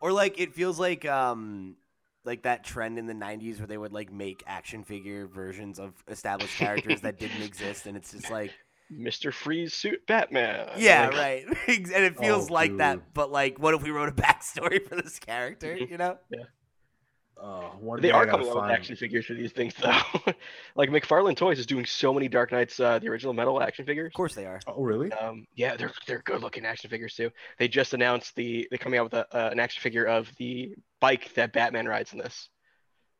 [0.02, 1.76] Or like it feels like um
[2.24, 5.92] like that trend in the 90s where they would like make action figure versions of
[6.08, 8.52] established characters that didn't exist and it's just like
[8.92, 9.32] Mr.
[9.32, 10.68] Freeze suit Batman.
[10.76, 12.80] yeah Like, right and it feels Oh, like dude.
[12.80, 16.18] that but like what if we wrote a backstory for this character you know
[17.42, 20.32] Uh, one They are gotta coming out with action figures for these things though.
[20.76, 24.06] like McFarlane Toys is doing so many Dark Knights, uh, the original metal action figures.
[24.06, 25.10] of course they are Oh, really?
[25.12, 27.30] Um, yeah, they're they're good looking action figures too.
[27.58, 30.74] They just announced the they're coming out with a, uh, an action figure of the
[31.00, 32.48] bike that Batman rides in this,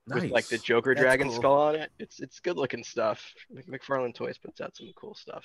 [0.06, 1.36] with like the Joker That's dragon cool.
[1.36, 1.90] skull on it.
[1.98, 3.34] It's it's good looking stuff.
[3.50, 5.44] Mc- McFarlane Toys puts out some cool stuff.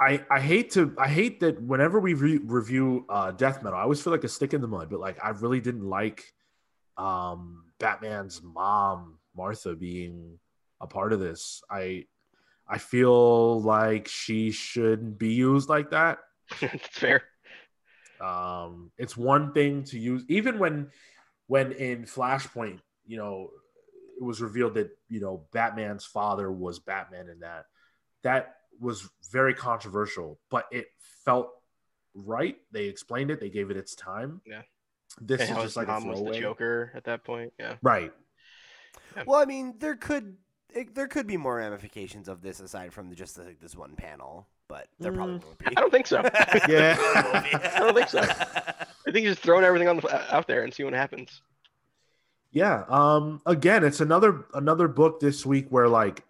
[0.00, 3.82] I, I hate to I hate that whenever we re- review uh, death metal, I
[3.82, 4.88] always feel like a stick in the mud.
[4.90, 6.32] But like, I really didn't like
[6.96, 10.38] um, Batman's mom Martha being
[10.80, 11.62] a part of this.
[11.70, 12.06] I
[12.68, 16.18] I feel like she shouldn't be used like that.
[16.60, 17.22] That's fair.
[18.20, 20.90] Um, it's one thing to use, even when
[21.48, 23.50] when in Flashpoint, you know,
[24.18, 27.66] it was revealed that you know Batman's father was Batman, in that
[28.22, 30.86] that was very controversial, but it
[31.24, 31.50] felt
[32.14, 32.56] right.
[32.70, 33.40] They explained it.
[33.40, 34.40] They gave it its time.
[34.46, 34.62] Yeah.
[35.20, 36.40] This And is just his like a mom was the.
[36.40, 37.52] Joker at that point.
[37.58, 37.76] Yeah.
[37.82, 38.12] Right.
[39.26, 40.36] well i mean there could
[40.74, 44.46] it, there could be more ramifications of this aside from just like this one panel
[44.68, 45.44] but there probably Mm.
[45.44, 46.22] won't be I don't think so.
[46.68, 46.94] Yeah.
[46.94, 47.54] There won't be.
[47.54, 48.20] I don't think so.
[48.20, 51.42] I think he's just throwing everything on the, out there and see what happens.
[52.52, 52.84] Yeah.
[52.88, 56.24] Um again, it's another another book this week where like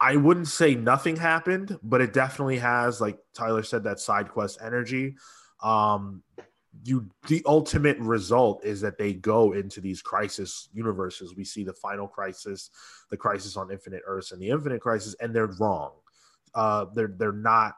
[0.00, 4.58] I wouldn't say nothing happened, but it definitely has like Tyler said that side quest
[4.62, 5.16] energy.
[5.62, 6.22] Um
[6.84, 11.34] you the ultimate result is that they go into these crisis universes.
[11.34, 12.70] We see the final crisis,
[13.10, 15.92] the crisis on Infinite Earths and the Infinite Crisis and they're wrong.
[16.54, 17.74] Uh they're they're not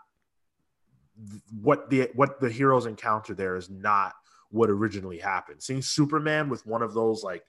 [1.60, 4.14] what the what the heroes encounter there is not
[4.50, 5.62] what originally happened.
[5.62, 7.44] Seeing Superman with one of those like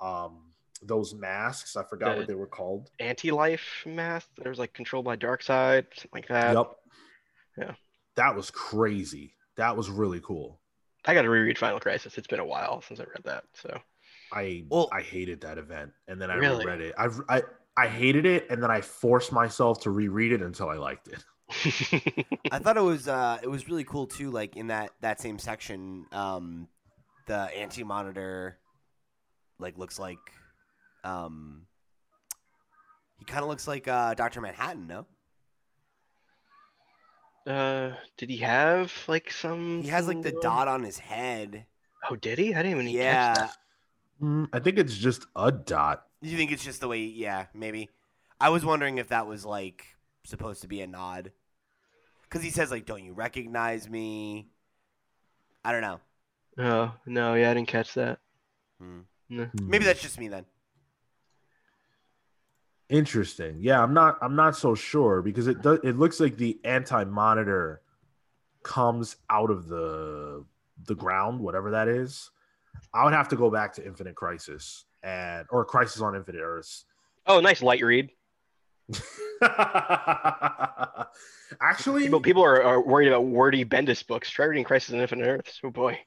[0.00, 0.50] um
[0.82, 2.90] those masks, I forgot The- what they were called.
[3.00, 4.28] Anti-life math.
[4.36, 6.54] There's like controlled by Darkseid, something like that.
[6.54, 6.76] yep.
[7.56, 7.74] yeah.
[8.16, 9.34] That was crazy.
[9.56, 10.60] That was really cool.
[11.06, 12.16] I got to reread Final Crisis.
[12.18, 13.44] It's been a while since I read that.
[13.52, 13.78] So
[14.32, 16.64] I Well- I hated that event and then I Really?
[16.64, 16.94] reread it.
[16.98, 17.42] I've I
[17.76, 21.24] I hated it and then I forced myself to reread it until I liked it.
[22.52, 24.30] I thought it was uh, it was really cool too.
[24.30, 26.68] Like in that that same section, um,
[27.26, 28.58] the anti monitor
[29.58, 30.18] like looks like
[31.04, 31.66] um,
[33.18, 34.86] he kind of looks like uh, Doctor Manhattan.
[34.86, 35.06] No,
[37.46, 39.82] uh, did he have like some?
[39.82, 41.66] he has like the some- dot on his head.
[42.10, 42.54] Oh, did he?
[42.54, 43.56] I didn't even catch Yeah, that.
[44.22, 46.06] Mm, I think it's just a dot.
[46.20, 47.00] you think it's just the way?
[47.00, 47.90] Yeah, maybe.
[48.40, 49.84] I was wondering if that was like
[50.24, 51.32] supposed to be a nod,
[52.24, 54.48] because he says like, "Don't you recognize me?"
[55.64, 56.00] I don't know.
[56.58, 58.18] Oh no, yeah, I didn't catch that.
[58.78, 59.00] Hmm.
[59.30, 59.48] No.
[59.60, 60.44] Maybe that's just me then.
[62.88, 63.56] Interesting.
[63.60, 67.80] Yeah, I'm not I'm not so sure because it does it looks like the anti-monitor
[68.62, 70.44] comes out of the
[70.86, 72.30] the ground, whatever that is.
[72.92, 76.84] I would have to go back to Infinite Crisis and or Crisis on Infinite Earths.
[77.26, 78.10] Oh, nice light read.
[81.60, 84.28] Actually, People, people are, are worried about wordy Bendis books.
[84.28, 85.60] Try reading Crisis on Infinite Earths.
[85.64, 85.98] Oh boy.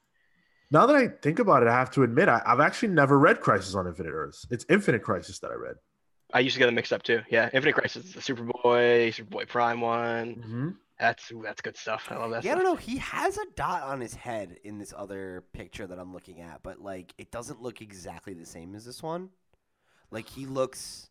[0.70, 3.40] now that I think about it, I have to admit I, I've actually never read
[3.40, 4.46] Crisis on Infinite Earths.
[4.50, 5.76] It's Infinite Crisis that I read.
[6.32, 7.22] I used to get them mixed up too.
[7.30, 10.34] Yeah, Infinite Crisis the Superboy, Superboy Prime one.
[10.36, 10.68] Mm-hmm.
[10.98, 12.08] That's ooh, that's good stuff.
[12.10, 12.44] I love that.
[12.44, 12.74] Yeah, I don't know.
[12.74, 16.62] He has a dot on his head in this other picture that I'm looking at,
[16.62, 19.30] but like it doesn't look exactly the same as this one.
[20.10, 21.08] Like he looks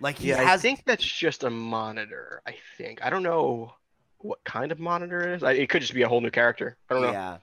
[0.00, 2.40] like he Yeah, I think that's just a monitor.
[2.46, 3.04] I think.
[3.04, 3.74] I don't know
[4.18, 5.42] what kind of monitor it is.
[5.42, 6.76] I, it could just be a whole new character.
[6.88, 7.12] I don't know.
[7.12, 7.38] Yeah,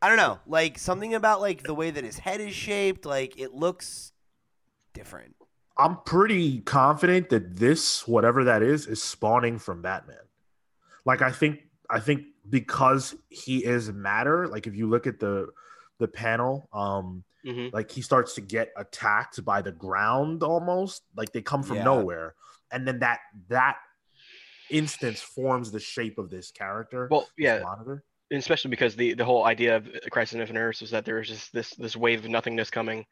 [0.00, 0.38] I don't know.
[0.46, 3.04] Like something about like the way that his head is shaped.
[3.04, 4.12] Like it looks
[4.92, 5.34] different.
[5.76, 10.16] I'm pretty confident that this, whatever that is, is spawning from Batman.
[11.04, 15.48] Like I think I think because he is matter, like if you look at the
[15.98, 21.32] the panel, um, hmm like he starts to get attacked by the ground almost, like
[21.32, 21.84] they come from Yeah.
[21.84, 22.34] nowhere.
[22.70, 23.76] And then that that
[24.70, 27.08] instance forms the shape of this character.
[27.10, 28.04] Well, yeah, monitor.
[28.32, 31.28] especially because the the whole idea of Crisis on Infinite Earths was that there was
[31.28, 33.04] just this this wave of nothingness coming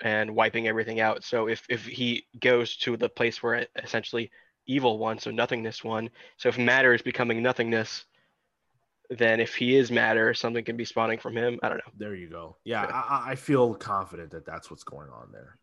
[0.00, 1.24] and wiping everything out.
[1.24, 4.30] So if if he goes to the place where essentially
[4.66, 8.04] evil one, so nothingness one, so if matter is becoming nothingness,
[9.10, 11.58] then if he is matter, something can be spawning from him.
[11.62, 11.92] I don't know.
[11.98, 12.56] There you go.
[12.64, 12.90] Yeah, Yeah.
[12.94, 15.58] I, I- feel confident that that's what's going on there.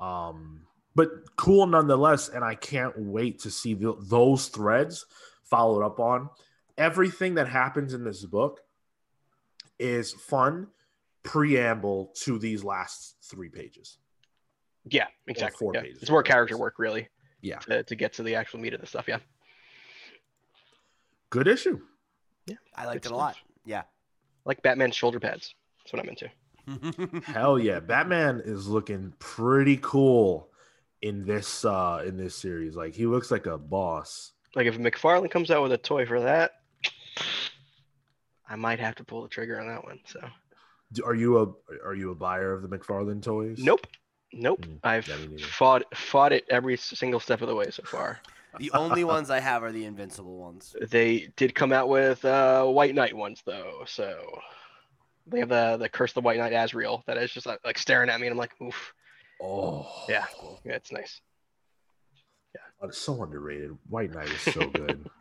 [0.00, 0.62] Um,
[0.94, 5.04] but cool nonetheless, and I can't wait to see the, those threads
[5.44, 6.30] followed up on.
[6.76, 8.60] Everything that happens in this book
[9.78, 10.68] is fun
[11.28, 13.98] preamble to these last three pages.
[14.86, 15.58] Yeah, exactly.
[15.58, 15.82] four yeah.
[15.82, 16.60] pages, It's more character is.
[16.60, 17.08] work really.
[17.42, 17.58] Yeah.
[17.58, 19.06] To, to get to the actual meat of the stuff.
[19.06, 19.18] Yeah.
[21.30, 21.80] Good issue.
[22.46, 22.56] Yeah.
[22.74, 23.34] I liked Good it a lot.
[23.34, 23.44] stuff.
[23.66, 23.82] Yeah.
[24.46, 25.54] Like Batman's shoulder pads.
[25.84, 27.22] That's what I'm into.
[27.32, 30.48] Hell yeah, Batman is looking pretty cool
[31.02, 32.74] in this uh in this series.
[32.74, 34.32] Like he looks like a boss.
[34.54, 36.52] Like if McFarlane comes out with a toy for that,
[38.48, 40.00] I might have to pull the trigger on that one.
[40.06, 40.28] So Do-
[41.04, 41.46] Are you a
[41.84, 43.58] are you a buyer of the McFarlane toys?
[43.58, 43.86] nope,
[44.32, 44.64] nope.
[44.64, 45.42] Mm, I've yeah, me neither.
[45.42, 48.20] fought fought it every single step of the way so far.
[48.58, 50.74] the only ones I have are the invincible ones.
[50.90, 54.40] They did come out with uh, White Knight ones though, so
[55.26, 57.78] they have the the Curse of the White Knight Azrael that is just like, like
[57.78, 58.94] staring at me, and I'm like, oof,
[59.42, 60.24] Oh yeah,
[60.64, 61.20] yeah, it's nice.
[62.80, 63.76] Oh, It's so underrated.
[63.88, 65.04] White Knight is so good.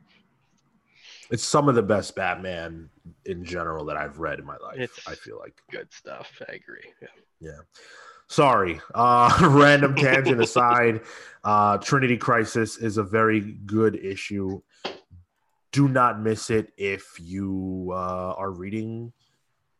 [1.32, 2.90] it's some of the best Batman
[3.26, 4.80] in general that I've read in my life.
[4.80, 5.62] It's- I feel like.
[5.72, 6.32] Good stuff.
[6.48, 6.92] I agree.
[7.02, 7.08] Yeah.
[7.40, 7.60] Yeah.
[8.28, 8.82] Sorry.
[8.94, 11.02] Uh random tangent aside,
[11.44, 14.62] uh Trinity Crisis is a very good issue.
[15.72, 19.14] Do not miss it if you uh are reading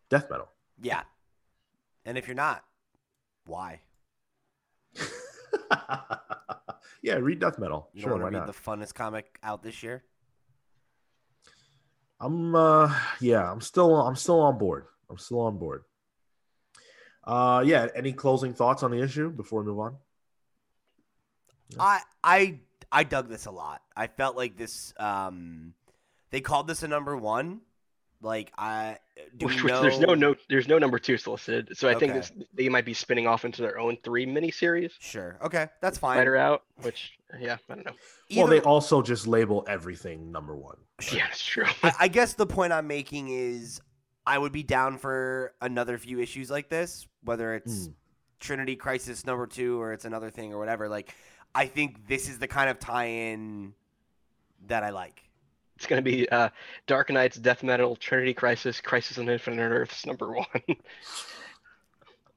[0.10, 0.48] death metal.
[0.82, 1.02] Yeah.
[2.06, 2.64] And if you're not,
[3.46, 3.82] why?
[7.02, 7.90] yeah, read death metal.
[7.94, 8.56] You sure, don't why want to read not?
[8.56, 10.04] the funnest comic out this year?
[12.20, 14.86] I'm uh yeah, I'm still I'm still on board.
[15.10, 15.84] I'm still on board.
[17.24, 19.98] Uh yeah, any closing thoughts on the issue before we move on?
[21.80, 22.60] I I
[22.92, 23.82] I dug this a lot.
[23.96, 25.74] I felt like this um
[26.32, 27.62] they called this a number 1.
[28.22, 28.98] Like I
[29.38, 32.12] do Which, which know there's no no there's no number two solicited, so I think
[32.14, 32.20] Okay.
[32.20, 35.38] this, they might be spinning off into their own three miniseries Sure.
[35.44, 36.18] Okay, that's fine.
[36.18, 36.64] later out.
[36.82, 37.94] Which yeah, I don't know.
[38.36, 40.76] Well, they also just label everything number 1.
[41.14, 41.66] Yeah, it's true.
[41.84, 43.82] I, I guess the point I'm making is
[44.26, 47.94] I would be down for another few issues like this, whether it's Mm.
[48.40, 50.88] Trinity Crisis number two or it's another thing or whatever.
[50.90, 51.14] Like,
[51.56, 53.74] I think this is the kind of tie-in
[54.68, 55.24] that I like.
[55.78, 56.50] It's gonna be uh,
[56.88, 60.48] Dark Nights, Death Metal, Trinity Crisis, Crisis on Infinite Earths number one.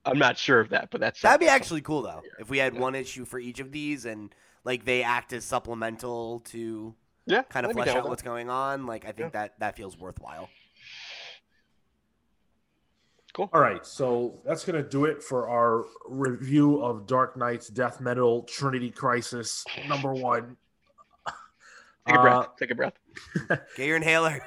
[0.05, 2.75] I'm not sure of that, but that's That'd be actually cool though if we had
[2.75, 2.81] Yeah.
[2.81, 6.95] one issue for each of these and like they act as supplemental to
[7.25, 8.85] yeah, kind of flesh out what's going on.
[8.85, 9.41] Like, I think Yeah.
[9.41, 10.51] that that feels worthwhile.
[13.33, 13.49] cool.
[13.55, 18.43] All right, so that's gonna do it for our review of Dark Nights Death Metal
[18.43, 20.59] Trinity Crisis number one.
[22.07, 22.45] Take a breath.
[22.45, 22.95] Uh, Take a breath.
[23.49, 24.41] Get your inhaler.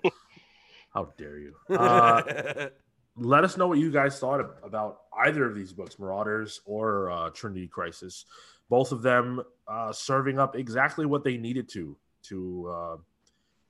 [0.94, 1.54] how dare you?
[1.70, 2.68] Uh,
[3.16, 7.30] let us know what you guys thought about either of these books, Marauders or uh,
[7.30, 8.24] Trinity Crisis.
[8.68, 12.96] Both of them uh, serving up exactly what they needed to to uh,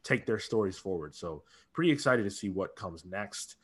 [0.04, 1.14] take their stories forward.
[1.14, 1.42] So,
[1.72, 3.56] pretty excited to see what comes next.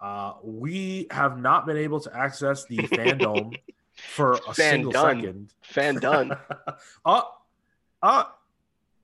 [0.00, 3.56] Uh, we have not been able to access the Fandome
[3.96, 5.16] for a Fan single done.
[5.16, 5.54] second.
[5.72, 6.38] Fandome.
[7.04, 7.22] uh,
[8.02, 8.24] uh,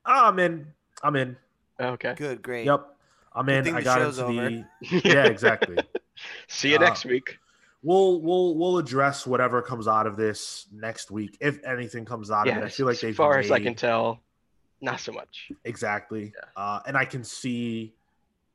[0.05, 0.67] I'm in.
[1.03, 1.37] I'm in.
[1.81, 2.15] okay.
[2.17, 2.67] Good, great.
[2.67, 2.87] Yep.
[3.33, 3.75] I'm Good in.
[3.77, 4.33] I got into over.
[4.33, 4.65] the.
[5.05, 5.77] Yeah, exactly.
[6.49, 7.39] See you Uh, next week.
[7.83, 12.47] we'll we'll we'll address whatever comes out of this next week, if anything comes out
[12.47, 12.67] Yeah, of it.
[12.67, 14.21] I feel like as they've far as I can tell,
[14.81, 15.51] not so much.
[15.65, 17.95] exactly, uh, and I can see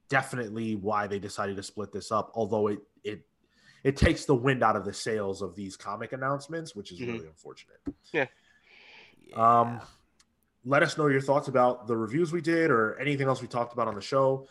[0.10, 2.32] definitely why they decided to split this up.
[2.36, 3.22] Although it it
[3.84, 7.08] it takes the wind out of the sails of these comic announcements, which is Mhm.
[7.14, 7.80] really unfortunate.
[8.12, 8.28] Yeah.
[9.36, 9.80] Um,
[10.66, 13.74] let us know your thoughts about the reviews we did or anything else we talked
[13.74, 14.48] about on the show.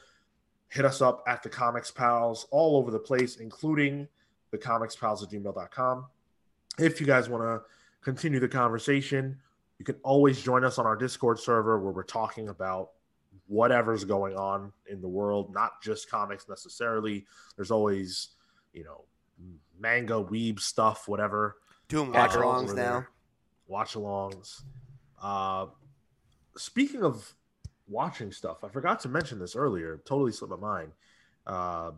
[0.69, 4.09] Hit us up at the Comics Pals all over the place, including
[4.51, 6.07] the Comics Pals at gmail.com.
[6.79, 7.63] If you guys want to
[8.01, 9.39] continue the conversation,
[9.79, 12.91] you can always join us on our Discord server where we're talking about
[13.47, 17.27] whatever's going on in the world, not just comics necessarily.
[17.57, 18.29] There's always,
[18.73, 19.05] you know,
[19.79, 21.57] manga, weeb stuff, whatever.
[21.89, 23.07] Doing watch alongs now.
[23.67, 24.63] Watch alongs.
[25.21, 25.67] Uh,
[26.57, 27.35] speaking of
[27.89, 30.01] watching stuff, I forgot to mention this earlier.
[30.05, 30.93] Totally slipped my mind.
[31.47, 31.93] Uh,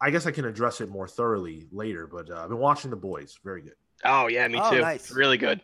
[0.00, 2.96] I guess I can address it more thoroughly later, but uh, I've been watching The
[2.96, 3.38] Boys.
[3.44, 3.74] Very good.
[4.04, 4.80] Oh yeah, me Oh, too.
[4.80, 5.10] nice.
[5.10, 5.60] Really good.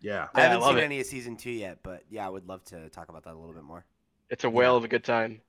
[0.00, 0.28] Yeah.
[0.34, 0.84] I haven't love seen it.
[0.84, 3.38] any of season two yet, but yeah, I would love to talk about that a
[3.38, 3.84] little bit more.
[4.30, 5.40] It's a whale of a good time.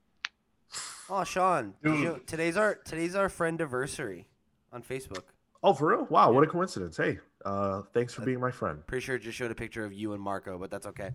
[1.08, 2.26] Oh, Sean, you- Dude.
[2.26, 4.26] today's our today's our friend anniversary
[4.72, 5.24] on Facebook.
[5.64, 6.06] Oh, for real?
[6.10, 6.98] Wow, what a coincidence.
[6.98, 8.86] Hey, uh, thanks for being my friend.
[8.86, 11.10] Pretty sure it just showed a picture of you and Marco, but that's okay.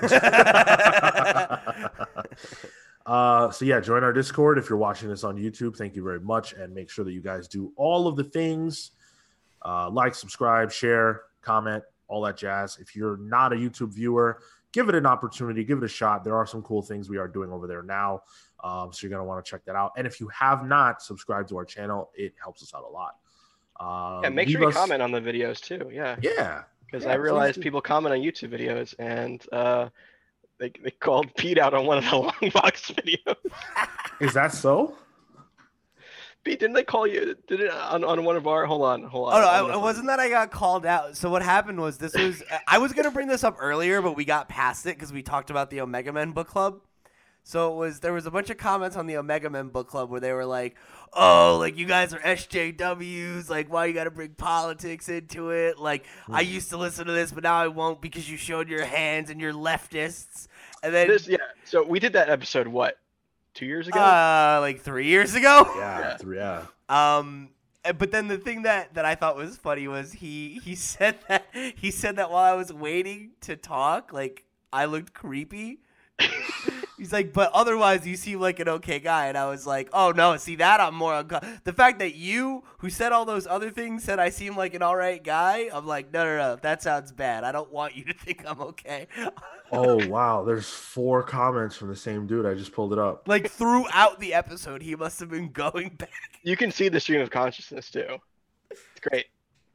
[3.06, 5.76] uh, so yeah, join our Discord if you're watching this on YouTube.
[5.76, 8.92] Thank you very much, and make sure that you guys do all of the things:
[9.62, 12.78] uh, like, subscribe, share, comment, all that jazz.
[12.80, 14.38] If you're not a YouTube viewer,
[14.70, 16.22] give it an opportunity, give it a shot.
[16.22, 18.22] There are some cool things we are doing over there now,
[18.62, 19.90] um, so you're gonna want to check that out.
[19.96, 23.16] And if you have not subscribed to our channel, it helps us out a lot.
[23.80, 25.90] Um, Yeah, make sure you us- comment on the videos too.
[25.92, 29.88] Yeah, Yeah, because Yeah, I please realize people comment on YouTube videos, and uh,
[30.58, 33.36] they they called Pete out on one of the long box videos.
[34.20, 34.96] is that so?
[36.44, 37.36] Pete, didn't they call you?
[37.48, 38.64] Did it on, on one of our?
[38.64, 39.34] Hold on, hold on.
[39.36, 41.16] Oh no, I'm I, gonna- it wasn't that I got called out.
[41.16, 44.24] So what happened was this was I was gonna bring this up earlier, but we
[44.24, 46.80] got past it because we talked about the Omega Men book club.
[47.48, 50.10] So it was there was a bunch of comments on the Omega Men book club
[50.10, 50.76] where they were like,
[51.14, 53.48] "Oh, like you guys are SJWs.
[53.48, 55.78] Like why you got to bring politics into it?
[55.78, 56.50] Like I Hmm.
[56.52, 59.40] used to listen to this, but now I won't because you showed your hands and
[59.40, 60.46] you're leftists."
[60.82, 61.38] And then This, yeah.
[61.64, 62.98] So we did that episode what?
[63.54, 63.98] Two years ago.
[63.98, 65.72] uh, like three years ago.
[65.74, 66.66] Yeah, Yeah.
[66.90, 67.16] yeah.
[67.16, 67.48] Um,
[67.82, 71.16] uh, but then the thing that that I thought was funny was he he said
[71.28, 71.46] that
[71.76, 75.78] he said that while I was waiting to talk, like I looked creepy.
[76.98, 80.10] He's like, but otherwise you seem like an okay guy, and I was like, oh
[80.10, 83.70] no, see that I'm more unco- the fact that you who said all those other
[83.70, 85.70] things said I seem like an all right guy.
[85.72, 87.44] I'm like, no, no, no, that sounds bad.
[87.44, 89.06] I don't want you to think I'm okay.
[89.70, 92.46] Oh wow, there's four comments from the same dude.
[92.46, 93.28] I just pulled it up.
[93.28, 96.10] like throughout the episode, he must have been going back.
[96.42, 98.16] you can see the stream of consciousness too.
[98.70, 99.26] It's great.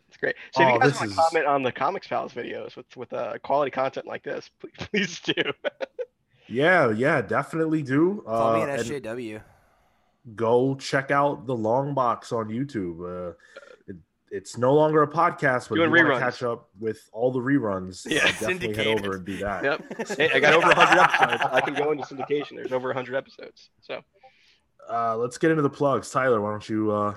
[0.09, 0.35] It's great.
[0.51, 2.95] So if Oh, you guys want to is- comment on the Comics Pals videos with
[2.97, 5.41] with uh, quality content like this, please, please do.
[6.47, 8.23] Yeah, yeah, definitely do.
[8.25, 9.41] Call me Uh, an and SJW.
[10.35, 13.29] go check out the long box on YouTube.
[13.31, 13.33] Uh,
[13.87, 13.95] it,
[14.31, 17.39] it's no longer a podcast, but if you want to catch up with all the
[17.39, 19.63] reruns, Yeah, uh, definitely head over and do that.
[19.63, 20.07] Yep.
[20.17, 21.43] Hey, I got over 100 episodes.
[21.51, 22.55] I can go into syndication.
[22.55, 23.69] There's over 100 episodes.
[23.81, 24.01] So
[24.89, 26.09] Uh, let's get into the plugs.
[26.11, 27.15] Tyler, why don't you uh,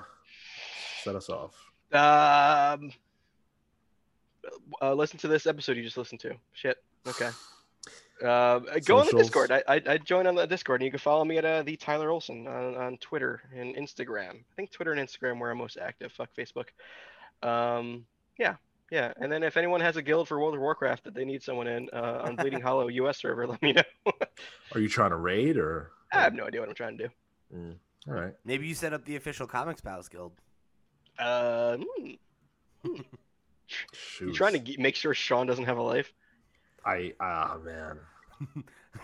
[1.03, 1.53] set us off?
[1.93, 2.91] Um,
[4.81, 6.35] uh, listen to this episode you just listened to.
[6.53, 6.77] Shit.
[7.07, 7.29] Okay.
[8.23, 9.51] Uh, go on the Discord.
[9.51, 11.75] I, I I joined on the Discord, and you can follow me at uh, the
[11.75, 14.31] Tyler Olson on, on Twitter and Instagram.
[14.31, 16.11] I think Twitter and Instagram where I'm most active.
[16.11, 16.67] Fuck Facebook.
[17.47, 18.05] Um,
[18.39, 18.55] yeah,
[18.91, 19.13] yeah.
[19.17, 21.67] And then if anyone has a guild for World of Warcraft that they need someone
[21.67, 23.83] in uh, on Bleeding Hollow US server, let me know.
[24.73, 25.91] Are you trying to raid or?
[26.11, 27.13] I have no idea what I'm trying to do.
[27.55, 27.75] Mm,
[28.07, 28.33] all right.
[28.45, 30.31] Maybe you set up the official Comics Pals Guild.
[31.19, 32.11] Uh, hmm,
[33.67, 34.27] Shoot.
[34.27, 36.13] you trying to make sure Sean doesn't have a life?
[36.87, 37.99] I ah man.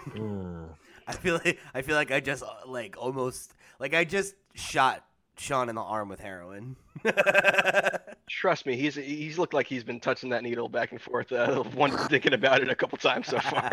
[0.10, 0.70] Mm.
[1.06, 5.06] I feel like I feel like I just uh, like almost like I just shot
[5.38, 6.76] Sean in the arm with heroin.
[8.30, 11.32] Trust me, he's he's looked like he's been touching that needle back and forth.
[11.32, 13.70] Uh, one thinking about it a couple times so far.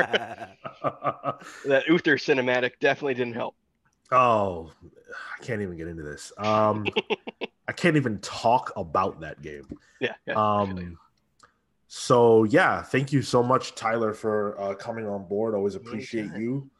[1.67, 3.55] that Uther cinematic definitely didn't help.
[4.13, 4.71] oh,
[5.41, 6.33] I can't even get into this.
[6.39, 6.87] Um,
[7.69, 9.79] I can't even talk about that game.
[10.01, 10.15] Yeah.
[10.27, 10.79] yeah I feel.
[10.79, 10.99] Um,
[11.93, 15.57] so yeah, thank you so much, Tyler, for uh, coming on board.
[15.57, 16.71] Always appreciate you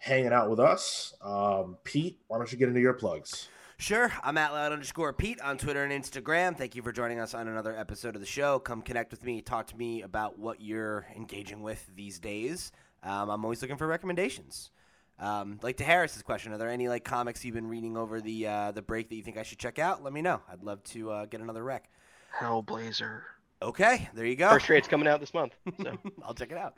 [0.00, 1.14] hanging out with us.
[1.22, 3.48] Um, Pete, why don't you get into your plugs?
[3.76, 6.58] Sure, I'm at loud underscore Pete on Twitter and Instagram.
[6.58, 8.58] Thank you for joining us on another episode of the show.
[8.58, 12.72] Come connect with me, talk to me about what you're engaging with these days.
[13.04, 14.72] Um, I'm always looking for recommendations.
[15.20, 18.48] Um, like to Harris's question, are there any like comics you've been reading over the
[18.48, 20.02] uh, the break that you think I should check out?
[20.02, 20.40] Let me know.
[20.50, 21.88] I'd love to uh, get another rec.
[22.36, 23.20] Hellblazer.
[23.62, 24.50] Okay, there you go.
[24.50, 25.54] First trade's coming out this month.
[25.82, 26.74] So I'll check it out.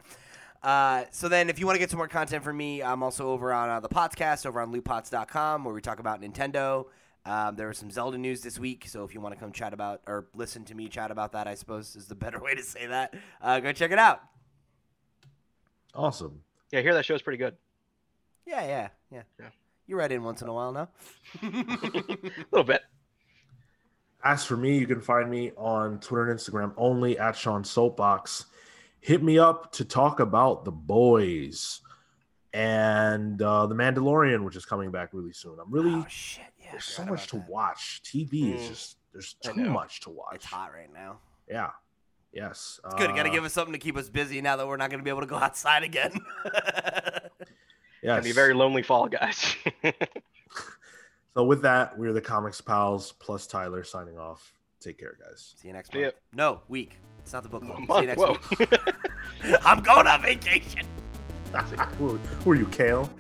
[0.63, 3.29] Uh, so then, if you want to get some more content from me, I'm also
[3.31, 6.87] over on uh, the podcast over on lootpots.com where we talk about Nintendo.
[7.25, 9.73] Um, there was some Zelda news this week, so if you want to come chat
[9.75, 12.63] about or listen to me chat about that, I suppose is the better way to
[12.63, 13.15] say that.
[13.43, 14.21] Uh, go check it out.
[15.95, 16.43] Awesome.
[16.71, 17.57] yeah, I hear that show's pretty good.
[18.47, 19.23] Yeah, yeah, yeah.
[19.41, 19.49] Yeah.
[19.89, 20.89] You write in once in a while now.
[21.43, 22.83] A little bit.
[24.27, 28.47] As for me, you can find me on Twitter and Instagram only at Sean Soapbox.
[28.99, 31.81] Hit me up to talk about the boys
[32.53, 35.59] and uh, the Mandalorian, which is coming back really soon.
[35.63, 36.45] I'm really oh shit!
[36.61, 37.49] Yeah, there's so much to that.
[37.49, 38.03] watch.
[38.05, 38.69] TV is Mm.
[38.69, 40.35] just there's too much to watch.
[40.35, 41.19] It's hot right now.
[41.49, 41.71] Yeah.
[42.33, 42.81] Yes.
[42.85, 43.11] It's good.
[43.11, 44.91] You got to uh, give us something to keep us busy now that we're not
[44.91, 46.13] going to be able to go outside again.
[48.03, 48.13] Yes.
[48.13, 49.55] Gonna be a very lonely fall, guys.
[51.37, 54.55] So with that, we're the Comics Pals plus Tyler signing off.
[54.81, 55.53] Take care, guys.
[55.59, 56.05] See you next See ya.
[56.05, 56.15] month.
[56.33, 56.99] No, week.
[57.19, 57.81] It's not the book club.
[57.87, 58.39] See you next whoa.
[58.59, 58.73] week.
[59.67, 60.87] I'm going on vacation.
[61.99, 63.11] Who, who are you, Cale?